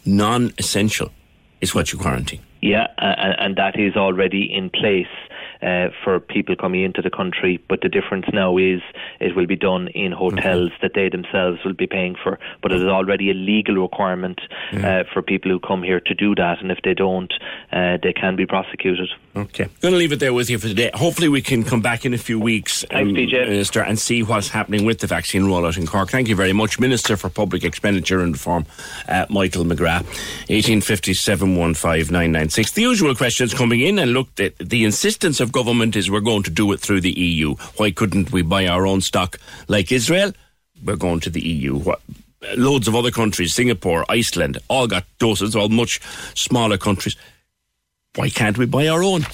non-essential 0.05 1.11
is 1.61 1.75
what 1.75 1.93
you 1.93 1.99
quarantine. 1.99 2.43
Yeah, 2.63 2.89
and, 2.99 3.57
that 3.57 3.79
is 3.79 3.97
already 3.97 4.43
in 4.43 4.71
place 4.71 5.07
uh, 5.63 5.89
for 6.05 6.21
people 6.21 6.57
coming 6.57 6.83
into 6.83 7.03
the 7.03 7.11
country. 7.11 7.63
But 7.69 7.81
the 7.81 7.89
difference 7.89 8.27
now 8.33 8.57
is 8.59 8.81
it 9.19 9.35
will 9.35 9.47
be 9.47 9.57
done 9.57 9.89
in 9.89 10.13
hotels 10.13 10.71
that 10.83 10.93
they 10.95 11.09
themselves 11.09 11.61
will 11.65 11.75
be 11.75 11.87
paying 11.87 12.17
for. 12.23 12.39
But 12.63 12.73
it 12.73 12.83
is 12.83 12.89
already 12.89 13.31
a 13.31 13.35
legal 13.35 13.77
requirement 13.77 14.41
uh, 14.73 15.05
for 15.13 15.23
people 15.23 15.51
who 15.51 15.59
come 15.61 15.83
here 15.83 16.01
to 16.01 16.15
do 16.15 16.35
that. 16.35 16.61
And 16.61 16.71
if 16.71 16.79
they 16.85 16.95
don't, 16.95 17.33
uh, 17.73 17.99
they 18.03 18.13
can 18.13 18.37
be 18.37 18.47
prosecuted. 18.47 19.09
Okay. 19.35 19.69
Going 19.81 19.93
to 19.93 19.99
leave 19.99 20.11
it 20.11 20.19
there 20.19 20.35
with 20.35 20.51
you 20.51 20.59
for 20.59 20.67
today. 20.67 20.91
Hopefully, 20.93 21.29
we 21.29 21.41
can 21.41 21.63
come 21.63 21.81
back 21.81 22.05
in 22.05 22.13
a 22.13 22.19
few 22.19 22.41
weeks, 22.41 22.83
um, 22.91 23.15
Thanks, 23.15 23.33
PJ. 23.33 23.49
Minister, 23.49 23.81
and 23.81 23.97
see 23.97 24.25
what's 24.25 24.49
happening 24.49 24.85
with 24.85 24.99
the 24.99 25.07
vaccine 25.07 25.43
rollout 25.43 25.79
in 25.79 25.87
Cork. 25.87 26.11
Thank 26.11 26.27
you 26.27 26.35
very 26.35 26.53
much, 26.53 26.81
Minister 26.81 27.17
for 27.17 27.29
Public 27.29 27.63
Expenditure 27.63 28.21
and 28.21 28.33
Reform, 28.33 28.67
uh, 29.09 29.27
Michael 29.31 29.65
McGrath. 29.65 30.05
1857 30.51 31.55
15996. 31.55 32.73
The 32.73 32.83
usual 32.83 33.15
questions 33.15 33.55
coming 33.55 33.81
in, 33.81 34.01
and 34.01 34.13
look, 34.13 34.35
the, 34.35 34.53
the 34.59 34.85
insistence 34.85 35.39
of 35.39 35.53
government 35.53 35.95
is 35.95 36.11
we're 36.11 36.21
going 36.21 36.43
to 36.43 36.51
do 36.51 36.73
it 36.73 36.81
through 36.81 37.01
the 37.01 37.13
EU. 37.13 37.55
Why 37.77 37.93
couldn't 37.93 38.33
we 38.33 38.43
buy 38.43 38.67
our 38.67 38.85
own 38.85 39.01
stock 39.01 39.39
like 39.69 39.93
Israel? 39.93 40.33
We're 40.85 40.97
going 40.97 41.21
to 41.21 41.31
the 41.31 41.41
EU. 41.41 41.77
What? 41.77 42.01
Loads 42.57 42.89
of 42.89 42.97
other 42.97 43.11
countries, 43.11 43.55
Singapore, 43.55 44.05
Iceland, 44.09 44.59
all 44.69 44.89
got 44.89 45.05
doses, 45.19 45.55
all 45.55 45.69
much 45.69 46.01
smaller 46.35 46.79
countries 46.79 47.15
why 48.17 48.29
can't 48.29 48.59
we 48.59 48.67
buy 48.67 48.89
our 48.89 49.03
own? 49.03 49.27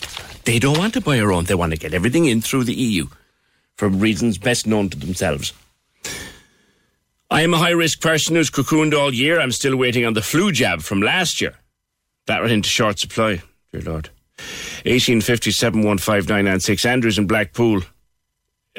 They 0.45 0.59
don't 0.59 0.79
want 0.79 0.95
to 0.95 1.01
buy 1.01 1.19
our 1.21 1.33
own. 1.33 1.45
They 1.45 1.55
want 1.55 1.73
to 1.73 1.79
get 1.79 1.95
everything 1.95 2.27
in 2.27 2.41
through 2.41 2.65
the 2.65 2.75
EU 2.75 3.07
for 3.77 3.89
reasons 3.89 4.39
best 4.39 4.67
known 4.67 4.89
to 4.91 4.99
themselves. 4.99 5.53
I 7.31 7.43
am 7.43 7.55
a 7.55 7.59
high 7.59 7.71
risk 7.71 8.01
person 8.01 8.37
who's 8.37 8.51
cocooned 8.51 8.95
all 8.95 9.13
year. 9.13 9.41
I'm 9.41 9.51
still 9.51 9.77
waiting 9.77 10.07
on 10.07 10.15
the 10.15 10.23
flu 10.23 10.53
jab 10.53 10.83
from 10.83 11.03
last 11.03 11.41
year. 11.41 11.55
That 12.27 12.41
went 12.41 12.53
into 12.53 12.69
short 12.69 12.99
supply, 12.99 13.43
dear 13.73 13.83
Lord. 13.83 14.11
1857 14.85 15.83
15996. 15.83 16.85
Andrews 16.85 17.19
in 17.19 17.27
Blackpool. 17.27 17.81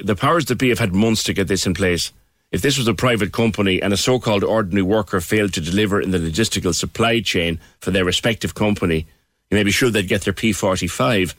The 0.02 0.16
powers 0.16 0.46
that 0.46 0.60
be 0.60 0.70
have 0.70 0.80
had 0.80 0.94
months 0.94 1.24
to 1.24 1.34
get 1.34 1.48
this 1.48 1.66
in 1.66 1.74
place. 1.74 2.14
If 2.52 2.62
this 2.62 2.78
was 2.78 2.88
a 2.88 2.94
private 2.94 3.34
company 3.34 3.82
and 3.82 3.92
a 3.92 3.98
so 3.98 4.20
called 4.20 4.44
ordinary 4.44 4.84
worker 4.84 5.20
failed 5.20 5.54
to 5.54 5.62
deliver 5.62 6.00
in 6.00 6.12
the 6.12 6.20
logistical 6.20 6.74
supply 6.74 7.20
chain 7.20 7.60
for 7.80 7.92
their 7.92 8.06
respective 8.06 8.56
company, 8.56 9.08
you 9.50 9.56
may 9.56 9.64
be 9.64 9.72
sure 9.72 9.90
they'd 9.90 10.08
get 10.08 10.22
their 10.22 10.34
P45. 10.34 11.34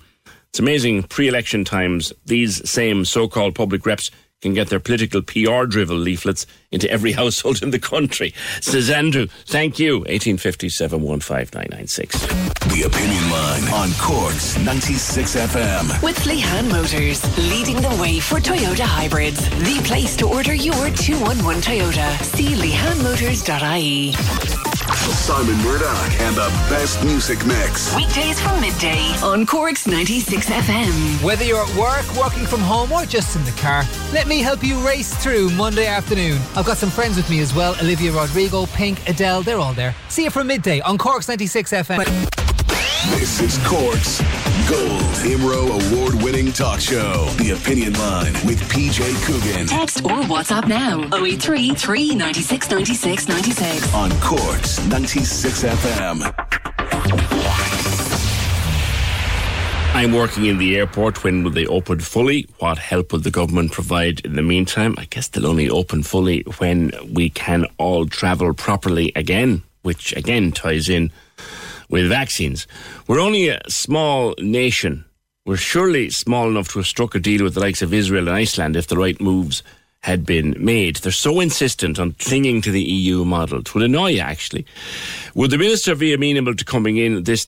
It's 0.50 0.58
amazing, 0.58 1.04
pre 1.04 1.28
election 1.28 1.64
times, 1.64 2.12
these 2.24 2.68
same 2.68 3.04
so 3.04 3.28
called 3.28 3.54
public 3.54 3.84
reps 3.84 4.10
can 4.40 4.54
get 4.54 4.68
their 4.68 4.80
political 4.80 5.20
PR 5.20 5.64
drivel 5.66 5.96
leaflets 5.96 6.46
into 6.70 6.88
every 6.90 7.12
household 7.20 7.62
in 7.62 7.70
the 7.70 7.78
country. 7.78 8.32
Says 8.60 8.88
Andrew, 8.88 9.26
thank 9.46 9.78
you. 9.78 9.98
1857 10.00 11.00
15996. 11.20 12.20
The 12.68 12.82
Opinion 12.86 13.30
Line 13.30 13.64
on 13.74 13.90
Corks 13.98 14.56
96 14.58 15.36
FM. 15.36 16.02
With 16.02 16.16
Lehan 16.18 16.70
Motors, 16.70 17.22
leading 17.50 17.76
the 17.76 17.98
way 18.00 18.20
for 18.20 18.38
Toyota 18.38 18.84
hybrids. 18.84 19.48
The 19.50 19.80
place 19.84 20.16
to 20.18 20.28
order 20.28 20.54
your 20.54 20.90
211 20.90 21.62
Toyota. 21.62 22.22
See 22.22 22.54
lehanmotors.ie. 22.54 24.77
Simon 24.94 25.56
Murdoch 25.58 26.20
and 26.20 26.34
the 26.36 26.48
best 26.70 27.04
music 27.04 27.44
mix. 27.46 27.94
Weekdays 27.94 28.40
from 28.40 28.60
midday 28.60 29.14
on 29.22 29.44
Corks 29.44 29.86
96 29.86 30.48
FM. 30.48 31.22
Whether 31.22 31.44
you're 31.44 31.62
at 31.62 31.74
work, 31.76 32.06
working 32.16 32.46
from 32.46 32.60
home, 32.60 32.90
or 32.92 33.04
just 33.04 33.36
in 33.36 33.44
the 33.44 33.50
car, 33.52 33.84
let 34.12 34.26
me 34.26 34.40
help 34.40 34.64
you 34.64 34.78
race 34.86 35.14
through 35.22 35.50
Monday 35.50 35.86
afternoon. 35.86 36.40
I've 36.56 36.64
got 36.64 36.78
some 36.78 36.90
friends 36.90 37.16
with 37.16 37.28
me 37.28 37.40
as 37.40 37.54
well 37.54 37.76
Olivia 37.82 38.12
Rodrigo, 38.12 38.66
Pink, 38.66 39.06
Adele, 39.08 39.42
they're 39.42 39.58
all 39.58 39.74
there. 39.74 39.94
See 40.08 40.24
you 40.24 40.30
from 40.30 40.46
midday 40.46 40.80
on 40.80 40.96
Corks 40.96 41.28
96 41.28 41.72
FM. 41.72 42.57
This 43.10 43.40
is 43.40 43.58
Corks 43.66 44.20
Gold 44.68 45.02
Imro 45.22 45.68
award 45.92 46.22
winning 46.22 46.50
talk 46.52 46.80
show. 46.80 47.26
The 47.36 47.50
Opinion 47.50 47.92
Line 47.94 48.32
with 48.46 48.60
PJ 48.70 48.98
Coogan 49.24 49.66
Text 49.66 50.04
or 50.04 50.22
WhatsApp 50.22 50.66
now 50.66 51.02
083 51.14 51.74
396 51.74 52.70
96 52.70 53.28
96. 53.28 53.94
on 53.94 54.10
Corks 54.20 54.84
96 54.86 55.64
FM. 55.64 56.34
I'm 59.94 60.12
working 60.12 60.46
in 60.46 60.58
the 60.58 60.76
airport. 60.76 61.22
When 61.22 61.44
will 61.44 61.50
they 61.50 61.66
open 61.66 62.00
fully? 62.00 62.46
What 62.58 62.78
help 62.78 63.12
will 63.12 63.20
the 63.20 63.30
government 63.30 63.70
provide 63.72 64.20
in 64.20 64.34
the 64.34 64.42
meantime? 64.42 64.94
I 64.96 65.04
guess 65.04 65.28
they'll 65.28 65.46
only 65.46 65.68
open 65.68 66.02
fully 66.02 66.40
when 66.58 66.92
we 67.12 67.28
can 67.30 67.66
all 67.76 68.06
travel 68.06 68.54
properly 68.54 69.12
again, 69.14 69.62
which 69.82 70.16
again 70.16 70.52
ties 70.52 70.88
in 70.88 71.10
with 71.88 72.08
vaccines. 72.08 72.66
We're 73.06 73.20
only 73.20 73.48
a 73.48 73.60
small 73.68 74.34
nation. 74.38 75.04
We're 75.46 75.56
surely 75.56 76.10
small 76.10 76.48
enough 76.48 76.68
to 76.72 76.80
have 76.80 76.86
struck 76.86 77.14
a 77.14 77.20
deal 77.20 77.42
with 77.42 77.54
the 77.54 77.60
likes 77.60 77.82
of 77.82 77.94
Israel 77.94 78.28
and 78.28 78.36
Iceland 78.36 78.76
if 78.76 78.86
the 78.88 78.98
right 78.98 79.20
moves 79.20 79.62
had 80.00 80.24
been 80.24 80.54
made. 80.58 80.96
They're 80.96 81.12
so 81.12 81.40
insistent 81.40 81.98
on 81.98 82.12
clinging 82.12 82.60
to 82.62 82.70
the 82.70 82.82
EU 82.82 83.24
model. 83.24 83.60
It 83.60 83.74
would 83.74 83.82
annoy 83.82 84.10
you, 84.10 84.20
actually. 84.20 84.66
Would 85.34 85.50
the 85.50 85.58
minister 85.58 85.94
be 85.94 86.12
amenable 86.12 86.54
to 86.54 86.64
coming 86.64 86.98
in 86.98 87.24
this 87.24 87.46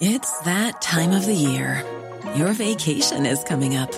It's 0.00 0.40
that 0.40 0.82
time 0.82 1.12
of 1.12 1.26
the 1.26 1.34
year. 1.34 1.84
Your 2.34 2.52
vacation 2.52 3.24
is 3.24 3.42
coming 3.44 3.76
up. 3.76 3.92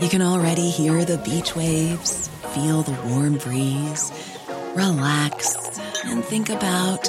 You 0.00 0.08
can 0.08 0.22
already 0.22 0.70
hear 0.70 1.04
the 1.04 1.18
beach 1.18 1.54
waves, 1.54 2.28
feel 2.54 2.82
the 2.82 2.98
warm 3.08 3.38
breeze, 3.38 4.12
relax, 4.74 5.78
and 6.04 6.24
think 6.24 6.48
about 6.48 7.08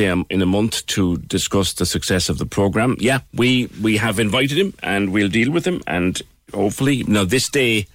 um, 0.00 0.26
in 0.30 0.42
a 0.42 0.46
month 0.46 0.86
to 0.86 1.16
discuss 1.18 1.74
the 1.74 1.86
success 1.86 2.28
of 2.28 2.38
the 2.38 2.46
program. 2.46 2.96
Yeah, 2.98 3.20
we 3.32 3.68
we 3.82 3.96
have 3.98 4.18
invited 4.18 4.58
him, 4.58 4.74
and 4.82 5.12
we'll 5.12 5.28
deal 5.28 5.50
with 5.50 5.66
him, 5.66 5.82
and 5.86 6.20
hopefully, 6.52 7.04
now 7.04 7.24
this 7.24 7.48
day, 7.48 7.86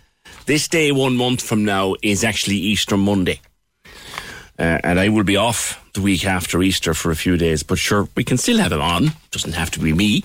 this 0.46 0.68
day 0.68 0.92
one 0.92 1.16
month 1.16 1.42
from 1.42 1.66
now 1.66 1.96
is 2.02 2.24
actually 2.24 2.58
Easter 2.58 2.98
Monday, 2.98 3.40
uh, 4.58 4.80
and 4.84 5.00
I 5.00 5.10
will 5.10 5.24
be 5.24 5.38
off 5.38 5.84
the 5.94 6.02
week 6.02 6.26
after 6.26 6.62
Easter 6.62 6.94
for 6.94 7.12
a 7.12 7.16
few 7.16 7.38
days. 7.38 7.64
But 7.64 7.80
sure, 7.80 8.08
we 8.16 8.24
can 8.24 8.38
still 8.38 8.58
have 8.58 8.72
him 8.72 8.82
on. 8.82 9.12
Doesn't 9.32 9.54
have 9.54 9.72
to 9.72 9.80
be 9.80 9.94
me. 9.94 10.24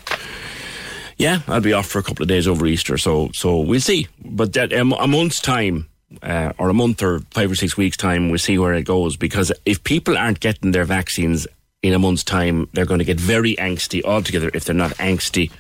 Yeah, 1.16 1.40
I'll 1.46 1.60
be 1.60 1.72
off 1.72 1.86
for 1.86 2.00
a 2.00 2.02
couple 2.02 2.22
of 2.24 2.28
days 2.28 2.48
over 2.48 2.66
Easter, 2.66 2.98
so 2.98 3.30
so 3.34 3.60
we'll 3.60 3.80
see. 3.80 4.08
But 4.24 4.52
that 4.54 4.72
um, 4.72 4.92
a 4.92 5.06
month's 5.06 5.40
time. 5.40 5.88
Uh, 6.22 6.52
or 6.58 6.68
a 6.68 6.74
month 6.74 7.02
or 7.02 7.20
five 7.32 7.50
or 7.50 7.56
six 7.56 7.76
weeks' 7.76 7.96
time, 7.96 8.28
we'll 8.28 8.38
see 8.38 8.56
where 8.56 8.72
it 8.72 8.84
goes. 8.84 9.16
Because 9.16 9.50
if 9.66 9.82
people 9.82 10.16
aren't 10.16 10.38
getting 10.38 10.70
their 10.70 10.84
vaccines 10.84 11.44
in 11.84 11.92
a 11.92 11.98
month's 11.98 12.24
time, 12.24 12.66
they're 12.72 12.86
going 12.86 12.98
to 12.98 13.04
get 13.04 13.20
very 13.20 13.56
angsty 13.56 14.02
altogether 14.02 14.50
if 14.54 14.64
they're 14.64 14.74
not 14.74 14.92
angsty 14.92 15.50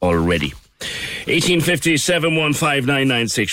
already. 0.00 0.54
1850 1.26 1.96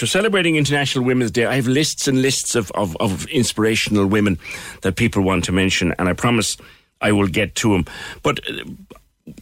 We're 0.01 0.07
celebrating 0.07 0.55
International 0.55 1.03
Women's 1.03 1.31
Day. 1.31 1.45
I 1.45 1.55
have 1.55 1.67
lists 1.67 2.07
and 2.07 2.21
lists 2.21 2.55
of, 2.55 2.71
of, 2.71 2.95
of 3.01 3.25
inspirational 3.27 4.07
women 4.07 4.39
that 4.83 4.95
people 4.95 5.21
want 5.21 5.43
to 5.45 5.51
mention, 5.51 5.93
and 5.99 6.07
I 6.07 6.13
promise 6.13 6.55
I 7.01 7.11
will 7.11 7.27
get 7.27 7.55
to 7.55 7.73
them. 7.73 7.85
But 8.23 8.39
uh, 8.49 8.63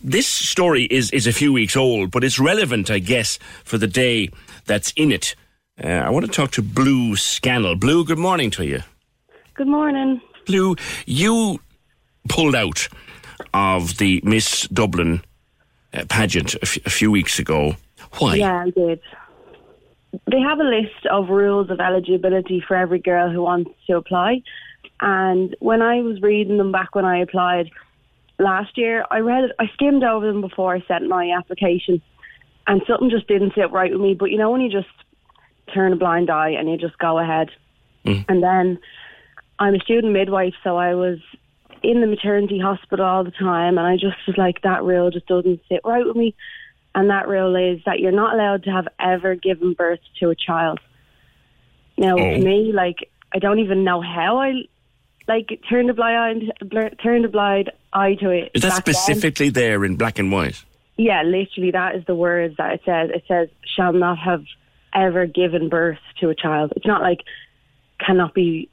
this 0.03 0.27
story 0.27 0.85
is, 0.85 1.11
is 1.11 1.27
a 1.27 1.33
few 1.33 1.53
weeks 1.53 1.77
old, 1.77 2.09
but 2.09 2.23
it's 2.23 2.39
relevant, 2.39 2.89
I 2.89 2.97
guess, 2.97 3.37
for 3.63 3.77
the 3.77 3.87
day 3.87 4.29
that's 4.65 4.91
in 4.95 5.11
it. 5.11 5.35
Uh, 5.83 5.87
I 5.87 6.09
want 6.09 6.25
to 6.25 6.31
talk 6.31 6.49
to 6.51 6.63
Blue 6.63 7.15
Scannell. 7.15 7.75
Blue, 7.75 8.03
good 8.05 8.17
morning 8.17 8.49
to 8.51 8.65
you. 8.65 8.81
Good 9.53 9.67
morning. 9.67 10.19
Blue, 10.47 10.75
you 11.05 11.59
pulled 12.29 12.55
out 12.55 12.87
of 13.53 13.97
the 13.97 14.21
Miss 14.23 14.67
Dublin 14.67 15.21
uh, 15.93 16.05
pageant 16.09 16.55
a, 16.55 16.59
f- 16.61 16.85
a 16.85 16.89
few 16.89 17.11
weeks 17.11 17.39
ago. 17.39 17.75
Why? 18.19 18.35
Yeah, 18.35 18.63
I 18.65 18.69
did. 18.69 18.99
They 20.29 20.39
have 20.39 20.59
a 20.59 20.63
list 20.63 21.05
of 21.09 21.29
rules 21.29 21.69
of 21.69 21.79
eligibility 21.79 22.63
for 22.65 22.75
every 22.75 22.99
girl 22.99 23.29
who 23.31 23.41
wants 23.41 23.71
to 23.87 23.95
apply. 23.97 24.43
And 24.99 25.55
when 25.59 25.81
I 25.81 26.01
was 26.01 26.21
reading 26.21 26.57
them 26.57 26.71
back 26.71 26.95
when 26.95 27.05
I 27.05 27.19
applied 27.19 27.71
last 28.37 28.77
year, 28.77 29.05
I 29.09 29.19
read 29.19 29.45
it, 29.45 29.51
I 29.59 29.67
skimmed 29.73 30.03
over 30.03 30.27
them 30.27 30.41
before 30.41 30.75
I 30.75 30.81
sent 30.87 31.07
my 31.07 31.31
application. 31.31 32.01
And 32.67 32.81
something 32.87 33.09
just 33.09 33.27
didn't 33.27 33.53
sit 33.55 33.71
right 33.71 33.91
with 33.91 34.01
me. 34.01 34.13
But 34.13 34.31
you 34.31 34.37
know, 34.37 34.51
when 34.51 34.61
you 34.61 34.69
just 34.69 34.87
turn 35.73 35.93
a 35.93 35.95
blind 35.95 36.29
eye 36.29 36.49
and 36.49 36.69
you 36.69 36.77
just 36.77 36.97
go 36.97 37.17
ahead. 37.17 37.49
And 38.27 38.43
then 38.43 38.79
I'm 39.59 39.75
a 39.75 39.79
student 39.79 40.11
midwife, 40.13 40.53
so 40.63 40.75
I 40.77 40.95
was 40.95 41.19
in 41.83 42.01
the 42.01 42.07
maternity 42.07 42.59
hospital 42.59 43.05
all 43.05 43.23
the 43.23 43.31
time, 43.31 43.77
and 43.77 43.87
I 43.87 43.95
just 43.95 44.17
was 44.27 44.37
like, 44.37 44.61
that 44.61 44.83
rule 44.83 45.09
just 45.11 45.27
doesn't 45.27 45.61
sit 45.69 45.81
right 45.83 46.05
with 46.05 46.15
me. 46.15 46.35
And 46.93 47.09
that 47.09 47.27
rule 47.27 47.55
is 47.55 47.81
that 47.85 47.99
you're 47.99 48.11
not 48.11 48.33
allowed 48.33 48.63
to 48.63 48.71
have 48.71 48.87
ever 48.99 49.35
given 49.35 49.73
birth 49.73 49.99
to 50.19 50.29
a 50.29 50.35
child. 50.35 50.79
Now, 51.97 52.15
Oh. 52.17 52.33
to 52.33 52.39
me, 52.39 52.71
like, 52.73 53.09
I 53.33 53.39
don't 53.39 53.59
even 53.59 53.83
know 53.83 54.01
how 54.01 54.37
I 54.39 54.63
like 55.27 55.61
turned 55.69 55.89
a 55.89 55.93
blind 55.93 56.51
eye, 56.61 56.89
turned 57.01 57.25
a 57.25 57.29
blind 57.29 57.71
eye 57.93 58.15
to 58.15 58.29
it. 58.31 58.51
Is 58.53 58.63
that 58.63 58.69
back 58.69 58.85
then. 58.85 58.93
specifically 58.95 59.49
there 59.49 59.85
in 59.85 59.95
black 59.95 60.19
and 60.19 60.31
white? 60.31 60.63
Yeah, 60.97 61.23
literally, 61.23 61.71
that 61.71 61.95
is 61.95 62.05
the 62.05 62.15
words 62.15 62.57
that 62.57 62.73
it 62.73 62.81
says. 62.85 63.09
It 63.13 63.23
says, 63.27 63.47
shall 63.75 63.93
not 63.93 64.17
have 64.17 64.43
ever 64.93 65.25
given 65.25 65.69
birth 65.69 65.99
to 66.19 66.29
a 66.29 66.35
child. 66.35 66.73
It's 66.75 66.85
not 66.85 67.01
like 67.01 67.21
cannot 67.99 68.33
be 68.33 68.67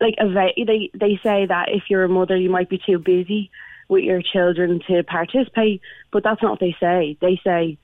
like 0.00 0.14
they 0.18 0.90
they 0.94 1.18
say 1.22 1.46
that 1.46 1.68
if 1.70 1.84
you're 1.88 2.04
a 2.04 2.08
mother, 2.08 2.36
you 2.36 2.50
might 2.50 2.68
be 2.68 2.78
too 2.78 2.98
busy 2.98 3.50
with 3.88 4.04
your 4.04 4.22
children 4.22 4.80
to 4.88 5.02
participate, 5.04 5.80
but 6.10 6.22
that's 6.22 6.42
not 6.42 6.52
what 6.52 6.60
they 6.60 6.76
say. 6.80 7.16
They 7.20 7.40
say 7.44 7.78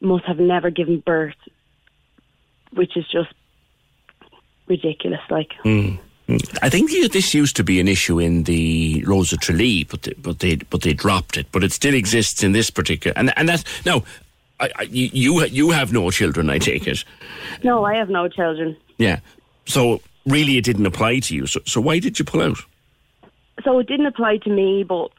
must 0.00 0.24
have 0.24 0.38
never 0.38 0.70
given 0.70 0.98
birth, 1.00 1.36
which 2.72 2.96
is 2.96 3.06
just 3.08 3.32
ridiculous. 4.66 5.20
Like, 5.30 5.52
Mm. 5.64 5.98
I 6.62 6.68
think 6.70 6.90
this 7.12 7.34
used 7.34 7.56
to 7.56 7.64
be 7.64 7.78
an 7.80 7.88
issue 7.88 8.18
in 8.18 8.44
the 8.44 9.04
Rose 9.06 9.32
of 9.32 9.40
Tralee, 9.40 9.84
but 9.84 10.02
they, 10.02 10.14
but 10.14 10.38
they 10.38 10.56
but 10.56 10.82
they 10.82 10.92
dropped 10.94 11.36
it. 11.36 11.46
But 11.52 11.62
it 11.64 11.72
still 11.72 11.94
exists 11.94 12.42
in 12.42 12.52
this 12.52 12.70
particular 12.70 13.12
and 13.18 13.32
and 13.36 13.48
that's 13.48 13.64
no. 13.84 14.04
I, 14.60 14.70
I, 14.76 14.82
you 14.82 15.44
you 15.46 15.70
have 15.70 15.92
no 15.92 16.10
children, 16.10 16.48
I 16.48 16.58
take 16.58 16.86
it. 16.86 17.04
no, 17.64 17.84
I 17.84 17.96
have 17.96 18.08
no 18.08 18.28
children. 18.28 18.76
Yeah. 18.98 19.18
So 19.66 20.00
really, 20.26 20.56
it 20.56 20.64
didn't 20.64 20.86
apply 20.86 21.20
to 21.20 21.34
you. 21.34 21.46
So 21.46 21.60
so 21.66 21.80
why 21.80 21.98
did 21.98 22.18
you 22.18 22.24
pull 22.24 22.42
out? 22.42 22.58
so 23.64 23.78
it 23.78 23.86
didn't 23.86 24.06
apply 24.06 24.38
to 24.38 24.50
me, 24.50 24.84
but 24.84 25.10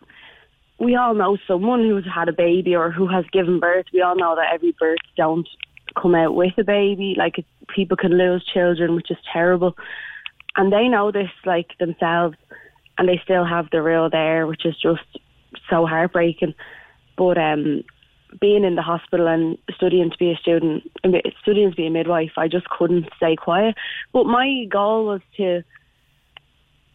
we 0.80 0.96
all 0.96 1.14
know 1.14 1.38
someone 1.48 1.82
who's 1.82 2.06
had 2.06 2.30
a 2.30 2.34
baby 2.34 2.76
or 2.76 2.92
who 2.92 3.08
has 3.08 3.26
given 3.32 3.60
birth. 3.60 3.86
We 3.94 4.02
all 4.02 4.16
know 4.16 4.36
that 4.36 4.54
every 4.54 4.76
birth 4.80 5.00
don't 5.16 5.48
come 6.00 6.16
out 6.16 6.36
with 6.36 6.58
a 6.58 6.64
baby. 6.64 7.16
Like 7.18 7.46
people 7.74 7.98
can 7.98 8.18
lose 8.18 8.46
children, 8.46 8.96
which 8.96 9.12
is 9.12 9.18
terrible, 9.32 9.78
and 10.56 10.72
they 10.72 10.88
know 10.88 11.12
this 11.12 11.30
like 11.46 11.78
themselves, 11.80 12.38
and 12.98 13.08
they 13.08 13.22
still 13.24 13.46
have 13.46 13.70
the 13.72 13.82
real 13.82 14.10
there, 14.10 14.48
which 14.48 14.66
is 14.66 14.76
just 14.82 15.04
so 15.70 15.86
heartbreaking. 15.86 16.56
But 17.16 17.38
um, 17.38 17.84
being 18.40 18.64
in 18.64 18.76
the 18.76 18.82
hospital 18.82 19.28
and 19.28 19.58
studying 19.76 20.12
to 20.12 20.18
be 20.18 20.32
a 20.32 20.36
student, 20.38 20.84
studying 21.42 21.72
to 21.72 21.76
be 21.76 21.88
a 21.88 21.90
midwife, 21.90 22.32
I 22.38 22.48
just 22.48 22.68
couldn't 22.70 23.10
stay 23.18 23.36
quiet. 23.36 23.76
But 24.12 24.26
my 24.26 24.66
goal 24.70 25.06
was 25.06 25.22
to 25.38 25.64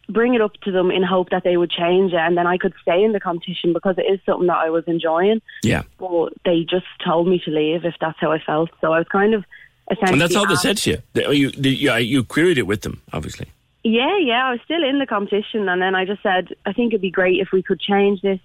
bring 0.08 0.34
it 0.34 0.40
up 0.40 0.54
to 0.62 0.72
them 0.72 0.90
in 0.90 1.02
hope 1.02 1.30
that 1.30 1.44
they 1.44 1.56
would 1.56 1.70
change 1.70 2.12
it 2.12 2.18
and 2.18 2.36
then 2.36 2.46
I 2.46 2.56
could 2.56 2.72
stay 2.80 3.02
in 3.02 3.12
the 3.12 3.20
competition 3.20 3.74
because 3.74 3.96
it 3.98 4.10
is 4.10 4.18
something 4.24 4.46
that 4.46 4.56
I 4.56 4.70
was 4.70 4.84
enjoying. 4.86 5.42
Yeah. 5.62 5.82
But 5.98 6.32
they 6.44 6.64
just 6.68 6.86
told 7.04 7.28
me 7.28 7.40
to 7.44 7.50
leave 7.50 7.84
if 7.84 7.94
that's 8.00 8.18
how 8.18 8.32
I 8.32 8.38
felt. 8.38 8.70
So 8.80 8.92
I 8.92 8.98
was 8.98 9.08
kind 9.08 9.34
of 9.34 9.44
essentially. 9.90 10.12
And 10.12 10.20
that's 10.20 10.36
all 10.36 10.46
they 10.46 10.56
said 10.56 10.78
to 10.78 10.90
you. 10.90 11.24
Oh, 11.26 11.30
you, 11.30 11.50
you, 11.56 11.94
you 11.96 12.24
queried 12.24 12.58
it 12.58 12.66
with 12.66 12.82
them, 12.82 13.02
obviously. 13.12 13.48
Yeah, 13.84 14.18
yeah, 14.18 14.46
I 14.46 14.50
was 14.52 14.60
still 14.64 14.82
in 14.82 14.98
the 14.98 15.06
competition, 15.06 15.68
and 15.68 15.80
then 15.80 15.94
I 15.94 16.04
just 16.04 16.22
said, 16.22 16.48
I 16.66 16.72
think 16.72 16.92
it'd 16.92 17.00
be 17.00 17.10
great 17.10 17.40
if 17.40 17.52
we 17.52 17.62
could 17.62 17.80
change 17.80 18.20
this 18.20 18.40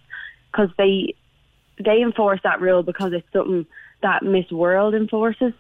because 0.52 0.70
they 0.78 1.16
they 1.78 2.02
enforce 2.02 2.40
that 2.44 2.62
rule 2.62 2.84
because 2.84 3.14
it's 3.14 3.28
something 3.34 3.66
that 4.02 4.24
Miss 4.24 4.52
World 4.52 4.94
enforces. 4.94 5.54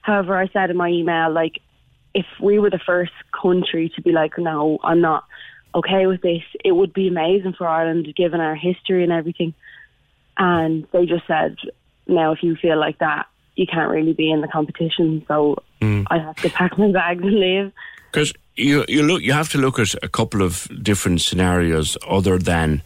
However, 0.00 0.36
I 0.36 0.48
said 0.48 0.70
in 0.70 0.76
my 0.76 0.88
email, 0.88 1.30
like, 1.30 1.60
if 2.14 2.26
we 2.40 2.58
were 2.58 2.70
the 2.70 2.80
first 2.84 3.12
country 3.40 3.92
to 3.94 4.02
be 4.02 4.12
like, 4.12 4.38
no, 4.38 4.78
I'm 4.82 5.00
not 5.00 5.24
okay 5.74 6.06
with 6.06 6.22
this, 6.22 6.42
it 6.64 6.72
would 6.72 6.92
be 6.92 7.08
amazing 7.08 7.54
for 7.56 7.68
Ireland 7.68 8.12
given 8.16 8.40
our 8.40 8.56
history 8.56 9.04
and 9.04 9.12
everything. 9.12 9.54
And 10.36 10.86
they 10.92 11.06
just 11.06 11.26
said, 11.26 11.56
now 12.06 12.32
if 12.32 12.42
you 12.42 12.56
feel 12.56 12.78
like 12.78 12.98
that, 12.98 13.26
you 13.54 13.66
can't 13.66 13.90
really 13.90 14.12
be 14.12 14.30
in 14.30 14.40
the 14.40 14.48
competition. 14.48 15.24
So 15.28 15.62
mm. 15.80 16.06
I 16.10 16.18
have 16.18 16.36
to 16.36 16.50
pack 16.50 16.78
my 16.78 16.90
bags 16.90 17.22
and 17.22 17.38
leave. 17.38 17.72
Because 18.10 18.32
you 18.56 18.84
you 18.88 19.02
look 19.02 19.22
you 19.22 19.32
have 19.32 19.48
to 19.50 19.58
look 19.58 19.78
at 19.78 19.94
a 20.02 20.08
couple 20.08 20.42
of 20.42 20.68
different 20.82 21.20
scenarios 21.20 21.96
other 22.08 22.38
than 22.38 22.82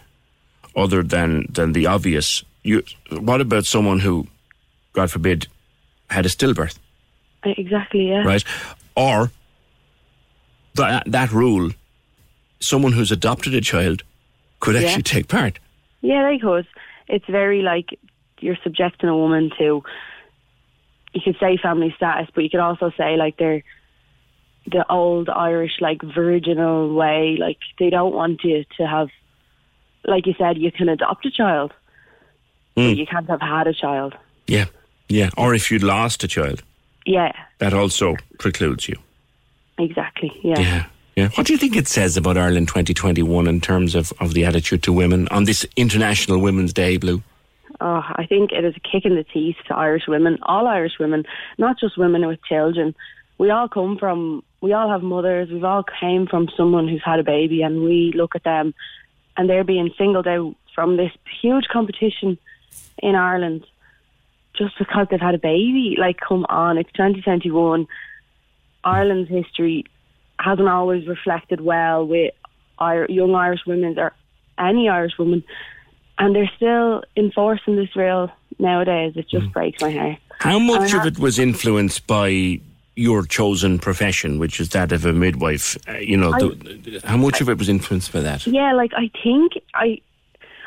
other 0.77 1.03
than 1.03 1.47
than 1.49 1.73
the 1.73 1.87
obvious. 1.87 2.45
You 2.65 2.83
what 3.21 3.41
about 3.41 3.67
someone 3.67 4.01
who, 4.01 4.27
God 4.95 5.11
forbid, 5.11 5.47
had 6.11 6.27
a 6.27 6.29
stillbirth, 6.31 6.79
uh, 7.45 7.51
Exactly, 7.57 8.09
yeah. 8.09 8.25
right? 8.25 8.43
Or 8.97 9.31
that 10.75 11.05
that 11.07 11.31
rule, 11.31 11.71
someone 12.61 12.93
who's 12.93 13.13
adopted 13.13 13.55
a 13.55 13.61
child 13.61 14.03
could 14.61 14.75
Yeah. 14.75 14.83
actually 14.89 15.03
take 15.03 15.29
part. 15.29 15.59
Yeah, 16.01 16.29
they 16.29 16.39
could. 16.39 16.67
It's 17.07 17.27
very 17.27 17.61
like 17.63 17.99
you're 18.41 18.59
subjecting 18.65 19.09
a 19.09 19.17
woman 19.17 19.51
to. 19.59 19.83
You 21.13 21.21
could 21.25 21.37
say 21.39 21.57
family 21.59 21.93
status, 21.97 22.29
but 22.35 22.43
you 22.43 22.51
could 22.51 22.61
also 22.61 22.91
say 22.97 23.17
like 23.17 23.37
they're 23.37 23.63
the 24.67 24.85
old 24.91 25.29
Irish 25.29 25.81
like 25.81 26.01
virginal 26.03 26.95
way. 26.95 27.37
Like 27.39 27.59
they 27.79 27.91
don't 27.91 28.15
want 28.15 28.43
you 28.43 28.65
to 28.79 28.87
have, 28.87 29.09
like 30.05 30.27
you 30.27 30.35
said, 30.39 30.57
you 30.59 30.73
can 30.73 30.89
adopt 30.89 31.25
a 31.27 31.31
child, 31.31 31.73
Mm. 32.77 32.91
But 32.91 32.97
you 32.97 33.07
can't 33.07 33.29
have 33.29 33.41
had 33.41 33.67
a 33.67 33.73
child. 33.75 34.15
Yeah, 34.47 34.67
yeah. 35.09 35.31
Or 35.37 35.55
if 35.55 35.71
you'd 35.71 35.83
lost 35.83 36.25
a 36.25 36.29
child, 36.29 36.63
Yeah, 37.07 37.33
that 37.59 37.73
also 37.75 38.17
precludes 38.39 38.89
you. 38.89 38.97
exactly. 39.79 40.33
Yeah. 40.43 40.59
Yeah. 40.61 40.85
Yeah. 41.17 41.29
What 41.37 41.47
do 41.47 41.53
you 41.53 41.59
think 41.59 41.77
it 41.77 41.87
says 41.87 42.17
about 42.17 42.37
Ireland 42.37 42.67
2021 42.69 43.47
in 43.47 43.61
terms 43.61 43.95
of, 43.95 44.13
of 44.19 44.35
the 44.35 44.45
attitude 44.45 44.83
to 44.83 44.93
women 44.93 45.29
on 45.31 45.45
this 45.45 45.65
International 45.77 46.41
Women's 46.41 46.73
Day, 46.73 46.97
Blue? 46.97 47.23
Oh, 47.81 48.03
I 48.17 48.27
think 48.29 48.51
it 48.51 48.65
is 48.65 48.75
a 48.77 48.81
kick 48.81 49.05
in 49.05 49.15
the 49.15 49.23
teeth 49.23 49.57
to 49.69 49.77
Irish 49.77 50.09
women, 50.09 50.39
all 50.43 50.67
Irish 50.67 50.99
women, 50.99 51.25
not 51.57 51.79
just 51.79 51.97
women 51.97 52.27
with 52.27 52.43
children. 52.45 52.97
We 53.39 53.51
all 53.51 53.69
come 53.69 53.97
from, 53.97 54.43
we 54.61 54.73
all 54.73 54.89
have 54.91 55.03
mothers, 55.03 55.51
we've 55.51 55.63
all 55.63 55.85
came 56.01 56.27
from 56.27 56.49
someone 56.57 56.89
who's 56.89 57.03
had 57.05 57.21
a 57.21 57.25
baby, 57.25 57.63
and 57.63 57.83
we 57.85 58.13
look 58.15 58.35
at 58.35 58.43
them 58.43 58.75
and 59.37 59.49
they're 59.49 59.65
being 59.65 59.91
singled 59.97 60.27
out 60.27 60.55
from 60.75 60.97
this 60.97 61.13
huge 61.41 61.67
competition 61.71 62.39
in 62.99 63.15
Ireland 63.15 63.67
just 64.57 64.79
because 64.79 65.07
they've 65.11 65.21
had 65.21 65.35
a 65.35 65.39
baby. 65.39 65.97
Like, 65.99 66.19
come 66.21 66.47
on, 66.49 66.79
it's 66.79 66.93
2021. 66.93 67.87
Ireland's 68.85 69.29
history 69.29 69.85
hasn't 70.39 70.69
always 70.69 71.07
reflected 71.07 71.61
well 71.61 72.07
with 72.07 72.33
young 73.09 73.35
Irish 73.35 73.61
women 73.67 73.99
or 73.99 74.13
any 74.59 74.89
Irish 74.89 75.17
woman 75.19 75.43
and 76.19 76.35
they're 76.35 76.51
still 76.57 77.03
enforcing 77.17 77.77
this 77.77 77.95
rule 77.97 78.31
nowadays. 78.59 79.15
It 79.17 79.29
just 79.29 79.51
breaks 79.53 79.81
my 79.83 79.91
heart. 79.91 80.19
How 80.39 80.59
much 80.59 80.93
of 80.95 81.07
it 81.07 81.19
was 81.19 81.39
influenced 81.39 82.07
by 82.07 82.61
your 82.97 83.25
chosen 83.25 83.79
profession, 83.79 84.39
which 84.39 84.61
is 84.61 84.69
that 84.71 84.93
of 84.93 85.05
a 85.05 85.13
midwife? 85.13 85.77
Uh, 85.89 85.95
you 85.95 86.17
know, 86.17 86.33
I- 86.33 86.39
the, 86.39 87.01
how 87.05 87.17
much 87.17 87.41
of 87.41 87.49
it 87.49 87.59
was 87.59 87.69
influenced 87.69 88.13
by 88.13 88.21
that? 88.21 88.47
Yeah, 88.47 88.73
like 88.75 88.93
I 88.97 89.11
think 89.23 89.53
I, 89.75 90.01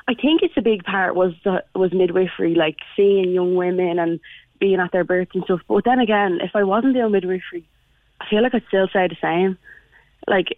I 0.07 0.13
think 0.13 0.41
it's 0.41 0.57
a 0.57 0.61
big 0.61 0.83
part 0.83 1.15
was 1.15 1.33
the, 1.43 1.63
was 1.75 1.91
midwifery, 1.91 2.55
like 2.55 2.77
seeing 2.95 3.31
young 3.31 3.55
women 3.55 3.99
and 3.99 4.19
being 4.59 4.79
at 4.79 4.91
their 4.91 5.03
births 5.03 5.31
and 5.33 5.43
stuff. 5.43 5.61
But 5.67 5.83
then 5.83 5.99
again, 5.99 6.39
if 6.41 6.51
I 6.55 6.63
wasn't 6.63 6.93
doing 6.93 7.11
midwifery, 7.11 7.67
I 8.21 8.25
feel 8.29 8.41
like 8.41 8.55
I'd 8.55 8.63
still 8.67 8.87
say 8.87 9.07
the 9.07 9.17
same. 9.21 9.57
Like 10.27 10.57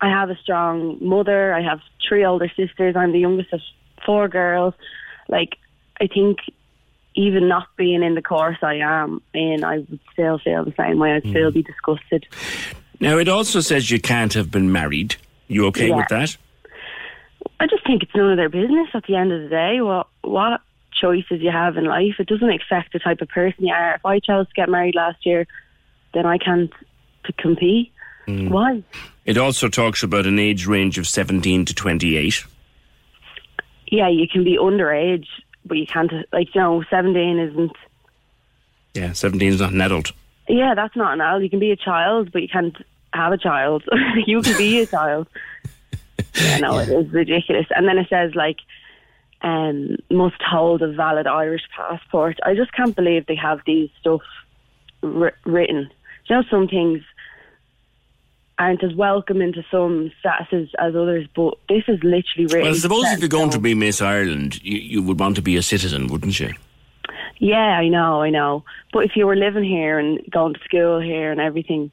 I 0.00 0.08
have 0.08 0.30
a 0.30 0.36
strong 0.36 0.98
mother. 1.00 1.52
I 1.52 1.62
have 1.62 1.80
three 2.06 2.24
older 2.24 2.50
sisters. 2.56 2.96
I'm 2.96 3.12
the 3.12 3.18
youngest 3.18 3.52
of 3.52 3.60
four 4.06 4.28
girls. 4.28 4.74
Like 5.28 5.56
I 6.00 6.06
think 6.06 6.38
even 7.14 7.48
not 7.48 7.68
being 7.76 8.02
in 8.02 8.14
the 8.14 8.22
course 8.22 8.58
I 8.62 8.74
am 8.76 9.22
in, 9.32 9.64
I 9.64 9.78
would 9.78 10.00
still 10.12 10.38
feel 10.38 10.64
the 10.64 10.74
same 10.76 10.98
way. 10.98 11.12
I'd 11.12 11.22
still 11.22 11.50
mm. 11.50 11.54
be 11.54 11.62
disgusted. 11.62 12.26
Now, 13.00 13.18
it 13.18 13.28
also 13.28 13.60
says 13.60 13.90
you 13.90 14.00
can't 14.00 14.32
have 14.34 14.50
been 14.50 14.72
married. 14.72 15.16
You 15.46 15.66
okay 15.66 15.88
Yeah. 15.88 15.96
with 15.96 16.08
that? 16.08 16.36
I 17.60 17.66
just 17.66 17.86
think 17.86 18.02
it's 18.02 18.14
none 18.14 18.30
of 18.30 18.36
their 18.36 18.48
business 18.48 18.88
at 18.94 19.04
the 19.06 19.16
end 19.16 19.32
of 19.32 19.42
the 19.42 19.48
day. 19.48 19.80
What 19.80 20.08
what 20.22 20.60
choices 20.92 21.40
you 21.40 21.50
have 21.50 21.76
in 21.76 21.84
life, 21.84 22.14
it 22.18 22.28
doesn't 22.28 22.50
affect 22.50 22.92
the 22.92 22.98
type 22.98 23.20
of 23.20 23.28
person 23.28 23.66
you 23.66 23.72
are. 23.72 23.94
If 23.96 24.06
I 24.06 24.20
chose 24.20 24.46
to 24.48 24.54
get 24.54 24.68
married 24.68 24.94
last 24.94 25.24
year, 25.26 25.46
then 26.12 26.26
I 26.26 26.38
can't 26.38 26.72
to 27.24 27.32
compete. 27.32 27.92
Mm. 28.26 28.50
Why? 28.50 28.82
It 29.24 29.38
also 29.38 29.68
talks 29.68 30.02
about 30.02 30.26
an 30.26 30.38
age 30.38 30.66
range 30.66 30.98
of 30.98 31.06
17 31.06 31.64
to 31.66 31.74
28. 31.74 32.44
Yeah, 33.88 34.08
you 34.08 34.26
can 34.28 34.44
be 34.44 34.58
underage, 34.58 35.26
but 35.64 35.76
you 35.76 35.86
can't. 35.86 36.10
Like 36.32 36.54
you 36.54 36.60
know, 36.60 36.84
seventeen 36.90 37.38
isn't. 37.38 37.76
Yeah, 38.94 39.12
17 39.12 39.48
is 39.48 39.60
not 39.60 39.72
an 39.72 39.80
adult. 39.80 40.12
Yeah, 40.48 40.74
that's 40.74 40.94
not 40.94 41.14
an 41.14 41.20
adult. 41.20 41.42
You 41.42 41.50
can 41.50 41.58
be 41.58 41.72
a 41.72 41.76
child, 41.76 42.32
but 42.32 42.42
you 42.42 42.48
can't 42.48 42.76
have 43.12 43.32
a 43.32 43.38
child. 43.38 43.82
you 44.26 44.40
can 44.40 44.56
be 44.56 44.80
a 44.80 44.86
child. 44.86 45.28
yeah, 46.34 46.58
no, 46.58 46.78
it 46.78 46.88
is 46.88 47.12
ridiculous. 47.12 47.66
And 47.74 47.86
then 47.86 47.98
it 47.98 48.08
says 48.08 48.34
like, 48.34 48.58
um, 49.42 49.96
must 50.10 50.40
hold 50.40 50.82
a 50.82 50.92
valid 50.92 51.26
Irish 51.26 51.62
passport. 51.76 52.38
I 52.44 52.54
just 52.54 52.72
can't 52.72 52.96
believe 52.96 53.26
they 53.26 53.36
have 53.36 53.60
these 53.66 53.90
stuff 54.00 54.22
wr- 55.02 55.36
written. 55.44 55.90
You 56.26 56.36
know, 56.36 56.42
some 56.50 56.66
things 56.66 57.02
aren't 58.58 58.82
as 58.82 58.94
welcoming 58.94 59.52
to 59.52 59.64
some 59.70 60.10
statuses 60.24 60.70
as 60.78 60.94
others, 60.94 61.26
but 61.34 61.54
this 61.68 61.84
is 61.88 62.02
literally 62.02 62.46
written. 62.46 62.62
Well, 62.62 62.74
I 62.74 62.78
suppose 62.78 63.04
if 63.06 63.18
you're 63.18 63.24
in 63.24 63.30
going 63.30 63.50
to 63.50 63.58
be 63.58 63.74
Miss 63.74 64.00
Ireland, 64.00 64.62
you, 64.62 64.78
you 64.78 65.02
would 65.02 65.20
want 65.20 65.36
to 65.36 65.42
be 65.42 65.56
a 65.56 65.62
citizen, 65.62 66.06
wouldn't 66.06 66.40
you? 66.40 66.52
Yeah, 67.38 67.56
I 67.56 67.88
know, 67.88 68.22
I 68.22 68.30
know. 68.30 68.64
But 68.92 69.04
if 69.04 69.16
you 69.16 69.26
were 69.26 69.36
living 69.36 69.64
here 69.64 69.98
and 69.98 70.20
going 70.30 70.54
to 70.54 70.60
school 70.60 71.00
here 71.00 71.32
and 71.32 71.40
everything, 71.40 71.90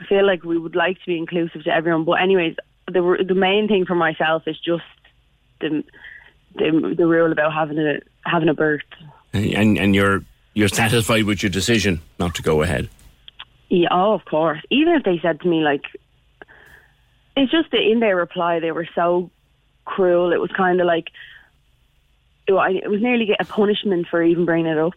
I 0.00 0.06
feel 0.06 0.24
like 0.24 0.44
we 0.44 0.56
would 0.56 0.76
like 0.76 0.98
to 1.00 1.06
be 1.06 1.18
inclusive 1.18 1.64
to 1.64 1.70
everyone. 1.70 2.04
But 2.04 2.22
anyways, 2.22 2.56
the 2.86 3.24
the 3.26 3.34
main 3.34 3.68
thing 3.68 3.84
for 3.84 3.94
myself 3.94 4.42
is 4.46 4.58
just 4.58 4.84
the 5.60 5.84
the, 6.54 6.94
the 6.96 7.06
rule 7.06 7.32
about 7.32 7.52
having 7.52 7.78
a 7.78 8.00
having 8.24 8.48
a 8.48 8.54
birth. 8.54 8.82
And, 9.32 9.78
and 9.78 9.94
you're, 9.94 10.22
you're 10.54 10.68
satisfied 10.68 11.24
with 11.24 11.42
your 11.42 11.50
decision 11.50 12.00
not 12.18 12.34
to 12.36 12.42
go 12.42 12.62
ahead. 12.62 12.88
Yeah, 13.68 13.88
oh, 13.90 14.14
of 14.14 14.24
course. 14.24 14.60
Even 14.70 14.94
if 14.94 15.02
they 15.04 15.18
said 15.20 15.40
to 15.40 15.48
me 15.48 15.62
like, 15.62 15.82
it's 17.36 17.50
just 17.50 17.70
that 17.72 17.82
in 17.82 18.00
their 18.00 18.16
reply 18.16 18.60
they 18.60 18.72
were 18.72 18.88
so 18.94 19.30
cruel. 19.84 20.32
It 20.32 20.40
was 20.40 20.50
kind 20.52 20.80
of 20.80 20.86
like, 20.86 21.08
it 22.46 22.52
was 22.52 23.02
nearly 23.02 23.36
a 23.38 23.44
punishment 23.44 24.06
for 24.08 24.22
even 24.22 24.44
bringing 24.44 24.70
it 24.72 24.78
up. 24.78 24.94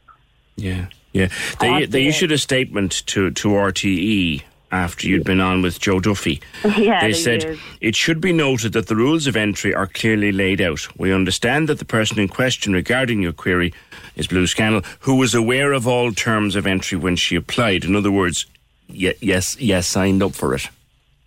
Yeah, 0.55 0.87
yeah. 1.13 1.29
They 1.59 1.69
oh, 1.69 1.85
they 1.87 2.05
issued 2.05 2.31
a 2.31 2.37
statement 2.37 3.05
to 3.07 3.31
to 3.31 3.47
RTE 3.47 4.43
after 4.71 5.07
you'd 5.07 5.23
been 5.23 5.39
on 5.41 5.61
with 5.61 5.79
Joe 5.79 5.99
Duffy. 5.99 6.41
Yeah, 6.77 7.01
they 7.01 7.13
said 7.13 7.41
did. 7.41 7.59
it 7.81 7.95
should 7.95 8.21
be 8.21 8.31
noted 8.33 8.73
that 8.73 8.87
the 8.87 8.95
rules 8.95 9.27
of 9.27 9.35
entry 9.35 9.73
are 9.73 9.87
clearly 9.87 10.31
laid 10.31 10.61
out. 10.61 10.87
We 10.97 11.11
understand 11.13 11.67
that 11.69 11.79
the 11.79 11.85
person 11.85 12.19
in 12.19 12.27
question 12.27 12.73
regarding 12.73 13.21
your 13.21 13.33
query 13.33 13.73
is 14.15 14.27
Blue 14.27 14.47
Scannell, 14.47 14.83
who 15.01 15.15
was 15.15 15.33
aware 15.33 15.73
of 15.73 15.87
all 15.87 16.11
terms 16.11 16.55
of 16.55 16.65
entry 16.67 16.97
when 16.97 17.15
she 17.15 17.35
applied. 17.35 17.83
In 17.85 17.95
other 17.95 18.11
words, 18.11 18.45
ye- 18.87 19.13
yes, 19.21 19.59
yes, 19.59 19.87
signed 19.87 20.21
up 20.23 20.33
for 20.33 20.53
it. 20.55 20.67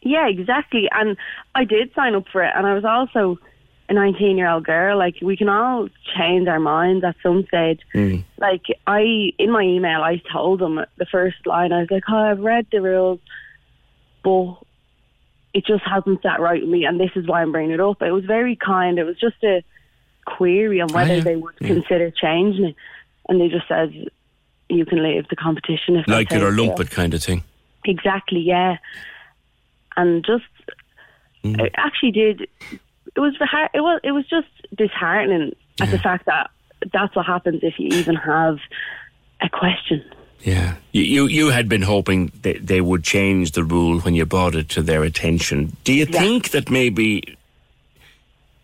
Yeah, 0.02 0.26
exactly. 0.28 0.88
And 0.92 1.16
I 1.54 1.64
did 1.64 1.92
sign 1.94 2.14
up 2.14 2.26
for 2.28 2.42
it, 2.42 2.52
and 2.56 2.66
I 2.66 2.74
was 2.74 2.84
also 2.84 3.38
a 3.92 3.94
19 3.94 4.36
year 4.38 4.48
old 4.48 4.64
girl. 4.64 4.96
Like 4.98 5.16
we 5.22 5.36
can 5.36 5.48
all 5.48 5.88
change 6.16 6.48
our 6.48 6.58
minds 6.60 7.04
at 7.04 7.16
some 7.22 7.44
stage. 7.46 7.80
Mm. 7.94 8.24
Like 8.38 8.62
I, 8.86 9.32
in 9.38 9.50
my 9.50 9.62
email, 9.62 10.02
I 10.02 10.20
told 10.32 10.60
them 10.60 10.80
the 10.96 11.06
first 11.06 11.46
line. 11.46 11.72
I 11.72 11.80
was 11.80 11.90
like, 11.90 12.04
"Oh, 12.10 12.16
I've 12.16 12.40
read 12.40 12.66
the 12.72 12.80
rules, 12.80 13.20
but 14.24 14.56
it 15.54 15.66
just 15.66 15.84
hasn't 15.84 16.22
sat 16.22 16.40
right 16.40 16.60
with 16.62 16.70
me, 16.70 16.84
and 16.84 16.98
this 16.98 17.10
is 17.14 17.26
why 17.26 17.42
I'm 17.42 17.52
bringing 17.52 17.72
it 17.72 17.80
up." 17.80 18.00
It 18.02 18.12
was 18.12 18.24
very 18.24 18.56
kind. 18.56 18.98
It 18.98 19.04
was 19.04 19.18
just 19.18 19.42
a 19.44 19.62
query 20.24 20.80
on 20.80 20.92
whether 20.92 21.12
Oh, 21.12 21.16
yeah. 21.16 21.22
they 21.24 21.36
would 21.36 21.54
Yeah. 21.60 21.68
consider 21.68 22.10
changing 22.10 22.64
it, 22.66 22.76
and 23.28 23.40
they 23.40 23.48
just 23.48 23.68
said 23.68 23.92
you 24.68 24.86
can 24.86 25.02
leave 25.02 25.28
the 25.28 25.36
competition 25.36 25.96
if 25.96 26.08
Like 26.08 26.32
it 26.32 26.42
or 26.42 26.50
lump 26.52 26.80
it 26.80 26.90
kind 26.90 27.12
of 27.14 27.22
thing. 27.22 27.42
Exactly, 27.84 28.40
yeah. 28.40 28.78
And 29.96 30.24
just 30.24 30.44
Mm. 31.44 31.60
it 31.60 31.72
actually 31.76 32.12
did. 32.12 32.48
It 33.14 33.20
was. 33.20 33.34
It 33.74 33.80
was. 33.80 34.00
It 34.02 34.12
was 34.12 34.26
just 34.28 34.48
disheartening 34.74 35.54
at 35.80 35.90
the 35.90 35.98
fact 35.98 36.26
that 36.26 36.50
that's 36.92 37.14
what 37.14 37.26
happens 37.26 37.60
if 37.62 37.78
you 37.78 37.88
even 37.88 38.16
have 38.16 38.58
a 39.40 39.48
question. 39.48 40.04
Yeah. 40.40 40.76
You, 40.90 41.02
you 41.02 41.26
you 41.26 41.50
had 41.50 41.68
been 41.68 41.82
hoping 41.82 42.32
that 42.42 42.66
they 42.66 42.80
would 42.80 43.04
change 43.04 43.52
the 43.52 43.64
rule 43.64 44.00
when 44.00 44.14
you 44.14 44.26
brought 44.26 44.54
it 44.54 44.68
to 44.70 44.82
their 44.82 45.02
attention. 45.04 45.76
Do 45.84 45.92
you 45.92 46.06
think 46.06 46.50
that 46.50 46.70
maybe 46.70 47.36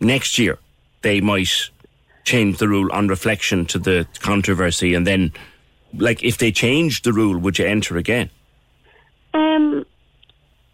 next 0.01 0.39
year 0.39 0.59
they 1.03 1.21
might 1.21 1.71
change 2.25 2.59
the 2.59 2.69
rule 2.69 2.93
on 2.93 3.09
reflection 3.09 3.65
to 3.67 3.79
the 3.79 4.07
controversy 4.21 4.95
and 4.95 5.07
then 5.07 5.33
like 5.95 6.23
if 6.23 6.37
they 6.37 6.53
changed 6.53 7.05
the 7.05 7.13
rule 7.13 7.39
would 7.39 7.59
you 7.59 7.67
enter 7.67 7.97
again? 7.97 8.29
Um, 9.33 9.87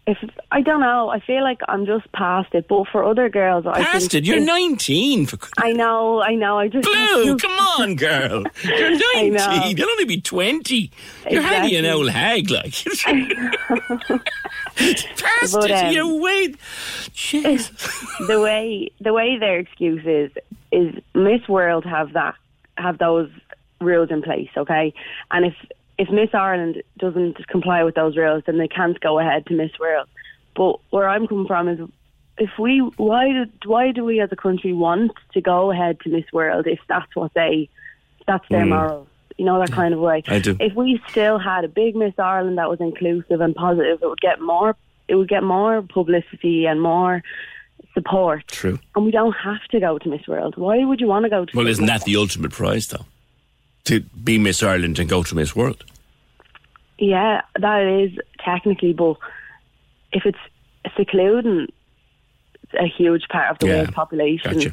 if 0.07 0.17
I 0.51 0.61
don't 0.61 0.81
know, 0.81 1.09
I 1.09 1.19
feel 1.19 1.41
like 1.41 1.61
I'm 1.67 1.85
just 1.85 2.11
past 2.11 2.53
it. 2.53 2.67
But 2.67 2.87
for 2.91 3.03
other 3.03 3.27
girls, 3.29 3.65
I 3.65 3.83
Past 3.83 4.13
it. 4.13 4.23
You're 4.25 4.39
19 4.39 5.25
for 5.25 5.37
I 5.57 5.71
know, 5.71 6.21
I 6.21 6.35
know. 6.35 6.59
I 6.59 6.67
just 6.67 6.83
Blue, 6.87 7.37
come 7.37 7.51
on, 7.51 7.95
girl. 7.95 8.43
You're 8.63 8.91
19. 9.33 9.77
You'll 9.77 9.89
only 9.89 10.05
be 10.05 10.21
20. 10.21 10.91
You're 11.29 11.41
hardly 11.41 11.75
an 11.75 11.85
old 11.85 12.09
hag, 12.11 12.51
like. 12.51 12.73
Past 14.75 15.53
But, 15.53 15.71
it. 15.71 15.85
um, 15.85 15.91
you 15.91 16.21
wait. 16.21 16.57
the 18.27 18.39
way 18.43 18.91
the 18.99 19.13
way 19.13 19.37
their 19.39 19.59
excuse 19.59 20.05
is 20.05 20.31
is 20.71 20.93
Miss 21.13 21.47
World 21.47 21.85
have 21.85 22.13
that 22.13 22.35
have 22.77 22.97
those 22.97 23.29
rules 23.81 24.11
in 24.11 24.21
place, 24.21 24.49
okay? 24.57 24.93
And 25.31 25.45
if 25.45 25.55
if 25.97 26.09
Miss 26.09 26.29
Ireland 26.33 26.81
doesn't 26.97 27.47
comply 27.47 27.83
with 27.83 27.95
those 27.95 28.17
rules, 28.17 28.43
then 28.45 28.57
they 28.57 28.67
can't 28.67 28.99
go 28.99 29.19
ahead 29.19 29.45
to 29.47 29.53
Miss 29.53 29.71
World. 29.79 30.07
But 30.55 30.79
where 30.89 31.07
I'm 31.07 31.27
coming 31.27 31.47
from 31.47 31.67
is 31.67 31.79
if 32.37 32.49
we 32.59 32.79
why 32.97 33.29
do, 33.31 33.45
why 33.69 33.91
do 33.91 34.03
we 34.03 34.19
as 34.19 34.29
a 34.31 34.35
country 34.35 34.73
want 34.73 35.11
to 35.33 35.41
go 35.41 35.71
ahead 35.71 35.99
to 36.01 36.09
Miss 36.09 36.25
World 36.33 36.67
if 36.67 36.79
that's 36.87 37.15
what 37.15 37.33
they 37.33 37.69
that's 38.27 38.47
their 38.49 38.65
Mm. 38.65 38.69
morals? 38.69 39.07
You 39.37 39.43
know 39.45 39.59
that 39.59 39.71
kind 39.71 39.93
of 39.93 39.99
way. 39.99 40.23
I 40.27 40.39
do. 40.39 40.55
If 40.61 40.73
we 40.75 41.01
still 41.11 41.37
had 41.39 41.65
a 41.65 41.67
big 41.67 41.95
Miss 41.95 42.17
Ireland 42.17 42.57
that 42.57 42.69
was 42.69 42.79
inclusive 42.79 43.41
and 43.41 43.53
positive, 43.53 43.99
it 44.01 44.07
would 44.07 44.21
get 44.21 44.39
more 44.41 44.75
it 45.07 45.15
would 45.15 45.27
get 45.29 45.43
more 45.43 45.81
publicity 45.81 46.65
and 46.65 46.81
more 46.81 47.21
support. 47.93 48.47
True. 48.47 48.79
And 48.95 49.05
we 49.05 49.11
don't 49.11 49.33
have 49.33 49.63
to 49.71 49.79
go 49.79 49.97
to 49.97 50.09
Miss 50.09 50.27
World. 50.27 50.57
Why 50.57 50.83
would 50.83 50.99
you 50.99 51.07
want 51.07 51.23
to 51.23 51.29
go 51.29 51.45
to? 51.45 51.57
Well, 51.57 51.67
isn't 51.67 51.85
that 51.85 52.03
the 52.05 52.15
ultimate 52.15 52.51
prize, 52.51 52.87
though? 52.87 53.05
To 53.85 53.99
be 54.01 54.37
Miss 54.37 54.63
Ireland 54.63 54.99
and 54.99 55.07
go 55.09 55.23
to 55.23 55.35
Miss 55.35 55.55
World. 55.55 55.83
Yeah, 56.97 57.41
that 57.59 57.83
is 57.83 58.17
technically, 58.43 58.93
but 58.93 59.17
if 60.11 60.25
it's 60.25 60.37
secluding 60.97 61.67
a 62.79 62.87
huge 62.87 63.27
part 63.29 63.51
of 63.51 63.59
the 63.59 63.67
Yeah, 63.67 63.75
world 63.77 63.93
population, 63.93 64.53
gotcha. 64.53 64.71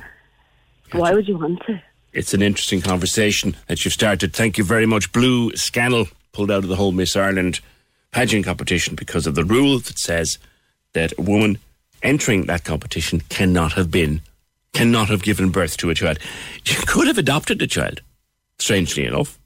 why 0.93 1.13
would 1.13 1.29
you 1.29 1.37
want 1.37 1.61
to? 1.67 1.81
It's 2.13 2.33
an 2.35 2.43
interesting 2.43 2.81
conversation 2.81 3.57
that 3.67 3.85
you've 3.85 3.95
started. 3.95 4.33
Thank 4.35 4.57
you 4.59 4.65
very 4.65 4.87
much. 4.87 5.13
Blue 5.13 5.55
Scannell 5.57 6.07
pulled 6.33 6.51
out 6.51 6.63
of 6.63 6.69
the 6.69 6.77
whole 6.77 6.93
Miss 6.93 7.17
Ireland 7.17 7.61
pageant 8.13 8.45
competition 8.45 8.95
because 8.95 9.27
of 9.27 9.35
the 9.35 9.45
rule 9.45 9.79
that 9.79 9.99
says 9.99 10.39
that 10.93 11.13
a 11.19 11.23
woman 11.23 11.59
entering 12.03 12.47
that 12.47 12.65
competition 12.65 13.21
cannot 13.31 13.73
have 13.73 13.91
been, 13.91 14.21
cannot 14.75 15.09
have 15.09 15.23
given 15.23 15.51
birth 15.51 15.77
to 15.79 15.91
a 15.91 15.95
child. 15.95 16.19
You 16.67 16.77
could 16.87 17.07
have 17.07 17.19
adopted 17.19 17.61
a 17.63 17.67
child, 17.67 18.01
strangely 18.59 19.05
enough, 19.05 19.39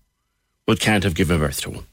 but 0.66 0.80
can't 0.80 1.04
have 1.04 1.14
given 1.14 1.38
birth 1.38 1.60
to 1.62 1.70
one. 1.70 1.86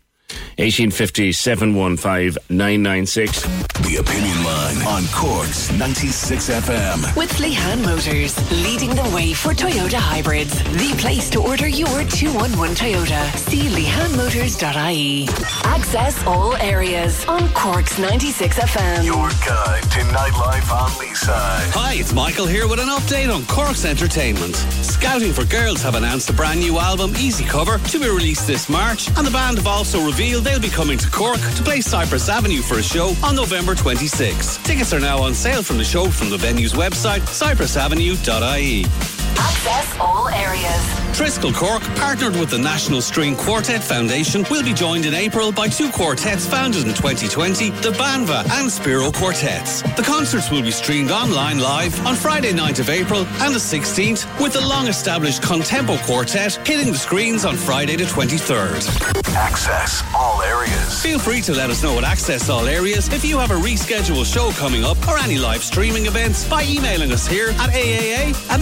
1850 0.58 1.32
715 1.32 2.38
996. 2.50 3.42
The 3.84 3.98
Opinion 4.00 4.44
Line 4.44 4.78
on 4.88 5.04
Corks 5.12 5.72
96 5.78 6.50
FM. 6.50 7.18
With 7.18 7.32
Lehan 7.34 7.84
Motors, 7.84 8.34
leading 8.64 8.90
the 8.96 9.10
way 9.14 9.34
for 9.34 9.54
Toyota 9.54 10.00
hybrids. 10.00 10.64
The 10.64 10.96
place 10.98 11.30
to 11.32 11.40
order 11.42 11.68
your 11.68 12.04
211 12.06 12.76
Toyota. 12.76 13.36
See 13.38 13.70
lehanmotors.ie. 13.70 15.28
Access 15.66 16.26
all 16.26 16.56
areas 16.58 17.26
on 17.26 17.50
Corks 17.50 18.00
96 18.00 18.58
FM. 18.58 19.06
Your 19.06 19.30
guide 19.46 19.84
to 19.92 20.00
nightlife 20.16 20.72
on 20.72 20.90
Leeside. 20.92 21.70
Hi, 21.74 21.94
it's 21.96 22.14
Michael 22.14 22.48
here 22.48 22.68
with 22.68 22.80
an 22.80 22.90
update 22.90 23.34
on 23.34 23.44
Cork's 23.44 23.86
Entertainment. 23.86 24.56
Scouting 24.56 25.34
for 25.34 25.46
Girls 25.46 25.82
have 25.84 25.96
announced 25.96 26.30
a 26.30 26.34
brand 26.34 26.60
new 26.60 26.80
album, 26.80 27.12
Easy 27.18 27.44
Cover, 27.44 27.78
to 27.78 28.00
be 28.00 28.08
released 28.08 28.48
this 28.48 28.70
March, 28.70 29.08
and 29.18 29.28
the 29.28 29.32
band 29.32 29.58
have 29.58 29.68
also 29.68 30.00
revealed 30.06 30.23
they'll 30.32 30.60
be 30.60 30.70
coming 30.70 30.98
to 30.98 31.10
Cork 31.10 31.38
to 31.38 31.64
play 31.64 31.82
Cypress 31.82 32.30
Avenue 32.30 32.62
for 32.62 32.80
a 32.80 32.84
show 32.84 33.14
on 33.24 33.36
November 33.36 33.76
26. 33.76 34.58
Tickets 34.58 34.94
are 34.94 35.00
now 35.00 35.22
on 35.22 35.34
sale 35.34 35.62
from 35.62 35.78
the 35.78 35.84
show 35.84 36.10
from 36.10 36.30
the 36.30 36.38
venue's 36.38 36.74
website, 36.74 37.22
cypressavenue.ie. 37.22 39.23
Access 39.38 39.98
all 40.00 40.30
areas. 40.30 41.04
Triskel 41.14 41.54
Cork, 41.54 41.84
partnered 41.96 42.36
with 42.36 42.50
the 42.50 42.58
National 42.58 43.00
String 43.02 43.36
Quartet 43.36 43.84
Foundation, 43.84 44.44
will 44.50 44.64
be 44.64 44.74
joined 44.74 45.06
in 45.06 45.14
April 45.14 45.52
by 45.52 45.68
two 45.68 45.92
quartets 45.92 46.48
founded 46.48 46.88
in 46.88 46.94
2020, 46.96 47.70
the 47.70 47.92
Banva 47.92 48.50
and 48.60 48.72
Spiro 48.72 49.12
Quartets. 49.12 49.84
The 49.96 50.02
concerts 50.02 50.50
will 50.50 50.64
be 50.64 50.72
streamed 50.72 51.12
online 51.12 51.60
live 51.60 51.94
on 52.06 52.16
Friday 52.16 52.52
9th 52.52 52.80
of 52.80 52.90
April 52.90 53.28
and 53.42 53.54
the 53.54 53.60
16th, 53.60 54.26
with 54.42 54.54
the 54.54 54.62
long-established 54.62 55.44
Contempo 55.44 56.04
Quartet 56.06 56.56
hitting 56.68 56.92
the 56.92 56.98
screens 56.98 57.46
on 57.46 57.58
Friday 57.58 57.96
the 57.96 58.06
23rd. 58.06 59.14
Access 59.36 60.04
all 60.16 60.42
areas. 60.42 61.02
Feel 61.02 61.20
free 61.20 61.42
to 61.42 61.54
let 61.54 61.70
us 61.70 61.84
know 61.84 61.98
at 61.98 62.04
Access 62.04 62.50
All 62.50 62.68
Areas 62.68 63.12
if 63.12 63.26
you 63.26 63.38
have 63.40 63.52
a 63.52 63.56
rescheduled 63.56 64.32
show 64.32 64.52
coming 64.52 64.84
up 64.84 64.98
or 65.08 65.18
any 65.18 65.38
live 65.38 65.64
streaming 65.64 66.06
events 66.06 66.48
by 66.48 66.64
emailing 66.64 67.12
us 67.12 67.28
here 67.28 67.50
at 67.50 67.72
aaa 67.72 68.52
at 68.52 68.60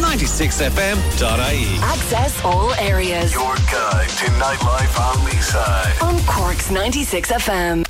96fm.ie. 0.61 1.65
Access 1.81 2.45
all 2.45 2.71
areas 2.75 3.33
Your 3.33 3.55
guide 3.71 4.09
to 4.09 4.25
nightlife 4.37 4.99
on 4.99 5.15
Leeside. 5.25 6.03
on 6.03 6.19
Corks 6.27 6.69
96 6.69 7.31
FM. 7.31 7.87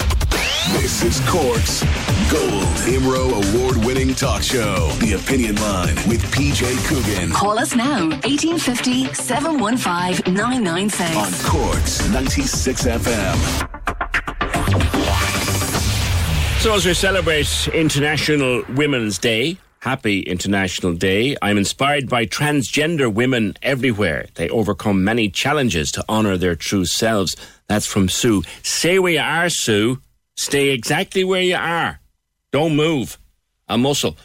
This 0.80 1.03
is 1.03 1.19
Cork's 1.30 1.81
Gold 2.31 2.64
Imro 2.88 3.27
Award 3.43 3.84
winning 3.85 4.15
talk 4.15 4.41
show. 4.41 4.88
The 4.99 5.14
Opinion 5.22 5.56
Line 5.56 5.95
with 6.07 6.23
PJ 6.34 6.77
Coogan. 6.88 7.31
Call 7.31 7.60
us 7.60 7.76
now, 7.76 8.07
1850 8.23 9.14
715 9.15 10.34
996. 10.34 11.18
On 11.18 11.52
Cork's 11.52 12.07
96 12.10 12.85
FM. 12.85 13.38
So, 16.61 16.73
as 16.76 16.85
we 16.85 16.93
celebrate 16.93 17.68
International 17.73 18.64
Women's 18.76 19.18
Day, 19.18 19.57
happy 19.82 20.20
International 20.22 20.94
Day, 20.94 21.36
I'm 21.41 21.58
inspired 21.58 22.08
by 22.08 22.28
transgender 22.28 23.12
women 23.12 23.58
everywhere. 23.64 24.28
They 24.36 24.48
overcome 24.49 25.03
many 25.03 25.28
challenges 25.28 25.91
to 25.94 26.06
honour 26.08 26.38
their 26.38 26.56
true 26.56 26.86
selves. 26.86 27.36
That's 27.68 27.88
from 27.88 28.08
Sue. 28.08 28.44
Say 28.62 28.99
where 28.99 29.14
you 29.14 29.20
are, 29.20 29.49
Sue. 29.49 29.99
Stay 30.36 30.70
exactly 30.70 31.24
where 31.24 31.41
you 31.41 31.56
are. 31.56 31.99
Don't 32.52 32.76
move. 32.76 33.18
A 33.68 33.78
muscle. 33.78 34.18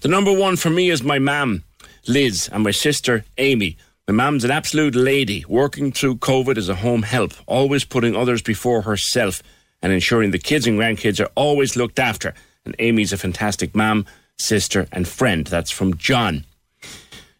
The 0.00 0.08
number 0.08 0.36
one 0.36 0.56
for 0.56 0.70
me 0.70 0.90
is 0.90 1.04
my 1.04 1.20
mum, 1.20 1.62
Liz, 2.08 2.48
and 2.52 2.64
my 2.64 2.72
sister, 2.72 3.24
Amy. 3.38 3.76
My 4.08 4.14
mum's 4.14 4.42
an 4.42 4.50
absolute 4.50 4.96
lady, 4.96 5.44
working 5.48 5.92
through 5.92 6.16
COVID 6.16 6.56
as 6.56 6.68
a 6.68 6.76
home 6.76 7.02
help, 7.02 7.32
always 7.46 7.84
putting 7.84 8.16
others 8.16 8.42
before 8.42 8.82
herself 8.82 9.40
and 9.82 9.92
ensuring 9.92 10.32
the 10.32 10.38
kids 10.38 10.66
and 10.66 10.78
grandkids 10.78 11.24
are 11.24 11.30
always 11.36 11.76
looked 11.76 12.00
after. 12.00 12.34
And 12.64 12.74
Amy's 12.80 13.12
a 13.12 13.18
fantastic 13.18 13.74
mum, 13.76 14.04
sister, 14.36 14.86
and 14.92 15.06
friend. 15.06 15.46
That's 15.46 15.70
from 15.70 15.96
John. 15.96 16.44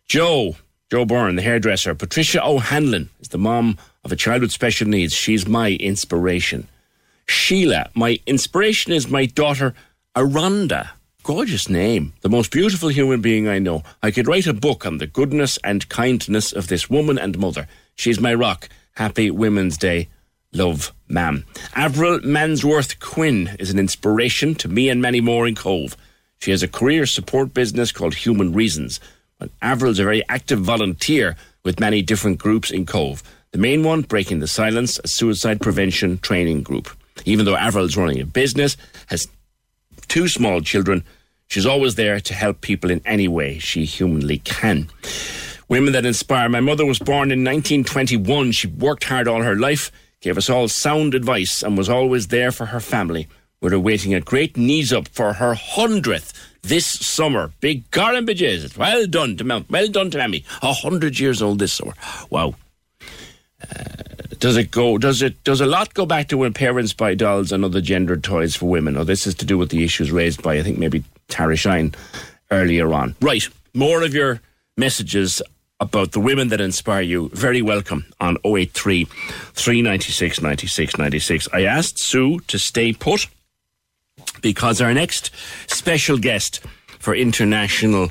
Joe, 0.07 0.57
Joe 0.91 1.05
Byrne, 1.05 1.37
the 1.37 1.43
hairdresser. 1.43 1.95
Patricia 1.95 2.45
O'Hanlon 2.45 3.11
is 3.21 3.29
the 3.29 3.39
mom 3.39 3.79
of 4.05 4.13
a 4.13 4.17
child 4.17 4.43
with 4.43 4.53
special 4.53 4.89
needs. 4.89 5.13
She's 5.13 5.47
my 5.47 5.73
inspiration. 5.73 6.69
Sheila, 7.27 7.91
my 7.95 8.21
inspiration 8.27 8.93
is 8.93 9.09
my 9.09 9.27
daughter, 9.27 9.75
Aranda. 10.15 10.93
Gorgeous 11.25 11.69
name. 11.69 12.13
The 12.21 12.29
most 12.29 12.53
beautiful 12.53 12.89
human 12.89 13.21
being 13.21 13.49
I 13.49 13.59
know. 13.59 13.83
I 14.01 14.13
could 14.13 14.29
write 14.29 14.47
a 14.47 14.53
book 14.53 14.87
on 14.87 14.99
the 14.99 15.09
goodness 15.09 15.59
and 15.65 15.89
kindness 15.89 16.53
of 16.53 16.69
this 16.69 16.89
woman 16.89 17.19
and 17.19 17.37
mother. 17.37 17.67
She's 17.97 18.21
my 18.21 18.33
rock. 18.33 18.69
Happy 18.95 19.33
Women's 19.33 19.77
Day. 19.77 20.09
Love, 20.53 20.93
ma'am. 21.09 21.45
Avril 21.75 22.21
Mansworth 22.21 23.01
Quinn 23.01 23.57
is 23.59 23.71
an 23.71 23.79
inspiration 23.81 24.55
to 24.55 24.69
me 24.69 24.89
and 24.89 25.03
many 25.03 25.21
more 25.21 25.49
in 25.49 25.57
Cobh. 25.57 25.97
She 26.39 26.51
has 26.51 26.63
a 26.63 26.69
career 26.69 27.07
support 27.07 27.55
business 27.55 27.93
called 27.93 28.15
Human 28.15 28.53
Reasons. 28.53 29.01
Avril's 29.63 29.99
a 29.99 30.05
very 30.05 30.23
active 30.29 30.61
volunteer 30.61 31.37
with 31.65 31.81
many 31.81 32.03
different 32.03 32.39
groups 32.39 32.71
in 32.71 32.87
Cobh. 32.87 33.23
The 33.53 33.59
main 33.59 33.83
one, 33.83 34.03
Breaking 34.03 34.41
the 34.41 34.47
Silence, 34.47 34.99
a 35.03 35.09
suicide 35.09 35.61
prevention 35.61 36.19
training 36.19 36.63
group. 36.63 36.91
Even 37.25 37.45
though 37.45 37.57
Avril's 37.57 37.97
running 37.97 38.21
a 38.21 38.27
business, 38.27 38.77
has 39.09 39.29
two 40.09 40.29
small 40.29 40.61
children, 40.61 41.05
she's 41.49 41.67
always 41.67 41.95
there 41.95 42.21
to 42.21 42.35
help 42.35 42.61
people 42.61 42.91
in 42.91 43.01
any 43.05 43.29
way 43.29 43.59
she 43.59 43.85
humanly 43.85 44.39
can. 44.39 44.89
Women 45.69 45.93
that 45.95 46.07
inspire. 46.07 46.49
My 46.49 46.61
mother 46.61 46.87
was 46.87 46.99
born 46.99 47.33
in 47.33 47.43
1921. 47.43 48.53
She 48.53 48.69
worked 48.69 49.05
hard 49.05 49.27
all 49.27 49.43
her 49.43 49.57
life, 49.57 49.91
gave 50.21 50.39
us 50.39 50.49
all 50.49 50.69
sound 50.69 51.15
advice, 51.15 51.63
and 51.63 51.77
was 51.77 51.89
always 51.89 52.29
there 52.29 52.53
for 52.53 52.67
her 52.67 52.81
family. 52.81 53.27
We're 53.63 53.75
awaiting 53.75 54.13
a 54.15 54.21
great 54.21 54.57
knees 54.57 54.93
up 54.93 55.09
for 55.09 55.35
her 55.35 55.55
hundredth 55.55 56.33
this 56.63 56.87
summer. 56.87 57.53
Big 57.61 57.91
Garland 57.91 58.29
Well 58.77 59.07
done 59.07 59.37
to 59.39 59.45
Mount. 59.45 59.71
Well 59.71 59.89
done 59.89 60.11
to 60.11 60.19
Mammy. 60.19 60.45
A 60.63 60.73
hundred 60.75 61.19
years 61.19 61.41
old 61.41 61.59
this 61.59 61.73
summer. 61.73 61.95
Wow. 62.29 62.55
Uh, 63.63 63.85
does 64.39 64.59
it 64.59 64.71
go? 64.71 64.99
Does 64.99 65.23
it? 65.23 65.43
Does 65.43 65.63
a 65.63 65.67
lot 65.67 65.95
go 65.95 66.05
back 66.05 66.29
to 66.29 66.37
when 66.37 66.53
parents 66.53 66.93
buy 66.93 67.15
dolls 67.15 67.51
and 67.51 67.65
other 67.65 67.81
gendered 67.81 68.23
toys 68.23 68.55
for 68.55 68.67
women? 68.67 68.97
Or 68.97 69.05
this 69.05 69.27
is 69.27 69.35
to 69.37 69.47
do 69.47 69.57
with 69.57 69.71
the 69.71 69.85
issues 69.85 70.13
raised 70.13 70.43
by 70.43 70.57
I 70.57 70.63
think 70.63 70.79
maybe 70.79 71.05
Tara 71.29 71.57
Shine 71.57 71.95
earlier 72.51 72.93
on. 72.93 73.17
Right. 73.23 73.49
More 73.73 74.03
of 74.03 74.13
your 74.15 74.43
messages 74.77 75.41
about 75.81 76.13
the 76.13 76.21
women 76.21 76.49
that 76.49 76.61
inspire 76.61 77.03
you. 77.03 77.31
Very 77.31 77.63
welcome 77.63 78.07
on 78.21 78.37
083 78.45 79.05
396 79.05 80.43
96 80.43 80.99
96. 80.99 81.49
I 81.53 81.63
asked 81.65 81.99
Sue 81.99 82.41
to 82.41 82.59
stay 82.59 82.93
put 82.93 83.29
because 84.41 84.81
our 84.81 84.95
next 84.95 85.31
special 85.67 86.19
guest 86.19 86.61
for 86.99 87.15
International 87.15 88.09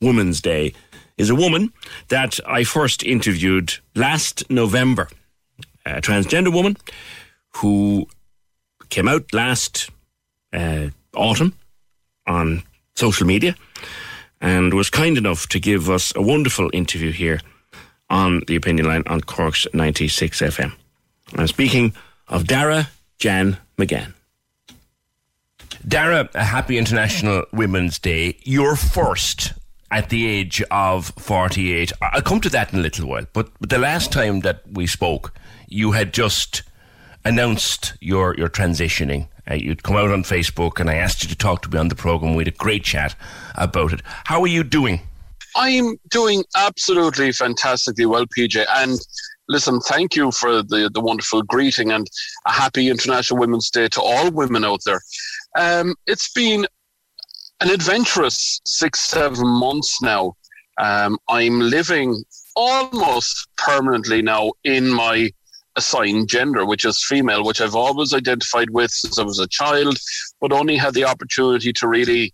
Women's 0.00 0.40
Day 0.40 0.72
is 1.16 1.30
a 1.30 1.34
woman 1.34 1.72
that 2.08 2.38
I 2.46 2.64
first 2.64 3.02
interviewed 3.02 3.74
last 3.94 4.48
November. 4.50 5.08
A 5.84 6.00
transgender 6.00 6.52
woman 6.52 6.76
who 7.56 8.06
came 8.88 9.08
out 9.08 9.32
last 9.32 9.90
uh, 10.52 10.88
autumn 11.14 11.54
on 12.26 12.62
social 12.94 13.26
media 13.26 13.54
and 14.40 14.74
was 14.74 14.90
kind 14.90 15.18
enough 15.18 15.48
to 15.48 15.58
give 15.58 15.90
us 15.90 16.12
a 16.14 16.22
wonderful 16.22 16.70
interview 16.72 17.10
here 17.12 17.40
on 18.10 18.42
the 18.46 18.56
opinion 18.56 18.86
line 18.86 19.02
on 19.06 19.20
Cork's 19.20 19.66
96 19.74 20.40
FM. 20.40 20.72
I'm 21.36 21.48
speaking 21.48 21.94
of 22.28 22.46
Dara 22.46 22.88
Jan 23.18 23.58
McGann. 23.76 24.14
Dara, 25.86 26.28
a 26.34 26.44
happy 26.44 26.78
International 26.78 27.44
Women's 27.52 27.98
Day. 27.98 28.36
You're 28.42 28.76
first 28.76 29.52
at 29.90 30.10
the 30.10 30.26
age 30.26 30.62
of 30.70 31.12
48. 31.18 31.92
I'll 32.02 32.22
come 32.22 32.40
to 32.42 32.50
that 32.50 32.72
in 32.72 32.78
a 32.78 32.82
little 32.82 33.08
while, 33.08 33.26
but, 33.32 33.50
but 33.60 33.70
the 33.70 33.78
last 33.78 34.12
time 34.12 34.40
that 34.40 34.62
we 34.70 34.86
spoke, 34.86 35.32
you 35.66 35.92
had 35.92 36.12
just 36.12 36.62
announced 37.24 37.94
your, 38.00 38.34
your 38.36 38.48
transitioning. 38.48 39.28
Uh, 39.50 39.54
you'd 39.54 39.82
come 39.82 39.96
out 39.96 40.10
on 40.10 40.22
Facebook 40.22 40.78
and 40.80 40.90
I 40.90 40.94
asked 40.94 41.22
you 41.22 41.28
to 41.28 41.36
talk 41.36 41.62
to 41.62 41.70
me 41.70 41.78
on 41.78 41.88
the 41.88 41.94
program. 41.94 42.34
We 42.34 42.44
had 42.44 42.54
a 42.54 42.56
great 42.56 42.84
chat 42.84 43.14
about 43.54 43.92
it. 43.92 44.02
How 44.24 44.40
are 44.42 44.46
you 44.46 44.64
doing? 44.64 45.00
I'm 45.56 45.96
doing 46.10 46.44
absolutely 46.56 47.32
fantastically 47.32 48.06
well, 48.06 48.26
PJ. 48.26 48.64
And 48.76 48.98
listen, 49.48 49.80
thank 49.80 50.14
you 50.14 50.30
for 50.30 50.62
the, 50.62 50.90
the 50.92 51.00
wonderful 51.00 51.42
greeting 51.42 51.90
and 51.90 52.06
a 52.46 52.52
happy 52.52 52.88
International 52.88 53.40
Women's 53.40 53.70
Day 53.70 53.88
to 53.88 54.02
all 54.02 54.30
women 54.30 54.64
out 54.64 54.80
there. 54.84 55.00
Um, 55.56 55.94
it's 56.06 56.32
been 56.32 56.66
an 57.60 57.70
adventurous 57.70 58.60
six, 58.64 59.00
seven 59.00 59.46
months 59.46 60.00
now. 60.02 60.34
Um, 60.80 61.18
I'm 61.28 61.60
living 61.60 62.22
almost 62.54 63.48
permanently 63.56 64.22
now 64.22 64.52
in 64.64 64.88
my 64.88 65.30
assigned 65.76 66.28
gender, 66.28 66.64
which 66.64 66.84
is 66.84 67.04
female, 67.04 67.44
which 67.44 67.60
I've 67.60 67.74
always 67.74 68.14
identified 68.14 68.70
with 68.70 68.90
since 68.90 69.18
I 69.18 69.22
was 69.22 69.38
a 69.38 69.48
child, 69.48 69.96
but 70.40 70.52
only 70.52 70.76
had 70.76 70.94
the 70.94 71.04
opportunity 71.04 71.72
to 71.72 71.88
really 71.88 72.32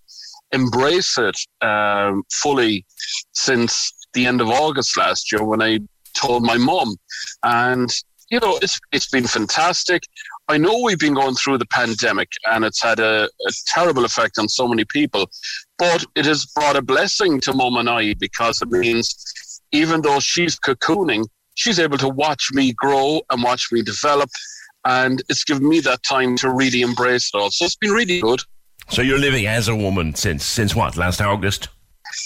embrace 0.52 1.18
it 1.18 1.36
um, 1.60 2.22
fully 2.32 2.84
since 3.32 3.92
the 4.14 4.26
end 4.26 4.40
of 4.40 4.48
August 4.48 4.96
last 4.96 5.30
year 5.32 5.44
when 5.44 5.62
I 5.62 5.80
told 6.14 6.42
my 6.42 6.56
mom. 6.56 6.96
And 7.42 7.90
you 8.30 8.40
know, 8.40 8.58
it's 8.62 8.80
it's 8.92 9.08
been 9.08 9.26
fantastic. 9.26 10.02
I 10.48 10.58
know 10.58 10.82
we've 10.82 10.98
been 10.98 11.14
going 11.14 11.34
through 11.34 11.58
the 11.58 11.66
pandemic 11.66 12.28
and 12.46 12.64
it's 12.64 12.82
had 12.82 13.00
a, 13.00 13.24
a, 13.24 13.52
terrible 13.66 14.04
effect 14.04 14.38
on 14.38 14.48
so 14.48 14.68
many 14.68 14.84
people, 14.84 15.30
but 15.78 16.04
it 16.14 16.26
has 16.26 16.44
brought 16.44 16.76
a 16.76 16.82
blessing 16.82 17.40
to 17.40 17.54
Mum 17.54 17.76
and 17.76 17.88
I 17.88 18.14
because 18.14 18.60
it 18.60 18.68
means 18.68 19.14
even 19.72 20.02
though 20.02 20.20
she's 20.20 20.58
cocooning, 20.60 21.24
she's 21.54 21.78
able 21.78 21.96
to 21.98 22.08
watch 22.08 22.50
me 22.52 22.74
grow 22.74 23.22
and 23.30 23.42
watch 23.42 23.72
me 23.72 23.80
develop. 23.82 24.28
And 24.84 25.22
it's 25.30 25.44
given 25.44 25.66
me 25.66 25.80
that 25.80 26.02
time 26.02 26.36
to 26.36 26.50
really 26.50 26.82
embrace 26.82 27.30
it 27.32 27.38
all. 27.38 27.50
So 27.50 27.64
it's 27.64 27.76
been 27.76 27.92
really 27.92 28.20
good. 28.20 28.42
So 28.90 29.00
you're 29.00 29.18
living 29.18 29.46
as 29.46 29.68
a 29.68 29.74
woman 29.74 30.14
since 30.14 30.44
since 30.44 30.74
what? 30.74 30.98
Last 30.98 31.22
August? 31.22 31.68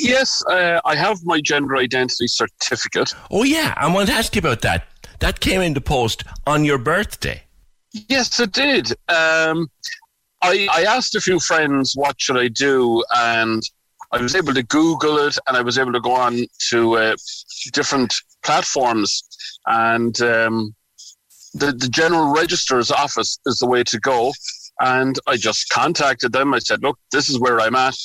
Yes, 0.00 0.44
uh, 0.50 0.80
I 0.84 0.96
have 0.96 1.24
my 1.24 1.40
gender 1.40 1.76
identity 1.76 2.26
certificate. 2.26 3.14
Oh 3.30 3.44
yeah, 3.44 3.74
I 3.76 3.92
want 3.92 4.08
to 4.08 4.14
ask 4.14 4.34
you 4.34 4.40
about 4.40 4.62
that. 4.62 4.88
That 5.20 5.38
came 5.38 5.60
in 5.60 5.74
the 5.74 5.80
post 5.80 6.24
on 6.48 6.64
your 6.64 6.78
birthday. 6.78 7.42
Yes, 8.08 8.38
it 8.40 8.52
did. 8.52 8.90
Um, 9.08 9.68
I, 10.42 10.68
I 10.72 10.84
asked 10.88 11.14
a 11.14 11.20
few 11.20 11.40
friends 11.40 11.94
what 11.96 12.20
should 12.20 12.36
I 12.36 12.48
do, 12.48 13.02
and 13.16 13.62
I 14.12 14.22
was 14.22 14.34
able 14.34 14.54
to 14.54 14.62
Google 14.62 15.18
it, 15.18 15.38
and 15.46 15.56
I 15.56 15.62
was 15.62 15.78
able 15.78 15.92
to 15.92 16.00
go 16.00 16.12
on 16.12 16.46
to 16.70 16.96
uh, 16.96 17.16
different 17.72 18.14
platforms, 18.42 19.22
and 19.66 20.20
um, 20.22 20.74
the 21.54 21.72
the 21.72 21.88
general 21.88 22.32
registrar's 22.32 22.90
office 22.90 23.38
is 23.46 23.58
the 23.58 23.66
way 23.66 23.82
to 23.84 23.98
go. 23.98 24.32
And 24.80 25.18
I 25.26 25.36
just 25.36 25.68
contacted 25.70 26.32
them. 26.32 26.54
I 26.54 26.60
said, 26.60 26.82
"Look, 26.82 26.98
this 27.10 27.28
is 27.28 27.40
where 27.40 27.60
I'm 27.60 27.74
at." 27.74 27.96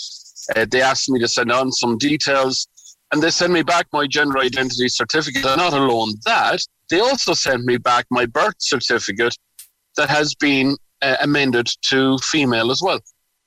Uh, 0.56 0.66
they 0.70 0.82
asked 0.82 1.10
me 1.10 1.20
to 1.20 1.28
send 1.28 1.52
on 1.52 1.72
some 1.72 1.98
details, 1.98 2.68
and 3.12 3.22
they 3.22 3.30
sent 3.30 3.54
me 3.54 3.62
back 3.62 3.86
my 3.94 4.08
gender 4.08 4.40
identity 4.40 4.90
certificate. 4.90 5.46
And 5.46 5.58
not 5.58 5.74
alone 5.74 6.16
that, 6.26 6.62
they 6.90 7.00
also 7.00 7.34
sent 7.34 7.64
me 7.64 7.78
back 7.78 8.06
my 8.10 8.26
birth 8.26 8.56
certificate 8.58 9.38
that 9.98 10.10
has 10.10 10.36
been 10.36 10.78
uh, 11.02 11.18
amended 11.22 11.70
to 11.90 12.18
female 12.20 12.72
as 12.72 12.82
well. 12.82 13.00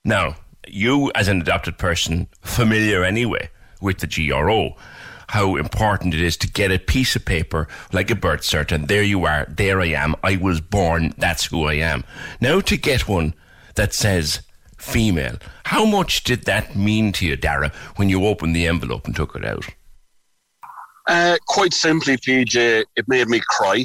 Now, 0.04 0.36
you 0.66 1.10
as 1.14 1.28
an 1.28 1.40
adopted 1.40 1.78
person, 1.78 2.28
familiar 2.42 3.04
anyway 3.04 3.50
with 3.80 3.98
the 3.98 4.06
GRO, 4.06 4.76
how 5.28 5.56
important 5.56 6.14
it 6.14 6.20
is 6.20 6.36
to 6.38 6.48
get 6.48 6.70
a 6.70 6.78
piece 6.78 7.16
of 7.16 7.24
paper 7.24 7.66
like 7.92 8.10
a 8.10 8.14
birth 8.14 8.42
cert, 8.42 8.70
and 8.70 8.88
there 8.88 9.02
you 9.02 9.24
are, 9.24 9.46
there 9.48 9.80
I 9.80 9.86
am, 9.86 10.14
I 10.22 10.36
was 10.36 10.60
born, 10.60 11.14
that's 11.18 11.46
who 11.46 11.64
I 11.64 11.74
am. 11.74 12.04
Now 12.40 12.60
to 12.60 12.76
get 12.76 13.08
one 13.08 13.34
that 13.74 13.92
says 13.92 14.40
female, 14.78 15.38
how 15.64 15.84
much 15.84 16.24
did 16.24 16.44
that 16.44 16.76
mean 16.76 17.12
to 17.12 17.26
you, 17.26 17.36
Dara, 17.36 17.72
when 17.96 18.08
you 18.08 18.24
opened 18.24 18.54
the 18.54 18.66
envelope 18.66 19.06
and 19.06 19.16
took 19.16 19.34
it 19.34 19.44
out? 19.44 19.66
Uh, 21.08 21.36
quite 21.46 21.72
simply, 21.72 22.16
PJ, 22.16 22.84
it 22.96 23.08
made 23.08 23.28
me 23.28 23.40
cry 23.48 23.84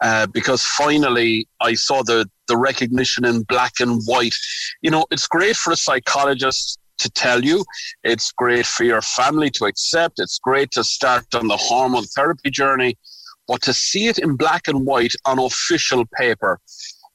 uh, 0.00 0.26
because 0.26 0.64
finally 0.64 1.46
I 1.60 1.74
saw 1.74 2.02
the 2.02 2.28
the 2.48 2.56
recognition 2.56 3.24
in 3.24 3.42
black 3.42 3.80
and 3.80 4.02
white. 4.06 4.34
You 4.82 4.90
know, 4.90 5.06
it's 5.10 5.26
great 5.26 5.56
for 5.56 5.72
a 5.72 5.76
psychologist 5.76 6.78
to 6.98 7.10
tell 7.10 7.44
you. 7.44 7.64
It's 8.02 8.32
great 8.32 8.66
for 8.66 8.84
your 8.84 9.02
family 9.02 9.50
to 9.50 9.64
accept. 9.66 10.14
It's 10.18 10.38
great 10.38 10.70
to 10.72 10.84
start 10.84 11.34
on 11.34 11.48
the 11.48 11.56
hormone 11.56 12.04
therapy 12.04 12.50
journey, 12.50 12.98
but 13.46 13.62
to 13.62 13.72
see 13.72 14.08
it 14.08 14.18
in 14.18 14.36
black 14.36 14.68
and 14.68 14.84
white 14.84 15.14
on 15.24 15.38
official 15.38 16.04
paper, 16.16 16.60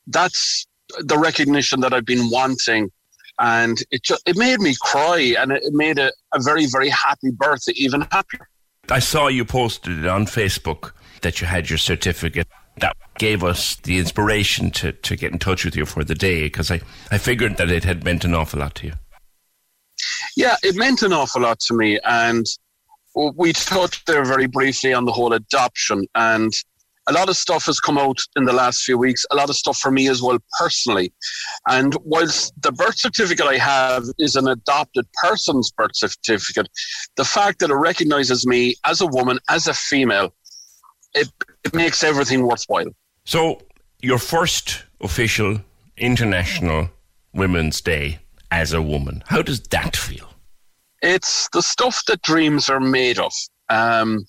that's 0.07 0.65
the 0.99 1.17
recognition 1.17 1.81
that 1.81 1.93
I've 1.93 2.05
been 2.05 2.29
wanting. 2.29 2.91
And 3.39 3.77
it 3.91 4.03
just, 4.03 4.27
it 4.27 4.37
made 4.37 4.59
me 4.61 4.75
cry 4.81 5.35
and 5.37 5.51
it 5.51 5.63
made 5.73 5.99
a, 5.99 6.11
a 6.33 6.41
very, 6.41 6.65
very 6.67 6.89
happy 6.89 7.31
birthday 7.31 7.73
even 7.75 8.01
happier. 8.11 8.47
I 8.89 8.99
saw 8.99 9.27
you 9.27 9.43
posted 9.43 9.99
it 9.99 10.07
on 10.07 10.25
Facebook 10.25 10.91
that 11.21 11.41
you 11.41 11.47
had 11.47 11.69
your 11.69 11.79
certificate 11.79 12.47
that 12.77 12.95
gave 13.17 13.43
us 13.43 13.75
the 13.77 13.97
inspiration 13.97 14.71
to, 14.71 14.91
to 14.91 15.15
get 15.15 15.31
in 15.31 15.39
touch 15.39 15.63
with 15.63 15.75
you 15.75 15.85
for 15.85 16.03
the 16.03 16.15
day 16.15 16.43
because 16.43 16.69
I, 16.71 16.81
I 17.11 17.17
figured 17.17 17.57
that 17.57 17.69
it 17.69 17.83
had 17.83 18.03
meant 18.03 18.25
an 18.25 18.33
awful 18.33 18.59
lot 18.59 18.75
to 18.75 18.87
you. 18.87 18.93
Yeah, 20.35 20.55
it 20.63 20.75
meant 20.75 21.01
an 21.01 21.13
awful 21.13 21.41
lot 21.41 21.59
to 21.61 21.73
me. 21.73 21.99
And 22.03 22.45
we 23.35 23.53
touched 23.53 24.05
there 24.07 24.25
very 24.25 24.47
briefly 24.47 24.93
on 24.93 25.05
the 25.05 25.13
whole 25.13 25.33
adoption. 25.33 26.05
And 26.15 26.51
a 27.07 27.13
lot 27.13 27.29
of 27.29 27.37
stuff 27.37 27.67
has 27.67 27.79
come 27.79 27.97
out 27.97 28.17
in 28.35 28.45
the 28.45 28.53
last 28.53 28.81
few 28.81 28.97
weeks, 28.97 29.25
a 29.31 29.35
lot 29.35 29.49
of 29.49 29.55
stuff 29.55 29.77
for 29.77 29.91
me 29.91 30.09
as 30.09 30.21
well 30.21 30.39
personally. 30.59 31.13
And 31.69 31.95
whilst 32.03 32.53
the 32.61 32.71
birth 32.71 32.97
certificate 32.97 33.45
I 33.45 33.57
have 33.57 34.05
is 34.17 34.35
an 34.35 34.47
adopted 34.47 35.05
person's 35.23 35.71
birth 35.71 35.95
certificate, 35.95 36.67
the 37.15 37.25
fact 37.25 37.59
that 37.59 37.69
it 37.69 37.75
recognizes 37.75 38.47
me 38.47 38.75
as 38.85 39.01
a 39.01 39.07
woman, 39.07 39.39
as 39.49 39.67
a 39.67 39.73
female, 39.73 40.33
it, 41.15 41.29
it 41.63 41.73
makes 41.73 42.03
everything 42.03 42.45
worthwhile. 42.45 42.93
So, 43.23 43.61
your 44.01 44.19
first 44.19 44.83
official 45.01 45.61
International 45.97 46.89
Women's 47.33 47.81
Day 47.81 48.19
as 48.51 48.73
a 48.73 48.81
woman, 48.81 49.23
how 49.27 49.41
does 49.41 49.61
that 49.61 49.95
feel? 49.95 50.29
It's 51.01 51.49
the 51.49 51.61
stuff 51.61 52.03
that 52.07 52.21
dreams 52.21 52.69
are 52.69 52.79
made 52.79 53.17
of. 53.19 53.31
Um, 53.69 54.25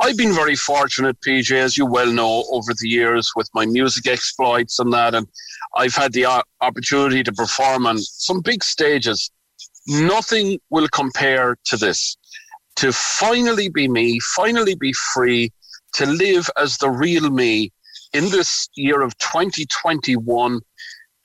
I've 0.00 0.18
been 0.18 0.34
very 0.34 0.56
fortunate, 0.56 1.16
PJ, 1.26 1.52
as 1.52 1.78
you 1.78 1.86
well 1.86 2.12
know, 2.12 2.44
over 2.50 2.72
the 2.78 2.88
years 2.88 3.32
with 3.34 3.48
my 3.54 3.64
music 3.64 4.06
exploits 4.06 4.78
and 4.78 4.92
that, 4.92 5.14
and 5.14 5.26
I've 5.74 5.94
had 5.94 6.12
the 6.12 6.26
opportunity 6.60 7.22
to 7.22 7.32
perform 7.32 7.86
on 7.86 7.98
some 7.98 8.40
big 8.40 8.62
stages. 8.62 9.30
Nothing 9.86 10.58
will 10.70 10.88
compare 10.88 11.56
to 11.66 11.76
this. 11.76 12.16
To 12.76 12.92
finally 12.92 13.70
be 13.70 13.88
me, 13.88 14.20
finally 14.20 14.74
be 14.74 14.92
free, 15.14 15.50
to 15.96 16.06
live 16.06 16.48
as 16.56 16.78
the 16.78 16.90
real 16.90 17.30
me 17.30 17.72
in 18.12 18.24
this 18.30 18.68
year 18.74 19.02
of 19.02 19.16
2021 19.18 20.60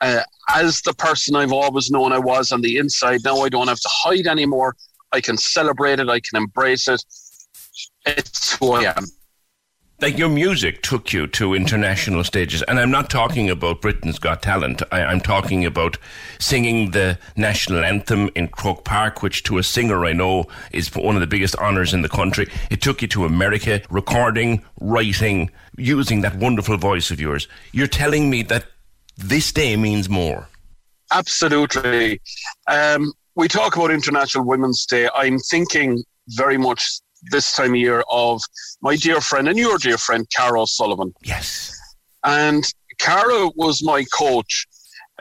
uh, 0.02 0.22
as 0.56 0.82
the 0.82 0.94
person 0.94 1.36
I've 1.36 1.52
always 1.54 1.92
known 1.92 2.12
I 2.12 2.20
was 2.20 2.52
on 2.52 2.62
the 2.62 2.78
inside. 2.78 3.22
Now 3.24 3.38
I 3.42 3.50
don't 3.50 3.68
have 3.68 3.80
to 3.80 3.90
hide 3.90 4.28
anymore. 4.28 4.76
I 5.12 5.22
can 5.22 5.38
celebrate 5.38 6.00
it. 6.00 6.10
I 6.10 6.20
can 6.20 6.38
embrace 6.38 6.88
it. 6.88 7.04
It's 8.06 8.58
who 8.58 8.72
I 8.72 8.94
am. 8.98 9.06
Like 10.02 10.18
your 10.18 10.30
music 10.30 10.82
took 10.82 11.14
you 11.14 11.28
to 11.28 11.54
international 11.54 12.24
stages, 12.24 12.64
and 12.64 12.80
I'm 12.80 12.90
not 12.90 13.12
talking 13.12 13.52
about 13.52 13.82
Britain's 13.82 14.18
Got 14.18 14.42
Talent. 14.42 14.82
I, 14.92 15.04
I'm 15.04 15.22
talking 15.22 15.64
about 15.64 16.00
singing 16.40 16.90
the 16.90 17.20
national 17.36 17.84
anthem 17.84 18.32
in 18.34 18.48
Croke 18.48 18.84
Park, 18.84 19.22
which 19.22 19.44
to 19.44 19.60
a 19.60 19.64
singer 19.64 20.04
I 20.04 20.14
know 20.14 20.46
is 20.72 20.92
one 20.96 21.16
of 21.16 21.22
the 21.22 21.28
biggest 21.28 21.56
honours 21.58 21.94
in 21.94 22.02
the 22.02 22.10
country. 22.10 22.48
It 22.72 22.82
took 22.82 23.04
you 23.04 23.08
to 23.10 23.26
America, 23.26 23.84
recording, 23.92 24.64
writing, 24.80 25.52
using 25.78 26.22
that 26.22 26.36
wonderful 26.36 26.78
voice 26.78 27.12
of 27.12 27.22
yours. 27.22 27.48
You're 27.72 27.86
telling 27.86 28.32
me 28.32 28.42
that 28.42 28.66
this 29.20 29.52
day 29.52 29.78
means 29.78 30.10
more. 30.10 30.48
Absolutely. 31.12 32.20
Um, 32.68 33.14
we 33.36 33.48
talk 33.48 33.76
about 33.76 33.92
International 33.92 34.46
Women's 34.48 34.84
Day. 34.88 35.10
I'm 35.14 35.38
thinking 35.38 36.04
very 36.30 36.58
much 36.58 37.02
this 37.24 37.54
time 37.54 37.72
of 37.72 37.78
year 37.78 38.04
of 38.10 38.42
my 38.82 38.96
dear 38.96 39.22
friend 39.22 39.48
and 39.48 39.58
your 39.58 39.78
dear 39.78 39.98
friend, 39.98 40.28
Cara 40.36 40.66
Sullivan. 40.66 41.14
Yes. 41.24 41.78
And 42.24 42.64
Cara 43.00 43.50
was 43.56 43.84
my 43.84 44.04
coach 44.06 44.68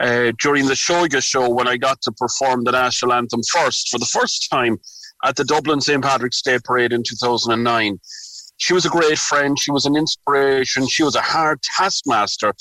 uh, 0.01 0.33
during 0.41 0.67
the 0.67 0.75
Shoga 0.75 1.23
show 1.23 1.49
when 1.49 1.69
I 1.69 1.77
got 1.77 2.01
to 2.03 2.13
perform 2.13 2.65
the 2.65 2.73
national 2.73 3.13
anthem 3.13 3.43
first 3.43 3.89
for 3.89 3.99
the 3.99 4.07
first 4.07 4.49
time 4.51 4.79
at 5.25 5.37
the 5.37 5.45
Dublin 5.45 5.81
St. 5.81 6.03
Patrick's 6.03 6.43
Day 6.43 6.59
Parade 6.65 6.93
in 6.93 7.03
2009. 7.03 7.99
She 8.57 8.75
was 8.75 8.85
a 8.85 8.91
great 8.91 9.19
friend. 9.19 9.59
She 9.59 9.71
was 9.71 9.87
an 9.87 9.97
inspiration. 9.97 10.87
She 10.87 11.03
was 11.03 11.17
a 11.17 11.23
hard 11.23 11.63
taskmaster. 11.63 12.53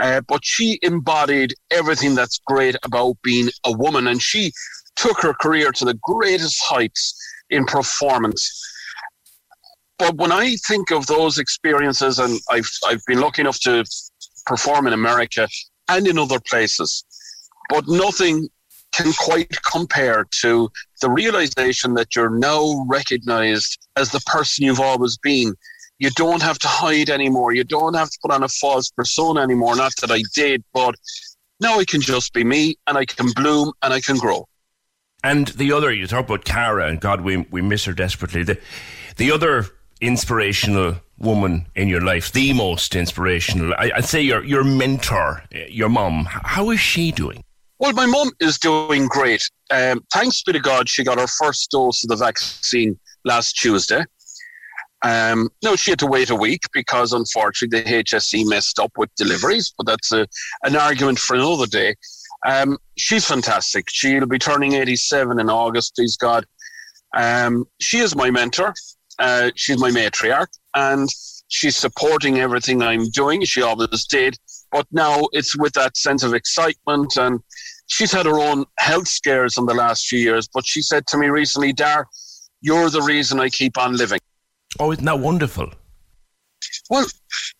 Uh, 0.00 0.20
but 0.28 0.44
she 0.44 0.78
embodied 0.82 1.54
everything 1.70 2.14
that's 2.14 2.40
great 2.46 2.76
about 2.84 3.16
being 3.22 3.48
a 3.64 3.72
woman. 3.72 4.06
And 4.06 4.22
she 4.22 4.52
took 4.96 5.20
her 5.22 5.34
career 5.34 5.72
to 5.72 5.84
the 5.84 5.98
greatest 6.02 6.62
heights 6.62 7.18
in 7.50 7.64
performance. 7.64 8.62
But 9.98 10.16
when 10.16 10.30
I 10.30 10.56
think 10.66 10.90
of 10.90 11.06
those 11.06 11.38
experiences, 11.38 12.18
and 12.18 12.38
I've, 12.50 12.70
I've 12.86 13.04
been 13.06 13.20
lucky 13.20 13.42
enough 13.42 13.58
to 13.60 13.84
perform 14.46 14.86
in 14.86 14.92
America 14.92 15.48
and 15.88 16.06
in 16.06 16.18
other 16.18 16.40
places, 16.40 17.04
but 17.68 17.88
nothing 17.88 18.48
can 18.92 19.12
quite 19.12 19.50
compare 19.62 20.26
to 20.40 20.70
the 21.02 21.10
realization 21.10 21.94
that 21.94 22.16
you're 22.16 22.30
now 22.30 22.86
recognized 22.88 23.78
as 23.96 24.10
the 24.10 24.20
person 24.20 24.64
you've 24.64 24.80
always 24.80 25.18
been. 25.18 25.54
You 25.98 26.10
don't 26.10 26.42
have 26.42 26.58
to 26.60 26.68
hide 26.68 27.10
anymore. 27.10 27.52
You 27.52 27.64
don't 27.64 27.94
have 27.94 28.10
to 28.10 28.18
put 28.22 28.30
on 28.30 28.44
a 28.44 28.48
false 28.48 28.90
persona 28.90 29.40
anymore. 29.40 29.76
Not 29.76 29.92
that 30.00 30.10
I 30.10 30.22
did, 30.34 30.64
but 30.72 30.94
now 31.60 31.78
I 31.80 31.84
can 31.84 32.00
just 32.00 32.32
be 32.32 32.44
me 32.44 32.76
and 32.86 32.96
I 32.96 33.04
can 33.04 33.30
bloom 33.32 33.72
and 33.82 33.92
I 33.92 34.00
can 34.00 34.16
grow. 34.16 34.48
And 35.24 35.48
the 35.48 35.72
other, 35.72 35.92
you 35.92 36.06
talk 36.06 36.26
about 36.26 36.44
Cara, 36.44 36.86
and 36.86 37.00
God, 37.00 37.22
we, 37.22 37.38
we 37.50 37.60
miss 37.60 37.84
her 37.86 37.92
desperately. 37.92 38.44
The, 38.44 38.60
the 39.16 39.32
other 39.32 39.66
inspirational 40.00 40.96
woman 41.18 41.66
in 41.74 41.88
your 41.88 42.00
life, 42.00 42.32
the 42.32 42.52
most 42.52 42.94
inspirational, 42.94 43.74
I, 43.78 43.90
would 43.96 44.04
say 44.04 44.22
your, 44.22 44.44
your 44.44 44.64
mentor, 44.64 45.42
your 45.68 45.88
mom. 45.88 46.26
how 46.30 46.70
is 46.70 46.80
she 46.80 47.12
doing? 47.12 47.42
Well, 47.80 47.92
my 47.92 48.06
mom 48.06 48.30
is 48.40 48.58
doing 48.58 49.06
great. 49.06 49.48
Um, 49.70 50.04
thanks 50.12 50.42
be 50.42 50.52
to 50.52 50.60
God, 50.60 50.88
she 50.88 51.04
got 51.04 51.18
her 51.18 51.26
first 51.26 51.70
dose 51.70 52.02
of 52.02 52.08
the 52.08 52.16
vaccine 52.16 52.98
last 53.24 53.52
Tuesday. 53.52 54.04
Um, 55.02 55.48
no, 55.62 55.76
she 55.76 55.92
had 55.92 56.00
to 56.00 56.06
wait 56.06 56.30
a 56.30 56.34
week 56.34 56.62
because 56.72 57.12
unfortunately 57.12 57.82
the 57.82 58.02
HSE 58.02 58.48
messed 58.48 58.80
up 58.80 58.90
with 58.96 59.14
deliveries, 59.16 59.72
but 59.76 59.86
that's 59.86 60.10
a, 60.10 60.26
an 60.64 60.74
argument 60.74 61.20
for 61.20 61.36
another 61.36 61.66
day. 61.66 61.94
Um, 62.46 62.78
she's 62.96 63.24
fantastic. 63.24 63.86
She'll 63.88 64.26
be 64.26 64.38
turning 64.38 64.72
87 64.72 65.38
in 65.38 65.48
August, 65.48 65.94
please 65.94 66.16
God. 66.16 66.46
Um, 67.16 67.64
she 67.80 67.98
is 67.98 68.16
my 68.16 68.30
mentor. 68.30 68.74
Uh, 69.18 69.50
she's 69.54 69.78
my 69.78 69.90
matriarch, 69.90 70.48
and 70.74 71.08
she's 71.48 71.76
supporting 71.76 72.38
everything 72.38 72.82
I'm 72.82 73.08
doing. 73.10 73.44
She 73.44 73.62
always 73.62 74.06
did. 74.06 74.36
But 74.70 74.86
now 74.92 75.28
it's 75.32 75.56
with 75.56 75.72
that 75.74 75.96
sense 75.96 76.22
of 76.22 76.34
excitement, 76.34 77.16
and 77.16 77.40
she's 77.86 78.12
had 78.12 78.26
her 78.26 78.38
own 78.38 78.64
health 78.78 79.08
scares 79.08 79.58
in 79.58 79.66
the 79.66 79.74
last 79.74 80.06
few 80.06 80.18
years. 80.18 80.48
But 80.52 80.66
she 80.66 80.82
said 80.82 81.06
to 81.08 81.18
me 81.18 81.28
recently, 81.28 81.72
Dar, 81.72 82.06
you're 82.60 82.90
the 82.90 83.02
reason 83.02 83.40
I 83.40 83.48
keep 83.48 83.78
on 83.78 83.96
living. 83.96 84.20
Oh, 84.78 84.92
isn't 84.92 85.04
that 85.04 85.20
wonderful? 85.20 85.70
Well, 86.90 87.06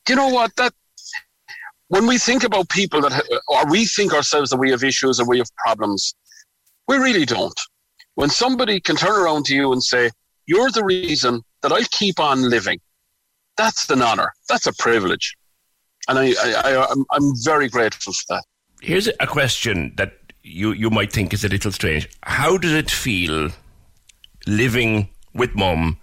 you 0.09 0.17
know 0.17 0.29
what? 0.29 0.55
That 0.57 0.75
when 1.89 2.07
we 2.07 2.19
think 2.19 2.45
about 2.45 2.69
people 2.69 3.01
that, 3.01 3.25
or 3.49 3.71
we 3.71 3.87
think 3.87 4.13
ourselves 4.13 4.51
that 4.51 4.59
we 4.59 4.71
have 4.71 4.85
issues 4.85 5.19
or 5.19 5.27
we 5.27 5.39
have 5.39 5.49
problems, 5.57 6.15
we 6.87 6.97
really 6.97 7.25
don't. 7.25 7.59
When 8.15 8.29
somebody 8.29 8.81
can 8.81 8.97
turn 8.97 9.19
around 9.19 9.47
to 9.47 9.55
you 9.55 9.73
and 9.73 9.83
say, 9.83 10.11
"You're 10.47 10.71
the 10.71 10.85
reason 10.85 11.43
that 11.63 11.73
I 11.73 11.83
keep 11.85 12.21
on 12.21 12.49
living," 12.49 12.81
that's 13.57 13.89
an 13.91 14.03
honor. 14.03 14.33
That's 14.49 14.67
a 14.67 14.73
privilege, 14.73 15.37
and 16.09 16.19
I, 16.19 16.33
I, 16.43 16.55
I 16.65 16.87
I'm, 16.91 17.05
I'm 17.11 17.33
very 17.45 17.69
grateful 17.69 18.13
for 18.13 18.25
that. 18.35 18.45
Here's 18.81 19.09
a 19.09 19.27
question 19.27 19.93
that 19.97 20.15
you 20.43 20.73
you 20.73 20.91
might 20.91 21.13
think 21.13 21.33
is 21.33 21.45
a 21.45 21.49
little 21.49 21.73
strange. 21.73 22.09
How 22.23 22.57
does 22.59 22.73
it 22.73 22.91
feel 22.91 23.51
living 24.47 25.09
with 25.35 25.55
mum 25.55 25.99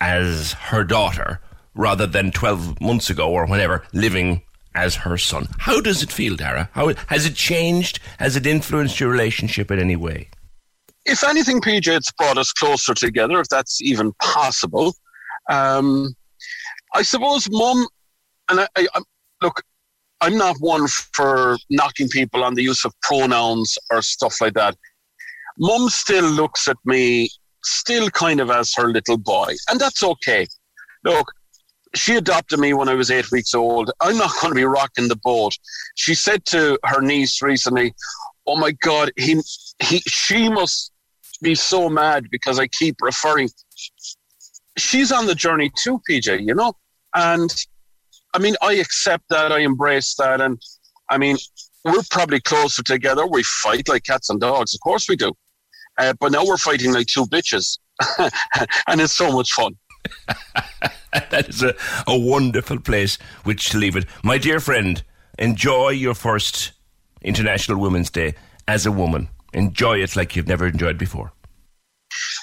as 0.00 0.52
her 0.52 0.84
daughter 0.84 1.40
rather 1.74 2.06
than 2.06 2.30
12 2.30 2.80
months 2.80 3.10
ago 3.10 3.30
or 3.30 3.46
whenever 3.46 3.84
living 3.92 4.42
as 4.74 4.94
her 4.94 5.16
son. 5.16 5.48
How 5.58 5.80
does 5.80 6.02
it 6.02 6.12
feel, 6.12 6.36
Dara? 6.36 6.68
How 6.72 6.92
has 7.06 7.24
it 7.24 7.34
changed? 7.34 7.98
Has 8.18 8.36
it 8.36 8.46
influenced 8.46 9.00
your 9.00 9.10
relationship 9.10 9.70
in 9.70 9.78
any 9.78 9.96
way? 9.96 10.28
If 11.06 11.22
anything, 11.22 11.60
PJ, 11.60 11.96
it's 11.96 12.10
brought 12.12 12.36
us 12.36 12.52
closer 12.52 12.92
together, 12.92 13.40
if 13.40 13.48
that's 13.48 13.80
even 13.80 14.12
possible. 14.20 14.92
Um, 15.48 16.14
I 16.94 17.02
suppose, 17.02 17.48
Mum, 17.48 17.86
and 18.48 18.60
I, 18.60 18.68
I, 18.76 19.02
look, 19.40 19.62
I'm 20.20 20.36
not 20.36 20.56
one 20.58 20.88
for 20.88 21.58
knocking 21.70 22.08
people 22.08 22.42
on 22.42 22.54
the 22.54 22.62
use 22.62 22.84
of 22.84 22.92
pronouns 23.02 23.78
or 23.90 24.02
stuff 24.02 24.40
like 24.40 24.54
that. 24.54 24.76
Mum 25.58 25.88
still 25.88 26.24
looks 26.24 26.66
at 26.66 26.76
me 26.84 27.28
still 27.62 28.10
kind 28.10 28.40
of 28.40 28.50
as 28.50 28.74
her 28.74 28.90
little 28.90 29.16
boy, 29.16 29.54
and 29.70 29.78
that's 29.78 30.02
okay. 30.02 30.46
Look, 31.04 31.30
she 31.94 32.16
adopted 32.16 32.58
me 32.58 32.74
when 32.74 32.88
I 32.88 32.94
was 32.94 33.12
eight 33.12 33.30
weeks 33.30 33.54
old. 33.54 33.92
I'm 34.00 34.18
not 34.18 34.32
going 34.40 34.52
to 34.52 34.56
be 34.56 34.64
rocking 34.64 35.08
the 35.08 35.20
boat. 35.22 35.56
She 35.94 36.14
said 36.14 36.44
to 36.46 36.78
her 36.84 37.00
niece 37.00 37.42
recently, 37.42 37.94
"Oh 38.46 38.56
my 38.56 38.72
God, 38.72 39.12
he, 39.16 39.40
he, 39.80 39.98
she 40.00 40.48
must 40.48 40.92
be 41.50 41.54
so 41.54 41.88
mad 41.88 42.28
because 42.30 42.58
I 42.58 42.66
keep 42.66 42.96
referring." 43.00 43.48
She's 44.76 45.10
on 45.12 45.26
the 45.26 45.34
journey 45.34 45.70
too, 45.82 46.00
PJ. 46.08 46.46
You 46.46 46.54
know, 46.54 46.72
and 47.14 47.50
I 48.34 48.38
mean, 48.38 48.56
I 48.60 48.74
accept 48.74 49.24
that, 49.30 49.52
I 49.52 49.60
embrace 49.60 50.14
that, 50.16 50.40
and 50.40 50.60
I 51.08 51.18
mean, 51.18 51.36
we're 51.84 52.02
probably 52.10 52.40
closer 52.40 52.82
together. 52.82 53.26
We 53.26 53.42
fight 53.42 53.88
like 53.88 54.04
cats 54.04 54.28
and 54.30 54.40
dogs, 54.40 54.74
of 54.74 54.80
course 54.80 55.08
we 55.08 55.16
do. 55.16 55.32
Uh, 55.98 56.12
but 56.20 56.32
now 56.32 56.44
we're 56.44 56.58
fighting 56.58 56.92
like 56.92 57.06
two 57.06 57.24
bitches, 57.26 57.78
and 58.88 59.00
it's 59.00 59.14
so 59.14 59.32
much 59.32 59.52
fun. 59.52 59.76
that 61.12 61.48
is 61.48 61.62
a, 61.62 61.74
a 62.06 62.18
wonderful 62.18 62.78
place 62.78 63.16
which 63.44 63.70
to 63.70 63.78
leave 63.78 63.96
it. 63.96 64.04
My 64.22 64.38
dear 64.38 64.60
friend, 64.60 65.02
enjoy 65.38 65.90
your 65.90 66.14
first 66.14 66.72
International 67.22 67.80
Women's 67.80 68.10
Day 68.10 68.34
as 68.68 68.86
a 68.86 68.92
woman. 68.92 69.28
Enjoy 69.52 70.02
it 70.02 70.16
like 70.16 70.36
you've 70.36 70.48
never 70.48 70.66
enjoyed 70.66 70.98
before. 70.98 71.32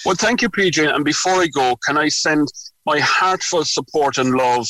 Well, 0.06 0.16
thank 0.16 0.42
you, 0.42 0.50
PJ. 0.50 0.94
And 0.94 1.06
before 1.06 1.34
I 1.34 1.48
go, 1.48 1.76
can 1.86 1.98
I 1.98 2.10
send 2.10 2.48
my 2.86 3.00
heartfelt 3.00 3.68
support 3.68 4.18
and 4.18 4.34
love 4.34 4.68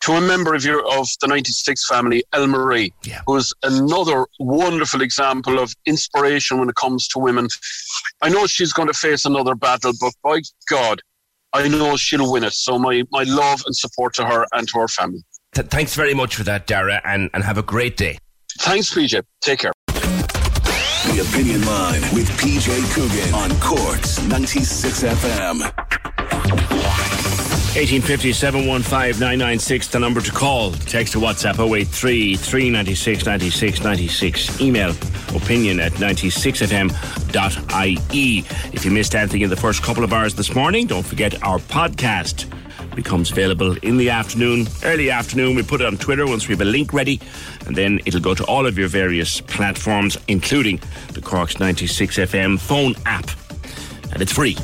to 0.00 0.12
a 0.12 0.20
member 0.20 0.54
of 0.54 0.64
your 0.64 0.80
of 0.98 1.08
the 1.20 1.28
96 1.28 1.86
family, 1.86 2.24
El 2.32 2.48
Marie, 2.48 2.92
yeah. 3.04 3.20
who's 3.26 3.54
another 3.62 4.26
wonderful 4.40 5.00
example 5.00 5.60
of 5.60 5.72
inspiration 5.86 6.58
when 6.58 6.68
it 6.68 6.74
comes 6.74 7.06
to 7.08 7.20
women. 7.20 7.46
I 8.20 8.28
know 8.28 8.46
she's 8.46 8.72
going 8.72 8.88
to 8.88 8.94
face 8.94 9.24
another 9.24 9.54
battle, 9.54 9.92
but 10.00 10.12
by 10.24 10.40
God, 10.68 11.00
I 11.52 11.68
know 11.68 11.96
she'll 11.96 12.32
win 12.32 12.44
it. 12.44 12.52
So 12.52 12.78
my, 12.78 13.04
my 13.12 13.22
love 13.24 13.62
and 13.66 13.76
support 13.76 14.14
to 14.14 14.26
her 14.26 14.46
and 14.52 14.66
to 14.68 14.80
her 14.80 14.88
family. 14.88 15.22
Th- 15.54 15.68
thanks 15.68 15.94
very 15.94 16.14
much 16.14 16.34
for 16.34 16.44
that, 16.44 16.66
Dara, 16.66 17.00
and, 17.04 17.30
and 17.34 17.44
have 17.44 17.58
a 17.58 17.62
great 17.62 17.96
day. 17.96 18.18
Thanks, 18.58 18.92
PJ. 18.92 19.22
Take 19.40 19.60
care. 19.60 19.71
The 21.12 21.20
Opinion 21.20 21.60
Line 21.66 22.00
with 22.14 22.28
PJ 22.40 22.72
Coogan 22.94 23.34
on 23.34 23.50
Corks 23.60 24.22
96 24.22 25.02
FM. 25.02 25.60
1850 27.76 28.32
715 28.32 29.20
996, 29.20 29.88
the 29.88 29.98
number 29.98 30.22
to 30.22 30.32
call. 30.32 30.72
Text 30.72 31.12
to 31.12 31.18
WhatsApp 31.18 31.58
083 31.58 32.36
396 32.36 33.26
96 33.26 33.84
96. 33.84 34.60
Email 34.62 34.92
opinion 35.36 35.80
at 35.80 35.92
96fm.ie. 35.92 38.38
If 38.72 38.84
you 38.86 38.90
missed 38.90 39.14
anything 39.14 39.42
in 39.42 39.50
the 39.50 39.56
first 39.56 39.82
couple 39.82 40.04
of 40.04 40.14
hours 40.14 40.34
this 40.34 40.54
morning, 40.54 40.86
don't 40.86 41.04
forget 41.04 41.42
our 41.42 41.58
podcast 41.58 42.50
becomes 42.94 43.30
available 43.30 43.76
in 43.82 43.96
the 43.96 44.10
afternoon, 44.10 44.66
early 44.84 45.10
afternoon. 45.10 45.56
We 45.56 45.62
put 45.62 45.80
it 45.80 45.86
on 45.86 45.96
Twitter 45.96 46.26
once 46.26 46.48
we 46.48 46.52
have 46.52 46.60
a 46.60 46.64
link 46.66 46.92
ready, 46.92 47.20
and 47.66 47.76
then 47.76 48.00
it'll 48.04 48.20
go 48.20 48.34
to 48.34 48.44
all 48.44 48.66
of 48.66 48.78
your 48.78 48.88
various 48.88 49.40
platforms, 49.40 50.18
including 50.28 50.80
the 51.12 51.20
Corks 51.20 51.58
96 51.58 52.16
FM 52.16 52.58
phone 52.60 52.94
app. 53.06 53.28
And 54.12 54.20
it's 54.20 54.32
free. 54.32 54.56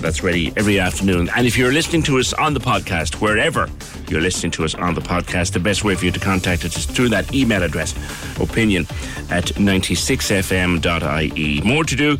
That's 0.00 0.22
ready 0.22 0.50
every 0.56 0.80
afternoon. 0.80 1.28
And 1.36 1.46
if 1.46 1.58
you're 1.58 1.72
listening 1.72 2.02
to 2.04 2.18
us 2.18 2.32
on 2.32 2.54
the 2.54 2.60
podcast, 2.60 3.20
wherever 3.20 3.68
you're 4.08 4.22
listening 4.22 4.50
to 4.52 4.64
us 4.64 4.74
on 4.74 4.94
the 4.94 5.02
podcast, 5.02 5.52
the 5.52 5.60
best 5.60 5.84
way 5.84 5.94
for 5.94 6.06
you 6.06 6.10
to 6.10 6.18
contact 6.18 6.64
us 6.64 6.78
is 6.78 6.86
through 6.86 7.10
that 7.10 7.34
email 7.34 7.62
address, 7.62 7.92
opinion 8.40 8.86
at 9.28 9.44
96fm.ie. 9.56 11.60
More 11.60 11.84
to 11.84 11.96
do 11.96 12.18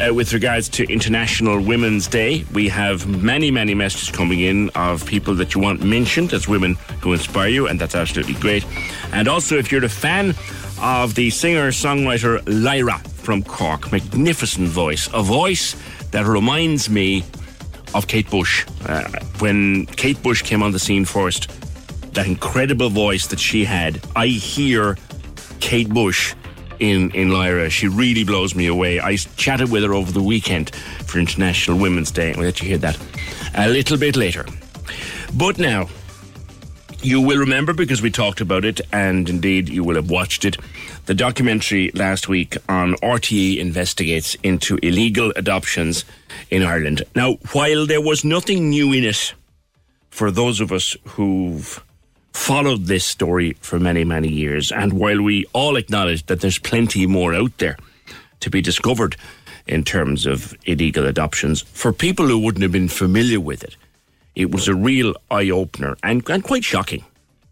uh, 0.00 0.14
with 0.14 0.32
regards 0.32 0.70
to 0.70 0.90
International 0.90 1.62
Women's 1.62 2.08
Day. 2.08 2.46
We 2.54 2.66
have 2.70 3.06
many, 3.06 3.50
many 3.50 3.74
messages 3.74 4.10
coming 4.10 4.40
in 4.40 4.70
of 4.70 5.04
people 5.04 5.34
that 5.34 5.54
you 5.54 5.60
want 5.60 5.82
mentioned 5.82 6.32
as 6.32 6.48
women 6.48 6.76
who 7.02 7.12
inspire 7.12 7.48
you, 7.48 7.68
and 7.68 7.78
that's 7.78 7.94
absolutely 7.94 8.34
great. 8.34 8.64
And 9.12 9.28
also, 9.28 9.58
if 9.58 9.70
you're 9.70 9.84
a 9.84 9.88
fan 9.90 10.34
of 10.80 11.14
the 11.14 11.28
singer 11.28 11.72
songwriter 11.72 12.42
Lyra 12.46 12.98
from 12.98 13.42
Cork, 13.42 13.92
magnificent 13.92 14.68
voice, 14.68 15.10
a 15.12 15.22
voice 15.22 15.76
that 16.10 16.26
reminds 16.26 16.88
me 16.90 17.24
of 17.94 18.06
Kate 18.06 18.30
Bush. 18.30 18.66
Uh, 18.86 19.08
when 19.38 19.86
Kate 19.86 20.22
Bush 20.22 20.42
came 20.42 20.62
on 20.62 20.72
the 20.72 20.78
scene 20.78 21.04
first, 21.04 21.50
that 22.14 22.26
incredible 22.26 22.90
voice 22.90 23.26
that 23.28 23.38
she 23.38 23.64
had, 23.64 24.00
I 24.16 24.26
hear 24.26 24.96
Kate 25.60 25.88
Bush 25.88 26.34
in, 26.80 27.10
in 27.12 27.30
Lyra. 27.30 27.70
She 27.70 27.88
really 27.88 28.24
blows 28.24 28.54
me 28.54 28.66
away. 28.66 29.00
I 29.00 29.16
chatted 29.16 29.70
with 29.70 29.82
her 29.84 29.94
over 29.94 30.12
the 30.12 30.22
weekend 30.22 30.74
for 31.06 31.18
International 31.18 31.78
Women's 31.78 32.10
Day, 32.10 32.32
we'll 32.36 32.44
let 32.44 32.60
you 32.60 32.68
hear 32.68 32.78
that 32.78 32.98
a 33.54 33.68
little 33.68 33.96
bit 33.96 34.16
later. 34.16 34.46
But 35.34 35.58
now, 35.58 35.88
you 37.02 37.20
will 37.20 37.38
remember 37.38 37.72
because 37.72 38.02
we 38.02 38.10
talked 38.10 38.40
about 38.40 38.64
it, 38.64 38.80
and 38.92 39.28
indeed 39.28 39.68
you 39.68 39.84
will 39.84 39.96
have 39.96 40.10
watched 40.10 40.44
it. 40.44 40.56
The 41.08 41.14
documentary 41.14 41.90
last 41.94 42.28
week 42.28 42.58
on 42.68 42.92
RTE 42.96 43.56
investigates 43.56 44.34
into 44.42 44.76
illegal 44.82 45.32
adoptions 45.36 46.04
in 46.50 46.62
Ireland. 46.62 47.02
Now, 47.16 47.38
while 47.52 47.86
there 47.86 48.02
was 48.02 48.26
nothing 48.26 48.68
new 48.68 48.92
in 48.92 49.04
it 49.04 49.32
for 50.10 50.30
those 50.30 50.60
of 50.60 50.70
us 50.70 50.98
who've 51.06 51.82
followed 52.34 52.84
this 52.84 53.06
story 53.06 53.56
for 53.60 53.80
many, 53.80 54.04
many 54.04 54.28
years, 54.28 54.70
and 54.70 54.92
while 54.92 55.22
we 55.22 55.46
all 55.54 55.76
acknowledge 55.76 56.26
that 56.26 56.42
there's 56.42 56.58
plenty 56.58 57.06
more 57.06 57.32
out 57.32 57.56
there 57.56 57.78
to 58.40 58.50
be 58.50 58.60
discovered 58.60 59.16
in 59.66 59.84
terms 59.84 60.26
of 60.26 60.54
illegal 60.66 61.06
adoptions, 61.06 61.62
for 61.62 61.90
people 61.90 62.26
who 62.26 62.38
wouldn't 62.38 62.62
have 62.62 62.72
been 62.72 62.86
familiar 62.86 63.40
with 63.40 63.64
it, 63.64 63.76
it 64.34 64.50
was 64.50 64.68
a 64.68 64.74
real 64.74 65.14
eye 65.30 65.48
opener 65.48 65.96
and, 66.02 66.28
and 66.28 66.44
quite 66.44 66.64
shocking. 66.64 67.02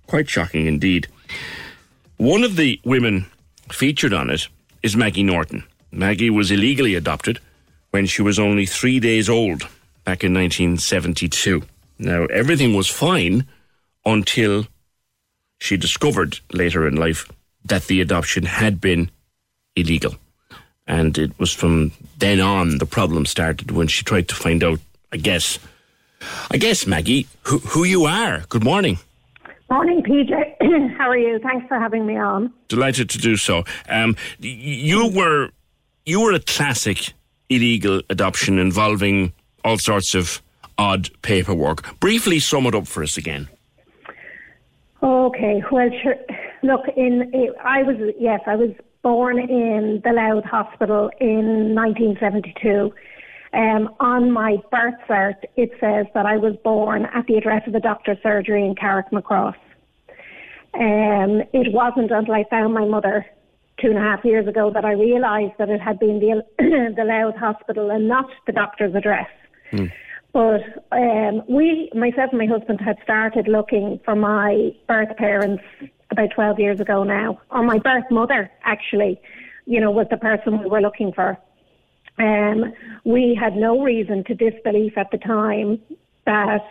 Quite 0.08 0.28
shocking 0.28 0.66
indeed. 0.66 1.08
One 2.18 2.44
of 2.44 2.56
the 2.56 2.78
women 2.84 3.24
featured 3.70 4.12
on 4.12 4.30
it 4.30 4.48
is 4.82 4.97
Maggie 4.97 5.22
Norton. 5.22 5.64
Maggie 5.90 6.30
was 6.30 6.51
illegally 6.51 6.94
adopted 6.94 7.40
when 7.90 8.06
she 8.06 8.22
was 8.22 8.38
only 8.38 8.66
three 8.66 9.01
days 9.01 9.28
old 9.28 9.62
back 10.05 10.22
in 10.22 10.34
1972. 10.34 11.62
Now, 11.98 12.26
everything 12.26 12.74
was 12.74 12.88
fine 12.88 13.47
until 14.05 14.66
she 15.59 15.76
discovered 15.76 16.38
later 16.52 16.86
in 16.86 16.97
life 16.97 17.28
that 17.64 17.86
the 17.86 18.01
adoption 18.01 18.44
had 18.44 18.80
been 18.80 19.10
illegal. 19.74 20.14
And 20.86 21.18
it 21.18 21.38
was 21.38 21.52
from 21.52 21.93
then 22.18 22.40
on 22.40 22.78
the 22.78 22.86
problem 22.86 23.26
started 23.26 23.70
when 23.70 23.88
she 23.88 24.05
tried 24.05 24.28
to 24.28 24.34
find 24.34 24.62
out, 24.62 24.78
I 25.12 25.16
guess, 25.16 25.59
I 26.51 26.59
guess, 26.59 26.86
Maggie, 26.86 27.26
who, 27.43 27.59
who 27.59 27.84
you 27.84 28.05
are. 28.05 28.44
Good 28.48 28.62
morning. 28.62 28.98
Morning, 29.68 30.02
PJ. 30.02 30.30
How 30.97 31.09
are 31.10 31.18
you? 31.18 31.40
Thanks 31.40 31.66
for 31.66 31.78
having 31.78 32.06
me 32.06 32.16
on. 32.16 32.52
Delighted 32.68 33.10
to 33.10 33.18
do 33.18 33.36
so. 33.36 33.64
Um, 33.88 34.16
you 34.38 35.09
were 35.09 35.51
you 36.05 36.20
were 36.20 36.32
a 36.32 36.40
classic 36.40 37.12
illegal 37.48 38.01
adoption 38.09 38.59
involving 38.59 39.32
all 39.64 39.78
sorts 39.78 40.14
of 40.14 40.40
odd 40.78 41.10
paperwork. 41.22 41.98
Briefly 41.98 42.38
sum 42.38 42.66
it 42.66 42.74
up 42.74 42.86
for 42.86 43.02
us 43.02 43.16
again. 43.16 43.48
Okay. 45.02 45.62
Well, 45.70 45.90
sure. 46.02 46.14
Look, 46.62 46.82
in 46.97 47.32
I 47.64 47.82
was 47.82 47.97
yes, 48.18 48.40
I 48.47 48.55
was 48.55 48.70
born 49.02 49.38
in 49.38 50.01
the 50.05 50.12
Louth 50.12 50.44
Hospital 50.44 51.10
in 51.20 51.74
1972. 51.74 52.93
Um, 53.56 53.94
on 54.00 54.30
my 54.30 54.58
birth 54.70 54.94
cert, 55.08 55.36
it 55.56 55.70
says 55.80 56.04
that 56.12 56.26
I 56.26 56.36
was 56.36 56.54
born 56.62 57.06
at 57.06 57.26
the 57.26 57.36
address 57.36 57.62
of 57.66 57.72
the 57.72 57.80
doctor's 57.80 58.18
surgery 58.22 58.66
in 58.66 58.74
Carrickmacross. 58.74 59.56
Um, 60.74 61.42
it 61.54 61.72
wasn't 61.72 62.10
until 62.10 62.34
I 62.34 62.44
found 62.50 62.74
my 62.74 62.84
mother 62.84 63.24
two 63.80 63.88
and 63.88 63.96
a 63.96 64.00
half 64.02 64.24
years 64.26 64.46
ago 64.46 64.70
that 64.74 64.84
I 64.84 64.92
realised 64.92 65.54
that 65.58 65.70
it 65.70 65.80
had 65.80 65.98
been 65.98 66.20
the, 66.20 66.44
the 66.96 67.04
Louth 67.04 67.36
Hospital 67.36 67.90
and 67.90 68.06
not 68.06 68.26
the 68.46 68.52
doctor's 68.52 68.94
address. 68.94 69.28
Hmm. 69.70 69.86
But 70.34 70.60
um, 70.92 71.42
we, 71.48 71.90
myself 71.94 72.30
and 72.32 72.38
my 72.38 72.46
husband, 72.46 72.78
had 72.82 72.98
started 73.02 73.48
looking 73.48 74.00
for 74.04 74.14
my 74.14 74.72
birth 74.86 75.16
parents 75.16 75.62
about 76.10 76.28
12 76.34 76.58
years 76.58 76.80
ago 76.80 77.04
now. 77.04 77.40
Or 77.50 77.62
my 77.62 77.78
birth 77.78 78.04
mother, 78.10 78.50
actually, 78.64 79.18
you 79.64 79.80
know, 79.80 79.90
was 79.90 80.08
the 80.10 80.18
person 80.18 80.60
we 80.60 80.68
were 80.68 80.82
looking 80.82 81.10
for. 81.14 81.38
Um, 82.18 82.72
we 83.05 83.34
had 83.38 83.56
no 83.56 83.82
reason 83.82 84.24
to 84.24 84.34
disbelief 84.34 84.97
at 84.97 85.10
the 85.10 85.18
time 85.18 85.80
that 86.24 86.66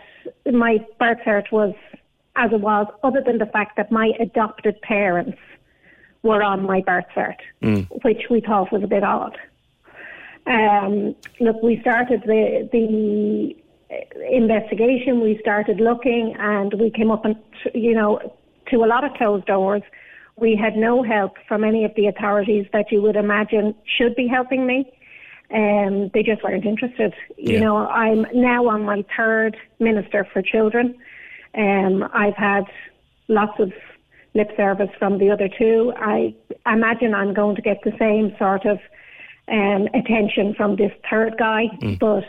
my 0.52 0.84
birth 0.98 1.18
cert 1.24 1.50
was 1.52 1.74
as 2.36 2.52
it 2.52 2.60
was, 2.60 2.86
other 3.02 3.22
than 3.24 3.38
the 3.38 3.46
fact 3.46 3.76
that 3.76 3.90
my 3.90 4.12
adopted 4.20 4.80
parents 4.82 5.38
were 6.22 6.42
on 6.42 6.62
my 6.64 6.82
birth 6.82 7.06
cert, 7.14 7.36
Mm. 7.62 7.86
which 8.04 8.28
we 8.28 8.40
thought 8.40 8.70
was 8.72 8.82
a 8.82 8.86
bit 8.86 9.02
odd. 9.02 9.38
Um, 10.46 11.14
look, 11.40 11.62
we 11.62 11.80
started 11.80 12.22
the 12.22 12.68
the 12.72 13.56
investigation. 14.30 15.20
We 15.20 15.38
started 15.38 15.80
looking, 15.80 16.34
and 16.38 16.74
we 16.74 16.90
came 16.90 17.10
up 17.10 17.24
and 17.24 17.36
you 17.74 17.94
know 17.94 18.20
to 18.70 18.84
a 18.84 18.86
lot 18.86 19.04
of 19.04 19.14
closed 19.14 19.46
doors. 19.46 19.82
We 20.36 20.54
had 20.54 20.76
no 20.76 21.02
help 21.02 21.36
from 21.48 21.64
any 21.64 21.84
of 21.84 21.94
the 21.94 22.06
authorities 22.08 22.66
that 22.72 22.92
you 22.92 23.00
would 23.00 23.16
imagine 23.16 23.74
should 23.96 24.14
be 24.14 24.26
helping 24.26 24.66
me. 24.66 24.92
Um, 25.54 26.10
they 26.12 26.22
just 26.22 26.42
weren't 26.42 26.64
interested. 26.64 27.14
You 27.36 27.54
Yeah. 27.54 27.60
know, 27.60 27.76
I'm 27.86 28.26
now 28.34 28.66
on 28.68 28.82
my 28.84 29.04
third 29.16 29.56
Minister 29.78 30.24
for 30.32 30.42
Children. 30.42 30.96
Um, 31.54 32.08
I've 32.12 32.36
had 32.36 32.64
lots 33.28 33.58
of 33.60 33.72
lip 34.34 34.50
service 34.56 34.90
from 34.98 35.18
the 35.18 35.30
other 35.30 35.48
two. 35.48 35.92
I 35.96 36.34
imagine 36.66 37.14
I'm 37.14 37.32
going 37.32 37.56
to 37.56 37.62
get 37.62 37.82
the 37.84 37.92
same 37.98 38.34
sort 38.38 38.66
of 38.66 38.78
um, 39.48 39.88
attention 39.94 40.54
from 40.54 40.76
this 40.76 40.92
third 41.08 41.36
guy. 41.38 41.68
Mm. 41.80 41.98
But 41.98 42.24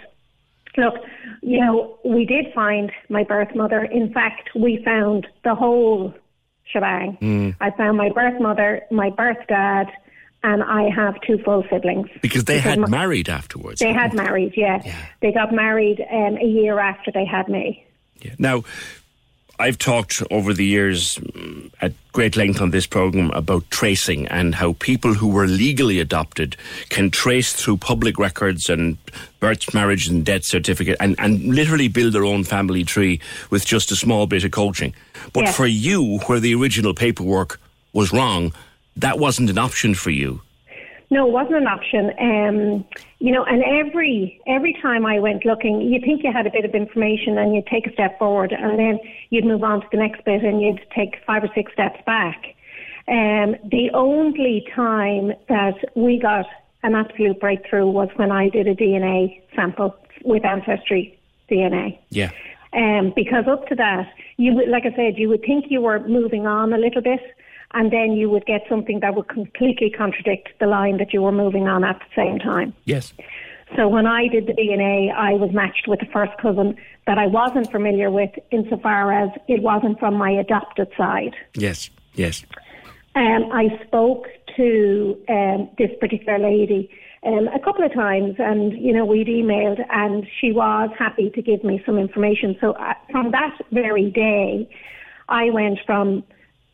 look, 0.78 0.96
you 1.42 1.60
know, 1.60 1.98
we 2.06 2.26
did 2.26 2.54
find 2.54 2.92
my 3.10 3.24
birth 3.24 3.54
mother. 3.56 3.84
In 3.84 4.14
fact, 4.14 4.52
we 4.56 4.82
found 4.84 5.28
the 5.44 5.56
whole 5.56 6.14
shebang. 6.72 7.18
Mm. 7.22 7.56
I 7.60 7.72
found 7.72 7.98
my 7.98 8.10
birth 8.10 8.40
mother, 8.40 8.84
my 8.92 9.10
birth 9.10 9.46
dad, 9.48 9.88
and 10.44 10.64
I 10.64 10.90
have 10.90 11.20
two 11.22 11.38
full 11.40 11.64
siblings. 11.70 12.08
Because 12.22 12.46
they 12.46 12.58
Because 12.58 12.72
had 12.72 12.80
my- 12.80 12.88
married 12.90 13.30
afterwards. 13.30 13.80
They 13.80 13.94
had 13.94 14.14
married, 14.14 14.54
yeah. 14.56 14.82
They 15.22 15.32
got 15.32 15.52
married 15.54 16.00
um, 16.12 16.38
a 16.38 16.46
year 16.46 16.80
after 16.80 17.12
they 17.12 17.26
had 17.26 17.48
me. 17.50 17.84
Now, 18.40 18.64
I've 19.60 19.78
talked 19.80 20.22
over 20.30 20.54
the 20.54 20.66
years 20.66 21.16
mm, 21.18 21.72
at 21.82 21.94
great 22.12 22.36
length 22.36 22.62
on 22.62 22.70
this 22.72 22.86
program 22.86 23.32
about 23.32 23.70
tracing 23.72 24.28
and 24.28 24.54
how 24.54 24.74
people 24.74 25.16
who 25.16 25.28
were 25.30 25.48
legally 25.48 26.00
adopted 26.00 26.56
can 26.90 27.10
trace 27.10 27.54
through 27.54 27.78
public 27.78 28.20
records 28.20 28.70
and 28.70 28.98
birth, 29.40 29.74
marriage, 29.74 30.08
and 30.08 30.24
death 30.24 30.44
certificate 30.46 30.98
and, 31.00 31.16
and 31.20 31.42
literally 31.56 31.88
build 31.88 32.14
their 32.14 32.26
own 32.26 32.44
family 32.44 32.84
tree 32.84 33.20
with 33.50 33.66
just 33.66 33.92
a 33.92 33.96
small 33.96 34.28
bit 34.28 34.44
of 34.44 34.52
coaching. 34.52 34.94
But 35.34 35.46
Yes. 35.46 35.58
for 35.58 35.66
you, 35.66 36.20
where 36.28 36.40
the 36.40 36.54
original 36.54 36.94
paperwork 36.94 37.60
was 37.94 38.14
wrong, 38.14 38.54
that 38.98 39.20
wasn't 39.20 39.50
an 39.50 39.58
option 39.58 39.94
for 39.96 40.10
you. 40.10 40.42
No, 41.10 41.26
it 41.28 41.32
wasn't 41.32 41.56
an 41.56 41.68
option. 41.68 42.12
Um, 42.20 42.86
you 43.20 43.32
know, 43.32 43.46
and 43.46 43.64
every 43.64 44.42
every 44.46 44.78
time 44.82 45.06
I 45.06 45.20
went 45.20 45.46
looking, 45.46 45.82
you 45.82 46.02
think 46.02 46.24
you 46.24 46.34
had 46.34 46.46
a 46.46 46.52
bit 46.52 46.66
of 46.66 46.76
information 46.76 47.38
and 47.38 47.56
you'd 47.56 47.68
take 47.68 47.88
a 47.88 47.94
step 47.94 48.20
forward, 48.20 48.52
and 48.52 48.78
then 48.78 49.00
you'd 49.30 49.46
move 49.46 49.64
on 49.64 49.82
to 49.82 49.88
the 49.92 49.98
next 49.98 50.26
bit 50.26 50.44
and 50.44 50.62
you'd 50.62 50.86
take 50.94 51.16
five 51.26 51.44
or 51.44 51.50
six 51.56 51.72
steps 51.72 52.00
back. 52.06 52.56
Um, 53.08 53.56
the 53.64 53.90
only 53.94 54.68
time 54.76 55.32
that 55.48 55.76
we 55.96 56.20
got 56.20 56.46
an 56.84 56.94
absolute 56.94 57.40
breakthrough 57.40 57.86
was 57.86 58.10
when 58.18 58.32
I 58.32 58.50
did 58.50 58.68
a 58.68 58.76
DNA 58.76 59.42
sample 59.56 59.96
with 60.26 60.44
Ancestry 60.44 61.18
DNA. 61.50 61.98
Yeah. 62.10 62.32
Um, 62.74 63.14
because 63.16 63.46
up 63.48 63.68
to 63.70 63.76
that, 63.76 64.12
you 64.36 64.54
would, 64.54 64.68
like 64.68 64.84
I 64.86 64.94
said, 64.94 65.18
you 65.18 65.30
would 65.30 65.42
think 65.42 65.66
you 65.70 65.82
were 65.82 66.06
moving 66.06 66.46
on 66.46 66.74
a 66.74 66.78
little 66.78 67.02
bit, 67.02 67.22
and 67.74 67.92
then 67.92 68.14
you 68.14 68.30
would 68.30 68.46
get 68.46 68.62
something 68.70 69.00
that 69.02 69.16
would 69.16 69.28
completely 69.28 69.90
contradict 69.90 70.50
the 70.60 70.68
line 70.68 70.98
that 70.98 71.14
you 71.14 71.22
were 71.22 71.32
moving 71.32 71.68
on 71.68 71.84
at 71.84 72.00
the 72.00 72.06
same 72.16 72.40
time. 72.40 72.74
Yes. 72.86 73.14
So 73.76 73.90
when 73.90 74.06
I 74.06 74.28
did 74.30 74.48
the 74.48 74.54
DNA, 74.54 75.14
I 75.14 75.34
was 75.34 75.52
matched 75.52 75.88
with 75.88 76.00
the 76.00 76.06
first 76.06 76.32
cousin 76.42 76.78
that 77.06 77.18
I 77.18 77.28
wasn't 77.28 77.70
familiar 77.70 78.10
with, 78.10 78.32
insofar 78.52 79.12
as 79.12 79.30
it 79.48 79.62
wasn't 79.62 80.00
from 80.00 80.16
my 80.16 80.32
adopted 80.32 80.88
side. 80.98 81.36
Yes. 81.54 81.90
Yes. 82.14 82.46
Um, 83.16 83.50
I 83.52 83.68
spoke 83.86 84.28
to 84.56 85.18
um, 85.28 85.70
this 85.78 85.90
particular 86.00 86.40
lady 86.40 86.90
um, 87.24 87.48
a 87.48 87.60
couple 87.60 87.84
of 87.84 87.94
times, 87.94 88.36
and 88.38 88.74
you 88.74 88.94
know 88.94 89.06
we'd 89.06 89.28
emailed, 89.28 89.80
and 89.90 90.26
she 90.40 90.52
was 90.52 90.90
happy 90.98 91.30
to 91.32 91.42
give 91.42 91.64
me 91.64 91.82
some 91.86 91.98
information. 91.98 92.56
So 92.62 92.72
uh, 92.74 92.94
from 93.12 93.32
that 93.32 93.58
very 93.72 94.12
day, 94.12 94.70
I 95.28 95.50
went 95.50 95.80
from 95.86 96.24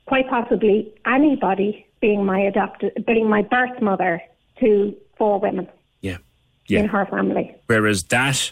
quite 0.05 0.29
possibly 0.29 0.93
anybody 1.05 1.85
being 2.01 2.25
my 2.25 2.39
adopted, 2.39 3.03
being 3.05 3.29
my 3.29 3.41
birth 3.41 3.81
mother, 3.81 4.21
to 4.59 4.95
four 5.17 5.39
women 5.39 5.67
Yeah. 6.01 6.17
yeah. 6.67 6.79
in 6.81 6.87
her 6.87 7.05
family. 7.05 7.55
Whereas 7.67 8.03
that 8.05 8.51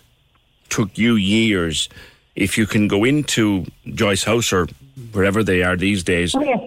took 0.70 0.98
you 0.98 1.16
years. 1.16 1.90
If 2.36 2.58
you 2.58 2.66
can 2.66 2.88
go 2.88 3.04
into 3.04 3.66
Joyce 3.94 4.24
House 4.24 4.54
or 4.54 4.68
wherever 5.12 5.44
they 5.44 5.62
are 5.64 5.76
these 5.76 6.04
days, 6.04 6.34
Oh 6.34 6.42
yes. 6.42 6.60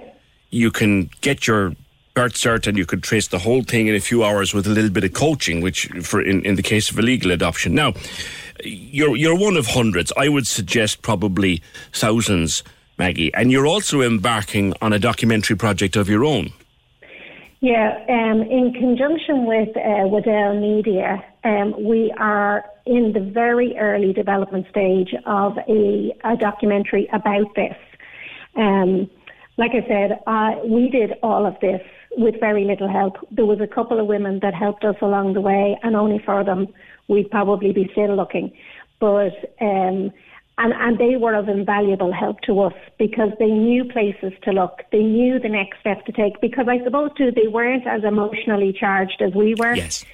you 0.50 0.70
can 0.70 1.08
get 1.22 1.46
your 1.46 1.72
birth 2.12 2.34
cert 2.34 2.66
and 2.66 2.76
you 2.78 2.86
could 2.86 3.02
trace 3.02 3.28
the 3.28 3.38
whole 3.40 3.62
thing 3.62 3.88
in 3.88 3.94
a 3.94 4.00
few 4.00 4.22
hours 4.22 4.52
with 4.54 4.66
a 4.66 4.70
little 4.70 4.90
bit 4.90 5.04
of 5.04 5.14
coaching, 5.14 5.62
which 5.62 5.86
for 6.02 6.20
in, 6.20 6.44
in 6.44 6.54
the 6.56 6.62
case 6.62 6.90
of 6.90 6.98
illegal 6.98 7.30
adoption. 7.32 7.74
Now, 7.74 7.94
you're 8.62 9.16
you're 9.16 9.36
one 9.38 9.56
of 9.56 9.66
hundreds. 9.68 10.12
I 10.16 10.28
would 10.28 10.46
suggest 10.46 11.02
probably 11.02 11.60
thousands, 11.92 12.62
Maggie, 12.98 13.32
and 13.34 13.50
you're 13.50 13.66
also 13.66 14.00
embarking 14.00 14.74
on 14.80 14.92
a 14.92 14.98
documentary 14.98 15.56
project 15.56 15.96
of 15.96 16.08
your 16.08 16.24
own. 16.24 16.52
Yeah, 17.60 17.98
um, 18.08 18.42
in 18.42 18.74
conjunction 18.74 19.46
with 19.46 19.74
uh, 19.76 20.06
Waddell 20.06 20.60
Media, 20.60 21.24
um, 21.44 21.74
we 21.82 22.12
are 22.18 22.64
in 22.84 23.12
the 23.14 23.20
very 23.20 23.76
early 23.78 24.12
development 24.12 24.66
stage 24.68 25.14
of 25.24 25.56
a, 25.66 26.14
a 26.24 26.36
documentary 26.36 27.08
about 27.12 27.54
this. 27.56 27.76
Um, 28.56 29.10
like 29.56 29.70
I 29.72 29.86
said, 29.88 30.20
we 30.68 30.90
did 30.90 31.14
all 31.22 31.46
of 31.46 31.58
this 31.60 31.80
with 32.16 32.38
very 32.38 32.64
little 32.64 32.88
help. 32.88 33.16
There 33.30 33.46
was 33.46 33.60
a 33.60 33.66
couple 33.66 33.98
of 33.98 34.06
women 34.06 34.40
that 34.40 34.54
helped 34.54 34.84
us 34.84 34.96
along 35.00 35.34
the 35.34 35.40
way, 35.40 35.78
and 35.82 35.96
only 35.96 36.18
for 36.18 36.44
them 36.44 36.68
we'd 37.08 37.30
probably 37.30 37.72
be 37.72 37.88
still 37.92 38.14
looking. 38.14 38.52
But 39.00 39.54
um, 39.60 40.12
and 40.58 40.72
and 40.72 40.98
they 40.98 41.16
were 41.16 41.34
of 41.34 41.48
invaluable 41.48 42.12
help 42.12 42.40
to 42.42 42.60
us 42.60 42.74
because 42.98 43.30
they 43.38 43.50
knew 43.50 43.84
places 43.84 44.32
to 44.42 44.52
look. 44.52 44.82
They 44.92 45.02
knew 45.02 45.38
the 45.38 45.48
next 45.48 45.80
step 45.80 46.04
to 46.06 46.12
take 46.12 46.40
because 46.40 46.66
I 46.68 46.82
suppose 46.84 47.10
too 47.16 47.30
they 47.30 47.48
weren't 47.48 47.86
as 47.86 48.04
emotionally 48.04 48.72
charged 48.72 49.20
as 49.20 49.34
we 49.34 49.54
were. 49.58 49.74
Yes. 49.74 50.04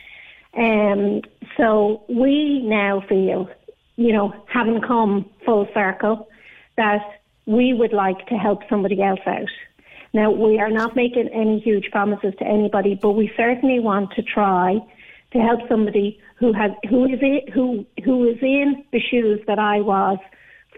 Um, 0.57 1.23
so 1.57 2.03
we 2.09 2.63
now 2.63 3.03
feel, 3.09 3.49
you 3.97 4.13
know, 4.13 4.35
having 4.49 4.81
come 4.81 5.29
full 5.45 5.69
circle, 5.73 6.29
that 6.77 7.03
we 7.47 7.75
would 7.75 7.93
like 7.93 8.27
to 8.27 8.35
help 8.35 8.63
somebody 8.69 9.03
else 9.03 9.21
out. 9.27 9.49
Now, 10.13 10.31
we 10.31 10.59
are 10.59 10.71
not 10.71 10.97
making 10.97 11.29
any 11.29 11.61
huge 11.61 11.91
promises 11.93 12.35
to 12.39 12.45
anybody, 12.45 12.99
but 13.01 13.13
we 13.13 13.31
certainly 13.37 13.79
want 13.79 14.11
to 14.13 14.23
try 14.23 14.79
to 15.33 15.39
help 15.39 15.61
somebody 15.69 16.19
who 16.41 16.53
has 16.55 16.73
who 16.89 17.05
is 17.05 17.21
in, 17.21 17.41
who 17.53 17.87
who 18.03 18.27
is 18.27 18.39
in 18.43 18.83
the 18.93 18.99
shoes 18.99 19.41
that 19.47 19.59
I 19.59 19.81
was 19.81 20.19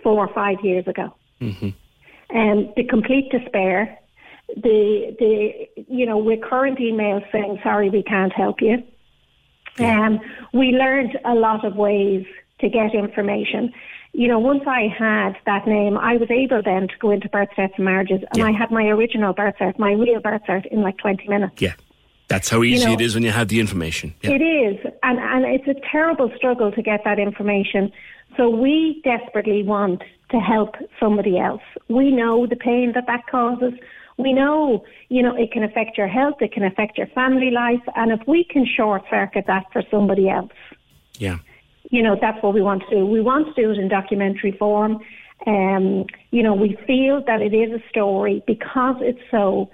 four 0.02 0.18
or 0.18 0.34
five 0.34 0.59
years 0.62 0.86
ago. 0.89 1.14
Mm-hmm. 1.40 1.68
Um, 2.36 2.72
the 2.76 2.84
complete 2.84 3.30
despair, 3.30 3.98
the 4.56 5.16
the 5.18 5.82
you 5.89 6.05
know 6.05 6.20
recurrent 6.20 6.78
emails 6.78 7.24
saying 7.30 7.60
sorry 7.62 7.89
we 7.89 8.02
can't 8.02 8.32
help 8.32 8.60
you. 8.60 8.82
Um, 9.78 10.20
we 10.52 10.72
learned 10.72 11.18
a 11.24 11.34
lot 11.34 11.64
of 11.64 11.76
ways 11.76 12.26
to 12.60 12.68
get 12.68 12.94
information. 12.94 13.72
You 14.12 14.28
know, 14.28 14.39
once 14.39 14.64
I 14.66 14.89
had 14.97 15.36
that 15.47 15.66
name, 15.66 15.97
I 15.97 16.18
was 16.18 16.30
able 16.30 16.60
then 16.62 16.89
to 16.89 16.94
go 17.01 17.10
into 17.10 17.28
birth 17.30 17.48
certs 17.56 17.72
and 17.76 17.86
marriages, 17.86 18.20
and 18.34 18.43
I 18.43 18.52
had 18.52 18.70
my 18.70 18.84
original 18.89 19.32
birth 19.32 19.55
cert, 19.59 19.78
my 19.78 19.93
real 19.93 20.20
birth 20.20 20.43
cert, 20.47 20.66
in 20.66 20.82
like 20.82 20.98
20 20.98 21.26
minutes. 21.28 21.55
Yeah. 21.62 21.72
That's 22.28 22.48
how 22.48 22.62
easy 22.62 22.86
know- 22.86 22.92
it 22.94 23.00
is 23.00 23.14
when 23.14 23.22
you 23.24 23.30
have 23.30 23.48
the 23.48 23.60
information. 23.60 24.14
Yeah. 24.22 24.32
It 24.32 24.42
is, 24.42 24.86
and, 25.02 25.18
and 25.18 25.44
it's 25.44 25.68
a 25.68 25.80
terrible 25.90 26.30
struggle 26.36 26.72
to 26.72 26.82
get 26.82 27.00
that 27.04 27.18
information. 27.18 27.92
So 28.36 28.48
we 28.48 29.02
desperately 29.04 29.62
want 29.62 30.02
to 30.30 30.38
help 30.40 30.76
somebody 30.98 31.38
else. 31.38 31.60
We 31.88 32.10
know 32.10 32.46
the 32.46 32.56
pain 32.56 32.92
that 32.94 33.06
that 33.06 33.26
causes. 33.26 33.74
We 34.16 34.32
know, 34.32 34.84
you 35.10 35.22
know, 35.22 35.36
it 35.36 35.52
can 35.52 35.62
affect 35.62 35.98
your 35.98 36.06
health, 36.08 36.36
it 36.40 36.52
can 36.52 36.62
affect 36.64 36.96
your 36.96 37.06
family 37.08 37.50
life, 37.50 37.82
and 37.96 38.10
if 38.12 38.20
we 38.26 38.44
can 38.44 38.64
short 38.66 39.02
circuit 39.10 39.44
that 39.46 39.66
for 39.72 39.82
somebody 39.90 40.28
else, 40.28 40.52
Yeah. 41.18 41.38
you 41.90 42.02
know, 42.02 42.16
that's 42.20 42.42
what 42.42 42.54
we 42.54 42.62
want 42.62 42.82
to 42.88 42.96
do. 42.96 43.06
We 43.06 43.20
want 43.20 43.54
to 43.54 43.62
do 43.62 43.70
it 43.70 43.78
in 43.78 43.88
documentary 43.88 44.52
form. 44.52 45.00
Um, 45.46 46.06
you 46.30 46.42
know, 46.42 46.54
we 46.54 46.76
feel 46.86 47.22
that 47.26 47.42
it 47.42 47.52
is 47.52 47.72
a 47.72 47.82
story 47.88 48.42
because 48.46 48.96
it's 49.00 49.20
so, 49.30 49.70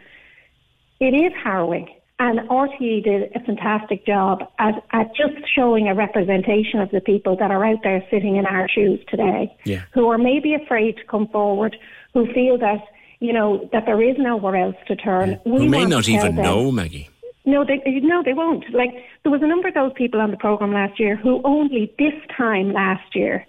it 0.99 1.15
is 1.15 1.33
harrowing. 1.45 1.89
And 2.21 2.41
RTE 2.49 3.05
did 3.05 3.31
a 3.37 3.41
fantastic 3.41 4.05
job 4.05 4.43
at, 4.59 4.83
at 4.93 5.15
just 5.15 5.37
showing 5.55 5.87
a 5.87 5.95
representation 5.95 6.81
of 6.81 6.91
the 6.91 7.01
people 7.01 7.37
that 7.37 7.53
are 7.53 7.65
out 7.65 7.79
there 7.85 8.05
sitting 8.11 8.35
in 8.37 8.45
our 8.45 8.69
shoes 8.69 8.99
today, 9.09 9.57
Yeah. 9.65 9.83
who 9.95 10.09
are 10.09 10.19
maybe 10.19 10.55
afraid 10.55 10.97
to 10.97 11.05
come 11.05 11.29
forward, 11.29 11.77
who 12.15 12.27
feel 12.33 12.59
that, 12.59 12.81
you 13.21 13.33
know, 13.33 13.69
that 13.73 13.87
there 13.87 14.03
is 14.03 14.17
nowhere 14.19 14.57
else 14.57 14.75
to 14.89 14.97
turn. 14.97 15.39
We 15.45 15.59
Who 15.59 15.69
may 15.69 15.85
not 15.85 16.09
even 16.09 16.35
them- 16.35 16.45
know, 16.45 16.73
Maggie. 16.73 17.09
no, 17.45 17.65
they 17.65 17.81
no, 18.03 18.23
they 18.25 18.35
won't. 18.35 18.65
Like 18.75 18.91
there 19.23 19.31
was 19.31 19.43
a 19.43 19.47
number 19.47 19.69
of 19.69 19.75
those 19.75 19.93
people 19.95 20.21
on 20.21 20.33
the 20.33 20.37
program 20.39 20.73
last 20.73 20.99
year 20.99 21.15
who 21.15 21.41
only 21.45 21.93
this 22.01 22.15
time 22.37 22.73
last 22.73 23.15
year 23.15 23.47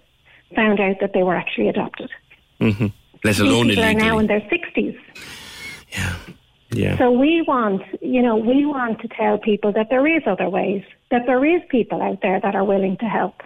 found 0.54 0.78
out 0.78 0.96
that 1.00 1.12
they 1.12 1.24
were 1.24 1.34
actually 1.34 1.68
adopted. 1.68 2.10
hmm 2.60 2.86
Let 3.24 3.34
These 3.34 3.40
alone 3.40 3.68
people 3.68 3.82
are 3.84 3.94
now 3.94 4.18
in 4.18 4.28
their 4.28 4.42
sixties. 4.48 4.94
Yeah. 5.90 6.14
So 6.98 7.10
we 7.10 7.42
want, 7.42 7.82
you 8.00 8.22
know, 8.22 8.36
we 8.36 8.64
want 8.64 9.00
to 9.00 9.08
tell 9.08 9.38
people 9.38 9.72
that 9.72 9.90
there 9.90 10.06
is 10.06 10.22
other 10.26 10.48
ways, 10.48 10.84
that 11.10 11.26
there 11.26 11.44
is 11.44 11.62
people 11.68 12.00
out 12.00 12.20
there 12.22 12.40
that 12.40 12.54
are 12.54 12.64
willing 12.64 12.96
to 12.98 13.06
help, 13.06 13.42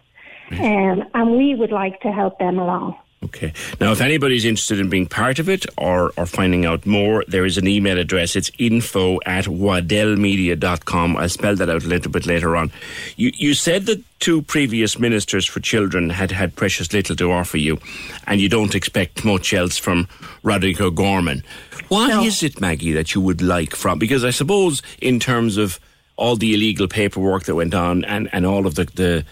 um, 0.52 1.04
and 1.14 1.36
we 1.36 1.54
would 1.54 1.72
like 1.72 2.00
to 2.00 2.12
help 2.12 2.38
them 2.38 2.58
along. 2.58 2.96
Okay. 3.24 3.52
Now, 3.80 3.92
if 3.92 4.00
anybody's 4.00 4.44
interested 4.44 4.78
in 4.78 4.90
being 4.90 5.06
part 5.06 5.38
of 5.38 5.48
it 5.48 5.64
or, 5.78 6.12
or 6.16 6.26
finding 6.26 6.66
out 6.66 6.84
more, 6.84 7.24
there 7.26 7.46
is 7.46 7.56
an 7.56 7.66
email 7.66 7.98
address. 7.98 8.36
It's 8.36 8.50
info 8.58 9.18
at 9.24 9.46
waddellmedia.com. 9.46 11.16
I'll 11.16 11.28
spell 11.28 11.56
that 11.56 11.70
out 11.70 11.84
a 11.84 11.88
little 11.88 12.12
bit 12.12 12.26
later 12.26 12.54
on. 12.54 12.70
You, 13.16 13.32
you 13.34 13.54
said 13.54 13.86
that 13.86 14.02
two 14.20 14.42
previous 14.42 14.98
ministers 14.98 15.46
for 15.46 15.60
children 15.60 16.10
had 16.10 16.30
had 16.30 16.54
precious 16.54 16.92
little 16.92 17.16
to 17.16 17.32
offer 17.32 17.56
you, 17.56 17.78
and 18.26 18.40
you 18.40 18.48
don't 18.48 18.74
expect 18.74 19.24
much 19.24 19.54
else 19.54 19.78
from 19.78 20.06
Roderick 20.42 20.80
O'Gorman. 20.80 21.42
What 21.88 22.24
is 22.26 22.42
it, 22.42 22.60
Maggie, 22.60 22.92
that 22.92 23.14
you 23.14 23.20
would 23.20 23.40
like 23.40 23.74
from? 23.74 23.98
Because 23.98 24.24
I 24.24 24.30
suppose, 24.30 24.82
in 25.00 25.18
terms 25.18 25.56
of 25.56 25.80
all 26.16 26.36
the 26.36 26.54
illegal 26.54 26.88
paperwork 26.88 27.44
that 27.44 27.54
went 27.54 27.74
on 27.74 28.04
and, 28.04 28.28
and 28.32 28.46
all 28.46 28.66
of 28.66 28.74
the, 28.74 28.84
the 28.84 29.24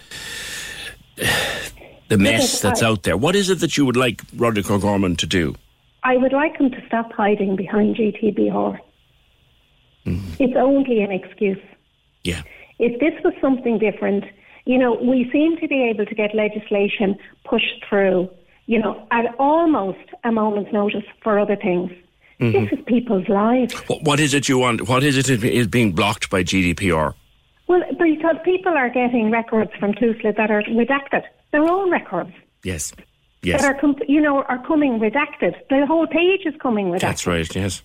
the 2.09 2.17
mess 2.17 2.61
that's 2.61 2.81
I- 2.83 2.87
out 2.87 3.03
there. 3.03 3.17
What 3.17 3.35
is 3.35 3.49
it 3.49 3.59
that 3.59 3.77
you 3.77 3.85
would 3.85 3.95
like 3.97 4.21
Roderick 4.35 4.69
O'Gorman 4.69 5.15
to 5.17 5.25
do? 5.25 5.55
I 6.03 6.17
would 6.17 6.33
like 6.33 6.57
him 6.59 6.69
to 6.71 6.85
stop 6.85 7.13
hiding 7.13 7.55
behind 7.55 7.95
GDPR. 7.95 8.77
It's 10.05 10.53
only 10.57 11.01
an 11.01 11.11
excuse. 11.11 11.57
Yeah. 12.23 12.41
If 12.79 12.99
this 12.99 13.13
was 13.23 13.33
something 13.39 13.79
different, 13.79 14.25
you 14.65 14.77
know, 14.77 14.95
we 14.95 15.29
seem 15.31 15.57
to 15.57 15.67
be 15.67 15.81
able 15.89 16.05
to 16.05 16.15
get 16.15 16.35
legislation 16.35 17.15
pushed 17.45 17.85
through, 17.87 18.29
you 18.65 18.79
know, 18.79 19.07
at 19.11 19.25
almost 19.39 19.99
a 20.25 20.31
moment's 20.31 20.73
notice 20.73 21.05
for 21.21 21.39
other 21.39 21.55
things. 21.55 21.91
Mhm. 22.41 22.51
This 22.69 22.79
is 22.79 22.85
people's 22.85 23.29
lives. 23.29 23.73
What, 23.87 24.03
what 24.03 24.19
is 24.19 24.33
it 24.33 24.49
you 24.49 24.57
want? 24.57 24.89
What 24.89 25.03
is 25.03 25.17
it 25.17 25.29
is 25.43 25.67
being 25.67 25.93
blocked 25.93 26.29
by 26.29 26.43
GDPR? 26.43 27.13
Well, 27.67 27.81
because 27.91 28.35
people 28.43 28.73
are 28.73 28.89
getting 28.89 29.31
records 29.31 29.71
from 29.79 29.93
TUSLA 29.93 30.35
that 30.35 30.51
are 30.51 30.63
redacted, 30.63 31.23
their 31.51 31.63
own 31.63 31.89
records 31.91 32.31
Yes. 32.63 32.93
Yes. 33.41 33.61
that 33.61 33.75
are, 33.75 33.79
com- 33.79 33.95
you 34.07 34.21
know, 34.21 34.43
are 34.43 34.65
coming 34.65 34.99
redacted. 34.99 35.53
The 35.69 35.85
whole 35.85 36.07
page 36.07 36.41
is 36.45 36.53
coming 36.61 36.87
redacted. 36.87 37.01
That's 37.01 37.27
right. 37.27 37.55
Yes. 37.55 37.81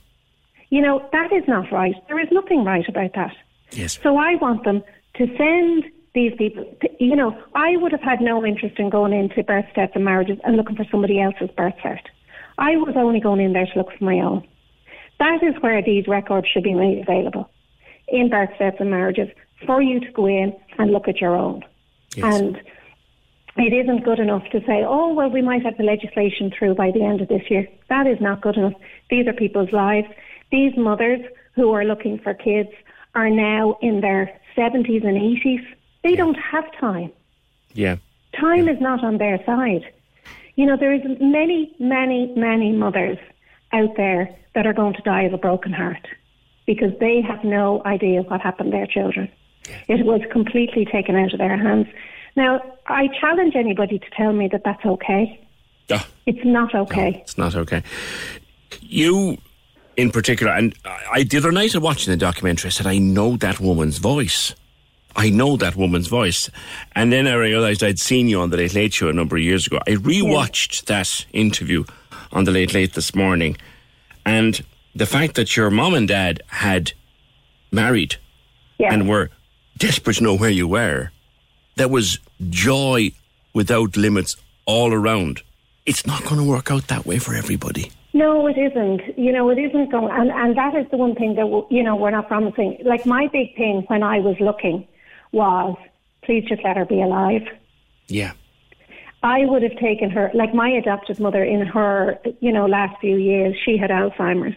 You 0.71 0.83
know, 0.83 1.09
that 1.13 1.33
is 1.33 1.45
not 1.49 1.71
right. 1.73 1.95
There 2.09 2.21
is 2.21 2.29
nothing 2.31 2.65
right 2.65 2.89
about 2.89 3.15
that. 3.15 3.35
Yes. 3.73 3.99
So 4.03 4.17
I 4.19 4.35
want 4.37 4.65
them 4.65 4.83
to 5.15 5.27
send 5.37 5.85
these 6.15 6.33
people, 6.37 6.65
to, 6.83 6.89
you 7.01 7.17
know, 7.17 7.37
I 7.55 7.77
would 7.77 7.93
have 7.93 8.03
had 8.03 8.21
no 8.21 8.45
interest 8.45 8.79
in 8.79 8.91
going 8.91 9.13
into 9.13 9.43
birth 9.43 9.67
certs 9.77 9.95
and 9.95 10.05
marriages 10.05 10.39
and 10.45 10.57
looking 10.57 10.77
for 10.77 10.85
somebody 10.91 11.21
else's 11.21 11.51
birth 11.57 11.75
cert. 11.85 12.01
I 12.59 12.77
was 12.77 12.95
only 12.97 13.21
going 13.21 13.41
in 13.41 13.53
there 13.53 13.67
to 13.67 13.79
look 13.79 13.93
for 13.97 14.05
my 14.05 14.19
own. 14.21 14.47
That 15.19 15.43
is 15.43 15.55
where 15.61 15.83
these 15.83 16.07
records 16.07 16.49
should 16.49 16.63
be 16.65 16.75
made 16.75 17.01
available 17.01 17.51
in 18.09 18.31
birth 18.31 18.51
deaths 18.59 18.77
and 18.81 18.91
marriages 18.91 19.29
for 19.67 19.83
you 19.83 20.01
to 20.01 20.11
go 20.13 20.27
in 20.27 20.57
and 20.79 20.93
look 20.93 21.09
at 21.09 21.21
your 21.21 21.35
own. 21.35 21.65
And 22.17 22.61
it 23.57 23.73
isn't 23.73 24.05
good 24.05 24.19
enough 24.19 24.45
to 24.53 24.61
say, 24.61 24.85
oh, 24.87 25.13
well, 25.13 25.31
we 25.31 25.43
might 25.43 25.65
have 25.65 25.77
the 25.77 25.85
legislation 25.85 26.53
through 26.57 26.75
by 26.75 26.91
the 26.91 27.03
end 27.03 27.21
of 27.21 27.29
this 27.29 27.43
year. 27.51 27.67
That 27.89 28.07
is 28.07 28.21
not 28.21 28.41
good 28.41 28.57
enough. 28.57 28.75
These 29.11 29.27
are 29.27 29.33
people's 29.33 29.73
lives. 29.73 30.07
These 30.51 30.77
mothers 30.77 31.21
who 31.55 31.73
are 31.73 31.85
looking 31.85 32.19
for 32.19 32.35
kids 32.35 32.71
are 33.15 33.29
now 33.29 33.77
in 33.83 34.01
their 34.01 34.33
70s 34.57 35.05
and 35.05 35.17
80s. 35.17 35.67
They 36.05 36.15
don't 36.15 36.37
have 36.37 36.65
time. 36.81 37.13
Yeah. 37.75 37.97
Time 38.39 38.69
is 38.69 38.81
not 38.81 39.03
on 39.03 39.19
their 39.19 39.43
side. 39.45 39.93
You 40.55 40.67
know, 40.67 40.77
there 40.77 40.93
is 40.93 41.03
many, 41.21 41.75
many, 41.79 42.33
many 42.37 42.73
mothers 42.73 43.19
out 43.73 43.97
there 43.97 44.37
that 44.55 44.67
are 44.67 44.73
going 44.73 44.95
to 44.95 45.03
die 45.03 45.23
of 45.23 45.33
a 45.33 45.39
broken 45.39 45.73
heart 45.73 46.07
because 46.67 46.93
they 47.01 47.21
have 47.21 47.43
no 47.45 47.83
idea 47.85 48.23
what 48.23 48.41
happened 48.41 48.73
to 48.73 48.77
their 48.77 48.87
children. 48.87 49.31
It 49.89 50.05
was 50.05 50.21
completely 50.31 50.85
taken 50.85 51.17
out 51.17 51.33
of 51.33 51.39
their 51.39 51.57
hands. 51.57 51.87
Now, 52.37 52.61
I 52.87 53.09
challenge 53.21 53.57
anybody 53.57 53.99
to 53.99 54.11
tell 54.17 54.33
me 54.33 54.49
that 54.49 54.63
that's 54.65 54.85
okay. 54.85 55.41
Ah. 55.91 56.07
It's 56.27 56.45
not 56.45 56.75
okay. 56.75 57.21
It's 57.23 57.39
not 57.39 57.55
okay. 57.55 57.83
You, 58.81 59.39
in 59.97 60.11
particular, 60.11 60.53
and 60.53 60.75
I, 61.11 61.25
the 61.25 61.39
other 61.39 61.53
night, 61.53 61.75
I 61.75 61.79
watching 61.79 62.11
the 62.11 62.17
documentary, 62.17 62.69
I 62.69 62.71
said, 62.71 62.87
I 62.87 62.99
know 62.99 63.37
that 63.39 63.61
woman's 63.61 63.99
voice. 63.99 64.55
I 65.17 65.31
know 65.31 65.57
that 65.57 65.75
woman's 65.75 66.07
voice. 66.07 66.51
And 66.95 67.13
then 67.13 67.27
I 67.27 67.35
realised 67.35 67.83
I'd 67.83 67.99
seen 67.99 68.29
you 68.29 68.41
on 68.41 68.51
the 68.51 68.57
Late 68.57 68.75
Late 68.75 68.95
Show 68.95 69.09
a 69.09 69.13
number 69.13 69.37
of 69.37 69.43
years 69.43 69.67
ago. 69.67 69.81
I 69.87 69.93
rewatched 69.93 70.85
that 70.85 71.27
interview 71.33 71.85
on 72.31 72.45
the 72.45 72.53
Late 72.53 72.75
Late 72.75 72.95
this 72.95 73.15
morning. 73.15 73.57
And 74.25 74.63
the 74.95 75.07
fact 75.07 75.35
that 75.35 75.57
your 75.57 75.71
mom 75.71 75.95
and 75.95 76.07
dad 76.07 76.43
had 76.49 76.93
married 77.73 78.17
and 78.79 79.09
were 79.09 79.31
desperate 79.79 80.17
to 80.17 80.25
know 80.25 80.37
where 80.37 80.51
you 80.51 80.69
were, 80.69 81.11
there 81.77 81.89
was 81.89 82.19
joy 82.51 83.13
without 83.55 83.97
limits 83.97 84.37
all 84.67 84.93
around. 84.93 85.43
It's 85.87 86.07
not 86.07 86.23
going 86.25 86.37
to 86.37 86.49
work 86.49 86.71
out 86.71 86.89
that 86.89 87.07
way 87.07 87.19
for 87.19 87.35
everybody. 87.35 87.91
No, 88.13 88.47
it 88.47 88.59
isn't. 88.59 89.19
You 89.19 89.33
know, 89.33 89.49
it 89.51 89.59
isn't 89.59 89.91
going, 89.91 90.13
and, 90.13 90.31
and 90.31 90.57
that 90.57 90.75
is 90.75 90.87
the 90.91 90.97
one 90.97 91.15
thing 91.15 91.35
that, 91.37 91.43
w- 91.43 91.67
you 91.71 91.83
know, 91.83 91.95
we're 91.97 92.11
not 92.11 92.27
promising. 92.27 92.79
Like, 92.85 93.07
my 93.07 93.29
big 93.29 93.57
thing 93.57 93.85
when 93.89 94.03
I 94.03 94.19
was 94.19 94.37
looking 94.41 94.87
was, 95.33 95.77
please 96.23 96.45
just 96.49 96.63
let 96.65 96.77
her 96.77 96.85
be 96.85 97.01
alive. 97.01 97.43
Yeah. 98.09 98.33
I 99.23 99.45
would 99.45 99.63
have 99.63 99.77
taken 99.79 100.11
her, 100.11 100.31
like 100.35 100.55
my 100.55 100.71
adopted 100.71 101.21
mother 101.21 101.43
in 101.43 101.67
her, 101.67 102.19
you 102.41 102.53
know, 102.53 102.67
last 102.67 103.01
few 103.01 103.17
years, 103.17 103.57
she 103.65 103.77
had 103.77 103.91
Alzheimer's. 103.91 104.57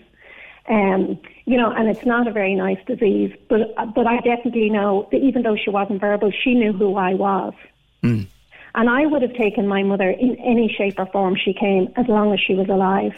Um, 0.69 1.19
you 1.45 1.57
know, 1.57 1.71
and 1.71 1.89
it's 1.89 2.05
not 2.05 2.27
a 2.27 2.31
very 2.31 2.55
nice 2.55 2.77
disease, 2.85 3.35
but 3.49 3.73
but 3.95 4.05
I 4.07 4.17
definitely 4.17 4.69
know 4.69 5.07
that 5.11 5.17
even 5.17 5.41
though 5.41 5.55
she 5.55 5.69
wasn't 5.69 5.99
verbal, 5.99 6.31
she 6.31 6.53
knew 6.53 6.71
who 6.71 6.95
I 6.95 7.13
was. 7.15 7.53
Mm. 8.03 8.27
And 8.75 8.89
I 8.89 9.05
would 9.05 9.21
have 9.21 9.33
taken 9.33 9.67
my 9.67 9.83
mother 9.83 10.09
in 10.09 10.38
any 10.38 10.73
shape 10.77 10.95
or 10.97 11.05
form 11.07 11.35
she 11.35 11.53
came, 11.53 11.91
as 11.97 12.07
long 12.07 12.31
as 12.33 12.39
she 12.39 12.53
was 12.53 12.69
alive. 12.69 13.13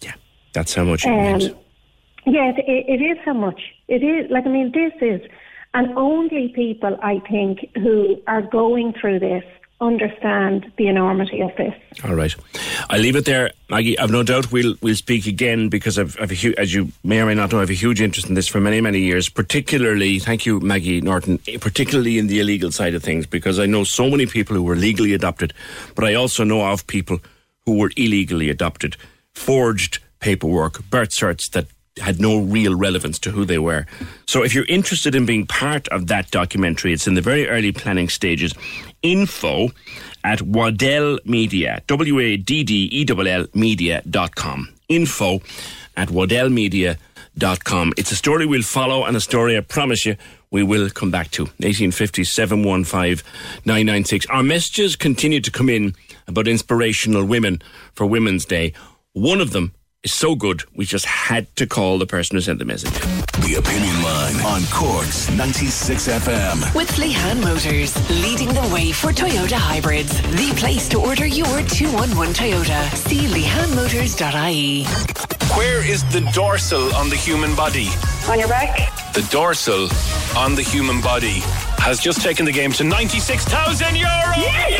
Yeah, 0.00 0.14
that's 0.52 0.74
how 0.74 0.84
much 0.84 1.04
it 1.04 1.10
Um, 1.10 1.38
means. 1.38 1.50
yes, 2.24 2.54
it, 2.58 2.84
it 2.88 3.02
is 3.04 3.18
how 3.24 3.34
much. 3.34 3.60
It 3.88 4.02
is, 4.02 4.30
like, 4.30 4.46
I 4.46 4.48
mean, 4.48 4.72
this 4.72 4.92
is, 5.02 5.20
and 5.74 5.92
only 5.98 6.48
people, 6.48 6.96
I 7.02 7.18
think, 7.28 7.68
who 7.74 8.22
are 8.26 8.40
going 8.40 8.94
through 8.94 9.18
this 9.18 9.44
understand 9.80 10.72
the 10.76 10.88
enormity 10.88 11.40
of 11.40 11.54
this. 11.56 11.74
All 12.04 12.14
right. 12.14 12.34
I'll 12.90 13.00
leave 13.00 13.16
it 13.16 13.24
there, 13.24 13.52
Maggie. 13.70 13.98
I've 13.98 14.10
no 14.10 14.22
doubt 14.22 14.50
we'll 14.50 14.74
we'll 14.80 14.96
speak 14.96 15.26
again 15.26 15.68
because 15.68 15.98
I've, 15.98 16.16
I've 16.20 16.30
hu- 16.30 16.54
as 16.58 16.74
you 16.74 16.90
may 17.04 17.20
or 17.20 17.26
may 17.26 17.34
not 17.34 17.52
know, 17.52 17.58
I 17.58 17.60
have 17.60 17.70
a 17.70 17.74
huge 17.74 18.00
interest 18.00 18.28
in 18.28 18.34
this 18.34 18.48
for 18.48 18.60
many, 18.60 18.80
many 18.80 19.00
years, 19.00 19.28
particularly, 19.28 20.18
thank 20.18 20.46
you, 20.46 20.58
Maggie 20.60 21.00
Norton, 21.00 21.38
particularly 21.60 22.18
in 22.18 22.26
the 22.26 22.40
illegal 22.40 22.72
side 22.72 22.94
of 22.94 23.02
things, 23.02 23.26
because 23.26 23.58
I 23.58 23.66
know 23.66 23.84
so 23.84 24.10
many 24.10 24.26
people 24.26 24.56
who 24.56 24.62
were 24.62 24.76
legally 24.76 25.14
adopted, 25.14 25.52
but 25.94 26.04
I 26.04 26.14
also 26.14 26.44
know 26.44 26.62
of 26.66 26.86
people 26.86 27.20
who 27.64 27.78
were 27.78 27.92
illegally 27.96 28.50
adopted, 28.50 28.96
forged 29.34 29.98
paperwork, 30.20 30.82
birth 30.90 31.10
certs 31.10 31.50
that 31.50 31.66
had 32.00 32.20
no 32.20 32.38
real 32.38 32.76
relevance 32.76 33.18
to 33.18 33.30
who 33.30 33.44
they 33.44 33.58
were. 33.58 33.84
So 34.26 34.44
if 34.44 34.54
you're 34.54 34.64
interested 34.66 35.14
in 35.14 35.26
being 35.26 35.46
part 35.46 35.88
of 35.88 36.06
that 36.06 36.30
documentary, 36.30 36.92
it's 36.92 37.06
in 37.06 37.14
the 37.14 37.20
very 37.20 37.48
early 37.48 37.72
planning 37.72 38.08
stages. 38.08 38.54
Info 39.02 39.70
at 40.24 40.42
Waddell 40.42 41.18
Media, 41.24 41.82
W 41.86 42.18
A 42.18 42.36
D 42.36 42.64
D 42.64 42.88
E 42.92 43.06
L 43.08 43.28
L 43.28 43.46
media.com. 43.54 44.68
Info 44.88 45.40
at 45.96 46.08
waddellmedia.com. 46.08 47.92
It's 47.96 48.12
a 48.12 48.16
story 48.16 48.46
we'll 48.46 48.62
follow 48.62 49.04
and 49.04 49.16
a 49.16 49.20
story 49.20 49.56
I 49.56 49.60
promise 49.60 50.06
you 50.06 50.16
we 50.50 50.62
will 50.62 50.88
come 50.90 51.10
back 51.10 51.30
to. 51.32 51.44
1850 51.44 52.24
715 52.24 53.24
996. 53.64 54.26
Our 54.26 54.42
messages 54.42 54.96
continue 54.96 55.40
to 55.40 55.50
come 55.50 55.68
in 55.68 55.94
about 56.26 56.48
inspirational 56.48 57.24
women 57.24 57.60
for 57.94 58.06
Women's 58.06 58.44
Day. 58.44 58.72
One 59.12 59.40
of 59.40 59.50
them 59.50 59.72
is 60.04 60.12
so 60.12 60.34
good, 60.34 60.62
we 60.76 60.84
just 60.84 61.04
had 61.04 61.54
to 61.56 61.66
call 61.66 61.98
the 61.98 62.06
person 62.06 62.36
who 62.36 62.40
sent 62.40 62.58
the 62.58 62.64
message. 62.64 62.92
The 63.42 63.56
Opinion 63.58 64.02
Line 64.02 64.36
on 64.42 64.62
Corks 64.70 65.28
96 65.30 66.08
FM. 66.08 66.74
With 66.74 66.88
Lehan 66.92 67.42
Motors, 67.42 67.96
leading 68.22 68.48
the 68.48 68.70
way 68.72 68.92
for 68.92 69.10
Toyota 69.10 69.54
hybrids. 69.54 70.20
The 70.22 70.52
place 70.56 70.88
to 70.90 71.00
order 71.00 71.26
your 71.26 71.62
211 71.62 72.34
Toyota. 72.34 72.94
See 72.94 73.26
lehanmotors.ie. 73.26 74.84
Where 75.56 75.84
is 75.84 76.04
the 76.12 76.20
dorsal 76.32 76.94
on 76.94 77.08
the 77.08 77.16
human 77.16 77.54
body? 77.56 77.88
On 78.28 78.38
your 78.38 78.48
back? 78.48 78.94
The 79.14 79.26
dorsal 79.30 79.88
on 80.36 80.54
the 80.54 80.62
human 80.62 81.00
body 81.00 81.40
has 81.78 81.98
just 81.98 82.22
taken 82.22 82.44
the 82.44 82.52
game 82.52 82.70
to 82.72 82.84
96,000 82.84 83.96
euro! 83.96 84.10
You 84.36 84.78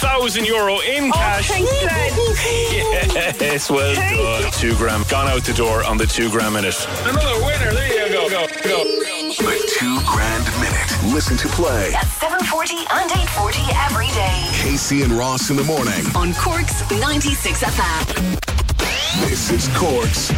won 0.00 0.20
2,000 0.20 0.44
euro 0.46 0.80
in 0.80 1.10
cash. 1.12 1.50
Yes, 3.40 3.70
well 3.70 3.94
done. 3.94 4.52
Two 4.52 4.74
gram 4.76 5.04
gone 5.08 5.28
out 5.28 5.44
the 5.44 5.52
door 5.52 5.84
on 5.84 5.98
the 5.98 6.06
two 6.06 6.30
gram 6.30 6.54
minute. 6.54 6.86
Another 7.04 7.44
winner. 7.44 7.72
There 7.72 8.06
you 8.08 8.12
go. 8.12 8.28
Go, 8.30 8.46
go. 8.46 8.84
The 8.84 9.74
two 9.78 10.00
grand 10.06 10.44
minute. 10.60 11.14
Listen 11.14 11.36
to 11.38 11.48
play. 11.48 11.92
At 11.94 12.06
740 12.06 12.76
and 12.76 13.10
840 13.10 13.58
every 13.86 14.06
day. 14.08 14.48
Casey 14.62 15.02
and 15.02 15.12
Ross 15.12 15.50
in 15.50 15.56
the 15.56 15.64
morning. 15.64 16.04
On 16.16 16.32
Cork's 16.34 16.88
96 16.90 17.62
FM. 17.62 18.61
This 19.20 19.50
is 19.50 19.68
Cork's 19.76 20.30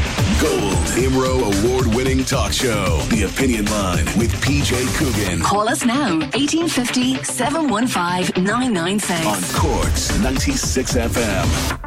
Gold 0.43 0.75
Imro 0.99 1.65
award 1.65 1.87
winning 1.95 2.25
talk 2.25 2.53
show. 2.53 2.99
The 3.09 3.23
Opinion 3.23 3.67
Line 3.67 4.05
with 4.19 4.33
PJ 4.43 4.97
Coogan. 4.97 5.41
Call 5.41 5.69
us 5.69 5.85
now, 5.85 6.19
1850 6.19 7.23
715 7.23 8.43
996. 8.45 9.27
On 9.27 9.43
Cork's 9.61 10.19
96 10.19 10.97
FM. 10.97 11.81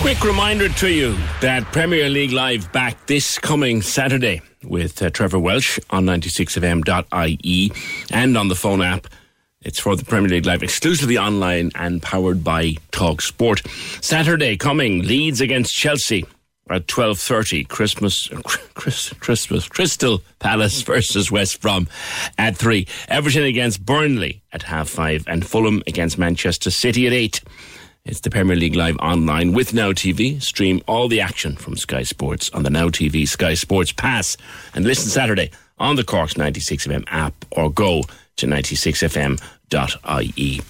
Quick 0.00 0.24
reminder 0.24 0.68
to 0.68 0.88
you 0.90 1.16
that 1.40 1.62
Premier 1.72 2.08
League 2.08 2.32
Live 2.32 2.70
back 2.72 3.06
this 3.06 3.38
coming 3.38 3.82
Saturday 3.82 4.42
with 4.64 5.00
uh, 5.00 5.10
Trevor 5.10 5.38
Welsh 5.38 5.78
on 5.90 6.04
96fm.ie 6.06 7.72
and 8.10 8.36
on 8.36 8.48
the 8.48 8.56
phone 8.56 8.82
app. 8.82 9.06
It's 9.64 9.78
for 9.80 9.96
the 9.96 10.04
Premier 10.04 10.28
League 10.28 10.46
Live 10.46 10.62
exclusively 10.62 11.16
online 11.16 11.70
and 11.74 12.02
powered 12.02 12.44
by 12.44 12.74
Talk 12.92 13.22
Sport. 13.22 13.62
Saturday 14.00 14.56
coming 14.56 15.02
Leeds 15.02 15.40
against 15.40 15.74
Chelsea 15.74 16.24
at 16.70 16.86
12:30 16.86 17.68
Christmas 17.68 18.30
uh, 18.32 18.40
Christmas 18.74 19.68
Crystal 19.68 20.22
Palace 20.38 20.82
versus 20.92 21.30
West 21.30 21.60
Brom 21.60 21.88
at 22.38 22.56
3 22.56 22.86
Everton 23.08 23.44
against 23.44 23.84
Burnley 23.84 24.42
at 24.52 24.62
half 24.62 24.88
5 24.88 25.24
and 25.26 25.46
Fulham 25.46 25.82
against 25.86 26.18
Manchester 26.18 26.70
City 26.70 27.06
at 27.06 27.12
8 27.12 27.40
it's 28.06 28.20
the 28.20 28.28
Premier 28.28 28.54
League 28.54 28.74
Live 28.74 28.98
online 28.98 29.54
with 29.54 29.72
Now 29.72 29.92
TV. 29.92 30.42
Stream 30.42 30.82
all 30.86 31.08
the 31.08 31.22
action 31.22 31.56
from 31.56 31.74
Sky 31.74 32.02
Sports 32.02 32.50
on 32.50 32.62
the 32.62 32.68
Now 32.68 32.90
TV 32.90 33.26
Sky 33.26 33.54
Sports 33.54 33.92
Pass. 33.92 34.36
And 34.74 34.84
listen 34.84 35.08
Saturday 35.08 35.50
on 35.78 35.96
the 35.96 36.04
Corks 36.04 36.34
96FM 36.34 37.04
app 37.06 37.32
or 37.52 37.70
go 37.72 38.02
to 38.36 38.46
96fm.ie. 38.46 40.60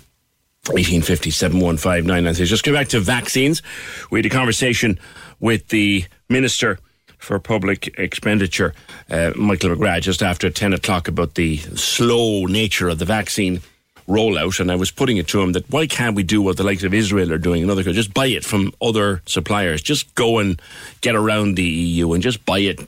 1850 0.66 1.31
715 1.31 2.07
996. 2.07 2.49
Just 2.49 2.65
go 2.65 2.73
back 2.73 2.89
to 2.89 3.01
vaccines. 3.01 3.62
We 4.11 4.19
had 4.19 4.27
a 4.27 4.31
conversation 4.31 4.99
with 5.39 5.69
the 5.69 6.07
Minister 6.31 6.78
for 7.19 7.39
Public 7.39 7.99
Expenditure, 7.99 8.74
uh, 9.11 9.32
Michael 9.36 9.70
McGrath, 9.70 10.03
just 10.03 10.23
after 10.23 10.49
10 10.49 10.73
o'clock 10.73 11.09
about 11.09 11.35
the 11.35 11.59
slow 11.59 12.47
nature 12.47 12.89
of 12.89 12.99
the 12.99 13.05
vaccine 13.05 13.61
rollout. 14.09 14.61
And 14.61 14.70
I 14.70 14.77
was 14.77 14.91
putting 14.91 15.16
it 15.16 15.28
to 15.28 15.41
him 15.41 15.53
that 15.53 15.70
why 15.70 15.86
can't 15.86 16.16
we 16.16 16.23
do 16.23 16.41
what 16.41 16.57
the 16.57 16.65
likes 16.65 16.82
of 16.82 16.95
Israel 16.95 17.32
are 17.32 17.39
doing 17.39 17.62
and 17.62 17.70
other 17.70 17.82
countries? 17.82 18.07
Just 18.07 18.15
buy 18.15 18.27
it 18.27 18.45
from 18.45 18.73
other 18.81 19.23
suppliers. 19.27 19.82
Just 19.82 20.15
go 20.15 20.39
and 20.39 20.61
get 21.01 21.15
around 21.15 21.57
the 21.57 21.65
EU 21.65 22.12
and 22.12 22.23
just 22.23 22.45
buy 22.45 22.61
it 22.61 22.81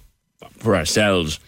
for 0.59 0.77
ourselves. 0.77 1.41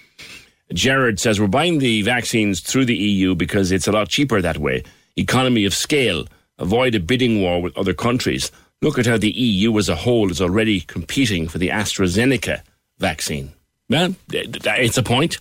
Jared 0.72 1.18
says 1.18 1.40
we're 1.40 1.46
buying 1.46 1.78
the 1.78 2.02
vaccines 2.02 2.60
through 2.60 2.84
the 2.84 2.96
EU 2.96 3.34
because 3.34 3.72
it's 3.72 3.88
a 3.88 3.92
lot 3.92 4.08
cheaper 4.08 4.40
that 4.40 4.58
way. 4.58 4.82
Economy 5.16 5.64
of 5.64 5.74
scale. 5.74 6.26
Avoid 6.58 6.94
a 6.94 7.00
bidding 7.00 7.40
war 7.40 7.62
with 7.62 7.76
other 7.76 7.94
countries. 7.94 8.50
Look 8.82 8.98
at 8.98 9.06
how 9.06 9.16
the 9.16 9.30
EU 9.30 9.76
as 9.78 9.88
a 9.88 9.94
whole 9.94 10.30
is 10.30 10.40
already 10.40 10.80
competing 10.80 11.48
for 11.48 11.58
the 11.58 11.68
AstraZeneca 11.68 12.62
vaccine. 12.98 13.52
Well, 13.88 14.14
it's 14.30 14.98
a 14.98 15.02
point. 15.02 15.38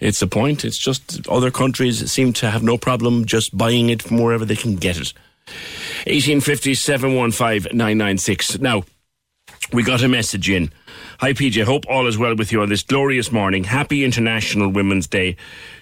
It's 0.00 0.22
a 0.22 0.26
point. 0.26 0.64
It's 0.64 0.78
just 0.78 1.26
other 1.28 1.50
countries 1.50 2.10
seem 2.10 2.32
to 2.34 2.50
have 2.50 2.62
no 2.62 2.76
problem 2.76 3.24
just 3.24 3.56
buying 3.56 3.88
it 3.88 4.02
from 4.02 4.18
wherever 4.18 4.44
they 4.44 4.56
can 4.56 4.76
get 4.76 4.96
it. 4.96 5.12
1850 6.06 6.74
715 6.74 7.76
996. 7.76 8.58
Now, 8.60 8.84
we 9.72 9.82
got 9.82 10.02
a 10.02 10.08
message 10.08 10.50
in. 10.50 10.70
Hi, 11.20 11.32
PJ. 11.32 11.64
Hope 11.64 11.84
all 11.88 12.06
is 12.06 12.16
well 12.16 12.36
with 12.36 12.52
you 12.52 12.62
on 12.62 12.68
this 12.68 12.84
glorious 12.84 13.32
morning. 13.32 13.64
Happy 13.64 14.04
International 14.04 14.68
Women's 14.68 15.08
Day 15.08 15.34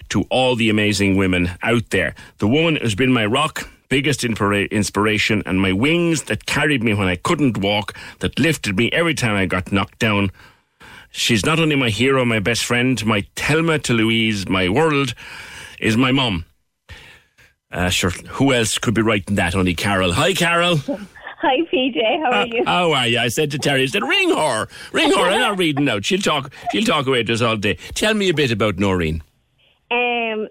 to 0.09 0.23
all 0.31 0.55
the 0.55 0.71
amazing 0.71 1.15
women 1.15 1.51
out 1.61 1.91
there. 1.91 2.15
The 2.39 2.47
woman 2.47 2.77
has 2.77 2.95
been 2.95 3.13
my 3.13 3.27
rock, 3.27 3.69
biggest 3.87 4.23
inspiration, 4.23 5.43
and 5.45 5.61
my 5.61 5.73
wings 5.73 6.23
that 6.23 6.47
carried 6.47 6.81
me 6.81 6.95
when 6.95 7.07
I 7.07 7.17
couldn't 7.17 7.59
walk, 7.59 7.95
that 8.17 8.39
lifted 8.39 8.77
me 8.77 8.89
every 8.91 9.13
time 9.13 9.35
I 9.35 9.45
got 9.45 9.71
knocked 9.71 9.99
down. 9.99 10.31
She's 11.11 11.45
not 11.45 11.59
only 11.59 11.75
my 11.75 11.91
hero, 11.91 12.25
my 12.25 12.39
best 12.39 12.65
friend, 12.65 13.05
my 13.05 13.23
Thelma 13.35 13.77
to 13.77 13.93
Louise, 13.93 14.49
my 14.49 14.69
world 14.69 15.13
is 15.79 15.95
my 15.95 16.11
mum. 16.11 16.45
Uh, 17.71 17.89
sure, 17.89 18.09
who 18.09 18.53
else 18.53 18.79
could 18.79 18.95
be 18.95 19.03
writing 19.03 19.35
that? 19.35 19.53
Only 19.53 19.75
Carol. 19.75 20.13
Hi, 20.13 20.33
Carol. 20.33 20.79
Hi, 21.39 21.57
PJ. 21.71 21.97
How 22.23 22.31
are 22.31 22.47
you? 22.47 22.65
How 22.65 22.91
are 22.93 23.07
you? 23.07 23.19
I 23.19 23.27
said 23.27 23.51
to 23.51 23.59
Terry, 23.59 23.83
I 23.83 23.85
said, 23.85 24.01
ring 24.01 24.29
her. 24.31 24.67
Ring 24.91 25.11
her. 25.11 25.21
I'm 25.21 25.39
not 25.39 25.57
reading 25.59 25.87
out. 25.87 26.03
She'll 26.03 26.19
talk, 26.19 26.51
she'll 26.71 26.83
talk 26.83 27.05
away 27.05 27.23
to 27.23 27.33
us 27.33 27.41
all 27.41 27.57
day. 27.57 27.75
Tell 27.93 28.15
me 28.15 28.29
a 28.29 28.33
bit 28.33 28.51
about 28.51 28.77
Noreen. 28.79 29.21
Um. 29.91 30.47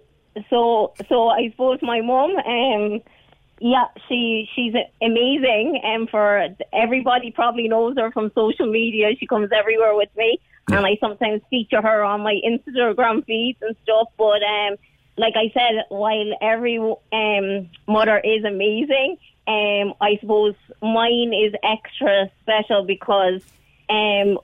So, 0.50 0.92
so 1.08 1.28
I 1.28 1.50
suppose 1.50 1.80
my 1.82 2.00
mum. 2.02 2.36
Um. 2.36 3.00
Yeah, 3.58 3.86
she 4.08 4.48
she's 4.54 4.74
amazing, 5.02 5.80
and 5.82 6.08
for 6.10 6.46
everybody 6.72 7.32
probably 7.32 7.68
knows 7.68 7.96
her 7.96 8.12
from 8.12 8.30
social 8.34 8.70
media. 8.70 9.08
She 9.18 9.26
comes 9.26 9.48
everywhere 9.50 9.94
with 9.94 10.10
me, 10.16 10.38
and 10.70 10.86
I 10.86 10.98
sometimes 11.00 11.40
feature 11.50 11.80
her 11.80 12.04
on 12.04 12.20
my 12.20 12.38
Instagram 12.46 13.24
feeds 13.24 13.58
and 13.62 13.74
stuff. 13.82 14.08
But 14.18 14.42
um, 14.42 14.76
like 15.16 15.34
I 15.36 15.50
said, 15.54 15.84
while 15.88 16.32
every 16.42 16.78
um 16.78 17.70
mother 17.88 18.18
is 18.18 18.44
amazing, 18.44 19.16
um, 19.46 19.94
I 20.00 20.18
suppose 20.20 20.54
mine 20.82 21.32
is 21.32 21.54
extra 21.62 22.30
special 22.42 22.84
because 22.84 23.42
um, 23.88 24.38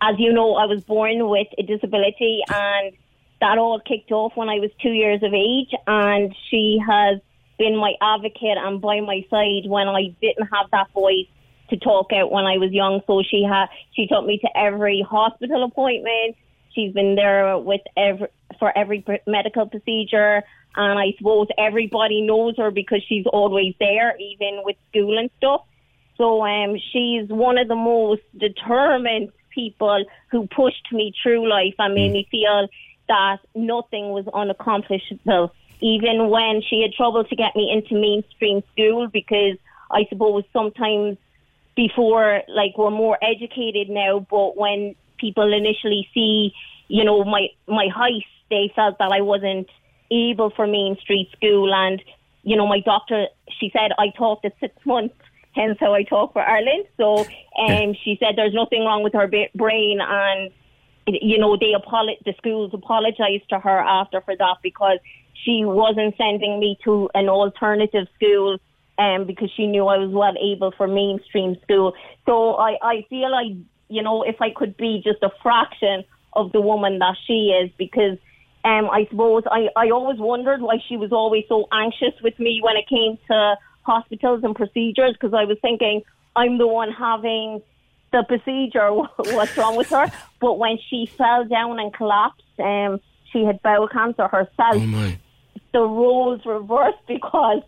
as 0.00 0.16
you 0.18 0.32
know, 0.32 0.54
I 0.54 0.66
was 0.66 0.82
born 0.82 1.28
with 1.28 1.48
a 1.58 1.62
disability, 1.62 2.40
and 2.48 2.92
that 3.40 3.58
all 3.58 3.80
kicked 3.80 4.12
off 4.12 4.32
when 4.36 4.48
I 4.48 4.58
was 4.60 4.70
two 4.80 4.92
years 4.92 5.22
of 5.22 5.34
age, 5.34 5.72
and 5.86 6.34
she 6.50 6.78
has 6.86 7.20
been 7.58 7.76
my 7.76 7.94
advocate 8.00 8.58
and 8.58 8.80
by 8.80 9.00
my 9.00 9.24
side 9.30 9.66
when 9.66 9.88
I 9.88 10.14
didn't 10.20 10.48
have 10.52 10.70
that 10.72 10.90
voice 10.92 11.26
to 11.70 11.76
talk 11.76 12.12
out 12.12 12.30
when 12.30 12.44
I 12.46 12.58
was 12.58 12.70
young. 12.70 13.00
So 13.06 13.22
she 13.22 13.42
had 13.42 13.66
she 13.92 14.06
took 14.06 14.24
me 14.24 14.38
to 14.38 14.48
every 14.56 15.04
hospital 15.08 15.64
appointment. 15.64 16.36
She's 16.74 16.92
been 16.92 17.14
there 17.14 17.58
with 17.58 17.80
every 17.96 18.28
for 18.58 18.76
every 18.76 19.04
medical 19.26 19.66
procedure, 19.66 20.42
and 20.76 20.98
I 20.98 21.14
suppose 21.16 21.48
everybody 21.56 22.20
knows 22.20 22.56
her 22.58 22.70
because 22.70 23.02
she's 23.08 23.26
always 23.26 23.74
there, 23.80 24.16
even 24.18 24.62
with 24.64 24.76
school 24.90 25.18
and 25.18 25.30
stuff. 25.38 25.62
So 26.16 26.44
um, 26.44 26.76
she's 26.92 27.28
one 27.28 27.58
of 27.58 27.68
the 27.68 27.76
most 27.76 28.22
determined 28.36 29.32
people 29.54 30.04
who 30.30 30.46
pushed 30.48 30.92
me 30.92 31.14
through 31.22 31.48
life 31.48 31.74
and 31.78 31.94
made 31.94 32.12
me 32.12 32.28
feel 32.30 32.68
that 33.08 33.38
nothing 33.54 34.10
was 34.10 34.24
unaccomplishable. 34.26 35.50
Even 35.80 36.28
when 36.28 36.62
she 36.62 36.82
had 36.82 36.92
trouble 36.92 37.24
to 37.24 37.36
get 37.36 37.54
me 37.54 37.70
into 37.70 38.00
mainstream 38.00 38.62
school, 38.72 39.08
because 39.08 39.56
I 39.90 40.06
suppose 40.08 40.44
sometimes 40.52 41.18
before, 41.74 42.42
like 42.48 42.76
we're 42.78 42.90
more 42.90 43.18
educated 43.22 43.90
now, 43.90 44.26
but 44.30 44.56
when 44.56 44.94
people 45.18 45.52
initially 45.52 46.08
see, 46.14 46.52
you 46.88 47.04
know, 47.04 47.24
my 47.24 47.48
my 47.66 47.88
height, 47.94 48.24
they 48.50 48.72
felt 48.74 48.98
that 48.98 49.12
I 49.12 49.20
wasn't 49.20 49.68
able 50.10 50.50
for 50.50 50.66
Main 50.66 50.96
Street 51.00 51.30
School, 51.36 51.72
and 51.74 52.02
you 52.42 52.56
know, 52.56 52.66
my 52.66 52.80
doctor, 52.80 53.26
she 53.58 53.70
said 53.72 53.90
I 53.98 54.10
talked 54.16 54.44
at 54.44 54.54
six 54.60 54.74
months, 54.84 55.14
hence 55.54 55.78
how 55.80 55.94
I 55.94 56.02
talk 56.02 56.32
for 56.32 56.42
Ireland. 56.42 56.86
So, 56.96 57.26
um, 57.58 57.94
she 58.04 58.16
said 58.20 58.34
there's 58.36 58.54
nothing 58.54 58.84
wrong 58.84 59.02
with 59.02 59.14
her 59.14 59.30
brain, 59.54 59.98
and 60.00 60.50
you 61.06 61.38
know, 61.38 61.56
they 61.56 61.72
apolo- 61.72 62.22
the 62.24 62.34
schools 62.38 62.72
apologized 62.74 63.48
to 63.50 63.58
her 63.58 63.78
after 63.80 64.20
for 64.20 64.36
that 64.36 64.56
because 64.62 64.98
she 65.44 65.64
wasn't 65.64 66.16
sending 66.16 66.58
me 66.58 66.78
to 66.84 67.08
an 67.14 67.28
alternative 67.28 68.06
school 68.16 68.58
um, 68.98 69.26
because 69.26 69.50
she 69.56 69.66
knew 69.66 69.86
I 69.86 69.98
was 69.98 70.10
well 70.10 70.34
able 70.40 70.72
for 70.76 70.88
mainstream 70.88 71.56
school. 71.62 71.94
So 72.24 72.54
I, 72.54 72.76
I 72.82 73.06
feel 73.08 73.30
like, 73.30 73.52
you 73.88 74.02
know, 74.02 74.22
if 74.22 74.40
I 74.40 74.50
could 74.50 74.76
be 74.76 75.02
just 75.04 75.22
a 75.22 75.30
fraction 75.42 76.04
of 76.32 76.52
the 76.52 76.60
woman 76.60 76.98
that 76.98 77.16
she 77.26 77.50
is, 77.62 77.70
because 77.78 78.18
um, 78.66 78.90
I 78.90 79.06
suppose 79.08 79.44
I, 79.48 79.68
I 79.76 79.90
always 79.90 80.18
wondered 80.18 80.60
why 80.60 80.78
she 80.88 80.96
was 80.96 81.12
always 81.12 81.44
so 81.48 81.68
anxious 81.72 82.20
with 82.20 82.36
me 82.40 82.60
when 82.60 82.76
it 82.76 82.88
came 82.88 83.16
to 83.28 83.54
hospitals 83.82 84.42
and 84.42 84.56
procedures, 84.56 85.12
because 85.12 85.32
I 85.32 85.44
was 85.44 85.56
thinking 85.62 86.02
I'm 86.34 86.58
the 86.58 86.66
one 86.66 86.90
having 86.90 87.62
the 88.10 88.24
procedure, 88.26 88.90
what's 89.16 89.56
wrong 89.56 89.76
with 89.76 89.90
her? 89.90 90.10
But 90.40 90.58
when 90.58 90.78
she 90.90 91.06
fell 91.06 91.44
down 91.44 91.78
and 91.78 91.94
collapsed, 91.94 92.42
um, 92.58 93.00
she 93.32 93.44
had 93.44 93.62
bowel 93.62 93.86
cancer 93.86 94.26
herself. 94.26 94.74
The 95.72 95.82
roles 95.82 96.44
reversed 96.44 97.06
because 97.06 97.62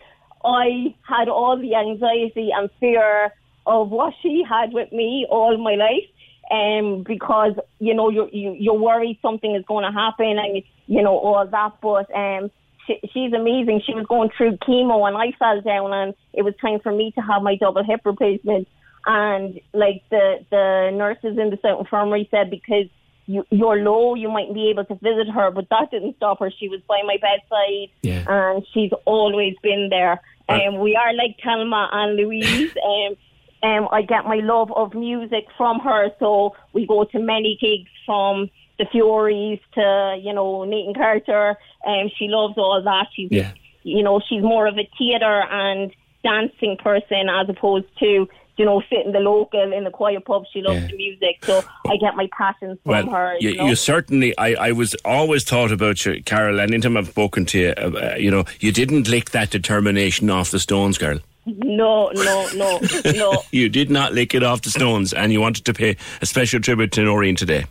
I 0.45 0.97
had 1.03 1.29
all 1.29 1.57
the 1.61 1.77
anxiety 1.77 2.51
and 2.53 2.71
fear 2.81 3.33
of 3.67 3.91
what 3.91 4.15
she 4.21 4.43
had 4.49 4.73
with 4.73 4.91
me 4.91 5.29
all 5.31 5.57
my 5.59 5.77
life. 5.77 6.09
Um, 6.51 7.05
because 7.07 7.53
you 7.79 7.93
know 7.93 8.09
you 8.09 8.27
you 8.33 8.57
you're 8.59 8.73
worried 8.73 9.19
something 9.21 9.55
is 9.55 9.67
going 9.69 9.85
to 9.85 9.93
happen 9.93 10.39
and 10.39 10.63
you 10.89 11.03
know 11.03 11.17
all 11.17 11.47
that. 11.47 11.73
But 11.81 12.11
um, 12.15 12.51
she, 12.87 12.99
she's 13.13 13.33
amazing. 13.33 13.83
She 13.87 13.95
was 13.95 14.07
going 14.07 14.31
through 14.37 14.57
chemo 14.67 15.07
and 15.07 15.17
I 15.17 15.31
fell 15.39 15.61
down 15.61 15.93
and 15.93 16.15
it 16.33 16.43
was 16.43 16.55
time 16.61 16.81
for 16.83 16.91
me 16.93 17.13
to 17.13 17.21
have 17.21 17.43
my 17.43 17.55
double 17.57 17.85
hip 17.85 18.01
replacement. 18.05 18.67
And 19.07 19.61
like 19.73 20.03
the 20.11 20.45
the 20.51 20.91
nurses 20.93 21.39
in 21.39 21.51
the 21.51 21.59
South 21.63 21.81
Infirmary 21.81 22.27
said, 22.31 22.51
because 22.51 22.87
you, 23.27 23.45
you're 23.51 23.77
low, 23.83 24.15
you 24.15 24.29
might 24.31 24.53
be 24.53 24.71
able 24.71 24.85
to 24.87 24.95
visit 24.97 25.29
her, 25.33 25.51
but 25.51 25.69
that 25.71 25.91
didn't 25.91 26.17
stop 26.17 26.41
her. 26.41 26.51
She 26.51 26.69
was 26.69 26.81
by 26.89 27.03
my 27.07 27.17
bedside, 27.21 27.91
Yeah. 28.03 28.25
and 28.27 28.67
she's 28.73 28.91
always 29.05 29.55
been 29.63 29.89
there. 29.91 30.21
Um, 30.49 30.79
we 30.79 30.97
are 30.97 31.13
like 31.13 31.37
Thelma 31.45 31.91
and 31.93 32.17
Louise. 32.17 32.75
Um, 32.85 33.17
um, 33.61 33.89
I 33.91 34.03
get 34.03 34.25
my 34.25 34.37
love 34.37 34.71
of 34.73 34.95
music 34.95 35.47
from 35.57 35.81
her, 35.81 36.11
so 36.21 36.55
we 36.73 36.87
go 36.87 37.05
to 37.05 37.19
many 37.19 37.59
gigs 37.61 37.91
from 38.07 38.49
the 38.79 38.85
Fureys 38.87 39.61
to 39.75 40.19
you 40.23 40.33
know 40.33 40.65
Nathan 40.65 40.95
Carter. 40.95 41.57
Um, 41.87 42.11
she 42.19 42.29
loves 42.29 42.55
all 42.57 42.81
that. 42.83 43.07
She's 43.15 43.29
Yeah. 43.31 43.53
you 43.83 44.03
know 44.03 44.21
she's 44.29 44.43
more 44.43 44.67
of 44.67 44.79
a 44.79 44.89
theatre 44.99 45.43
and 45.51 45.93
dancing 46.25 46.77
person 46.77 47.29
as 47.31 47.49
opposed 47.49 47.87
to 48.01 48.29
you 48.57 48.65
know 48.65 48.83
sitting 48.91 49.13
the 49.13 49.21
local 49.21 49.73
in 49.73 49.85
the 49.85 49.91
quiet 49.91 50.25
pub. 50.25 50.45
She 50.53 50.63
loves 50.63 50.89
the 50.89 50.97
music, 50.97 51.45
so 51.45 51.63
I 51.87 51.97
get 51.97 52.17
my 52.17 52.29
passions 52.37 52.79
from 52.85 53.09
her. 53.09 53.37
you, 53.41 53.51
You, 53.51 53.57
know? 53.57 53.67
you 53.67 53.75
certainly, 53.77 54.37
I, 54.37 54.69
I 54.69 54.73
was 54.73 54.95
always 55.05 55.45
thought 55.45 55.71
about 55.71 56.05
you, 56.05 56.23
Carol, 56.25 56.59
and 56.59 56.73
anytime 56.73 56.97
I've 56.97 57.09
spoken 57.09 57.47
to 57.47 57.59
you, 57.59 57.69
uh, 57.71 58.17
you 58.19 58.31
know, 58.33 58.45
you 58.61 58.73
didn't 58.73 59.09
lick 59.09 59.31
that 59.31 59.51
determination 59.51 60.29
off 60.29 60.51
the 60.51 60.59
stones, 60.59 60.99
girl. 60.99 61.21
no, 61.47 62.11
no, 62.15 62.49
no, 62.57 62.81
no. 63.15 63.43
You 63.53 63.69
did 63.69 63.91
not 63.91 64.13
lick 64.13 64.35
it 64.35 64.43
off 64.43 64.63
the 64.63 64.71
stones, 64.71 65.13
and 65.13 65.33
you 65.33 65.41
wanted 65.41 65.65
to 65.67 65.73
pay 65.73 65.97
a 66.21 66.27
special 66.27 66.61
tribute 66.61 66.91
to 66.93 67.03
Noreen 67.05 67.37
today. 67.37 67.65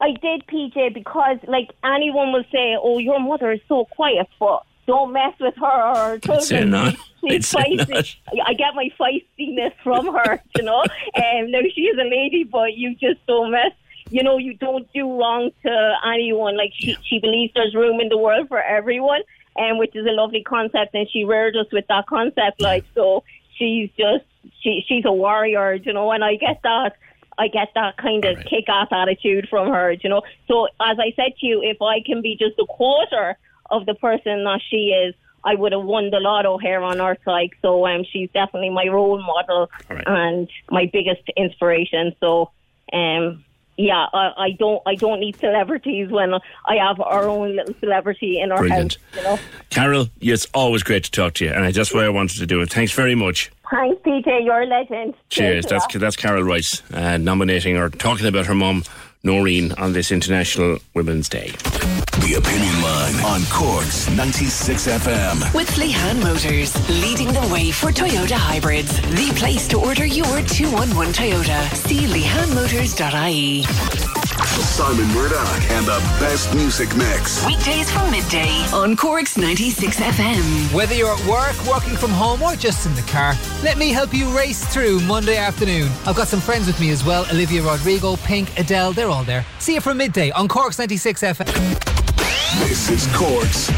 I 0.00 0.12
did, 0.12 0.46
PJ, 0.46 0.94
because 0.94 1.38
like 1.46 1.70
anyone 1.84 2.32
will 2.32 2.44
say, 2.52 2.76
"Oh, 2.80 2.98
your 2.98 3.18
mother 3.20 3.52
is 3.52 3.60
so 3.68 3.84
quiet," 3.86 4.28
but 4.38 4.62
don't 4.86 5.12
mess 5.12 5.34
with 5.40 5.54
her 5.56 5.66
or 5.66 5.96
her 5.96 6.18
children. 6.22 6.70
not. 6.70 6.94
She's 7.20 7.52
feisty. 7.52 8.16
I 8.46 8.54
get 8.54 8.74
my 8.74 8.90
feistiness 8.98 9.72
from 9.82 10.06
her, 10.14 10.40
you 10.56 10.62
know. 10.62 10.84
Um, 11.16 11.50
now 11.50 11.60
she 11.74 11.82
is 11.82 11.98
a 11.98 12.04
lady, 12.08 12.44
but 12.44 12.74
you 12.74 12.94
just 12.94 13.24
don't 13.26 13.50
mess. 13.50 13.72
You 14.10 14.22
know, 14.22 14.38
you 14.38 14.54
don't 14.54 14.90
do 14.92 15.02
wrong 15.18 15.50
to 15.64 15.92
anyone. 16.06 16.56
Like 16.56 16.72
she, 16.74 16.96
she 17.02 17.18
believes 17.18 17.52
there's 17.54 17.74
room 17.74 18.00
in 18.00 18.08
the 18.08 18.16
world 18.16 18.48
for 18.48 18.62
everyone, 18.62 19.20
and 19.56 19.78
which 19.78 19.94
is 19.96 20.06
a 20.06 20.12
lovely 20.12 20.42
concept. 20.44 20.94
And 20.94 21.08
she 21.10 21.24
reared 21.24 21.56
us 21.56 21.66
with 21.72 21.86
that 21.88 22.06
concept. 22.06 22.60
Like 22.60 22.84
so, 22.94 23.24
she's 23.56 23.90
just 23.98 24.24
she, 24.60 24.84
she's 24.88 25.04
a 25.04 25.12
warrior, 25.12 25.74
you 25.74 25.92
know. 25.92 26.12
And 26.12 26.24
I 26.24 26.36
get 26.36 26.60
that. 26.62 26.96
I 27.38 27.48
get 27.48 27.68
that 27.74 27.96
kind 27.96 28.24
of 28.24 28.44
kick-ass 28.44 28.88
attitude 28.90 29.48
from 29.48 29.68
her, 29.68 29.92
you 29.92 30.10
know. 30.10 30.22
So 30.48 30.66
as 30.80 30.98
I 30.98 31.12
said 31.16 31.36
to 31.38 31.46
you, 31.46 31.62
if 31.62 31.80
I 31.80 32.00
can 32.00 32.20
be 32.20 32.36
just 32.36 32.58
a 32.58 32.66
quarter 32.66 33.36
of 33.70 33.86
the 33.86 33.94
person 33.94 34.44
that 34.44 34.60
she 34.68 34.88
is, 34.88 35.14
I 35.44 35.54
would 35.54 35.72
have 35.72 35.84
won 35.84 36.10
the 36.10 36.18
lotto 36.18 36.58
here 36.58 36.82
on 36.82 37.00
Earth. 37.00 37.20
Like, 37.26 37.56
so 37.62 37.86
um, 37.86 38.04
she's 38.04 38.28
definitely 38.32 38.70
my 38.70 38.86
role 38.88 39.22
model 39.22 39.70
and 39.88 40.48
my 40.70 40.90
biggest 40.92 41.22
inspiration. 41.36 42.14
So, 42.20 42.50
um, 42.92 43.44
yeah, 43.76 44.06
I, 44.12 44.32
I 44.36 44.50
don't 44.58 44.82
I 44.84 44.96
don't 44.96 45.20
need 45.20 45.36
celebrities 45.36 46.10
when 46.10 46.34
I 46.34 46.74
have 46.76 47.00
our 47.00 47.28
own 47.28 47.54
little 47.54 47.74
celebrity 47.74 48.40
in 48.40 48.50
our 48.50 48.58
Brilliant. 48.58 48.94
house. 48.94 49.16
You 49.16 49.22
know. 49.22 49.38
Carol, 49.70 50.08
it's 50.20 50.46
always 50.52 50.82
great 50.82 51.04
to 51.04 51.10
talk 51.12 51.34
to 51.34 51.44
you, 51.44 51.52
and 51.52 51.64
I 51.64 51.70
just 51.70 51.94
what 51.94 52.04
I 52.04 52.08
wanted 52.08 52.38
to 52.38 52.46
do 52.46 52.60
it. 52.60 52.70
Thanks 52.70 52.92
very 52.92 53.14
much. 53.14 53.52
Thanks, 53.70 54.00
PJ. 54.02 54.44
You're 54.44 54.62
a 54.62 54.66
legend. 54.66 55.14
Cheers. 55.28 55.66
That's 55.66 55.86
that's 55.94 56.16
Carol 56.16 56.42
Rice 56.42 56.82
uh, 56.92 57.18
nominating 57.18 57.76
or 57.76 57.90
talking 57.90 58.26
about 58.26 58.46
her 58.46 58.54
mum 58.54 58.84
Noreen 59.22 59.72
on 59.72 59.92
this 59.92 60.10
International 60.10 60.78
Women's 60.94 61.28
Day. 61.28 61.48
The 61.48 62.34
Opinion 62.38 62.82
Line 62.82 63.14
on 63.24 63.42
Corks 63.50 64.08
96 64.10 64.86
FM. 64.86 65.54
With 65.54 65.68
Lehan 65.70 66.22
Motors, 66.22 66.74
leading 66.88 67.28
the 67.28 67.48
way 67.52 67.70
for 67.70 67.90
Toyota 67.90 68.32
hybrids. 68.32 69.00
The 69.00 69.32
place 69.36 69.68
to 69.68 69.78
order 69.78 70.06
your 70.06 70.42
211 70.42 71.12
Toyota. 71.12 71.74
See 71.74 72.06
lehanmotors.ie. 72.06 74.17
Simon 74.46 75.06
Murdoch 75.14 75.70
and 75.70 75.86
the 75.86 75.98
best 76.20 76.54
music 76.54 76.94
mix. 76.96 77.44
Weekdays 77.46 77.90
from 77.90 78.10
midday 78.10 78.50
on 78.72 78.96
Corks 78.96 79.36
96 79.36 79.98
FM. 79.98 80.74
Whether 80.74 80.94
you're 80.94 81.14
at 81.14 81.24
work, 81.26 81.56
working 81.66 81.96
from 81.96 82.10
home, 82.10 82.42
or 82.42 82.54
just 82.54 82.86
in 82.86 82.94
the 82.94 83.02
car, 83.02 83.34
let 83.62 83.78
me 83.78 83.90
help 83.90 84.14
you 84.14 84.28
race 84.36 84.64
through 84.72 85.00
Monday 85.00 85.36
afternoon. 85.36 85.90
I've 86.06 86.16
got 86.16 86.28
some 86.28 86.40
friends 86.40 86.66
with 86.66 86.78
me 86.80 86.90
as 86.90 87.04
well 87.04 87.26
Olivia 87.30 87.62
Rodrigo, 87.62 88.16
Pink, 88.16 88.58
Adele, 88.58 88.92
they're 88.92 89.08
all 89.08 89.24
there. 89.24 89.44
See 89.58 89.74
you 89.74 89.80
from 89.80 89.96
midday 89.96 90.30
on 90.30 90.48
Corks 90.48 90.78
96 90.78 91.22
FM. 91.22 92.17
This 92.56 92.88
is 92.88 93.06
Corks 93.14 93.68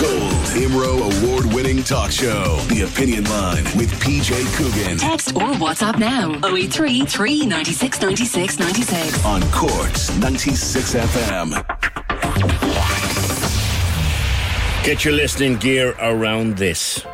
Gold 0.00 0.46
Imro 0.54 1.02
award 1.02 1.52
winning 1.52 1.82
talk 1.82 2.12
show. 2.12 2.58
The 2.68 2.82
Opinion 2.82 3.24
Line 3.24 3.64
with 3.76 3.90
PJ 4.00 4.46
Coogan 4.54 4.98
Text 4.98 5.34
or 5.34 5.50
WhatsApp 5.54 5.98
now 5.98 6.34
083 6.46 7.06
396 7.06 8.00
96 8.00 8.58
96. 8.60 9.24
on 9.24 9.42
Corks 9.50 10.16
96 10.18 10.94
FM. 10.94 11.50
Get 14.84 15.04
your 15.04 15.14
listening 15.14 15.56
gear 15.56 15.96
around 15.98 16.56
this. 16.56 17.04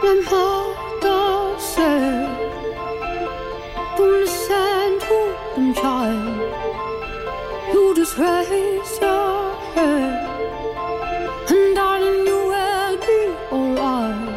Hvem 0.00 0.24
Just 7.82 8.16
raise 8.18 8.98
your 9.00 9.54
head 9.74 10.14
And 11.50 11.76
darling 11.76 12.26
you 12.26 12.38
will 12.52 12.96
be 12.96 13.20
alright 13.52 14.28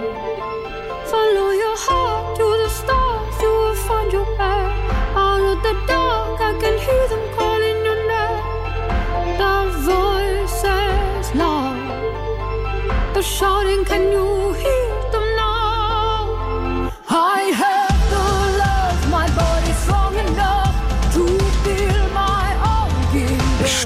Follow 1.11 1.49
your 1.63 1.77
heart 1.85 2.35
to 2.37 2.45
the 2.61 2.69
stars 2.69 3.41
You 3.41 3.49
will 3.49 3.75
find 3.87 4.11
your 4.11 4.27
way 4.37 4.61
Out 5.15 5.41
of 5.51 5.63
the 5.63 5.73
dark 5.87 6.41
I 6.41 6.53
can 6.59 6.77
hear 6.77 7.07
them 7.07 7.25
calling 7.35 7.79
your 7.87 8.01
name. 8.11 8.43
Their 9.39 9.65
voices 9.89 11.27
loud. 11.33 13.13
They're 13.13 13.23
shouting, 13.23 13.83
can 13.85 14.11
you 14.11 14.53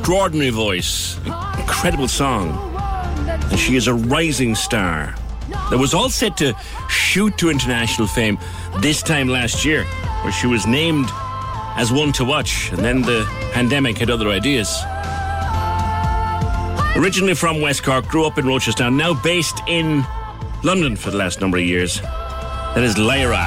Extraordinary 0.10 0.50
voice, 0.50 1.20
incredible 1.60 2.08
song. 2.08 2.58
And 3.28 3.60
she 3.60 3.76
is 3.76 3.86
a 3.86 3.94
rising 3.94 4.56
star 4.56 5.14
that 5.70 5.78
was 5.78 5.94
all 5.94 6.10
set 6.10 6.36
to 6.38 6.56
shoot 6.90 7.38
to 7.38 7.52
international 7.52 8.08
fame 8.08 8.40
this 8.80 9.04
time 9.04 9.28
last 9.28 9.64
year, 9.64 9.84
where 10.24 10.34
she 10.34 10.48
was 10.48 10.66
named 10.66 11.06
as 11.78 11.92
one 11.92 12.12
to 12.14 12.26
watch, 12.26 12.72
and 12.72 12.80
then 12.80 13.04
the 13.04 13.24
pandemic 13.52 14.00
had 14.00 14.10
other 14.10 14.30
ideas. 14.30 14.82
Originally 16.96 17.36
from 17.36 17.62
West 17.62 17.84
Cork, 17.84 18.08
grew 18.08 18.26
up 18.26 18.40
in 18.40 18.46
Rochestown, 18.46 18.96
now 18.96 19.14
based 19.14 19.62
in 19.68 20.04
London 20.64 20.96
for 20.96 21.12
the 21.12 21.18
last 21.18 21.40
number 21.40 21.60
of 21.60 21.64
years. 21.64 22.02
That 22.02 22.82
is 22.82 22.98
Lyra. 22.98 23.46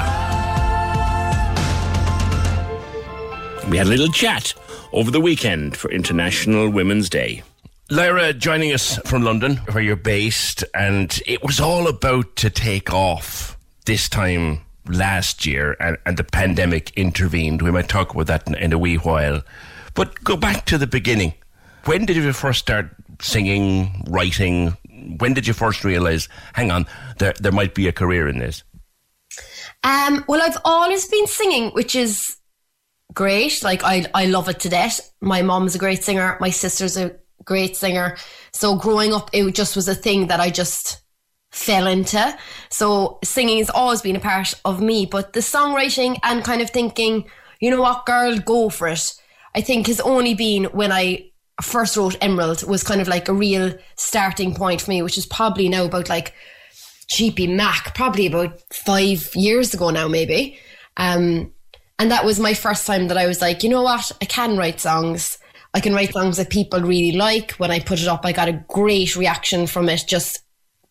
We 3.68 3.78
had 3.78 3.88
a 3.88 3.90
little 3.90 4.12
chat 4.12 4.54
over 4.92 5.10
the 5.10 5.20
weekend 5.20 5.76
for 5.76 5.90
International 5.90 6.68
Women's 6.68 7.08
Day. 7.08 7.42
Lyra 7.90 8.32
joining 8.32 8.72
us 8.72 8.96
from 9.04 9.22
London, 9.22 9.56
where 9.72 9.82
you're 9.82 9.96
based, 9.96 10.64
and 10.74 11.20
it 11.26 11.42
was 11.42 11.60
all 11.60 11.88
about 11.88 12.36
to 12.36 12.50
take 12.50 12.92
off 12.92 13.58
this 13.84 14.08
time 14.08 14.60
last 14.88 15.44
year, 15.46 15.76
and, 15.80 15.96
and 16.06 16.16
the 16.16 16.24
pandemic 16.24 16.90
intervened. 16.96 17.62
We 17.62 17.70
might 17.70 17.88
talk 17.88 18.14
about 18.14 18.28
that 18.28 18.46
in, 18.46 18.54
in 18.54 18.72
a 18.72 18.78
wee 18.78 18.96
while. 18.96 19.42
But 19.94 20.22
go 20.24 20.36
back 20.36 20.64
to 20.66 20.78
the 20.78 20.86
beginning. 20.86 21.34
When 21.84 22.06
did 22.06 22.16
you 22.16 22.32
first 22.32 22.60
start 22.60 22.90
singing, 23.20 24.04
writing? 24.08 24.76
When 25.18 25.34
did 25.34 25.46
you 25.46 25.52
first 25.52 25.84
realise, 25.84 26.28
hang 26.54 26.70
on, 26.70 26.86
there, 27.18 27.34
there 27.40 27.52
might 27.52 27.74
be 27.74 27.88
a 27.88 27.92
career 27.92 28.28
in 28.28 28.38
this? 28.38 28.62
Um, 29.84 30.24
well, 30.28 30.40
I've 30.40 30.58
always 30.64 31.08
been 31.08 31.26
singing, 31.26 31.70
which 31.70 31.96
is 31.96 32.36
great. 33.12 33.62
Like 33.62 33.82
I, 33.84 34.06
I 34.14 34.26
love 34.26 34.48
it 34.48 34.60
to 34.60 34.68
death. 34.68 35.12
My 35.20 35.42
mom's 35.42 35.74
a 35.74 35.78
great 35.78 36.04
singer. 36.04 36.36
My 36.40 36.50
sister's 36.50 36.96
a 36.96 37.16
great 37.44 37.76
singer. 37.76 38.16
So 38.52 38.76
growing 38.76 39.12
up, 39.12 39.30
it 39.32 39.54
just 39.54 39.76
was 39.76 39.88
a 39.88 39.94
thing 39.94 40.28
that 40.28 40.40
I 40.40 40.50
just 40.50 41.02
fell 41.50 41.86
into. 41.86 42.36
So 42.70 43.18
singing 43.24 43.58
has 43.58 43.70
always 43.70 44.02
been 44.02 44.16
a 44.16 44.20
part 44.20 44.54
of 44.64 44.80
me. 44.80 45.06
But 45.06 45.32
the 45.32 45.40
songwriting 45.40 46.18
and 46.22 46.44
kind 46.44 46.62
of 46.62 46.70
thinking, 46.70 47.26
you 47.60 47.70
know 47.70 47.82
what, 47.82 48.06
girl, 48.06 48.38
go 48.38 48.68
for 48.68 48.88
it. 48.88 49.12
I 49.54 49.60
think 49.60 49.86
has 49.86 50.00
only 50.00 50.34
been 50.34 50.64
when 50.64 50.92
I 50.92 51.30
first 51.60 51.96
wrote 51.96 52.16
Emerald 52.20 52.66
was 52.66 52.82
kind 52.82 53.00
of 53.00 53.08
like 53.08 53.28
a 53.28 53.34
real 53.34 53.76
starting 53.96 54.54
point 54.54 54.80
for 54.80 54.90
me, 54.90 55.02
which 55.02 55.18
is 55.18 55.26
probably 55.26 55.68
now 55.68 55.84
about 55.84 56.08
like 56.08 56.34
Cheapy 57.08 57.46
Mac, 57.46 57.94
probably 57.94 58.26
about 58.26 58.58
five 58.72 59.30
years 59.34 59.74
ago 59.74 59.90
now, 59.90 60.08
maybe. 60.08 60.58
Um, 60.96 61.52
and 62.02 62.10
that 62.10 62.24
was 62.24 62.40
my 62.40 62.52
first 62.52 62.84
time 62.84 63.06
that 63.06 63.16
I 63.16 63.26
was 63.26 63.40
like, 63.40 63.62
you 63.62 63.68
know 63.68 63.82
what? 63.82 64.10
I 64.20 64.24
can 64.24 64.56
write 64.56 64.80
songs. 64.80 65.38
I 65.72 65.78
can 65.78 65.94
write 65.94 66.12
songs 66.12 66.36
that 66.36 66.50
people 66.50 66.80
really 66.80 67.16
like. 67.16 67.52
When 67.52 67.70
I 67.70 67.78
put 67.78 68.00
it 68.00 68.08
up, 68.08 68.26
I 68.26 68.32
got 68.32 68.48
a 68.48 68.64
great 68.66 69.14
reaction 69.14 69.68
from 69.68 69.88
it. 69.88 70.02
Just 70.08 70.40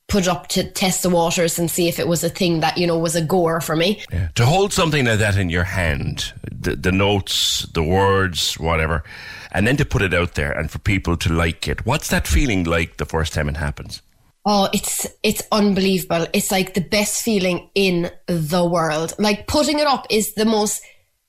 put 0.08 0.24
it 0.24 0.30
up 0.30 0.48
to 0.48 0.64
test 0.64 1.04
the 1.04 1.10
waters 1.10 1.60
and 1.60 1.70
see 1.70 1.90
if 1.90 2.00
it 2.00 2.08
was 2.08 2.24
a 2.24 2.30
thing 2.30 2.62
that, 2.62 2.78
you 2.78 2.88
know, 2.88 2.98
was 2.98 3.18
a 3.18 3.22
goer 3.22 3.60
for 3.60 3.76
me. 3.76 4.02
To 4.36 4.46
hold 4.46 4.72
something 4.72 5.04
like 5.04 5.20
that 5.20 5.36
in 5.36 5.50
your 5.50 5.66
hand, 5.66 6.32
the, 6.50 6.78
the 6.78 6.94
notes, 6.94 7.64
the 7.74 7.84
words, 7.84 8.58
whatever, 8.58 9.04
and 9.52 9.68
then 9.68 9.76
to 9.76 9.86
put 9.86 10.02
it 10.02 10.14
out 10.14 10.36
there 10.36 10.54
and 10.54 10.72
for 10.72 10.80
people 10.80 11.18
to 11.18 11.34
like 11.34 11.68
it, 11.68 11.86
what's 11.86 12.08
that 12.08 12.26
feeling 12.26 12.64
like 12.64 12.96
the 12.96 13.06
first 13.06 13.34
time 13.34 13.50
it 13.50 13.58
happens? 13.58 14.02
Oh, 14.46 14.70
it's 14.74 15.06
it's 15.24 15.44
unbelievable. 15.52 16.26
It's 16.34 16.52
like 16.52 16.74
the 16.74 16.82
best 16.82 17.22
feeling 17.22 17.70
in 17.76 18.10
the 18.28 18.66
world. 18.66 19.14
Like 19.20 19.46
putting 19.46 19.78
it 19.78 19.86
up 19.86 20.08
is 20.10 20.34
the 20.34 20.46
most 20.46 20.82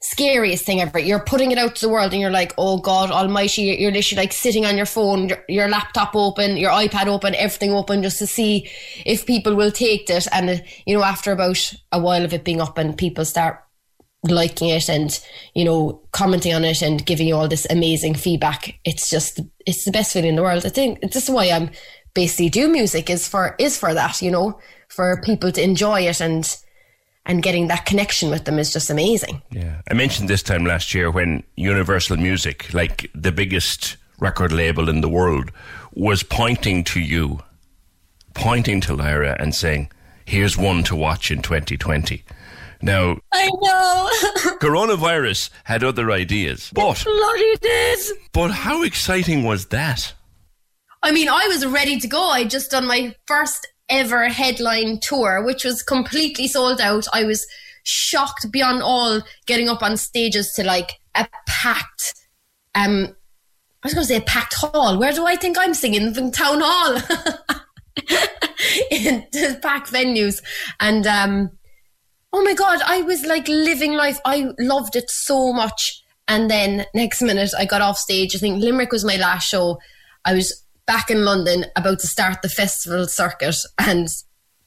scariest 0.03 0.65
thing 0.65 0.81
ever. 0.81 0.99
You're 0.99 1.25
putting 1.25 1.53
it 1.53 1.59
out 1.59 1.77
to 1.77 1.87
the 1.87 1.93
world 1.93 2.13
and 2.13 2.21
you're 2.21 2.31
like, 2.31 2.53
oh 2.59 2.79
God 2.79 3.11
almighty, 3.11 3.63
you're 3.63 3.93
literally 3.93 4.23
like 4.23 4.33
sitting 4.33 4.67
on 4.67 4.77
your 4.77 4.87
phone, 4.87 5.29
your, 5.29 5.45
your 5.49 5.69
laptop 5.69 6.15
open, 6.15 6.57
your 6.57 6.73
iPad 6.73 7.07
open, 7.07 7.35
everything 7.37 7.73
open 7.73 8.03
just 8.03 8.19
to 8.19 8.27
see 8.27 8.69
if 9.07 9.27
people 9.27 9.55
will 9.55 9.71
take 9.71 10.11
it. 10.11 10.27
And, 10.33 10.51
uh, 10.51 10.57
you 10.87 10.97
know, 10.97 11.05
after 11.05 11.31
about 11.31 11.73
a 11.93 12.01
while 12.01 12.25
of 12.25 12.35
it 12.35 12.45
being 12.45 12.61
up 12.61 12.79
and 12.79 12.99
people 12.99 13.25
start 13.25 13.61
liking 14.25 14.71
it 14.71 14.89
and, 14.89 15.19
you 15.55 15.65
know, 15.65 16.03
commenting 16.13 16.53
on 16.53 16.65
it 16.65 16.83
and 16.83 17.07
giving 17.07 17.29
you 17.29 17.37
all 17.37 17.49
this 17.49 17.67
amazing 17.71 18.15
feedback, 18.15 18.79
it's 18.85 19.09
just, 19.09 19.41
it's 19.67 19.85
the 19.85 19.93
best 19.93 20.13
feeling 20.13 20.31
in 20.31 20.37
the 20.37 20.43
world. 20.43 20.67
I 20.67 20.71
think 20.71 21.01
this 21.01 21.25
is 21.25 21.31
why 21.31 21.47
I'm 21.47 21.71
basically 22.13 22.51
do 22.51 22.69
music 22.69 23.09
is 23.09 23.29
for, 23.29 23.55
is 23.59 23.79
for 23.79 23.95
that, 23.95 24.21
you 24.21 24.33
know, 24.33 24.59
for 24.89 25.23
people 25.23 25.53
to 25.53 25.63
enjoy 25.63 26.01
it 26.03 26.21
and, 26.21 26.57
and 27.27 27.43
getting 27.43 27.69
that 27.69 27.87
connection 27.87 28.31
with 28.31 28.45
them 28.45 28.59
is 28.59 28.73
just 28.73 28.91
amazing. 28.91 29.43
Yeah. 29.51 29.81
I 29.91 29.95
mentioned 29.95 30.29
this 30.29 30.43
time 30.43 30.65
last 30.65 30.95
year 30.95 31.11
when 31.11 31.43
Universal 31.57 32.17
Music, 32.17 32.73
like 32.75 33.11
the 33.15 33.33
biggest 33.33 33.97
record 34.19 34.53
label 34.53 34.89
in 34.89 35.01
the 35.01 35.09
world, 35.09 35.51
was 35.95 36.23
pointing 36.23 36.85
to 36.85 37.01
you, 37.01 37.41
pointing 38.35 38.81
to 38.83 38.95
Lyra 38.95 39.37
and 39.39 39.55
saying, 39.55 39.91
here's 40.25 40.57
one 40.57 40.83
to 40.85 40.97
watch 40.97 41.31
in 41.31 41.43
2020. 41.43 42.25
Now, 42.85 43.19
I 43.33 43.49
know. 43.61 44.11
coronavirus 44.59 45.51
had 45.65 45.85
other 45.85 46.11
ideas, 46.11 46.71
but, 46.75 47.03
Bloody 47.05 47.57
did. 47.61 47.99
but 48.33 48.51
how 48.51 48.83
exciting 48.83 49.45
was 49.45 49.67
that? 49.67 50.13
I 51.05 51.13
mean, 51.13 51.29
I 51.29 51.47
was 51.47 51.65
ready 51.67 51.99
to 52.01 52.09
go. 52.09 52.21
I'd 52.31 52.51
just 52.51 52.71
done 52.73 52.87
my 52.87 53.15
first 53.27 53.69
ever 53.93 54.29
headline 54.29 54.99
tour, 54.99 55.45
which 55.45 55.65
was 55.65 55.83
completely 55.83 56.49
sold 56.49 56.81
out. 56.81 57.07
I 57.13 57.25
was 57.25 57.47
shocked 57.85 58.51
beyond 58.51 58.83
all 58.83 59.21
getting 59.47 59.69
up 59.69 59.83
on 59.83 59.97
stages 59.97 60.53
to 60.55 60.65
like 60.65 60.99
a 61.15 61.29
packed, 61.47 62.15
um, 62.75 63.15
I 63.83 63.87
was 63.87 63.95
going 63.95 64.07
to 64.07 64.09
say 64.09 64.17
a 64.17 64.23
packed 64.23 64.55
hall. 64.55 64.99
Where 64.99 65.13
do 65.13 65.27
I 65.27 65.37
think 65.37 65.59
I'm 65.59 65.75
singing? 65.75 66.15
In 66.15 66.33
town 66.33 66.61
hall. 66.63 66.97
in 68.91 69.27
the 69.33 69.59
packed 69.61 69.93
venues. 69.93 70.43
And, 70.81 71.07
um, 71.07 71.51
oh 72.33 72.43
my 72.43 72.55
God, 72.55 72.81
I 72.87 73.03
was 73.03 73.27
like 73.27 73.47
living 73.49 73.95
life. 73.95 74.21
I 74.25 74.51
loved 74.59 74.97
it 74.97 75.11
so 75.11 75.53
much. 75.53 76.03
And 76.29 76.51
then 76.51 76.87
next 76.95 77.21
minute, 77.21 77.51
I 77.59 77.65
got 77.65 77.83
off 77.83 77.99
stage. 77.99 78.35
I 78.35 78.39
think 78.39 78.63
Limerick 78.63 78.93
was 78.93 79.05
my 79.05 79.17
last 79.17 79.49
show. 79.49 79.79
I 80.25 80.35
was 80.35 80.62
back 80.87 81.11
in 81.11 81.25
London 81.25 81.67
about 81.77 82.01
to 82.01 82.07
start 82.07 82.43
the 82.43 82.49
festival 82.49 83.07
circuit 83.07 83.57
and 83.79 84.09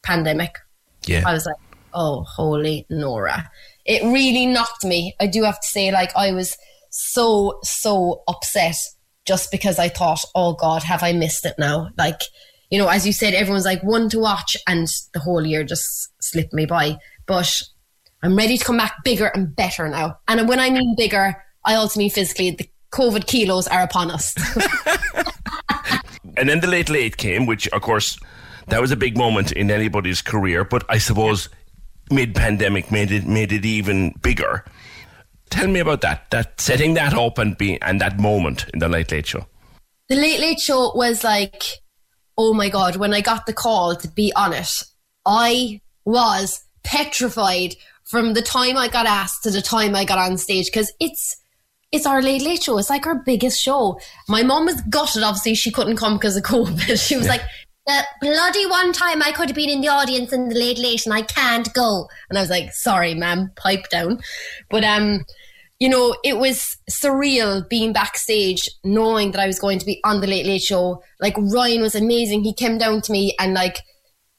pandemic. 0.03 0.57
Yeah. 1.05 1.23
I 1.25 1.33
was 1.33 1.45
like, 1.45 1.55
oh, 1.93 2.23
holy 2.23 2.85
Nora. 2.89 3.49
It 3.85 4.03
really 4.03 4.45
knocked 4.45 4.83
me. 4.83 5.15
I 5.19 5.27
do 5.27 5.43
have 5.43 5.59
to 5.59 5.67
say, 5.67 5.91
like, 5.91 6.15
I 6.15 6.31
was 6.31 6.57
so, 6.89 7.59
so 7.63 8.23
upset 8.27 8.75
just 9.25 9.51
because 9.51 9.79
I 9.79 9.89
thought, 9.89 10.23
oh 10.33 10.53
God, 10.53 10.83
have 10.83 11.03
I 11.03 11.13
missed 11.13 11.45
it 11.45 11.55
now? 11.57 11.89
Like, 11.97 12.21
you 12.69 12.79
know, 12.79 12.87
as 12.87 13.05
you 13.05 13.13
said, 13.13 13.33
everyone's 13.33 13.65
like 13.65 13.83
one 13.83 14.09
to 14.09 14.19
watch, 14.19 14.57
and 14.67 14.87
the 15.13 15.19
whole 15.19 15.45
year 15.45 15.63
just 15.63 16.09
slipped 16.19 16.53
me 16.53 16.65
by. 16.65 16.97
But 17.25 17.61
I'm 18.23 18.35
ready 18.35 18.57
to 18.57 18.65
come 18.65 18.77
back 18.77 19.03
bigger 19.03 19.27
and 19.27 19.55
better 19.55 19.87
now. 19.87 20.19
And 20.27 20.47
when 20.47 20.59
I 20.59 20.69
mean 20.69 20.95
bigger, 20.97 21.43
I 21.63 21.75
also 21.75 21.99
mean 21.99 22.09
physically. 22.09 22.51
The 22.51 22.69
COVID 22.91 23.27
kilos 23.27 23.67
are 23.67 23.83
upon 23.83 24.09
us. 24.09 24.33
And 26.37 26.49
then 26.49 26.59
the 26.59 26.67
late 26.67 26.89
late 26.89 27.17
came, 27.17 27.45
which 27.45 27.67
of 27.69 27.81
course 27.81 28.17
that 28.67 28.81
was 28.81 28.91
a 28.91 28.95
big 28.95 29.17
moment 29.17 29.51
in 29.51 29.69
anybody's 29.71 30.21
career. 30.21 30.63
But 30.63 30.83
I 30.89 30.97
suppose 30.97 31.49
mid 32.11 32.35
pandemic 32.35 32.91
made 32.91 33.11
it 33.11 33.25
made 33.25 33.51
it 33.51 33.65
even 33.65 34.13
bigger. 34.21 34.63
Tell 35.49 35.67
me 35.67 35.79
about 35.79 36.01
that. 36.01 36.29
That 36.31 36.59
setting 36.59 36.95
that 36.95 37.13
up 37.13 37.37
and 37.37 37.57
be 37.57 37.81
and 37.81 38.01
that 38.01 38.19
moment 38.19 38.65
in 38.73 38.79
the 38.79 38.89
late 38.89 39.11
late 39.11 39.27
show. 39.27 39.45
the 40.09 40.15
Late 40.15 40.39
Late 40.39 40.59
Show 40.59 40.91
was 40.95 41.23
like, 41.23 41.63
oh 42.37 42.53
my 42.53 42.69
God, 42.69 42.95
when 42.97 43.13
I 43.13 43.21
got 43.21 43.45
the 43.45 43.53
call 43.53 43.95
to 43.95 44.07
be 44.07 44.31
on 44.35 44.53
it, 44.53 44.71
I 45.25 45.81
was 46.03 46.63
petrified 46.83 47.75
from 48.03 48.33
the 48.33 48.41
time 48.41 48.77
I 48.77 48.87
got 48.87 49.07
asked 49.07 49.43
to 49.43 49.51
the 49.51 49.61
time 49.61 49.95
I 49.95 50.05
got 50.05 50.19
on 50.19 50.37
stage 50.37 50.67
because 50.67 50.91
it's 50.99 51.35
it's 51.91 52.05
our 52.05 52.21
Late 52.21 52.41
Late 52.41 52.63
Show. 52.63 52.77
It's 52.77 52.89
like 52.89 53.05
our 53.05 53.23
biggest 53.23 53.59
show. 53.59 53.99
My 54.27 54.43
mom 54.43 54.65
was 54.65 54.81
gutted, 54.81 55.23
obviously, 55.23 55.55
she 55.55 55.71
couldn't 55.71 55.97
come 55.97 56.15
because 56.15 56.35
of 56.35 56.43
COVID. 56.43 56.99
She 57.07 57.17
was 57.17 57.27
like, 57.27 57.41
the 57.85 58.03
bloody 58.19 58.65
one 58.65 58.93
time 58.93 59.21
I 59.21 59.31
could 59.31 59.49
have 59.49 59.55
been 59.55 59.69
in 59.69 59.81
the 59.81 59.89
audience 59.89 60.33
in 60.33 60.49
the 60.49 60.55
Late 60.55 60.79
Late 60.79 61.05
and 61.05 61.13
I 61.13 61.21
can't 61.21 61.71
go. 61.73 62.07
And 62.29 62.37
I 62.37 62.41
was 62.41 62.49
like, 62.49 62.73
sorry, 62.73 63.13
ma'am, 63.13 63.51
pipe 63.55 63.89
down. 63.89 64.19
But 64.69 64.83
um, 64.83 65.23
you 65.79 65.89
know, 65.89 66.15
it 66.23 66.37
was 66.37 66.77
surreal 66.89 67.67
being 67.69 67.93
backstage, 67.93 68.69
knowing 68.83 69.31
that 69.31 69.41
I 69.41 69.47
was 69.47 69.59
going 69.59 69.77
to 69.79 69.85
be 69.85 69.99
on 70.03 70.21
the 70.21 70.27
Late 70.27 70.45
Late 70.45 70.61
Show. 70.61 71.03
Like 71.19 71.35
Ryan 71.37 71.81
was 71.81 71.95
amazing. 71.95 72.43
He 72.43 72.53
came 72.53 72.77
down 72.77 73.01
to 73.01 73.11
me 73.11 73.35
and 73.39 73.53
like 73.53 73.77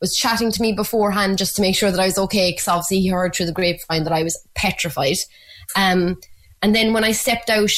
was 0.01 0.17
chatting 0.17 0.51
to 0.53 0.63
me 0.63 0.73
beforehand 0.73 1.39
just 1.39 1.57
to 1.57 1.63
make 1.63 1.77
sure 1.77 1.91
that 1.91 2.01
I 2.01 2.07
was 2.07 2.19
okay, 2.19 2.51
because 2.51 2.69
obviously 2.69 3.01
he 3.01 3.09
heard 3.09 3.35
through 3.35 3.47
the 3.47 3.53
grapevine 3.53 4.05
that 4.05 4.13
I 4.13 4.23
was 4.23 4.41
petrified. 4.55 5.17
Um, 5.77 6.17
and 6.67 6.75
then 6.75 6.93
when 6.93 7.05
I 7.05 7.13
stepped 7.13 7.49
out 7.49 7.71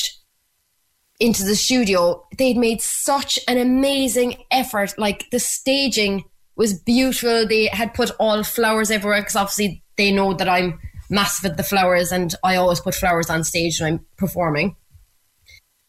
into 1.20 1.44
the 1.44 1.56
studio, 1.56 2.26
they'd 2.38 2.56
made 2.56 2.80
such 2.80 3.38
an 3.46 3.58
amazing 3.58 4.42
effort. 4.50 4.94
Like 4.96 5.28
the 5.30 5.38
staging 5.38 6.24
was 6.56 6.72
beautiful. 6.72 7.46
They 7.46 7.66
had 7.66 7.92
put 7.92 8.12
all 8.18 8.42
flowers 8.42 8.90
everywhere 8.90 9.20
because 9.20 9.36
obviously 9.36 9.82
they 9.98 10.10
know 10.10 10.32
that 10.32 10.48
I'm 10.48 10.80
massive 11.10 11.50
at 11.50 11.58
the 11.58 11.64
flowers 11.64 12.12
and 12.12 12.34
I 12.42 12.56
always 12.56 12.80
put 12.80 12.94
flowers 12.94 13.28
on 13.28 13.44
stage 13.44 13.78
when 13.78 13.92
I'm 13.92 14.06
performing. 14.16 14.74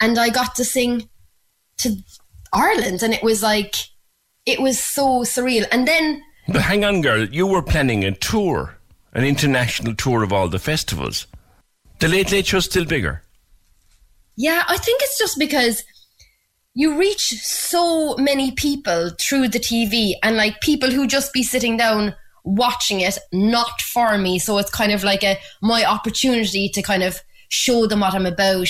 And 0.02 0.20
I 0.20 0.28
got 0.28 0.56
to 0.56 0.66
sing 0.66 1.08
to 1.78 1.96
Ireland 2.52 3.02
and 3.02 3.14
it 3.14 3.24
was 3.24 3.42
like, 3.42 3.76
it 4.46 4.60
was 4.60 4.84
so 4.84 5.22
surreal. 5.22 5.66
And 5.72 5.88
then 5.88 6.22
But 6.50 6.64
hang 6.64 6.84
on, 6.84 7.00
girl, 7.00 7.24
you 7.24 7.48
were 7.48 7.62
planning 7.62 8.04
a 8.04 8.12
tour, 8.12 8.76
an 9.14 9.24
international 9.24 9.96
tour 9.96 10.22
of 10.22 10.34
all 10.34 10.50
the 10.50 10.60
festivals. 10.60 11.28
The 12.00 12.08
late 12.08 12.32
late 12.32 12.48
show's 12.48 12.66
still 12.66 12.86
bigger. 12.86 13.24
Yeah, 14.36 14.64
I 14.68 14.78
think 14.78 15.02
it's 15.04 15.18
just 15.18 15.38
because 15.38 15.84
you 16.74 16.98
reach 16.98 17.34
so 17.42 18.16
many 18.16 18.52
people 18.52 19.12
through 19.20 19.50
the 19.50 19.60
TV 19.60 20.14
and 20.24 20.38
like 20.38 20.62
people 20.62 20.90
who 20.90 21.08
just 21.08 21.34
be 21.34 21.44
sitting 21.44 21.76
down 21.76 22.16
watching 22.46 23.02
it, 23.02 23.18
not 23.34 23.82
for 23.82 24.18
me. 24.18 24.40
So 24.40 24.58
it's 24.58 24.70
kind 24.70 24.94
of 24.94 25.04
like 25.04 25.24
a 25.24 25.38
my 25.62 25.84
opportunity 25.84 26.70
to 26.70 26.82
kind 26.82 27.04
of 27.04 27.20
show 27.50 27.86
them 27.86 28.00
what 28.00 28.14
I'm 28.14 28.26
about, 28.26 28.68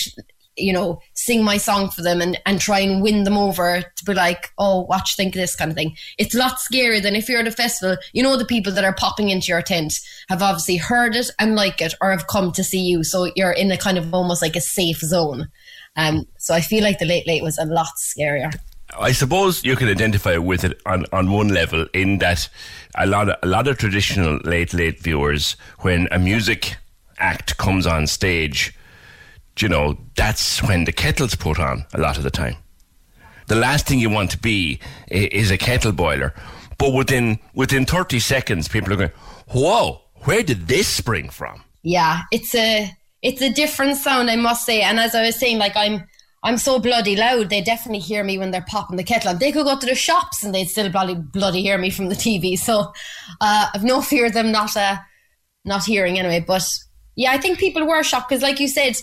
you 0.60 0.74
know, 0.74 1.00
sing 1.14 1.44
my 1.44 1.58
song 1.58 1.90
for 1.90 2.02
them 2.02 2.22
and, 2.22 2.40
and 2.46 2.60
try 2.60 2.80
and 2.80 3.02
win 3.02 3.24
them 3.24 3.38
over 3.38 3.82
to 3.82 4.06
be 4.06 4.14
like, 4.14 4.52
oh, 4.58 4.82
watch, 4.82 5.16
think 5.16 5.34
this 5.34 5.56
kind 5.56 5.72
of 5.72 5.78
thing. 5.78 5.96
It's 6.18 6.36
a 6.36 6.40
lot 6.40 6.58
scarier 6.58 7.02
than 7.02 7.16
if 7.16 7.30
you're 7.30 7.40
at 7.40 7.48
a 7.48 7.52
festival, 7.52 7.98
you 8.14 8.24
know, 8.24 8.38
the 8.38 8.46
people 8.46 8.74
that 8.74 8.84
are 8.84 8.94
popping 8.94 9.30
into 9.30 9.48
your 9.48 9.62
tent 9.62 9.94
have 10.30 10.42
obviously 10.42 10.78
heard 10.78 11.16
it 11.16 11.30
and 11.40 11.56
like 11.56 11.82
it 11.82 11.94
or 12.02 12.12
have 12.12 12.28
come 12.28 12.52
to 12.54 12.64
see 12.64 12.82
you. 12.82 13.04
So 13.04 13.32
you're 13.36 13.52
in 13.52 13.72
a 13.72 13.78
kind 13.78 13.98
of 13.98 14.14
almost 14.14 14.42
like 14.42 14.56
a 14.56 14.62
safe 14.62 15.00
zone. 15.00 15.48
Um, 15.96 16.26
so 16.38 16.54
I 16.54 16.62
feel 16.62 16.84
like 16.84 17.00
the 17.00 17.06
late 17.06 17.28
late 17.28 17.44
was 17.44 17.58
a 17.58 17.66
lot 17.66 17.90
scarier. 17.98 18.54
I 18.98 19.12
suppose 19.12 19.64
you 19.64 19.76
can 19.76 19.88
identify 19.88 20.38
with 20.38 20.64
it 20.64 20.82
on, 20.86 21.06
on 21.14 21.32
one 21.32 21.50
level 21.50 21.86
in 21.94 22.18
that 22.20 22.50
a 22.96 23.06
lot 23.06 23.30
of, 23.30 23.36
a 23.44 23.48
lot 23.48 23.68
of 23.68 23.78
traditional 23.78 24.40
late 24.44 24.74
late 24.74 25.00
viewers, 25.00 25.56
when 25.80 26.08
a 26.12 26.18
music 26.18 26.76
act 27.20 27.58
comes 27.58 27.86
on 27.86 28.08
stage, 28.08 28.74
you 29.62 29.70
know 29.70 29.98
that's 30.16 30.62
when 30.64 30.86
the 30.86 30.92
kettle's 30.92 31.36
put 31.36 31.60
on 31.60 31.86
a 31.94 32.00
lot 32.00 32.18
of 32.18 32.24
the 32.24 32.32
time. 32.32 32.56
The 33.48 33.56
last 33.56 33.88
thing 33.88 34.00
you 34.00 34.10
want 34.10 34.32
to 34.32 34.38
be 34.38 34.80
is 35.10 35.52
a 35.52 35.58
kettle 35.58 35.92
boiler, 35.92 36.34
but 36.78 36.94
within 36.94 37.40
within 37.54 37.86
thirty 37.86 38.20
seconds, 38.20 38.68
people 38.68 38.94
are 38.94 38.98
going, 38.98 39.12
"Whoa, 39.48 40.02
where 40.26 40.44
did 40.44 40.68
this 40.68 40.88
spring 40.88 41.30
from?" 41.30 41.64
yeah, 41.84 42.22
it's 42.32 42.54
a 42.56 42.92
it's 43.22 43.42
a 43.42 43.52
different 43.52 43.98
sound, 43.98 44.30
I 44.30 44.36
must 44.36 44.66
say. 44.66 44.82
And 44.82 45.00
as 45.00 45.16
I 45.16 45.26
was 45.26 45.36
saying, 45.36 45.58
like 45.58 45.76
I'm 45.76 46.04
I'm 46.44 46.58
so 46.58 46.80
bloody 46.80 47.16
loud. 47.16 47.50
They 47.50 47.62
definitely 47.62 48.00
hear 48.00 48.24
me 48.24 48.38
when 48.38 48.52
they're 48.52 48.66
popping 48.68 48.98
the 48.98 49.04
kettle 49.04 49.32
on. 49.32 49.40
They 49.40 49.52
could 49.52 49.66
go 49.66 49.78
to 49.78 49.86
the 49.86 49.96
shops 49.96 50.44
and 50.44 50.54
they'd 50.54 50.70
still 50.70 50.90
bloody 50.90 51.16
bloody 51.16 51.62
hear 51.62 51.78
me 51.78 51.90
from 51.90 52.10
the 52.10 52.16
TV. 52.16 52.58
So 52.58 52.92
uh, 53.42 53.68
I've 53.74 53.84
no 53.84 54.02
fear 54.02 54.26
of 54.26 54.34
them 54.34 54.52
not 54.52 54.76
uh, 54.76 54.98
not 55.66 55.86
hearing 55.86 56.20
anyway. 56.20 56.44
But 56.46 56.68
yeah, 57.16 57.32
I 57.32 57.38
think 57.38 57.60
people 57.60 57.86
were 57.86 58.04
shocked 58.04 58.30
because, 58.30 58.44
like 58.44 58.60
you 58.60 58.68
said, 58.68 58.96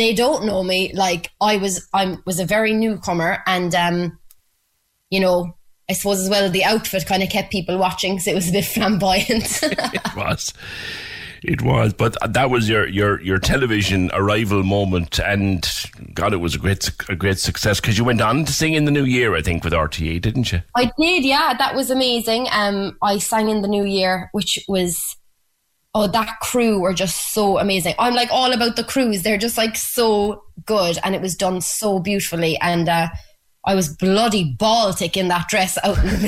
they 0.00 0.14
don't 0.14 0.46
know 0.46 0.62
me. 0.62 0.92
Like 0.94 1.30
I 1.40 1.58
was, 1.58 1.86
I 1.92 2.16
was 2.24 2.40
a 2.40 2.46
very 2.46 2.72
newcomer, 2.72 3.42
and 3.46 3.74
um, 3.74 4.18
you 5.10 5.20
know, 5.20 5.56
I 5.90 5.92
suppose 5.92 6.20
as 6.20 6.30
well 6.30 6.48
the 6.50 6.64
outfit 6.64 7.06
kind 7.06 7.22
of 7.22 7.28
kept 7.28 7.52
people 7.52 7.76
watching 7.76 8.14
because 8.14 8.26
it 8.26 8.34
was 8.34 8.48
a 8.48 8.52
bit 8.52 8.64
flamboyant. 8.74 9.28
it 9.62 10.16
was. 10.16 10.54
It 11.42 11.62
was, 11.62 11.94
but 11.94 12.16
that 12.34 12.50
was 12.50 12.68
your 12.68 12.86
your 12.86 13.20
your 13.22 13.38
television 13.38 14.10
arrival 14.12 14.62
moment, 14.62 15.18
and 15.18 15.66
God, 16.12 16.34
it 16.34 16.38
was 16.38 16.54
a 16.54 16.58
great 16.58 16.90
a 17.08 17.16
great 17.16 17.38
success 17.38 17.80
because 17.80 17.96
you 17.96 18.04
went 18.04 18.20
on 18.20 18.44
to 18.44 18.52
sing 18.52 18.74
in 18.74 18.84
the 18.84 18.90
new 18.90 19.04
year, 19.04 19.34
I 19.34 19.40
think, 19.40 19.64
with 19.64 19.72
RTE, 19.72 20.20
didn't 20.20 20.52
you? 20.52 20.60
I 20.76 20.90
did, 20.98 21.24
yeah. 21.24 21.54
That 21.56 21.74
was 21.74 21.90
amazing. 21.90 22.46
Um, 22.52 22.98
I 23.02 23.18
sang 23.18 23.48
in 23.48 23.62
the 23.62 23.68
new 23.68 23.84
year, 23.84 24.28
which 24.32 24.58
was 24.68 25.16
oh, 25.94 26.06
that 26.06 26.38
crew 26.40 26.80
were 26.80 26.94
just 26.94 27.32
so 27.32 27.58
amazing. 27.58 27.94
I'm 27.98 28.14
like 28.14 28.30
all 28.30 28.52
about 28.52 28.76
the 28.76 28.84
crews; 28.84 29.22
they're 29.22 29.38
just 29.38 29.56
like 29.56 29.76
so 29.76 30.44
good, 30.64 30.98
and 31.04 31.14
it 31.14 31.20
was 31.20 31.34
done 31.34 31.60
so 31.60 31.98
beautifully. 31.98 32.58
And 32.60 32.88
uh, 32.88 33.08
I 33.64 33.74
was 33.74 33.88
bloody 33.88 34.54
Baltic 34.58 35.16
in 35.16 35.28
that 35.28 35.48
dress 35.48 35.78
out 35.84 35.98
in 35.98 36.06
the 36.06 36.18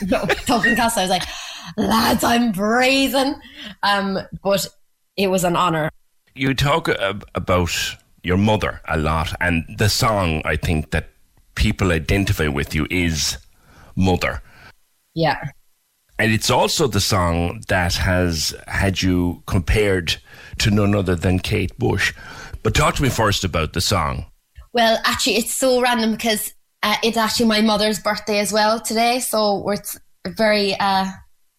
middle 0.00 0.22
of 0.22 0.44
Dublin 0.46 0.76
Castle. 0.76 1.00
I 1.00 1.04
was 1.04 1.10
like, 1.10 1.28
lads, 1.76 2.24
I'm 2.24 2.52
brazen. 2.52 3.40
Um, 3.82 4.18
but 4.42 4.66
it 5.16 5.28
was 5.28 5.44
an 5.44 5.56
honour. 5.56 5.90
You 6.34 6.54
talk 6.54 6.88
about 7.34 7.96
your 8.22 8.38
mother 8.38 8.80
a 8.88 8.96
lot, 8.96 9.34
and 9.40 9.64
the 9.76 9.88
song 9.88 10.42
I 10.44 10.56
think 10.56 10.90
that 10.92 11.10
people 11.54 11.92
identify 11.92 12.48
with 12.48 12.74
you 12.74 12.86
is 12.90 13.36
"Mother." 13.94 14.42
Yeah. 15.14 15.50
And 16.22 16.30
it's 16.30 16.50
also 16.50 16.86
the 16.86 17.00
song 17.00 17.62
that 17.66 17.94
has 17.94 18.54
had 18.68 19.02
you 19.02 19.42
compared 19.46 20.18
to 20.58 20.70
none 20.70 20.94
other 20.94 21.16
than 21.16 21.40
Kate 21.40 21.76
Bush. 21.78 22.14
But 22.62 22.76
talk 22.76 22.94
to 22.94 23.02
me 23.02 23.08
first 23.08 23.42
about 23.42 23.72
the 23.72 23.80
song. 23.80 24.26
Well, 24.72 25.00
actually, 25.04 25.38
it's 25.38 25.56
so 25.56 25.80
random 25.80 26.12
because 26.12 26.54
uh, 26.84 26.94
it's 27.02 27.16
actually 27.16 27.46
my 27.46 27.60
mother's 27.60 27.98
birthday 27.98 28.38
as 28.38 28.52
well 28.52 28.78
today. 28.78 29.18
So 29.18 29.68
it's 29.70 29.98
a 30.24 30.30
very 30.30 30.76
uh, 30.78 31.06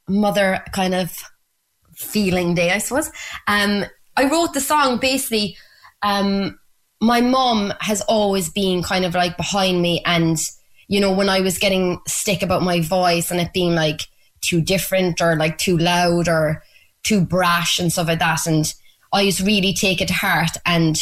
mother 0.07 0.64
kind 0.72 0.95
of 0.95 1.14
feeling 1.98 2.56
day, 2.56 2.72
I 2.72 2.77
suppose. 2.77 3.11
Um, 3.48 3.84
I 4.15 4.30
wrote 4.30 4.53
the 4.53 4.61
song 4.61 4.98
basically. 4.98 5.57
Um, 6.03 6.57
my 7.02 7.19
mom 7.19 7.73
has 7.81 7.99
always 8.03 8.49
been 8.49 8.81
kind 8.81 9.03
of 9.03 9.14
like 9.14 9.35
behind 9.35 9.81
me, 9.81 10.02
and 10.06 10.38
you 10.88 11.02
know, 11.02 11.11
when 11.11 11.27
I 11.27 11.41
was 11.41 11.57
getting 11.57 11.99
stick 12.07 12.41
about 12.41 12.61
my 12.61 12.80
voice 12.80 13.30
and 13.30 13.41
it 13.41 13.52
being 13.52 13.76
like 13.76 14.03
too 14.44 14.61
different 14.61 15.22
or 15.22 15.36
like 15.36 15.57
too 15.57 15.78
loud 15.78 16.28
or 16.28 16.64
too 17.03 17.26
brash 17.26 17.80
and 17.80 17.91
stuff 17.91 18.07
like 18.07 18.20
that, 18.20 18.45
and 18.45 18.72
I 19.11 19.22
used 19.22 19.41
really 19.41 19.74
take 19.74 20.02
it 20.02 20.07
to 20.07 20.14
heart. 20.14 20.57
And 20.65 20.98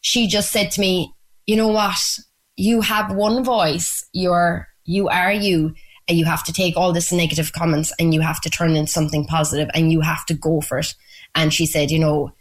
she 0.00 0.26
just 0.26 0.50
said 0.50 0.70
to 0.72 0.80
me, 0.80 1.14
"You 1.46 1.56
know 1.56 1.68
what? 1.68 2.00
You 2.56 2.80
have 2.80 3.14
one 3.14 3.44
voice. 3.44 4.04
You're 4.12 4.68
you 4.84 5.08
are 5.08 5.32
you." 5.32 5.74
and 6.08 6.18
you 6.18 6.24
have 6.24 6.42
to 6.42 6.52
take 6.52 6.76
all 6.76 6.92
this 6.92 7.12
negative 7.12 7.52
comments 7.52 7.92
and 8.00 8.12
you 8.12 8.20
have 8.20 8.40
to 8.40 8.50
turn 8.50 8.74
into 8.74 8.90
something 8.90 9.26
positive 9.26 9.70
and 9.74 9.92
you 9.92 10.00
have 10.00 10.26
to 10.26 10.34
go 10.34 10.60
for 10.60 10.78
it. 10.78 10.92
And 11.36 11.54
she 11.54 11.66
said, 11.66 11.92
you 11.92 12.00
know, 12.00 12.32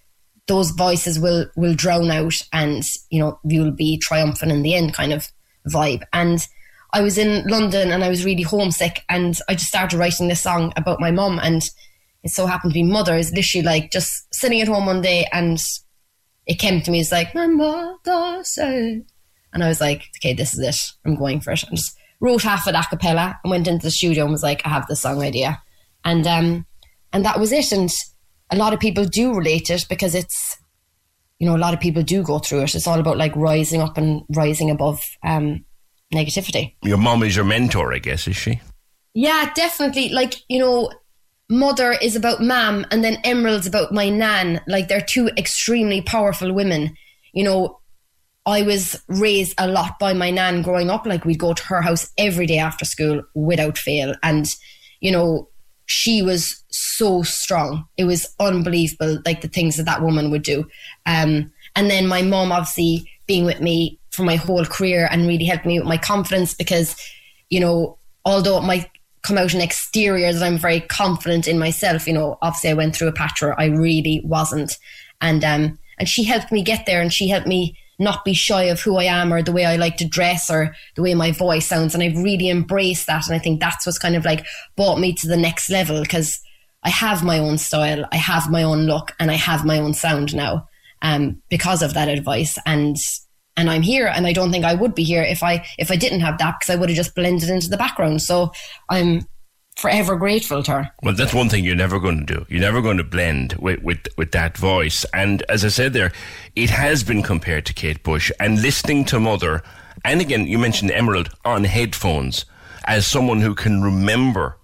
those 0.50 0.72
voices 0.72 1.20
will 1.20 1.46
will 1.56 1.76
drown 1.76 2.10
out 2.10 2.34
and 2.52 2.84
you 3.12 3.20
know 3.20 3.40
you'll 3.46 3.72
be 3.72 3.98
triumphant 3.98 4.52
in 4.52 4.64
the 4.64 4.74
end 4.74 4.94
kind 4.94 5.14
of 5.14 5.28
vibe 5.70 6.02
and 6.12 6.46
I 6.92 7.02
was 7.02 7.18
in 7.18 7.46
London 7.48 7.92
and 7.92 8.04
I 8.04 8.10
was 8.10 8.26
really 8.26 8.44
homesick 8.44 9.04
and 9.10 9.38
I 9.48 9.54
just 9.54 9.68
started 9.68 9.98
writing 9.98 10.28
this 10.28 10.42
song 10.42 10.74
about 10.76 11.00
my 11.00 11.12
mum 11.12 11.40
and 11.42 11.62
it 12.24 12.32
so 12.32 12.48
happened 12.48 12.74
to 12.74 12.80
be 12.80 12.84
mother. 12.84 13.16
Is 13.16 13.32
literally 13.32 13.66
like 13.66 13.92
just 13.92 14.12
sitting 14.34 14.62
at 14.62 14.68
home 14.68 14.88
one 14.88 15.02
day 15.02 15.28
and 15.32 15.60
it 16.48 16.56
came 16.56 16.82
to 16.82 16.92
me 16.92 17.02
as 17.02 17.12
like 17.12 17.36
my 17.36 17.48
mother 17.48 18.44
said 18.44 19.04
and 19.54 19.64
I 19.64 19.68
was 19.68 19.80
like 19.80 20.10
okay 20.18 20.34
this 20.34 20.54
is 20.54 20.60
it. 20.60 20.76
I'm 21.06 21.16
going 21.16 21.42
for 21.42 21.52
it. 21.52 21.64
And 21.64 21.78
just 21.78 21.96
wrote 22.20 22.42
half 22.42 22.68
it 22.68 22.76
a 22.76 22.84
cappella 22.90 23.40
and 23.44 23.52
went 23.52 23.68
into 23.68 23.86
the 23.86 23.92
studio 23.92 24.24
and 24.24 24.32
was 24.32 24.44
like 24.44 24.66
I 24.66 24.70
have 24.70 24.88
this 24.88 25.02
song 25.02 25.22
idea. 25.22 25.62
And 26.04 26.26
um 26.26 26.66
and 27.14 27.24
that 27.24 27.40
was 27.40 27.52
it. 27.52 27.72
And 27.72 27.92
a 28.50 28.58
lot 28.58 28.74
of 28.74 28.80
people 28.80 29.06
do 29.06 29.36
relate 29.36 29.70
it 29.70 29.86
because 29.90 30.16
it's 30.16 30.58
you 31.38 31.48
know 31.48 31.56
a 31.56 31.58
lot 31.58 31.76
of 31.76 31.80
people 31.80 32.02
do 32.02 32.24
go 32.24 32.40
through 32.40 32.64
it. 32.64 32.74
It's 32.74 32.88
all 32.88 33.00
about 33.00 33.18
like 33.18 33.36
rising 33.36 33.80
up 33.80 33.96
and 33.98 34.24
rising 34.36 34.72
above 34.72 35.02
um 35.24 35.66
negativity. 36.14 36.76
Your 36.84 36.98
mom 36.98 37.24
is 37.24 37.36
your 37.36 37.46
mentor, 37.46 37.94
I 37.94 38.00
guess, 38.00 38.28
is 38.28 38.36
she? 38.36 38.62
yeah 39.14 39.52
definitely. 39.56 40.10
Like 40.10 40.36
you 40.48 40.60
know 40.60 40.92
mother 41.50 41.94
is 41.94 42.16
about 42.16 42.42
mam 42.42 42.86
and 42.92 43.04
then 43.04 43.18
emerald's 43.24 43.68
about 43.68 43.92
my 43.92 44.10
nan. 44.10 44.62
Like 44.68 44.88
they're 44.88 45.02
two 45.02 45.30
extremely 45.38 46.02
powerful 46.02 46.54
women. 46.54 46.96
You 47.34 47.44
know 47.44 47.80
i 48.46 48.62
was 48.64 49.00
raised 49.08 49.54
a 49.58 49.68
lot 49.68 50.00
by 50.00 50.14
my 50.14 50.30
nan 50.32 50.62
growing 50.62 50.90
up. 50.90 51.06
Like 51.06 51.26
we'd 51.26 51.40
go 51.40 51.54
to 51.54 51.64
her 51.66 51.82
house 51.82 52.12
every 52.18 52.46
day 52.46 52.60
after 52.60 52.86
school 52.86 53.22
without 53.34 53.78
fail. 53.78 54.16
And 54.24 54.46
you 55.02 55.12
know 55.12 55.50
she 55.86 56.22
was 56.22 56.64
so 56.70 57.24
strong. 57.24 57.86
It 57.98 58.04
was 58.04 58.28
unbelievable 58.40 59.20
like 59.26 59.42
the 59.42 59.48
things 59.48 59.78
that 59.78 59.88
that 59.88 60.04
woman 60.04 60.30
would 60.32 60.44
do. 60.44 60.66
Um 61.06 61.52
and 61.76 61.90
then 61.90 62.08
my 62.08 62.22
mom 62.22 62.52
obviously 62.52 63.10
being 63.28 63.46
with 63.46 63.60
me 63.60 64.00
for 64.20 64.26
my 64.26 64.36
whole 64.36 64.66
career 64.66 65.08
and 65.10 65.28
really 65.28 65.46
helped 65.46 65.66
me 65.66 65.80
with 65.80 65.88
my 65.88 65.98
confidence 65.98 66.54
because 66.54 66.96
you 67.50 67.60
know 67.60 67.98
although 68.26 68.58
it 68.58 68.64
might 68.64 68.90
come 69.22 69.38
out 69.38 69.54
in 69.54 69.62
exterior 69.62 70.32
that 70.32 70.44
I'm 70.44 70.58
very 70.58 70.82
confident 70.82 71.48
in 71.48 71.60
myself. 71.60 72.08
You 72.08 72.14
know, 72.14 72.38
obviously 72.42 72.70
I 72.70 72.76
went 72.76 72.96
through 72.96 73.10
a 73.10 73.14
patch 73.14 73.42
where 73.42 73.60
I 73.60 73.66
really 73.66 74.22
wasn't. 74.24 74.78
And 75.22 75.44
um 75.44 75.80
and 75.98 76.08
she 76.08 76.24
helped 76.24 76.52
me 76.52 76.64
get 76.64 76.86
there 76.86 77.02
and 77.02 77.12
she 77.12 77.28
helped 77.28 77.48
me 77.48 77.78
not 78.02 78.24
be 78.24 78.34
shy 78.34 78.64
of 78.64 78.80
who 78.80 78.96
I 78.96 79.04
am 79.04 79.34
or 79.34 79.42
the 79.42 79.52
way 79.52 79.66
I 79.66 79.76
like 79.76 79.98
to 79.98 80.08
dress 80.08 80.50
or 80.50 80.74
the 80.96 81.02
way 81.02 81.14
my 81.14 81.32
voice 81.32 81.68
sounds. 81.68 81.94
And 81.94 82.02
I've 82.02 82.18
really 82.18 82.50
embraced 82.50 83.08
that. 83.08 83.28
And 83.28 83.36
I 83.36 83.40
think 83.40 83.60
that's 83.60 83.86
what's 83.86 84.00
kind 84.00 84.16
of 84.16 84.24
like 84.24 84.46
brought 84.78 85.00
me 85.00 85.12
to 85.16 85.28
the 85.28 85.36
next 85.36 85.70
level 85.70 86.02
because 86.02 86.40
I 86.84 86.90
have 86.90 87.26
my 87.26 87.40
own 87.40 87.58
style, 87.58 88.06
I 88.14 88.16
have 88.16 88.50
my 88.50 88.64
own 88.64 88.86
look, 88.86 89.12
and 89.20 89.30
I 89.30 89.34
have 89.34 89.66
my 89.66 89.80
own 89.80 89.94
sound 89.94 90.34
now. 90.34 90.68
Um, 91.02 91.42
because 91.50 91.82
of 91.82 91.94
that 91.94 92.08
advice. 92.08 92.58
And 92.66 92.98
and 93.60 93.70
I'm 93.70 93.82
here 93.82 94.08
and 94.08 94.26
I 94.26 94.32
don't 94.32 94.52
think 94.52 94.64
I 94.64 94.74
would 94.74 94.96
be 94.96 95.04
here 95.04 95.22
if 95.22 95.44
I 95.44 95.66
if 95.78 95.92
I 95.92 95.98
didn't 95.98 96.22
have 96.22 96.38
that 96.38 96.56
because 96.60 96.74
I 96.74 96.78
would 96.78 96.90
have 96.90 96.96
just 96.96 97.14
blended 97.14 97.50
into 97.50 97.70
the 97.70 97.78
background. 97.78 98.22
So 98.22 98.54
I'm 98.88 99.28
forever 99.76 100.16
grateful 100.16 100.64
to 100.64 100.72
her. 100.72 100.92
Well, 101.04 101.14
that's 101.14 101.34
one 101.34 101.50
thing 101.50 101.66
you're 101.66 101.76
never 101.76 102.00
going 102.00 102.26
to 102.26 102.34
do. 102.34 102.46
You're 102.50 102.62
never 102.62 102.82
going 102.82 102.98
to 102.98 103.04
blend 103.04 103.54
with, 103.54 103.82
with, 103.82 104.08
with 104.18 104.32
that 104.32 104.58
voice. 104.58 105.06
And 105.14 105.44
as 105.50 105.64
I 105.64 105.70
said 105.70 105.94
there, 105.94 106.12
it 106.56 106.70
has 106.70 107.04
been 107.04 107.22
compared 107.22 107.66
to 107.68 107.74
Kate 107.74 108.04
Bush. 108.04 108.32
And 108.40 108.62
listening 108.62 109.06
to 109.06 109.20
Mother, 109.20 109.64
and 110.04 110.20
again, 110.20 110.48
you 110.48 110.58
mentioned 110.58 110.92
Emerald 110.92 111.30
on 111.46 111.64
headphones, 111.64 112.46
as 112.86 113.08
someone 113.08 113.40
who 113.40 113.56
can 113.56 113.82
remember, 113.82 114.58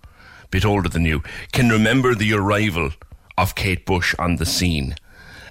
a 0.44 0.48
bit 0.50 0.66
older 0.66 0.90
than 0.90 1.06
you, 1.06 1.24
can 1.54 1.70
remember 1.70 2.14
the 2.14 2.34
arrival 2.34 2.92
of 3.38 3.56
Kate 3.56 3.86
Bush 3.86 4.16
on 4.20 4.36
the 4.36 4.46
scene 4.46 4.96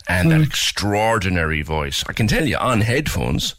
and 0.09 0.31
that 0.31 0.41
extraordinary 0.41 1.63
voice. 1.63 2.05
I 2.09 2.13
can 2.13 2.27
tell 2.27 2.47
you 2.47 2.57
on 2.57 2.83
headphones, 2.83 3.55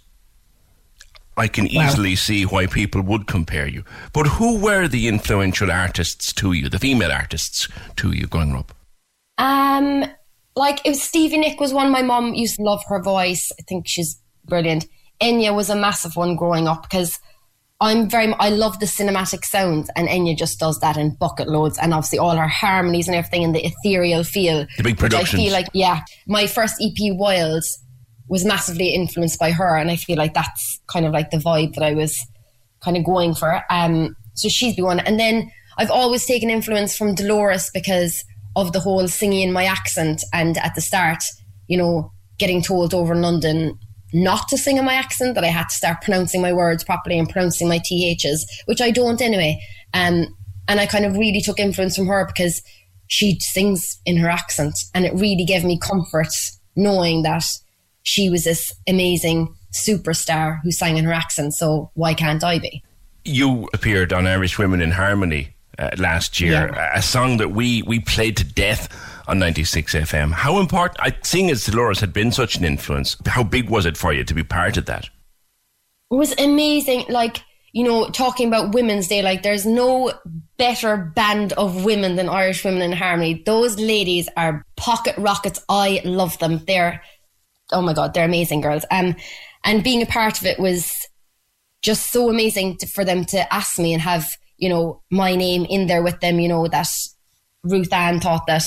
I 1.38 1.47
can 1.47 1.65
Wow. 1.73 1.88
easily 1.88 2.15
see 2.15 2.45
why 2.45 2.65
people 2.67 3.01
would 3.01 3.27
compare 3.27 3.67
you. 3.67 3.84
But 4.13 4.27
who 4.27 4.57
were 4.57 4.88
the 4.88 5.07
influential 5.07 5.72
artists 5.72 6.31
to 6.34 6.53
you, 6.53 6.69
the 6.69 6.80
female 6.80 7.11
artists 7.11 7.67
to 7.97 8.11
you 8.11 8.27
growing 8.27 8.55
up? 8.55 8.73
Um, 9.38 10.05
like 10.55 10.80
it 10.85 10.89
was 10.89 11.01
Stevie 11.03 11.38
Nick 11.39 11.59
was 11.59 11.73
one. 11.73 11.91
My 11.91 12.01
mom 12.01 12.34
used 12.34 12.55
to 12.55 12.63
love 12.63 12.81
her 12.88 13.01
voice. 13.01 13.51
I 13.59 13.63
think 13.67 13.85
she's 13.88 14.17
brilliant. 14.45 14.85
Enya 15.22 15.53
was 15.53 15.69
a 15.69 15.76
massive 15.76 16.15
one 16.15 16.35
growing 16.38 16.67
up 16.67 16.84
because 16.84 17.19
I'm 17.81 18.10
very. 18.10 18.34
I 18.39 18.49
love 18.49 18.80
the 18.80 18.85
cinematic 18.85 19.43
sounds, 19.43 19.89
and 19.95 20.07
Enya 20.07 20.38
just 20.38 20.60
does 20.60 20.80
that 20.80 20.95
in 20.95 21.15
bucket 21.15 21.49
loads, 21.49 21.77
and 21.77 21.93
obviously 21.93 22.19
all 22.19 22.35
her 22.35 22.47
harmonies 22.47 23.07
and 23.07 23.15
everything, 23.15 23.43
and 23.43 23.53
the 23.53 23.65
ethereal 23.65 24.23
feel. 24.23 24.65
The 24.77 24.84
big 24.84 25.02
which 25.02 25.14
I 25.14 25.23
feel 25.26 25.52
like 25.52 25.68
yeah, 25.73 26.02
my 26.26 26.47
first 26.47 26.76
EP 26.81 27.14
Wilds 27.18 27.80
was 28.27 28.45
massively 28.45 28.89
influenced 28.93 29.39
by 29.39 29.52
her, 29.52 29.77
and 29.77 29.91
I 29.91 29.97
feel 29.97 30.18
like 30.18 30.34
that's 30.34 30.80
kind 30.88 31.06
of 31.06 31.11
like 31.11 31.31
the 31.31 31.38
vibe 31.38 31.73
that 31.76 31.84
I 31.84 31.93
was 31.93 32.18
kind 32.81 32.95
of 32.95 33.03
going 33.03 33.35
for. 33.35 33.61
Um, 33.69 34.15
so 34.35 34.47
she's 34.47 34.76
been 34.76 34.85
one, 34.85 34.99
and 35.02 35.19
then 35.19 35.52
I've 35.77 35.91
always 35.91 36.26
taken 36.26 36.49
influence 36.49 36.95
from 36.95 37.14
Dolores 37.14 37.69
because 37.73 38.23
of 38.56 38.72
the 38.72 38.80
whole 38.80 39.06
singing 39.10 39.41
in 39.41 39.53
my 39.53 39.65
accent, 39.65 40.23
and 40.34 40.57
at 40.60 40.76
the 40.76 40.81
start, 40.81 41.22
you 41.68 41.77
know, 41.77 42.14
getting 42.38 42.61
told 42.61 42.93
over 42.93 43.14
in 43.14 43.22
London 43.22 43.77
not 44.16 44.48
to 44.48 44.58
sing 44.58 44.78
in 44.78 44.86
my 44.86 44.94
accent, 44.94 45.36
that 45.36 45.44
I 45.44 45.48
had 45.48 45.68
to 45.70 45.76
start 45.76 46.02
pronouncing 46.02 46.42
my 46.42 46.54
words 46.54 46.84
properly 46.84 47.20
and 47.20 47.30
pronouncing 47.30 47.68
my 47.68 47.80
ths, 47.80 48.46
which 48.66 48.82
I 48.82 48.90
don't 48.90 49.22
anyway. 49.22 49.60
Um, 49.94 50.28
and 50.68 50.80
I 50.80 50.86
kind 50.86 51.06
of 51.06 51.18
really 51.18 51.42
took 51.42 51.60
influence 51.60 51.96
from 51.96 52.08
her 52.08 52.26
because 52.26 52.62
she 53.08 53.38
sings 53.40 54.00
in 54.06 54.18
her 54.18 54.30
accent, 54.30 54.74
and 54.94 55.06
it 55.06 55.14
really 55.14 55.46
gave 55.46 55.64
me 55.64 55.78
comfort 55.78 56.30
knowing 56.76 57.24
that 57.24 57.44
she 58.04 58.30
was 58.30 58.46
this 58.46 58.72
amazing 58.88 59.54
superstar 59.74 60.60
who 60.64 60.72
sang 60.72 60.98
in 60.98 61.06
her 61.06 61.14
accent. 61.14 61.54
So 61.54 61.92
why 61.94 62.14
can't 62.14 62.44
I 62.44 62.60
be? 62.60 62.84
You 63.26 63.68
appeared 63.74 64.14
on 64.14 64.28
Irish 64.28 64.58
Women 64.58 64.82
in 64.82 64.92
Harmony 64.92 65.56
uh, 65.78 65.90
last 65.98 66.40
year, 66.40 66.68
a 66.94 67.02
song 67.02 67.38
that 67.38 67.50
we, 67.50 67.82
we 67.82 68.00
played 68.00 68.38
to 68.38 68.44
death 68.44 68.88
on 69.27 69.39
96 69.39 69.93
FM. 69.93 70.31
How 70.31 70.60
important, 70.60 70.99
I 70.99 71.15
seeing 71.23 71.49
as 71.49 71.65
Dolores 71.65 71.99
had 71.99 72.14
been 72.14 72.31
such 72.31 72.56
an 72.56 72.65
influence, 72.65 73.18
how 73.26 73.43
big 73.43 73.69
was 73.69 73.85
it 73.85 73.97
for 73.97 74.14
you 74.14 74.23
to 74.23 74.34
be 74.34 74.43
part 74.43 74.77
of 74.77 74.85
that? 74.85 75.06
It 76.11 76.15
was 76.15 76.34
amazing. 76.39 77.06
Like, 77.10 77.43
you 77.73 77.84
know, 77.84 78.10
talking 78.10 78.47
about 78.47 78.73
Women's 78.73 79.07
Day, 79.07 79.22
like, 79.22 79.43
there's 79.43 79.65
no 79.65 80.14
better 80.57 80.97
band 80.97 81.53
of 81.53 81.84
women 81.84 82.15
than 82.15 82.30
Irish 82.30 82.64
Women 82.64 82.81
in 82.81 82.91
Harmony. 82.93 83.43
Those 83.45 83.77
ladies 83.77 84.30
are 84.38 84.64
pocket 84.77 85.18
rockets. 85.18 85.60
I 85.68 86.02
love 86.06 86.38
them. 86.39 86.64
They're, 86.65 87.02
oh 87.72 87.81
my 87.81 87.93
God, 87.93 88.14
they're 88.14 88.26
amazing 88.26 88.61
girls. 88.61 88.85
Um, 88.91 89.15
and 89.64 89.84
being 89.84 90.02
a 90.02 90.06
part 90.06 90.39
of 90.39 90.45
it 90.45 90.60
was 90.60 90.93
just 91.81 92.11
so 92.11 92.30
amazing 92.30 92.77
to, 92.77 92.88
for 92.88 93.03
them 93.03 93.26
to 93.26 93.53
ask 93.53 93.77
me 93.77 93.93
and 93.93 94.02
have, 94.02 94.27
you 94.57 94.69
know, 94.69 95.02
my 95.11 95.35
name 95.35 95.65
in 95.69 95.88
there 95.88 96.03
with 96.03 96.19
them, 96.19 96.39
you 96.39 96.47
know, 96.47 96.68
that 96.68 96.88
Ruth-Anne 97.64 98.19
thought 98.19 98.45
that, 98.47 98.64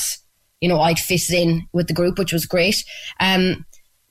you 0.61 0.69
know, 0.69 0.81
I'd 0.81 0.99
fit 0.99 1.31
in 1.31 1.67
with 1.73 1.87
the 1.87 1.95
group, 1.95 2.19
which 2.19 2.33
was 2.33 2.47
great. 2.47 2.77
Um, 3.21 3.65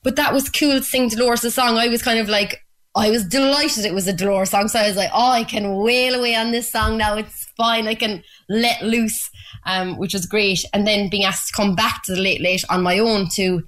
but 0.03 0.15
that 0.15 0.33
was 0.33 0.49
cool 0.49 0.79
to 0.79 0.83
sing 0.83 1.09
Dolores' 1.09 1.53
song. 1.53 1.77
I 1.77 1.87
was 1.87 2.01
kind 2.01 2.19
of 2.19 2.29
like, 2.29 2.63
I 2.95 3.11
was 3.11 3.25
delighted 3.25 3.85
it 3.85 3.93
was 3.93 4.07
a 4.07 4.13
Dolores 4.13 4.49
song. 4.49 4.67
So 4.67 4.79
I 4.79 4.87
was 4.87 4.97
like, 4.97 5.11
oh, 5.13 5.31
I 5.31 5.43
can 5.43 5.75
wail 5.75 6.15
away 6.15 6.35
on 6.35 6.51
this 6.51 6.71
song 6.71 6.97
now. 6.97 7.15
It's 7.15 7.45
fine. 7.57 7.87
I 7.87 7.95
can 7.95 8.23
let 8.49 8.81
loose, 8.81 9.29
um, 9.65 9.97
which 9.97 10.13
was 10.13 10.25
great. 10.25 10.63
And 10.73 10.87
then 10.87 11.09
being 11.09 11.23
asked 11.23 11.49
to 11.49 11.53
come 11.53 11.75
back 11.75 12.03
to 12.03 12.15
the 12.15 12.21
Late 12.21 12.41
Late 12.41 12.63
on 12.69 12.81
my 12.81 12.97
own 12.99 13.27
to, 13.35 13.63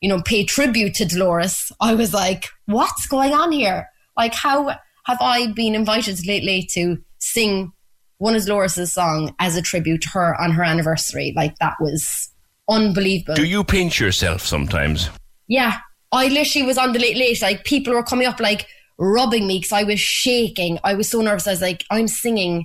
you 0.00 0.08
know, 0.08 0.22
pay 0.22 0.44
tribute 0.44 0.94
to 0.94 1.04
Dolores, 1.04 1.72
I 1.80 1.94
was 1.94 2.14
like, 2.14 2.48
what's 2.66 3.06
going 3.06 3.32
on 3.32 3.52
here? 3.52 3.88
Like, 4.16 4.34
how 4.34 4.68
have 5.06 5.18
I 5.20 5.48
been 5.52 5.74
invited 5.74 6.16
to 6.16 6.26
Late 6.26 6.44
Late 6.44 6.70
to 6.74 6.98
sing 7.18 7.72
one 8.18 8.36
of 8.36 8.46
Loris's 8.46 8.92
song 8.92 9.34
as 9.38 9.56
a 9.56 9.62
tribute 9.62 10.02
to 10.02 10.08
her 10.10 10.40
on 10.40 10.52
her 10.52 10.62
anniversary? 10.62 11.32
Like, 11.36 11.56
that 11.58 11.74
was 11.80 12.30
unbelievable. 12.68 13.34
Do 13.34 13.44
you 13.44 13.64
pinch 13.64 14.00
yourself 14.00 14.42
sometimes? 14.42 15.10
Yeah, 15.48 15.78
I 16.12 16.28
literally 16.28 16.66
was 16.66 16.78
on 16.78 16.92
the 16.92 16.98
late 16.98 17.16
late. 17.16 17.42
Like 17.42 17.64
people 17.64 17.92
were 17.92 18.02
coming 18.02 18.26
up, 18.26 18.40
like 18.40 18.66
rubbing 18.98 19.46
me 19.46 19.58
because 19.58 19.72
I 19.72 19.82
was 19.82 20.00
shaking. 20.00 20.78
I 20.84 20.94
was 20.94 21.10
so 21.10 21.20
nervous. 21.20 21.46
I 21.46 21.50
was 21.50 21.60
like, 21.60 21.84
I'm 21.90 22.08
singing 22.08 22.64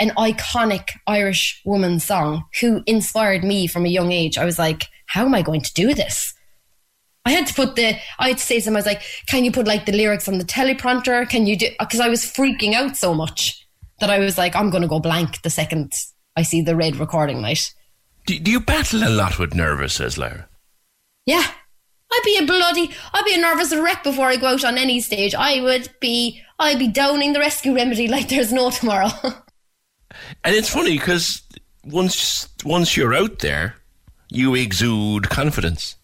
an 0.00 0.10
iconic 0.10 0.90
Irish 1.06 1.60
woman 1.64 2.00
song 2.00 2.44
who 2.60 2.82
inspired 2.86 3.44
me 3.44 3.66
from 3.66 3.84
a 3.84 3.88
young 3.88 4.12
age. 4.12 4.38
I 4.38 4.44
was 4.44 4.58
like, 4.58 4.86
how 5.06 5.24
am 5.24 5.34
I 5.34 5.42
going 5.42 5.60
to 5.60 5.74
do 5.74 5.94
this? 5.94 6.34
I 7.24 7.32
had 7.32 7.46
to 7.46 7.54
put 7.54 7.76
the, 7.76 7.96
I 8.18 8.28
had 8.28 8.38
to 8.38 8.44
say 8.44 8.58
to 8.58 8.64
them, 8.64 8.76
I 8.76 8.78
was 8.78 8.86
like, 8.86 9.02
can 9.26 9.44
you 9.44 9.52
put 9.52 9.66
like 9.66 9.86
the 9.86 9.92
lyrics 9.92 10.28
on 10.28 10.38
the 10.38 10.44
teleprompter? 10.44 11.28
Can 11.28 11.46
you 11.46 11.56
do, 11.56 11.68
because 11.78 12.00
I 12.00 12.08
was 12.08 12.24
freaking 12.24 12.72
out 12.74 12.96
so 12.96 13.12
much 13.12 13.67
that 14.00 14.10
I 14.10 14.18
was 14.18 14.38
like, 14.38 14.54
I'm 14.56 14.70
going 14.70 14.82
to 14.82 14.88
go 14.88 15.00
blank 15.00 15.42
the 15.42 15.50
second 15.50 15.92
I 16.36 16.42
see 16.42 16.62
the 16.62 16.76
red 16.76 16.96
recording 16.96 17.42
light. 17.42 17.72
Do, 18.26 18.38
do 18.38 18.50
you 18.50 18.60
battle 18.60 19.02
a 19.02 19.10
lot 19.10 19.38
with 19.38 19.54
nervousness, 19.54 20.16
Lara? 20.16 20.48
Yeah. 21.26 21.44
I'd 22.10 22.22
be 22.24 22.38
a 22.38 22.46
bloody, 22.46 22.90
I'd 23.12 23.24
be 23.24 23.34
a 23.34 23.40
nervous 23.40 23.74
wreck 23.74 24.02
before 24.02 24.26
I 24.28 24.36
go 24.36 24.48
out 24.48 24.64
on 24.64 24.78
any 24.78 25.00
stage. 25.00 25.34
I 25.34 25.60
would 25.60 25.90
be, 26.00 26.40
I'd 26.58 26.78
be 26.78 26.88
downing 26.88 27.32
the 27.32 27.40
rescue 27.40 27.74
remedy 27.74 28.08
like 28.08 28.28
there's 28.28 28.52
no 28.52 28.70
tomorrow. 28.70 29.10
And 30.42 30.54
it's 30.56 30.70
funny 30.70 30.98
because 30.98 31.42
once 31.84 32.48
once 32.64 32.96
you're 32.96 33.14
out 33.14 33.38
there, 33.40 33.76
you 34.30 34.54
exude 34.54 35.28
confidence. 35.28 35.96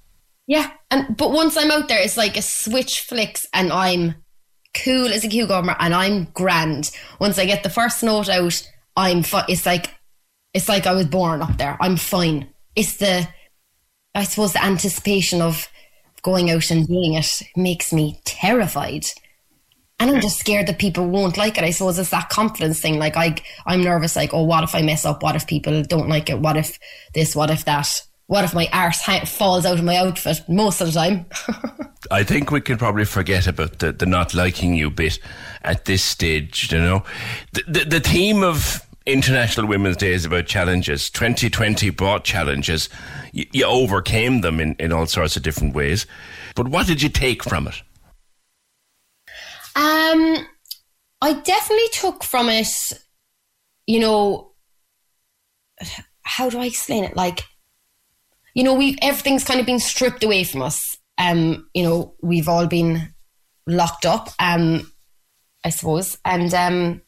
yeah, 0.47 0.71
and 0.91 1.17
but 1.17 1.33
once 1.33 1.57
I'm 1.57 1.71
out 1.71 1.89
there, 1.89 2.01
it's 2.01 2.17
like 2.17 2.37
a 2.37 2.43
switch 2.43 3.01
flicks, 3.01 3.47
and 3.53 3.73
I'm 3.73 4.15
cool 4.75 5.09
as 5.09 5.25
a 5.25 5.29
cucumber, 5.29 5.77
and 5.79 5.95
I'm 5.95 6.25
grand. 6.35 6.91
Once 7.19 7.39
I 7.39 7.47
get 7.47 7.63
the 7.63 7.71
first 7.71 8.03
note 8.03 8.29
out, 8.29 8.71
I'm. 8.97 9.23
Fi- 9.23 9.47
it's 9.49 9.67
like, 9.67 9.91
it's 10.53 10.69
like 10.69 10.87
I 10.87 10.95
was 10.95 11.07
born 11.07 11.43
up 11.43 11.57
there. 11.59 11.77
I'm 11.81 11.97
fine. 11.97 12.49
It's 12.77 12.97
the, 12.97 13.29
I 14.15 14.25
suppose, 14.25 14.53
the 14.53 14.65
anticipation 14.65 15.41
of 15.41 15.69
going 16.23 16.51
out 16.51 16.71
and 16.71 16.87
doing 16.87 17.15
it 17.15 17.43
makes 17.57 17.93
me 17.93 18.21
terrified. 18.25 19.05
And 20.01 20.11
I'm 20.11 20.21
just 20.21 20.41
scared 20.41 20.67
that 20.67 20.79
people 20.79 21.09
won't 21.09 21.37
like 21.37 21.57
it. 21.57 21.65
I 21.65 21.71
suppose 21.71 21.99
it's 21.99 22.11
that 22.11 22.29
confidence 22.29 22.81
thing. 22.81 22.99
Like 22.99 23.17
I, 23.17 23.37
I'm 23.65 23.83
nervous. 23.85 24.17
Like, 24.17 24.35
oh, 24.35 24.43
what 24.43 24.65
if 24.65 24.75
I 24.75 24.83
mess 24.83 25.05
up? 25.05 25.23
What 25.23 25.37
if 25.37 25.47
people 25.47 25.83
don't 25.85 26.09
like 26.09 26.29
it? 26.29 26.41
What 26.41 26.57
if 26.57 26.79
this? 27.15 27.37
What 27.37 27.51
if 27.51 27.65
that? 27.67 28.03
What 28.27 28.45
if 28.45 28.55
my 28.55 28.69
arse 28.73 29.03
ha- 29.03 29.25
falls 29.27 29.67
out 29.67 29.79
of 29.79 29.85
my 29.85 29.97
outfit 29.97 30.43
most 30.49 30.81
of 30.81 30.89
the 30.89 30.93
time? 30.93 31.27
I 32.11 32.23
think 32.23 32.51
we 32.51 32.61
can 32.61 32.79
probably 32.79 33.05
forget 33.05 33.47
about 33.47 33.79
the, 33.79 33.93
the 33.93 34.07
not 34.07 34.35
liking 34.35 34.75
you 34.75 34.91
bit 34.91 35.19
at 35.63 35.85
this 35.85 36.03
stage, 36.03 36.73
you 36.73 36.79
know. 36.79 37.05
The, 37.53 37.63
the, 37.67 37.85
the 37.85 38.01
theme 38.01 38.43
of 38.43 38.87
International 39.07 39.67
Women's 39.67 39.99
Day 39.99 40.13
is 40.13 40.25
about 40.25 40.47
challenges. 40.47 41.11
2020 41.11 41.91
brought 41.91 42.25
challenges. 42.25 42.89
You, 43.33 43.47
you 43.53 43.65
overcame 43.65 44.41
them 44.41 44.61
in, 44.61 44.75
in 44.79 44.93
all 44.93 45.07
sorts 45.07 45.37
of 45.37 45.43
different 45.43 45.75
ways. 45.75 46.07
But 46.55 46.69
what 46.69 46.87
did 46.87 47.03
you 47.03 47.11
take 47.11 47.43
from 47.43 47.69
it? 47.69 47.83
Um, 49.77 50.47
I 51.21 51.33
definitely 51.43 51.89
took 51.93 52.23
from 52.23 52.49
it, 52.49 52.69
you 53.87 54.01
know, 54.01 54.53
how 56.23 56.49
do 56.49 56.59
I 56.61 56.67
explain 56.67 57.05
it? 57.05 57.17
Like, 57.17 57.45
you 58.55 58.63
know, 58.63 58.75
we 58.75 58.97
everything's 59.03 59.45
kind 59.45 59.61
of 59.61 59.67
been 59.67 59.81
stripped 59.81 60.25
away 60.25 60.45
from 60.45 60.63
us. 60.63 60.97
Um, 61.19 61.69
you 61.75 61.83
know, 61.83 62.15
we've 62.23 62.49
all 62.49 62.67
been 62.67 63.15
locked 63.67 64.07
up. 64.07 64.31
Um, 64.39 64.91
I 65.65 65.71
suppose, 65.71 66.19
and 66.25 66.53
um, 66.55 67.03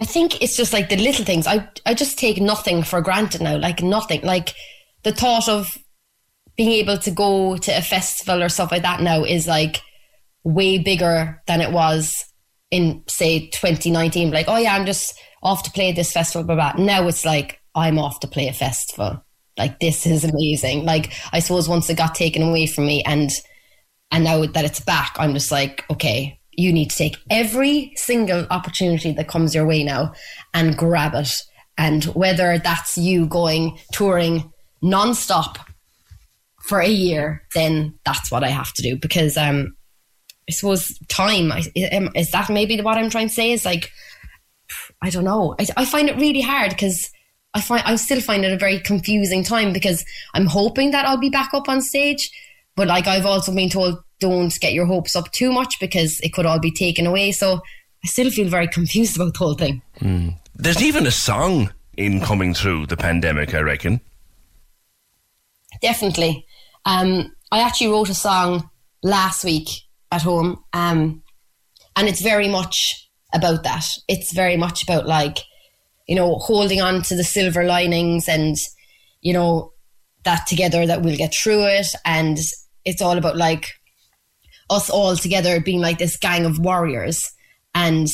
I 0.00 0.04
think 0.04 0.40
it's 0.42 0.56
just 0.56 0.72
like 0.72 0.88
the 0.88 0.96
little 0.96 1.24
things. 1.24 1.46
I 1.46 1.68
I 1.84 1.94
just 1.94 2.18
take 2.18 2.40
nothing 2.40 2.82
for 2.82 3.00
granted 3.00 3.42
now. 3.42 3.56
Like 3.56 3.82
nothing. 3.82 4.22
Like 4.22 4.54
the 5.02 5.12
thought 5.12 5.48
of 5.48 5.76
being 6.56 6.72
able 6.72 6.98
to 6.98 7.10
go 7.10 7.56
to 7.56 7.76
a 7.76 7.82
festival 7.82 8.42
or 8.42 8.48
stuff 8.48 8.72
like 8.72 8.82
that 8.82 9.00
now 9.00 9.24
is 9.24 9.46
like 9.46 9.80
way 10.44 10.78
bigger 10.78 11.42
than 11.46 11.60
it 11.60 11.72
was 11.72 12.24
in 12.70 13.02
say 13.06 13.48
2019 13.48 14.30
like 14.32 14.46
oh 14.48 14.56
yeah 14.56 14.74
i'm 14.74 14.86
just 14.86 15.18
off 15.42 15.62
to 15.62 15.70
play 15.70 15.92
this 15.92 16.12
festival 16.12 16.56
now 16.78 17.06
it's 17.06 17.24
like 17.24 17.60
i'm 17.74 17.98
off 17.98 18.20
to 18.20 18.26
play 18.26 18.48
a 18.48 18.52
festival 18.52 19.24
like 19.58 19.78
this 19.80 20.06
is 20.06 20.24
amazing. 20.24 20.84
Like 20.84 21.12
i 21.32 21.38
suppose 21.38 21.68
once 21.68 21.88
it 21.90 21.96
got 21.96 22.14
taken 22.14 22.42
away 22.42 22.66
from 22.66 22.86
me 22.86 23.02
and 23.04 23.30
and 24.10 24.24
now 24.24 24.44
that 24.44 24.64
it's 24.64 24.80
back 24.80 25.16
i'm 25.18 25.32
just 25.32 25.50
like 25.50 25.84
okay 25.90 26.38
you 26.52 26.72
need 26.72 26.90
to 26.90 26.96
take 26.96 27.16
every 27.30 27.92
single 27.96 28.46
opportunity 28.50 29.12
that 29.12 29.28
comes 29.28 29.54
your 29.54 29.66
way 29.66 29.82
now 29.82 30.12
and 30.52 30.76
grab 30.76 31.14
it. 31.14 31.34
And 31.78 32.04
whether 32.04 32.58
that's 32.58 32.98
you 32.98 33.26
going 33.26 33.78
touring 33.92 34.52
non-stop 34.82 35.58
for 36.64 36.80
a 36.80 36.88
year 36.88 37.42
then 37.54 37.94
that's 38.04 38.30
what 38.30 38.44
i 38.44 38.48
have 38.48 38.72
to 38.74 38.82
do. 38.82 38.96
Because 38.96 39.36
um 39.36 39.74
I 40.48 40.52
suppose 40.52 40.98
time 41.08 41.52
is 41.76 42.30
that 42.32 42.50
maybe 42.50 42.80
what 42.80 42.98
I'm 42.98 43.10
trying 43.10 43.28
to 43.28 43.34
say? 43.34 43.52
Is 43.52 43.64
like 43.64 43.90
I 45.00 45.10
don't 45.10 45.24
know. 45.24 45.54
I, 45.58 45.66
I 45.76 45.84
find 45.84 46.08
it 46.08 46.16
really 46.16 46.40
hard 46.40 46.70
because 46.70 47.10
I 47.54 47.60
find 47.60 47.82
I 47.84 47.96
still 47.96 48.20
find 48.20 48.44
it 48.44 48.52
a 48.52 48.56
very 48.56 48.78
confusing 48.80 49.44
time 49.44 49.72
because 49.72 50.04
I'm 50.34 50.46
hoping 50.46 50.90
that 50.92 51.04
I'll 51.06 51.18
be 51.18 51.30
back 51.30 51.52
up 51.54 51.68
on 51.68 51.80
stage 51.82 52.30
but 52.76 52.88
like 52.88 53.06
I've 53.06 53.26
also 53.26 53.54
been 53.54 53.68
told 53.68 54.02
don't 54.20 54.58
get 54.60 54.72
your 54.72 54.86
hopes 54.86 55.14
up 55.16 55.30
too 55.32 55.52
much 55.52 55.78
because 55.80 56.20
it 56.20 56.32
could 56.32 56.46
all 56.46 56.58
be 56.60 56.70
taken 56.70 57.06
away 57.06 57.32
so 57.32 57.60
I 58.04 58.08
still 58.08 58.30
feel 58.30 58.48
very 58.48 58.68
confused 58.68 59.16
about 59.16 59.34
the 59.34 59.38
whole 59.38 59.54
thing 59.54 59.82
Mm. 60.00 60.38
There's 60.54 60.82
even 60.82 61.06
a 61.06 61.10
song 61.10 61.72
in 61.96 62.20
coming 62.20 62.54
through 62.54 62.86
the 62.86 62.96
pandemic, 62.96 63.54
I 63.54 63.60
reckon. 63.60 64.00
definitely 65.80 66.46
um 66.84 67.32
I 67.50 67.60
actually 67.60 67.88
wrote 67.88 68.08
a 68.08 68.14
song 68.14 68.70
last 69.02 69.44
week 69.44 69.68
at 70.10 70.22
home 70.22 70.62
um 70.72 71.22
and 71.96 72.08
it's 72.08 72.22
very 72.22 72.48
much 72.48 73.08
about 73.34 73.62
that 73.64 73.84
it's 74.08 74.32
very 74.32 74.56
much 74.56 74.82
about 74.82 75.06
like 75.06 75.38
you 76.06 76.14
know 76.14 76.36
holding 76.36 76.80
on 76.80 77.02
to 77.02 77.16
the 77.16 77.24
silver 77.24 77.64
linings 77.64 78.28
and 78.28 78.56
you 79.20 79.32
know 79.32 79.72
that 80.24 80.46
together 80.46 80.86
that 80.86 81.02
we'll 81.02 81.16
get 81.16 81.34
through 81.34 81.64
it 81.66 81.86
and 82.04 82.38
it's 82.84 83.02
all 83.02 83.16
about 83.18 83.36
like 83.36 83.66
us 84.70 84.88
all 84.88 85.16
together 85.16 85.60
being 85.60 85.80
like 85.80 85.98
this 85.98 86.16
gang 86.16 86.44
of 86.44 86.58
warriors 86.58 87.30
and 87.74 88.08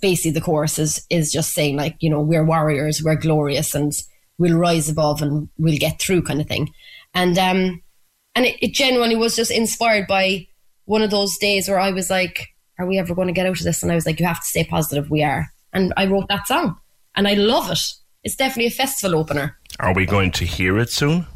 basically 0.00 0.30
the 0.30 0.40
chorus 0.40 0.78
is 0.78 1.04
is 1.10 1.32
just 1.32 1.52
saying 1.52 1.76
like 1.76 1.96
you 2.00 2.10
know 2.10 2.20
we're 2.20 2.44
warriors 2.44 3.02
we're 3.02 3.16
glorious 3.16 3.74
and 3.74 3.92
we'll 4.38 4.58
rise 4.58 4.88
above 4.88 5.22
and 5.22 5.48
we'll 5.58 5.78
get 5.78 6.00
through 6.00 6.22
kind 6.22 6.40
of 6.40 6.46
thing 6.46 6.68
and 7.14 7.38
um 7.38 7.82
and 8.34 8.46
it, 8.46 8.56
it 8.62 8.74
genuinely 8.74 9.16
was 9.16 9.36
just 9.36 9.50
inspired 9.50 10.06
by 10.06 10.46
one 10.84 11.02
of 11.02 11.10
those 11.10 11.36
days 11.38 11.68
where 11.68 11.78
I 11.78 11.90
was 11.90 12.10
like, 12.10 12.48
are 12.78 12.86
we 12.86 12.98
ever 12.98 13.14
going 13.14 13.28
to 13.28 13.34
get 13.34 13.46
out 13.46 13.58
of 13.58 13.64
this? 13.64 13.82
And 13.82 13.92
I 13.92 13.94
was 13.94 14.06
like, 14.06 14.18
you 14.18 14.26
have 14.26 14.40
to 14.40 14.46
stay 14.46 14.64
positive. 14.64 15.10
We 15.10 15.22
are. 15.22 15.46
And 15.72 15.92
I 15.96 16.06
wrote 16.06 16.28
that 16.28 16.46
song 16.46 16.76
and 17.16 17.28
I 17.28 17.34
love 17.34 17.70
it. 17.70 17.80
It's 18.24 18.36
definitely 18.36 18.66
a 18.66 18.70
festival 18.70 19.18
opener. 19.18 19.58
Are 19.80 19.94
we 19.94 20.06
going 20.06 20.30
to 20.32 20.44
hear 20.44 20.78
it 20.78 20.90
soon? 20.90 21.26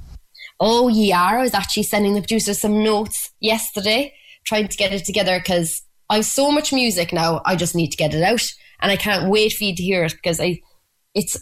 Oh, 0.61 0.89
yeah. 0.89 1.23
I 1.23 1.43
was 1.43 1.55
actually 1.55 1.83
sending 1.83 2.15
the 2.15 2.21
producer 2.21 2.55
some 2.55 2.83
notes 2.83 3.31
yesterday, 3.41 4.15
trying 4.47 4.69
to 4.69 4.77
get 4.77 4.93
it 4.93 5.05
together 5.05 5.39
because 5.39 5.83
I 6.09 6.17
have 6.17 6.25
so 6.25 6.51
much 6.51 6.73
music 6.73 7.13
now. 7.13 7.43
I 7.45 7.57
just 7.57 7.75
need 7.75 7.91
to 7.91 7.97
get 7.97 8.15
it 8.15 8.23
out. 8.23 8.45
And 8.81 8.93
I 8.93 8.97
can't 8.97 9.31
wait 9.31 9.53
for 9.53 9.65
you 9.65 9.75
to 9.75 9.83
hear 9.83 10.05
it 10.05 10.13
because 10.13 10.41
I, 10.41 10.61
it's, 11.15 11.37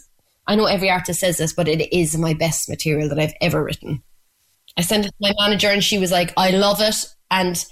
I 0.47 0.55
know 0.55 0.65
every 0.65 0.89
artist 0.89 1.19
says 1.19 1.37
this, 1.37 1.53
but 1.53 1.67
it 1.67 1.93
is 1.95 2.17
my 2.17 2.33
best 2.33 2.69
material 2.69 3.09
that 3.09 3.19
I've 3.19 3.33
ever 3.41 3.63
written. 3.63 4.03
I 4.77 4.81
sent 4.81 5.05
it 5.05 5.09
to 5.09 5.15
my 5.19 5.33
manager 5.39 5.69
and 5.69 5.83
she 5.83 5.97
was 5.97 6.11
like, 6.11 6.33
I 6.37 6.51
love 6.51 6.81
it. 6.81 6.95
And 7.31 7.63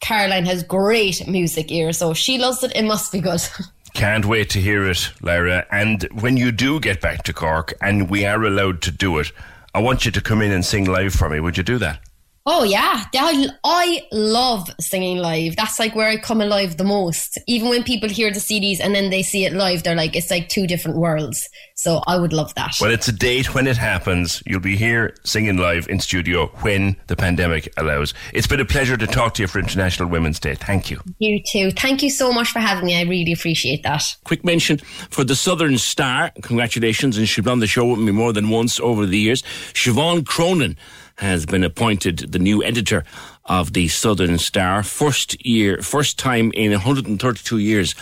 Caroline 0.00 0.46
has 0.46 0.62
great 0.62 1.26
music 1.26 1.70
ear, 1.72 1.92
so 1.92 2.14
she 2.14 2.38
loves 2.38 2.62
it, 2.62 2.76
it 2.76 2.84
must 2.84 3.12
be 3.12 3.20
good. 3.20 3.40
Can't 3.96 4.26
wait 4.26 4.50
to 4.50 4.60
hear 4.60 4.86
it, 4.86 5.10
Lyra. 5.22 5.64
And 5.70 6.02
when 6.12 6.36
you 6.36 6.52
do 6.52 6.80
get 6.80 7.00
back 7.00 7.22
to 7.22 7.32
Cork 7.32 7.72
and 7.80 8.10
we 8.10 8.26
are 8.26 8.44
allowed 8.44 8.82
to 8.82 8.90
do 8.90 9.16
it, 9.16 9.32
I 9.74 9.80
want 9.80 10.04
you 10.04 10.12
to 10.12 10.20
come 10.20 10.42
in 10.42 10.52
and 10.52 10.62
sing 10.62 10.84
live 10.84 11.14
for 11.14 11.30
me. 11.30 11.40
Would 11.40 11.56
you 11.56 11.62
do 11.62 11.78
that? 11.78 12.05
Oh 12.48 12.62
yeah, 12.62 13.02
I, 13.12 13.48
I 13.64 14.02
love 14.12 14.70
singing 14.78 15.18
live. 15.18 15.56
That's 15.56 15.80
like 15.80 15.96
where 15.96 16.08
I 16.08 16.16
come 16.16 16.40
alive 16.40 16.76
the 16.76 16.84
most. 16.84 17.40
Even 17.48 17.68
when 17.68 17.82
people 17.82 18.08
hear 18.08 18.32
the 18.32 18.38
CDs 18.38 18.78
and 18.80 18.94
then 18.94 19.10
they 19.10 19.24
see 19.24 19.44
it 19.44 19.52
live, 19.52 19.82
they're 19.82 19.96
like, 19.96 20.14
it's 20.14 20.30
like 20.30 20.48
two 20.48 20.68
different 20.68 20.96
worlds. 20.96 21.48
So 21.74 22.02
I 22.06 22.16
would 22.16 22.32
love 22.32 22.54
that. 22.54 22.76
Well, 22.80 22.92
it's 22.92 23.08
a 23.08 23.12
date 23.12 23.52
when 23.52 23.66
it 23.66 23.76
happens. 23.76 24.44
You'll 24.46 24.60
be 24.60 24.76
here 24.76 25.16
singing 25.24 25.56
live 25.56 25.88
in 25.88 25.98
studio 25.98 26.46
when 26.60 26.96
the 27.08 27.16
pandemic 27.16 27.72
allows. 27.76 28.14
It's 28.32 28.46
been 28.46 28.60
a 28.60 28.64
pleasure 28.64 28.96
to 28.96 29.08
talk 29.08 29.34
to 29.34 29.42
you 29.42 29.48
for 29.48 29.58
International 29.58 30.08
Women's 30.08 30.38
Day. 30.38 30.54
Thank 30.54 30.88
you. 30.88 31.00
You 31.18 31.42
too. 31.50 31.72
Thank 31.72 32.00
you 32.00 32.10
so 32.10 32.32
much 32.32 32.52
for 32.52 32.60
having 32.60 32.86
me. 32.86 32.96
I 32.96 33.02
really 33.02 33.32
appreciate 33.32 33.82
that. 33.82 34.04
Quick 34.22 34.44
mention 34.44 34.78
for 34.78 35.24
the 35.24 35.34
Southern 35.34 35.78
Star. 35.78 36.30
Congratulations, 36.42 37.18
and 37.18 37.28
she's 37.28 37.42
been 37.42 37.52
on 37.52 37.58
the 37.58 37.66
show 37.66 37.86
with 37.86 37.98
me 37.98 38.12
more 38.12 38.32
than 38.32 38.50
once 38.50 38.78
over 38.78 39.04
the 39.04 39.18
years. 39.18 39.42
Siobhan 39.72 40.24
Cronin 40.24 40.76
has 41.18 41.46
been 41.46 41.64
appointed 41.64 42.18
the 42.32 42.38
new 42.38 42.62
editor 42.62 43.04
of 43.46 43.72
the 43.72 43.88
Southern 43.88 44.38
Star. 44.38 44.82
First 44.82 45.44
year, 45.44 45.80
first 45.82 46.18
time 46.18 46.52
in 46.54 46.72
132 46.72 47.58
years 47.58 47.94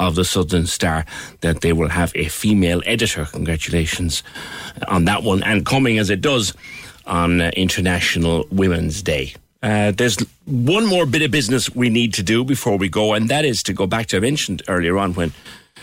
of 0.00 0.14
the 0.14 0.24
Southern 0.24 0.66
Star 0.66 1.04
that 1.40 1.60
they 1.60 1.72
will 1.72 1.88
have 1.88 2.12
a 2.14 2.28
female 2.28 2.82
editor. 2.86 3.26
Congratulations 3.26 4.22
on 4.88 5.04
that 5.04 5.22
one, 5.22 5.42
and 5.42 5.66
coming 5.66 5.98
as 5.98 6.10
it 6.10 6.20
does 6.20 6.54
on 7.06 7.40
uh, 7.40 7.50
International 7.56 8.46
Women's 8.50 9.02
Day. 9.02 9.34
Uh, 9.62 9.92
there's 9.92 10.18
one 10.44 10.86
more 10.86 11.06
bit 11.06 11.22
of 11.22 11.30
business 11.30 11.72
we 11.74 11.88
need 11.88 12.12
to 12.14 12.22
do 12.22 12.44
before 12.44 12.76
we 12.76 12.88
go, 12.88 13.14
and 13.14 13.28
that 13.28 13.44
is 13.44 13.62
to 13.62 13.72
go 13.72 13.86
back 13.86 14.06
to 14.06 14.16
I 14.16 14.20
mentioned 14.20 14.62
earlier 14.66 14.98
on 14.98 15.14
when 15.14 15.32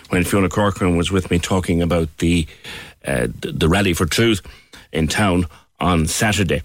when 0.09 0.23
Fiona 0.23 0.49
Corcoran 0.49 0.97
was 0.97 1.11
with 1.11 1.31
me 1.31 1.39
talking 1.39 1.81
about 1.81 2.09
the 2.17 2.45
uh, 3.05 3.27
the, 3.39 3.51
the 3.53 3.69
rally 3.69 3.93
for 3.93 4.05
truth 4.05 4.41
in 4.91 5.07
town 5.07 5.45
on 5.79 6.07
Saturday. 6.07 6.61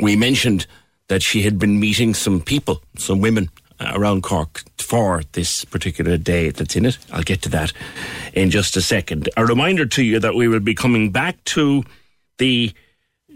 We 0.00 0.16
mentioned 0.16 0.66
that 1.08 1.22
she 1.22 1.42
had 1.42 1.58
been 1.58 1.80
meeting 1.80 2.14
some 2.14 2.40
people, 2.40 2.82
some 2.96 3.20
women 3.20 3.48
uh, 3.80 3.92
around 3.94 4.22
Cork 4.22 4.62
for 4.78 5.22
this 5.32 5.64
particular 5.64 6.16
day 6.16 6.50
that's 6.50 6.76
in 6.76 6.86
it. 6.86 6.98
I'll 7.12 7.22
get 7.22 7.42
to 7.42 7.48
that 7.50 7.72
in 8.32 8.50
just 8.50 8.76
a 8.76 8.82
second. 8.82 9.28
A 9.36 9.44
reminder 9.44 9.86
to 9.86 10.02
you 10.02 10.18
that 10.20 10.34
we 10.34 10.48
will 10.48 10.60
be 10.60 10.74
coming 10.74 11.10
back 11.10 11.42
to 11.44 11.84
the 12.38 12.72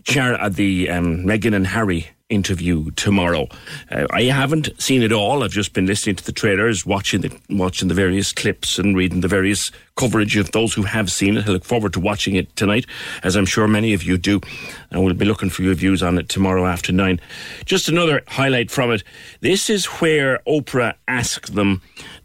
char- 0.05 0.41
uh, 0.41 0.49
the 0.49 0.91
um, 0.91 1.19
Meghan 1.25 1.55
and 1.55 1.67
Harry 1.67 2.09
interview 2.29 2.91
tomorrow. 2.93 3.47
Uh, 3.91 4.07
I 4.11 4.23
haven't 4.23 4.71
seen 4.81 5.03
it 5.03 5.13
all. 5.13 5.45
I've 5.45 5.51
just 5.51 5.75
been 5.75 5.87
listening 5.87 6.17
to 6.17 6.25
the 6.25 6.33
trailers, 6.33 6.87
watching 6.87 7.21
the 7.21 7.39
watching 7.51 7.89
the 7.89 7.95
various 7.95 8.33
clips, 8.33 8.79
and 8.79 8.97
reading 8.97 9.21
the 9.21 9.29
various 9.29 9.71
coverage 9.95 10.37
of 10.37 10.53
those 10.53 10.75
who 10.75 10.83
have 10.83 11.11
seen 11.11 11.37
it. 11.37 11.47
I 11.47 11.51
look 11.51 11.65
forward 11.65 11.93
to 11.95 12.01
watching 12.01 12.35
it 12.35 12.55
tonight, 12.57 12.87
as 13.23 13.37
I'm 13.37 13.47
sure 13.47 13.69
many 13.69 13.93
of 13.93 14.03
you 14.03 14.19
do, 14.19 14.41
and 14.91 15.05
we'll 15.05 15.15
be 15.15 15.25
looking 15.25 15.51
for 15.51 15.63
your 15.63 15.75
views 15.75 16.03
on 16.03 16.19
it 16.19 16.29
tomorrow 16.29 16.67
after 16.67 16.93
nine. 16.93 17.21
Just 17.65 17.89
another 17.89 18.23
highlight 18.29 18.71
from 18.71 18.91
it. 18.91 19.03
This 19.41 19.69
is 19.69 19.87
where 19.87 20.41
Oprah 20.47 20.95
asked 21.07 21.55
them, 21.55 21.83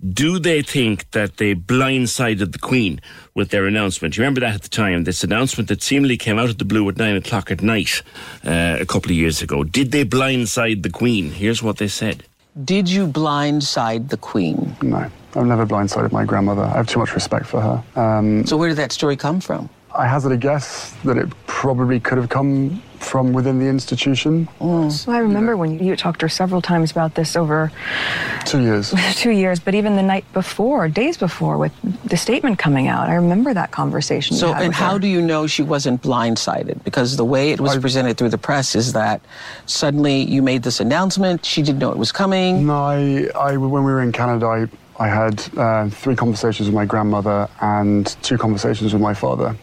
"Do 0.07 0.39
they 0.39 0.61
think 0.61 1.11
that 1.11 1.37
they 1.37 1.55
blindsided 1.55 2.51
the 2.51 2.59
Queen 2.59 3.01
with 3.33 3.49
their 3.49 3.65
announcement?" 3.65 4.17
You 4.17 4.23
remember 4.23 4.41
that 4.41 4.55
at 4.55 4.61
the 4.63 4.69
time, 4.69 5.03
this 5.03 5.23
announcement 5.23 5.69
that 5.69 5.83
seemingly 5.83 6.17
came 6.17 6.39
out 6.39 6.49
of 6.49 6.57
the 6.57 6.65
blue 6.65 6.87
at 6.89 6.97
nine 6.97 7.15
o'clock 7.15 7.51
at 7.51 7.61
night 7.61 8.01
uh, 8.45 8.77
a 8.79 8.85
couple 8.85 9.11
of 9.11 9.17
years 9.17 9.41
ago. 9.41 9.63
Did 9.63 9.91
they 9.91 10.05
blindside 10.05 10.83
the 10.83 10.89
Queen? 10.89 11.31
Here's 11.31 11.61
what 11.61 11.77
they 11.77 11.87
said. 11.87 12.23
Did 12.63 12.89
you 12.89 13.07
blindside 13.07 14.09
the 14.09 14.17
Queen? 14.17 14.75
No, 14.81 15.09
I've 15.35 15.45
never 15.45 15.65
blindsided 15.65 16.11
my 16.11 16.25
grandmother. 16.25 16.63
I 16.63 16.77
have 16.77 16.87
too 16.87 16.97
much 16.97 17.13
respect 17.13 17.45
for 17.45 17.61
her. 17.61 17.83
Um, 17.95 18.45
so 18.47 18.57
where 18.57 18.69
did 18.69 18.77
that 18.77 18.91
story 18.91 19.15
come 19.15 19.39
from? 19.39 19.69
I 19.95 20.07
hazard 20.07 20.31
a 20.31 20.37
guess 20.37 20.95
that 21.03 21.17
it 21.17 21.29
probably 21.45 21.99
could 21.99 22.17
have 22.17 22.29
come 22.29 22.81
from 22.99 23.31
within 23.33 23.59
the 23.59 23.65
institution. 23.67 24.47
Well, 24.59 24.91
I 25.07 25.19
remember 25.19 25.55
when 25.55 25.79
you 25.83 25.95
talked 25.95 26.19
to 26.21 26.25
her 26.25 26.29
several 26.29 26.61
times 26.61 26.91
about 26.91 27.15
this 27.15 27.35
over 27.35 27.71
Two 28.45 28.61
years. 28.61 28.93
two 29.15 29.31
years, 29.31 29.59
but 29.59 29.75
even 29.75 29.95
the 29.95 30.03
night 30.03 30.25
before, 30.33 30.87
days 30.87 31.17
before, 31.17 31.57
with 31.57 31.73
the 32.05 32.17
statement 32.17 32.59
coming 32.59 32.87
out, 32.87 33.09
I 33.09 33.15
remember 33.15 33.53
that 33.53 33.71
conversation. 33.71 34.35
you 34.35 34.39
So, 34.39 34.53
had 34.53 34.61
and 34.63 34.69
with 34.69 34.75
how 34.77 34.93
her. 34.93 34.99
do 34.99 35.07
you 35.07 35.21
know 35.21 35.47
she 35.47 35.63
wasn't 35.63 36.01
blindsided? 36.01 36.83
Because 36.83 37.17
the 37.17 37.25
way 37.25 37.51
it 37.51 37.59
was 37.61 37.77
presented 37.77 38.17
through 38.17 38.29
the 38.29 38.37
press 38.37 38.75
is 38.75 38.93
that 38.93 39.21
suddenly 39.65 40.21
you 40.23 40.41
made 40.41 40.63
this 40.63 40.79
announcement, 40.79 41.45
she 41.45 41.61
didn't 41.61 41.79
know 41.79 41.91
it 41.91 41.97
was 41.97 42.11
coming. 42.11 42.65
No, 42.67 42.75
I, 42.83 43.27
I 43.35 43.57
when 43.57 43.71
we 43.71 43.91
were 43.91 44.01
in 44.01 44.11
Canada, 44.11 44.45
I, 44.47 44.67
I 45.03 45.07
had 45.07 45.43
uh, 45.57 45.89
three 45.89 46.15
conversations 46.15 46.67
with 46.67 46.75
my 46.75 46.85
grandmother 46.85 47.47
and 47.61 48.05
two 48.23 48.37
conversations 48.37 48.93
with 48.93 49.01
my 49.01 49.13
father 49.13 49.55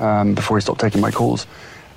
um, 0.00 0.34
before 0.34 0.56
he 0.56 0.60
stopped 0.60 0.80
taking 0.80 1.00
my 1.00 1.10
calls, 1.10 1.46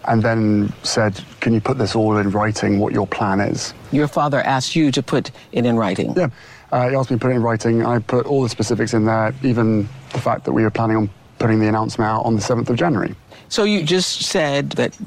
and 0.10 0.22
then 0.22 0.73
said, 0.84 1.22
"Can 1.40 1.53
you 1.53 1.61
put 1.61 1.77
this 1.77 1.95
all 1.95 2.18
in 2.18 2.31
writing? 2.31 2.80
What 2.80 2.94
your 2.94 3.07
plan 3.07 3.40
is?" 3.40 3.73
Your 3.91 4.07
father 4.07 4.41
asked 4.41 4.76
you 4.76 4.91
to 4.91 5.02
put 5.02 5.31
it 5.52 5.65
in 5.65 5.77
writing. 5.77 6.14
Yeah, 6.18 6.27
uh, 6.72 6.90
he 6.90 6.95
asked 6.95 7.11
me 7.11 7.15
to 7.15 7.22
put 7.22 7.31
it 7.31 7.36
in 7.36 7.44
writing. 7.44 7.86
I 7.86 7.99
put 7.99 8.26
all 8.26 8.44
the 8.44 8.49
specifics 8.49 8.94
in 8.94 9.06
there, 9.06 9.34
even 9.44 9.88
the 10.11 10.19
fact 10.19 10.44
that 10.45 10.52
we 10.52 10.64
were 10.64 10.72
planning 10.72 10.98
on 10.98 11.10
putting 11.38 11.60
the 11.60 11.68
announcement 11.68 12.10
out 12.10 12.23
on 12.26 12.36
the 12.36 12.41
seventh 12.41 12.69
of 12.69 12.76
January. 12.76 13.15
So 13.48 13.64
you 13.64 13.84
just 13.84 14.23
said 14.23 14.72
that 14.72 14.98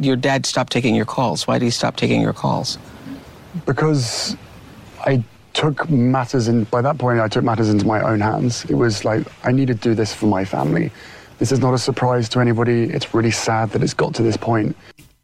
your 0.00 0.16
dad 0.16 0.46
stopped 0.46 0.72
taking 0.72 0.94
your 0.94 1.04
calls. 1.04 1.46
Why 1.46 1.58
did 1.58 1.66
he 1.66 1.70
stop 1.70 1.96
taking 1.96 2.20
your 2.20 2.32
calls? 2.32 2.78
because 3.66 4.36
I 5.00 5.22
took 5.54 5.88
matters 5.90 6.48
in. 6.48 6.64
By 6.64 6.82
that 6.82 6.98
point, 6.98 7.20
I 7.20 7.28
took 7.28 7.44
matters 7.44 7.68
into 7.68 7.86
my 7.86 8.00
own 8.00 8.20
hands. 8.20 8.64
It 8.66 8.74
was 8.74 9.04
like 9.04 9.26
I 9.44 9.52
needed 9.52 9.82
to 9.82 9.90
do 9.90 9.94
this 9.94 10.12
for 10.12 10.26
my 10.26 10.44
family. 10.44 10.90
This 11.38 11.52
is 11.52 11.60
not 11.60 11.72
a 11.74 11.78
surprise 11.78 12.28
to 12.30 12.40
anybody. 12.40 12.84
It's 12.84 13.14
really 13.14 13.30
sad 13.30 13.70
that 13.70 13.82
it's 13.82 13.94
got 13.94 14.14
to 14.16 14.22
this 14.22 14.36
point. 14.36 14.76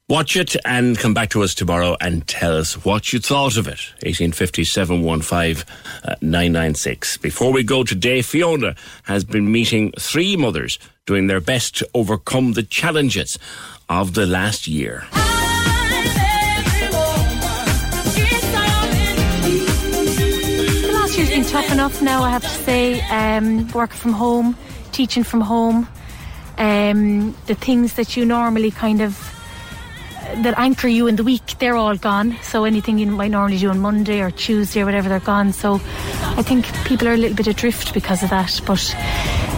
Watch 0.09 0.37
it 0.37 0.55
and 0.67 0.99
come 0.99 1.15
back 1.15 1.31
to 1.31 1.43
us 1.43 1.55
tomorrow 1.55 1.97
and 1.99 2.27
tell 2.29 2.59
us 2.59 2.85
what 2.85 3.13
you 3.13 3.19
thought 3.19 3.57
of 3.57 3.67
it. 3.67 3.81
1850 4.03 4.63
715 4.63 5.65
uh, 6.05 6.15
996. 6.21 7.17
Before 7.17 7.51
we 7.53 7.63
go 7.63 7.85
today, 7.85 8.21
Fiona 8.21 8.77
has 9.05 9.25
been 9.25 9.51
meeting 9.51 9.93
three 9.99 10.37
mothers 10.37 10.79
doing 11.07 11.27
their 11.27 11.41
best 11.41 11.77
to 11.79 11.89
overcome 11.95 12.53
the 12.53 12.63
challenges 12.63 13.39
of 13.89 14.13
the 14.13 14.27
last 14.27 14.69
year. 14.69 15.07
The 20.83 20.91
last 20.93 21.17
year's 21.17 21.31
been 21.31 21.45
tough 21.45 21.73
enough 21.73 22.03
now, 22.03 22.23
I 22.23 22.31
have 22.31 22.43
to 22.43 22.49
say. 22.49 23.01
Um, 23.09 23.69
working 23.71 23.97
from 23.97 24.13
home, 24.13 24.55
teaching 24.93 25.25
from 25.25 25.41
home, 25.41 25.89
um, 26.59 27.35
the 27.47 27.55
things 27.55 27.95
that 27.95 28.17
you 28.17 28.25
normally 28.25 28.71
kind 28.71 29.01
of 29.01 29.34
that 30.43 30.55
anchor 30.59 30.89
you 30.89 31.07
in 31.07 31.17
the 31.17 31.25
week, 31.25 31.59
they're 31.59 31.77
all 31.77 31.97
gone. 31.97 32.37
So 32.43 32.65
anything 32.65 32.99
you 32.99 33.07
might 33.07 33.31
normally 33.31 33.59
do 33.59 33.71
on 33.71 33.81
Monday 33.81 34.21
or 34.21 34.31
Tuesday 34.31 34.83
or 34.83 34.85
whatever, 34.85 35.09
they're 35.09 35.21
gone. 35.21 35.53
So 35.53 35.75
I 35.75 36.43
think 36.43 36.67
people 36.85 37.09
are 37.09 37.15
a 37.15 37.17
little 37.17 37.37
bit 37.37 37.47
adrift 37.47 37.95
because 37.95 38.23
of 38.23 38.31
that. 38.31 38.61
But 38.67 38.95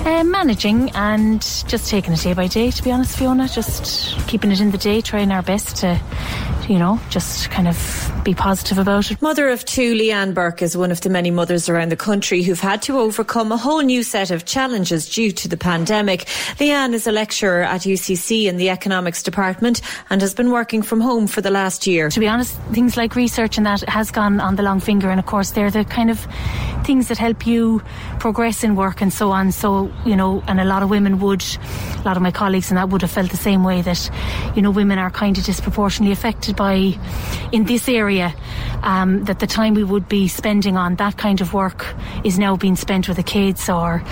uh, 0.06 0.22
managing 0.22 0.90
and 0.90 1.40
just 1.66 1.90
taking 1.90 2.12
it 2.12 2.20
day 2.20 2.32
by 2.32 2.46
day, 2.46 2.70
to 2.70 2.82
be 2.82 2.92
honest, 2.92 3.18
Fiona, 3.18 3.48
just 3.48 4.16
keeping 4.28 4.52
it 4.52 4.60
in 4.60 4.70
the 4.70 4.78
day, 4.78 5.00
trying 5.00 5.32
our 5.32 5.42
best 5.42 5.76
to, 5.78 6.00
you 6.68 6.78
know, 6.78 7.00
just 7.10 7.50
kind 7.50 7.66
of 7.66 8.12
be 8.22 8.34
positive 8.34 8.78
about 8.78 9.10
it. 9.10 9.20
Mother 9.20 9.48
of 9.48 9.64
two, 9.64 9.94
Leanne 9.94 10.32
Burke 10.32 10.62
is 10.62 10.76
one 10.76 10.92
of 10.92 11.00
the 11.00 11.08
many 11.08 11.30
mothers 11.30 11.68
around 11.68 11.90
the 11.90 11.96
country 11.96 12.42
who've 12.42 12.60
had 12.60 12.82
to 12.82 12.98
overcome 12.98 13.50
a 13.50 13.56
whole 13.56 13.80
new 13.80 14.02
set 14.02 14.30
of 14.30 14.44
challenges 14.44 15.08
due 15.08 15.32
to 15.32 15.48
the 15.48 15.56
pandemic. 15.56 16.26
Leanne 16.58 16.92
is 16.92 17.06
a 17.06 17.12
lecturer 17.12 17.62
at 17.62 17.82
UCC 17.82 18.46
in 18.46 18.58
the 18.58 18.70
economics 18.70 19.22
department 19.22 19.80
and 20.10 20.20
has 20.20 20.34
been 20.34 20.50
working 20.56 20.82
from 20.82 21.00
home 21.02 21.26
for 21.26 21.42
the 21.42 21.50
last 21.50 21.86
year. 21.86 22.08
To 22.08 22.20
be 22.20 22.28
honest, 22.28 22.54
things 22.72 22.96
like 22.96 23.14
research 23.14 23.58
and 23.58 23.66
that 23.66 23.82
has 23.88 24.10
gone 24.10 24.40
on 24.40 24.56
the 24.56 24.62
long 24.62 24.80
finger, 24.80 25.10
and 25.10 25.20
of 25.20 25.26
course, 25.26 25.50
they're 25.50 25.70
the 25.70 25.84
kind 25.84 26.10
of 26.10 26.18
things 26.86 27.08
that 27.08 27.18
help 27.18 27.46
you 27.46 27.82
progress 28.20 28.62
in 28.64 28.76
work 28.76 29.02
and 29.02 29.12
so 29.12 29.32
on. 29.32 29.52
So, 29.52 29.90
you 30.04 30.16
know, 30.16 30.42
and 30.46 30.60
a 30.60 30.64
lot 30.64 30.82
of 30.82 30.88
women 30.88 31.18
would, 31.18 31.42
a 31.42 32.02
lot 32.04 32.16
of 32.16 32.22
my 32.22 32.30
colleagues 32.30 32.70
and 32.70 32.78
that 32.78 32.88
would 32.90 33.02
have 33.02 33.10
felt 33.10 33.30
the 33.30 33.36
same 33.36 33.64
way 33.64 33.82
that, 33.82 34.10
you 34.54 34.62
know, 34.62 34.70
women 34.70 34.98
are 34.98 35.10
kind 35.10 35.36
of 35.36 35.44
disproportionately 35.44 36.12
affected 36.12 36.54
by, 36.54 36.94
in 37.50 37.64
this 37.64 37.88
area, 37.88 38.32
um, 38.82 39.24
that 39.24 39.40
the 39.40 39.48
time 39.48 39.74
we 39.74 39.82
would 39.82 40.08
be 40.08 40.28
spending 40.28 40.76
on 40.76 40.94
that 40.96 41.18
kind 41.18 41.40
of 41.40 41.52
work 41.52 41.94
is 42.24 42.38
now 42.38 42.56
being 42.56 42.76
spent 42.76 43.08
with 43.08 43.16
the 43.16 43.22
kids 43.24 43.68
or, 43.68 44.02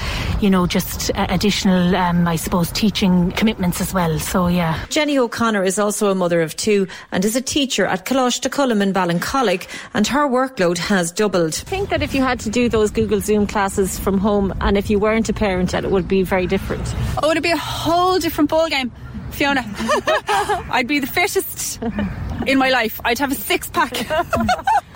you 0.41 0.51
know, 0.51 0.67
just 0.67 1.11
uh, 1.15 1.27
additional, 1.29 1.95
um, 1.95 2.27
I 2.27 2.37
suppose, 2.37 2.73
teaching 2.73 3.31
commitments 3.33 3.81
as 3.81 3.95
well. 3.95 4.19
So, 4.19 4.49
yeah. 4.49 4.85
Jenny 4.89 5.17
O'Connor 5.17 5.63
is 5.63 5.79
also 5.79 6.11
a 6.11 6.15
mother 6.15 6.34
of 6.41 6.57
two 6.57 6.87
and 7.13 7.25
is 7.25 7.37
a 7.37 7.41
teacher 7.41 7.87
at 7.87 8.05
Coláiste 8.05 8.51
Choilm 8.51 8.83
in 8.83 8.93
Ballincollig 8.93 9.67
and 9.93 10.07
her 10.07 10.29
workload 10.29 10.79
has 10.79 11.13
doubled. 11.13 11.55
I 11.67 11.71
think 11.71 11.91
that 11.91 12.03
if 12.03 12.15
you 12.15 12.23
had 12.23 12.41
to 12.41 12.51
do 12.51 12.69
those 12.69 12.91
Google 12.91 13.21
Zoom 13.21 13.47
classes 13.47 13.99
from 13.99 14.19
home 14.19 14.55
and 14.61 14.77
if 14.77 14.91
you 14.91 14.99
weren't 14.99 15.29
a 15.29 15.33
parent, 15.33 15.71
that 15.73 15.85
it 15.85 15.91
would 15.91 16.09
be 16.09 16.23
very 16.23 16.47
different. 16.47 16.95
Oh, 17.23 17.31
it'd 17.31 17.43
be 17.43 17.51
a 17.51 17.57
whole 17.57 18.19
different 18.19 18.51
ball 18.51 18.69
game, 18.69 18.93
Fiona. 19.35 19.65
I'd 20.71 20.87
be 20.87 21.01
the 21.01 21.07
fittest 21.07 21.83
in 22.47 22.59
my 22.59 22.71
life. 22.71 23.01
I'd 23.05 23.19
have 23.19 23.33
a 23.33 23.35
six 23.35 23.69
pack. 23.71 23.93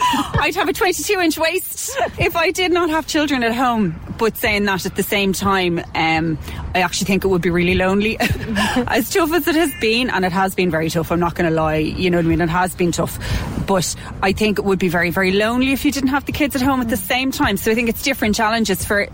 I'd 0.00 0.54
have 0.54 0.68
a 0.68 0.72
22 0.72 1.20
inch 1.20 1.38
waist 1.38 1.96
if 2.18 2.36
I 2.36 2.50
did 2.50 2.72
not 2.72 2.90
have 2.90 3.06
children 3.06 3.42
at 3.42 3.54
home. 3.54 4.00
But 4.18 4.36
saying 4.36 4.64
that 4.64 4.84
at 4.84 4.96
the 4.96 5.02
same 5.04 5.32
time, 5.32 5.78
um, 5.94 6.38
I 6.74 6.80
actually 6.80 7.04
think 7.06 7.24
it 7.24 7.28
would 7.28 7.42
be 7.42 7.50
really 7.50 7.74
lonely. 7.74 8.16
as 8.20 9.10
tough 9.10 9.32
as 9.32 9.46
it 9.46 9.54
has 9.54 9.72
been, 9.80 10.10
and 10.10 10.24
it 10.24 10.32
has 10.32 10.56
been 10.56 10.72
very 10.72 10.90
tough, 10.90 11.12
I'm 11.12 11.20
not 11.20 11.36
going 11.36 11.48
to 11.48 11.54
lie, 11.54 11.76
you 11.76 12.10
know 12.10 12.18
what 12.18 12.26
I 12.26 12.28
mean? 12.28 12.40
It 12.40 12.48
has 12.48 12.74
been 12.74 12.90
tough. 12.90 13.16
But 13.68 13.94
I 14.20 14.32
think 14.32 14.58
it 14.58 14.64
would 14.64 14.80
be 14.80 14.88
very, 14.88 15.10
very 15.10 15.30
lonely 15.30 15.72
if 15.72 15.84
you 15.84 15.92
didn't 15.92 16.08
have 16.08 16.24
the 16.24 16.32
kids 16.32 16.56
at 16.56 16.62
home 16.62 16.80
at 16.80 16.88
the 16.88 16.96
same 16.96 17.30
time. 17.30 17.56
So 17.56 17.70
I 17.70 17.76
think 17.76 17.88
it's 17.88 18.02
different 18.02 18.34
challenges 18.34 18.84
for 18.84 19.06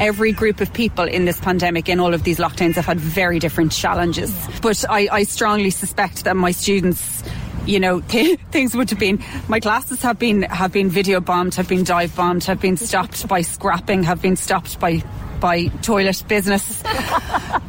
every 0.00 0.32
group 0.32 0.60
of 0.62 0.72
people 0.72 1.04
in 1.04 1.26
this 1.26 1.38
pandemic, 1.38 1.88
in 1.90 2.00
all 2.00 2.14
of 2.14 2.22
these 2.22 2.38
lockdowns, 2.38 2.76
have 2.76 2.86
had 2.86 2.98
very 2.98 3.38
different 3.38 3.72
challenges. 3.72 4.32
But 4.66 4.84
I, 4.90 5.06
I 5.12 5.22
strongly 5.22 5.70
suspect 5.70 6.24
that 6.24 6.34
my 6.34 6.50
students 6.50 7.22
you 7.66 7.78
know 7.78 8.00
th- 8.00 8.40
things 8.50 8.74
would 8.74 8.90
have 8.90 8.98
been 8.98 9.22
my 9.46 9.60
classes 9.60 10.02
have 10.02 10.18
been 10.18 10.42
have 10.42 10.72
been 10.72 10.90
video 10.90 11.20
bombed 11.20 11.54
have 11.54 11.68
been 11.68 11.84
dive 11.84 12.16
bombed 12.16 12.42
have 12.42 12.60
been 12.60 12.76
stopped 12.76 13.28
by 13.28 13.42
scrapping 13.42 14.02
have 14.02 14.20
been 14.20 14.34
stopped 14.34 14.80
by 14.80 15.04
by 15.38 15.66
toilet 15.82 16.20
business. 16.26 16.82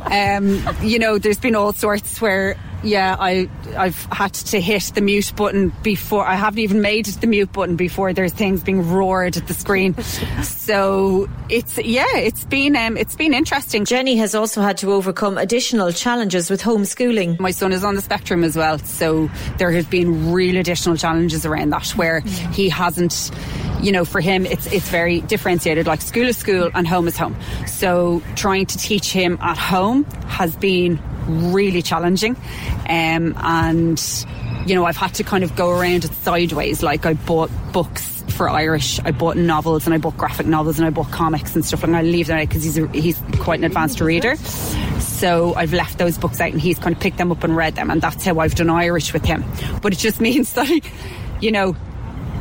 Um, 0.08 0.66
you 0.82 1.00
know 1.00 1.17
there's 1.17 1.38
been 1.38 1.53
all 1.53 1.74
sorts 1.74 2.22
where 2.22 2.56
yeah 2.83 3.15
I 3.19 3.49
I've 3.75 4.01
had 4.11 4.33
to 4.33 4.61
hit 4.61 4.91
the 4.95 5.01
mute 5.01 5.33
button 5.35 5.73
before 5.83 6.25
I 6.25 6.35
haven't 6.35 6.59
even 6.59 6.81
made 6.81 7.06
the 7.06 7.27
mute 7.27 7.51
button 7.51 7.75
before 7.75 8.14
there's 8.14 8.33
things 8.33 8.61
being 8.64 8.89
roared 8.89 9.38
at 9.38 9.47
the 9.47 9.53
screen. 9.53 9.95
So 10.67 11.30
it's 11.49 11.77
yeah 11.77 12.17
it's 12.17 12.43
been 12.43 12.75
um, 12.75 12.97
it's 12.97 13.15
been 13.15 13.33
interesting. 13.33 13.85
Jenny 13.85 14.17
has 14.17 14.35
also 14.35 14.61
had 14.61 14.77
to 14.80 14.91
overcome 14.91 15.38
additional 15.38 15.93
challenges 15.93 16.49
with 16.49 16.61
homeschooling. 16.61 17.39
My 17.39 17.51
son 17.51 17.72
is 17.72 17.85
on 17.85 17.95
the 17.95 18.01
spectrum 18.01 18.43
as 18.43 18.57
well 18.57 18.77
so 18.80 19.30
there 19.57 19.72
have 19.72 19.89
been 19.89 20.33
real 20.33 20.57
additional 20.57 20.97
challenges 20.97 21.45
around 21.45 21.69
that 21.69 21.89
where 21.91 22.19
he 22.51 22.67
hasn't 22.67 23.31
you 23.81 23.91
know 23.91 24.03
for 24.03 24.19
him 24.19 24.45
it's 24.45 24.65
it's 24.67 24.89
very 24.89 25.22
differentiated 25.22 25.88
like 25.88 26.01
school 26.01 26.27
is 26.27 26.35
school 26.38 26.69
and 26.73 26.88
home 26.88 27.07
is 27.07 27.17
home. 27.17 27.35
So 27.65 28.22
trying 28.35 28.65
to 28.65 28.77
teach 28.77 29.11
him 29.11 29.38
at 29.41 29.57
home 29.57 30.03
has 30.27 30.56
been 30.56 30.99
really 31.27 31.81
challenging 31.81 32.35
um, 32.89 33.35
and 33.38 34.25
you 34.65 34.75
know 34.75 34.85
I've 34.85 34.97
had 34.97 35.14
to 35.15 35.23
kind 35.23 35.43
of 35.43 35.56
go 35.56 35.69
around 35.69 36.06
it 36.06 36.14
sideways 36.14 36.83
like 36.83 37.06
I 37.06 37.14
bought 37.14 37.49
books 37.73 38.23
for 38.30 38.49
Irish 38.49 38.99
I 39.06 39.11
bought 39.11 39.38
novels 39.38 39.85
and 39.85 39.93
I 39.93 39.97
bought 39.97 40.17
graphic 40.17 40.45
novels 40.45 40.77
and 40.77 40.85
I 40.85 40.89
bought 40.89 41.11
comics 41.11 41.56
and 41.56 41.65
stuff 41.65 41.83
and 41.83 41.95
I 41.95 42.01
leave 42.01 42.27
that 42.27 42.39
out 42.39 42.47
because 42.49 42.64
he's 42.64 42.75
he's 42.93 43.22
quite 43.39 43.59
an 43.59 43.65
advanced 43.65 43.99
reader 44.01 44.35
So 44.99 45.56
I've 45.56 45.73
left 45.73 45.97
those 45.97 46.17
books 46.17 46.39
out 46.39 46.51
and 46.51 46.61
he's 46.61 46.77
kind 46.77 46.95
of 46.95 47.01
picked 47.01 47.17
them 47.17 47.31
up 47.31 47.43
and 47.43 47.56
read 47.56 47.75
them. 47.75 47.89
And 47.89 48.01
that's 48.01 48.23
how 48.23 48.39
I've 48.39 48.53
done 48.56 48.69
Irish 48.69 49.14
with 49.14 49.25
him. 49.25 49.43
But 49.81 49.93
it 49.93 49.99
just 49.99 50.22
means 50.27 50.53
that, 50.53 50.80
you 51.41 51.51
know, 51.51 51.75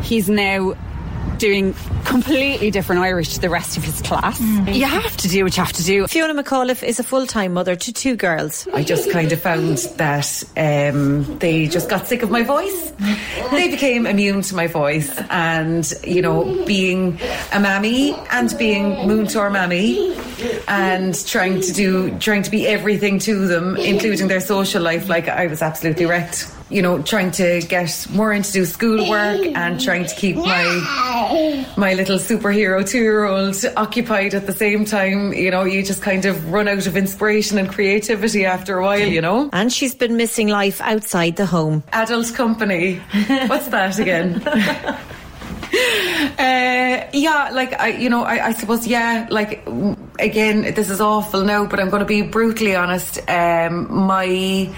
he's 0.03 0.29
now 0.29 0.75
doing 1.39 1.75
completely 2.05 2.71
different 2.71 3.03
Irish 3.03 3.35
to 3.35 3.41
the 3.41 3.51
rest 3.51 3.77
of 3.77 3.85
his 3.85 4.01
class. 4.03 4.41
You 4.41 4.87
have 4.87 5.17
to 5.19 5.29
do 5.29 5.45
what 5.45 5.57
you 5.57 5.63
have 5.63 5.73
to 5.75 5.83
do. 5.83 6.07
Fiona 6.07 6.41
McAuliffe 6.41 6.83
is 6.83 6.99
a 6.99 7.05
full 7.05 7.27
time 7.27 7.53
mother 7.53 7.77
to 7.77 7.93
two 7.93 8.17
girls. 8.17 8.67
I 8.73 8.83
just 8.83 9.11
kind 9.11 9.33
of 9.33 9.41
found 9.41 9.79
that 9.97 10.45
um, 10.57 11.39
they 11.39 11.67
just 11.67 11.89
got 11.89 12.07
sick 12.07 12.23
of 12.23 12.31
my 12.31 12.43
voice. 12.43 12.93
They 13.51 13.69
became 13.69 14.07
immune 14.07 14.43
to 14.43 14.55
my 14.55 14.67
voice, 14.67 15.11
and 15.31 15.93
you 16.05 16.23
know, 16.23 16.65
being 16.65 17.19
a 17.53 17.61
mammy 17.61 18.15
and 18.31 18.55
being 18.59 19.07
moon 19.07 19.27
to 19.29 19.41
our 19.41 19.51
mammy, 19.51 20.17
and 20.69 21.27
trying 21.27 21.61
to 21.61 21.73
do, 21.73 22.17
trying 22.19 22.43
to 22.43 22.51
be 22.51 22.67
everything 22.67 23.19
to 23.21 23.47
them, 23.47 23.77
including 23.77 24.29
their 24.29 24.41
social 24.41 24.83
life. 24.83 25.09
Like 25.09 25.29
I 25.29 25.47
was 25.47 25.63
absolutely 25.63 26.07
wrecked. 26.07 26.56
You 26.69 26.83
know, 26.83 27.01
trying 27.01 27.31
to 27.33 27.61
get 27.63 28.07
more 28.11 28.33
into 28.33 28.53
do 28.53 28.65
schoolwork 28.65 29.41
and 29.55 29.81
trying 29.81 30.07
to 30.07 30.15
keep 30.17 30.37
my 30.37 31.65
my 31.77 31.95
little 31.95 32.19
superhero 32.19 32.87
two 32.87 32.99
year 32.99 33.25
old 33.25 33.57
occupied 33.77 34.35
at 34.35 34.47
the 34.47 34.53
same 34.53 34.85
time. 34.85 35.33
You 35.33 35.51
know, 35.51 35.63
you 35.65 35.85
just 35.85 36.03
kind 36.03 36.25
of 36.25 36.53
run 36.53 36.67
out 36.67 36.87
of 36.87 36.97
inspiration 36.97 37.59
and 37.59 37.69
creativity 37.69 38.45
after 38.45 38.79
a 38.79 38.83
while. 38.83 39.07
You 39.07 39.21
know. 39.21 39.49
And 39.53 39.73
she's 39.73 39.95
been 39.95 40.17
missing 40.17 40.49
life 40.49 40.81
outside 40.81 41.37
the 41.37 41.47
home. 41.47 41.85
Adult 41.93 42.35
company. 42.35 42.97
What's 43.47 43.69
that 43.69 43.99
again? 43.99 44.43
Uh, 46.39 47.09
yeah, 47.13 47.51
like 47.53 47.79
I, 47.81 47.89
you 47.89 48.09
know, 48.09 48.23
I, 48.23 48.47
I 48.47 48.53
suppose, 48.53 48.87
yeah, 48.87 49.27
like 49.31 49.67
again, 50.19 50.75
this 50.75 50.91
is 50.91 51.01
awful 51.01 51.43
now, 51.45 51.67
but 51.67 51.81
I'm 51.81 51.91
going 51.91 52.01
to 52.01 52.07
be 52.07 52.23
brutally 52.23 52.75
honest. 52.75 53.19
Um, 53.29 54.07
my 54.07 54.73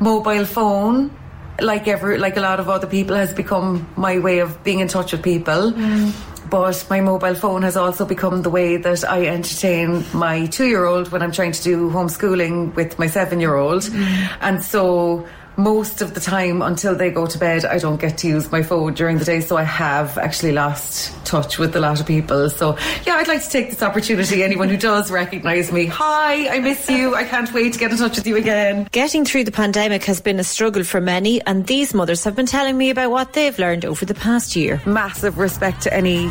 mobile 0.00 0.44
phone, 0.44 1.10
like 1.60 1.88
every, 1.88 2.18
like 2.18 2.36
a 2.36 2.40
lot 2.40 2.60
of 2.60 2.68
other 2.68 2.86
people, 2.86 3.16
has 3.16 3.32
become 3.32 3.86
my 3.96 4.18
way 4.18 4.38
of 4.38 4.62
being 4.64 4.80
in 4.80 4.88
touch 4.88 5.12
with 5.12 5.22
people. 5.22 5.72
Mm. 5.72 6.12
But 6.50 6.86
my 6.90 7.00
mobile 7.00 7.34
phone 7.34 7.62
has 7.62 7.76
also 7.76 8.04
become 8.04 8.42
the 8.42 8.50
way 8.50 8.76
that 8.76 9.04
I 9.04 9.26
entertain 9.26 10.04
my 10.12 10.46
two 10.46 10.66
year 10.66 10.84
old 10.84 11.10
when 11.10 11.22
I'm 11.22 11.32
trying 11.32 11.52
to 11.52 11.62
do 11.62 11.90
homeschooling 11.90 12.74
with 12.74 12.98
my 12.98 13.06
seven 13.06 13.40
year 13.40 13.56
old. 13.56 13.82
Mm. 13.82 14.36
And 14.40 14.62
so 14.62 15.26
most 15.56 16.02
of 16.02 16.14
the 16.14 16.20
time 16.20 16.62
until 16.62 16.94
they 16.94 17.10
go 17.10 17.26
to 17.26 17.38
bed, 17.38 17.64
I 17.64 17.78
don't 17.78 18.00
get 18.00 18.18
to 18.18 18.28
use 18.28 18.50
my 18.50 18.62
phone 18.62 18.94
during 18.94 19.18
the 19.18 19.24
day. 19.24 19.40
So 19.40 19.56
I 19.56 19.62
have 19.62 20.18
actually 20.18 20.52
lost 20.52 21.14
touch 21.24 21.58
with 21.58 21.74
a 21.76 21.80
lot 21.80 22.00
of 22.00 22.06
people. 22.06 22.50
So 22.50 22.76
yeah, 23.06 23.14
I'd 23.14 23.28
like 23.28 23.42
to 23.42 23.50
take 23.50 23.70
this 23.70 23.82
opportunity. 23.82 24.42
Anyone 24.42 24.68
who 24.68 24.76
does 24.76 25.10
recognise 25.10 25.72
me, 25.72 25.86
hi, 25.86 26.48
I 26.48 26.60
miss 26.60 26.88
you. 26.88 27.14
I 27.14 27.24
can't 27.24 27.52
wait 27.52 27.72
to 27.74 27.78
get 27.78 27.90
in 27.90 27.98
touch 27.98 28.16
with 28.16 28.26
you 28.26 28.36
again. 28.36 28.88
Getting 28.92 29.24
through 29.24 29.44
the 29.44 29.52
pandemic 29.52 30.04
has 30.04 30.20
been 30.20 30.38
a 30.38 30.44
struggle 30.44 30.84
for 30.84 31.00
many, 31.00 31.40
and 31.42 31.66
these 31.66 31.94
mothers 31.94 32.24
have 32.24 32.36
been 32.36 32.46
telling 32.46 32.76
me 32.76 32.90
about 32.90 33.10
what 33.10 33.32
they've 33.32 33.58
learned 33.58 33.84
over 33.84 34.04
the 34.04 34.14
past 34.14 34.56
year. 34.56 34.80
Massive 34.86 35.38
respect 35.38 35.82
to 35.82 35.94
any 35.94 36.30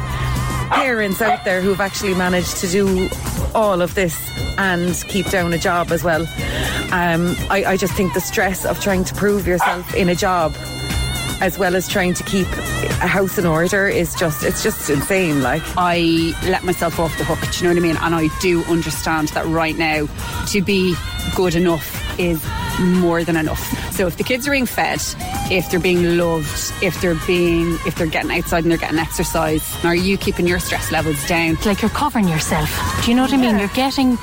parents 0.74 1.22
out 1.22 1.44
there 1.46 1.62
who've 1.62 1.80
actually 1.80 2.14
managed 2.14 2.58
to 2.58 2.68
do 2.68 3.10
all 3.56 3.82
of 3.82 3.94
this 3.96 4.16
and 4.58 4.96
keep 5.08 5.30
down 5.30 5.54
a 5.54 5.58
job 5.58 5.92
as 5.92 6.04
well. 6.04 6.22
Um, 6.92 7.36
I, 7.50 7.64
I 7.68 7.78
just 7.78 7.94
think 7.94 8.14
the 8.14 8.22
stress 8.22 8.66
of 8.66 8.80
trying 8.80 9.04
to 9.06 9.16
prove 9.16 9.48
yourself 9.48 9.94
in 9.96 10.10
a 10.10 10.16
job 10.16 10.54
as 11.42 11.58
well 11.58 11.76
as 11.76 11.88
trying 11.88 12.14
to 12.14 12.24
keep 12.24 12.48
a 12.48 13.08
house 13.08 13.38
in 13.38 13.46
order 13.46 13.88
is 13.88 14.16
just 14.16 14.44
it's 14.44 14.64
just 14.64 14.90
insane 14.90 15.42
like 15.42 15.62
I 15.78 16.34
let 16.44 16.64
myself 16.64 17.00
off 17.00 17.18
the 17.18 17.24
hook, 17.24 17.40
do 17.40 17.58
you 17.58 17.64
know 17.64 17.70
what 17.70 17.78
I 17.78 17.88
mean? 17.88 17.98
And 17.98 18.16
I 18.16 18.30
do 18.42 18.64
understand 18.66 19.30
that 19.30 19.46
right 19.46 19.78
now 19.78 20.08
to 20.48 20.62
be 20.62 20.96
good 21.36 21.56
enough 21.56 22.00
is 22.20 22.44
more 22.80 23.24
than 23.24 23.36
enough. 23.36 23.60
So 23.94 24.08
if 24.08 24.18
the 24.18 24.24
kids 24.24 24.48
are 24.48 24.52
being 24.52 24.66
fed, 24.66 25.00
if 25.52 25.70
they're 25.70 25.80
being 25.80 26.18
loved, 26.18 26.74
if 26.82 27.00
they're 27.02 27.20
being 27.28 27.78
if 27.86 27.96
they're 27.96 28.08
getting 28.08 28.32
outside 28.32 28.64
and 28.64 28.72
they're 28.72 28.78
getting 28.78 29.00
exercise, 29.00 29.64
are 29.84 29.96
you 29.96 30.18
keeping 30.18 30.48
your 30.48 30.60
stress 30.60 30.92
levels 30.92 31.26
down? 31.28 31.58
Like 31.66 31.82
you're 31.82 31.92
covering 31.92 32.28
yourself. 32.28 32.70
Do 33.04 33.12
you 33.12 33.16
know 33.16 33.24
what 33.24 33.34
I 33.34 33.38
mean? 33.38 33.60
You're 33.60 33.68
getting 33.70 34.18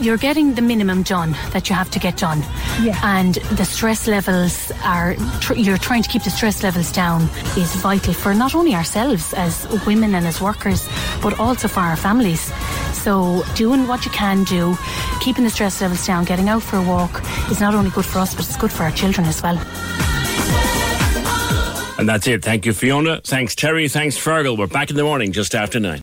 you're 0.00 0.16
getting 0.16 0.54
the 0.54 0.62
minimum 0.62 1.02
done 1.02 1.32
that 1.52 1.68
you 1.68 1.74
have 1.74 1.90
to 1.90 1.98
get 1.98 2.16
done. 2.16 2.40
Yeah. 2.82 2.98
And 3.02 3.34
the 3.34 3.64
stress 3.64 4.06
levels 4.06 4.70
are, 4.84 5.14
tr- 5.40 5.54
you're 5.54 5.78
trying 5.78 6.02
to 6.02 6.08
keep 6.08 6.24
the 6.24 6.30
stress 6.30 6.62
levels 6.62 6.92
down 6.92 7.22
is 7.56 7.74
vital 7.76 8.12
for 8.12 8.34
not 8.34 8.54
only 8.54 8.74
ourselves 8.74 9.32
as 9.34 9.66
women 9.86 10.14
and 10.14 10.26
as 10.26 10.40
workers, 10.40 10.88
but 11.22 11.38
also 11.38 11.68
for 11.68 11.80
our 11.80 11.96
families. 11.96 12.52
So 12.92 13.42
doing 13.54 13.86
what 13.86 14.04
you 14.04 14.10
can 14.10 14.44
do, 14.44 14.76
keeping 15.20 15.44
the 15.44 15.50
stress 15.50 15.80
levels 15.80 16.06
down, 16.06 16.24
getting 16.24 16.48
out 16.48 16.62
for 16.62 16.76
a 16.76 16.82
walk 16.82 17.22
is 17.50 17.60
not 17.60 17.74
only 17.74 17.90
good 17.90 18.06
for 18.06 18.18
us, 18.18 18.34
but 18.34 18.46
it's 18.46 18.56
good 18.56 18.72
for 18.72 18.82
our 18.82 18.92
children 18.92 19.26
as 19.26 19.42
well. 19.42 19.56
And 21.98 22.06
that's 22.08 22.26
it. 22.26 22.44
Thank 22.44 22.66
you, 22.66 22.74
Fiona. 22.74 23.22
Thanks, 23.24 23.54
Terry. 23.54 23.88
Thanks, 23.88 24.18
Fergal. 24.18 24.58
We're 24.58 24.66
back 24.66 24.90
in 24.90 24.96
the 24.96 25.04
morning 25.04 25.32
just 25.32 25.54
after 25.54 25.80
nine. 25.80 26.02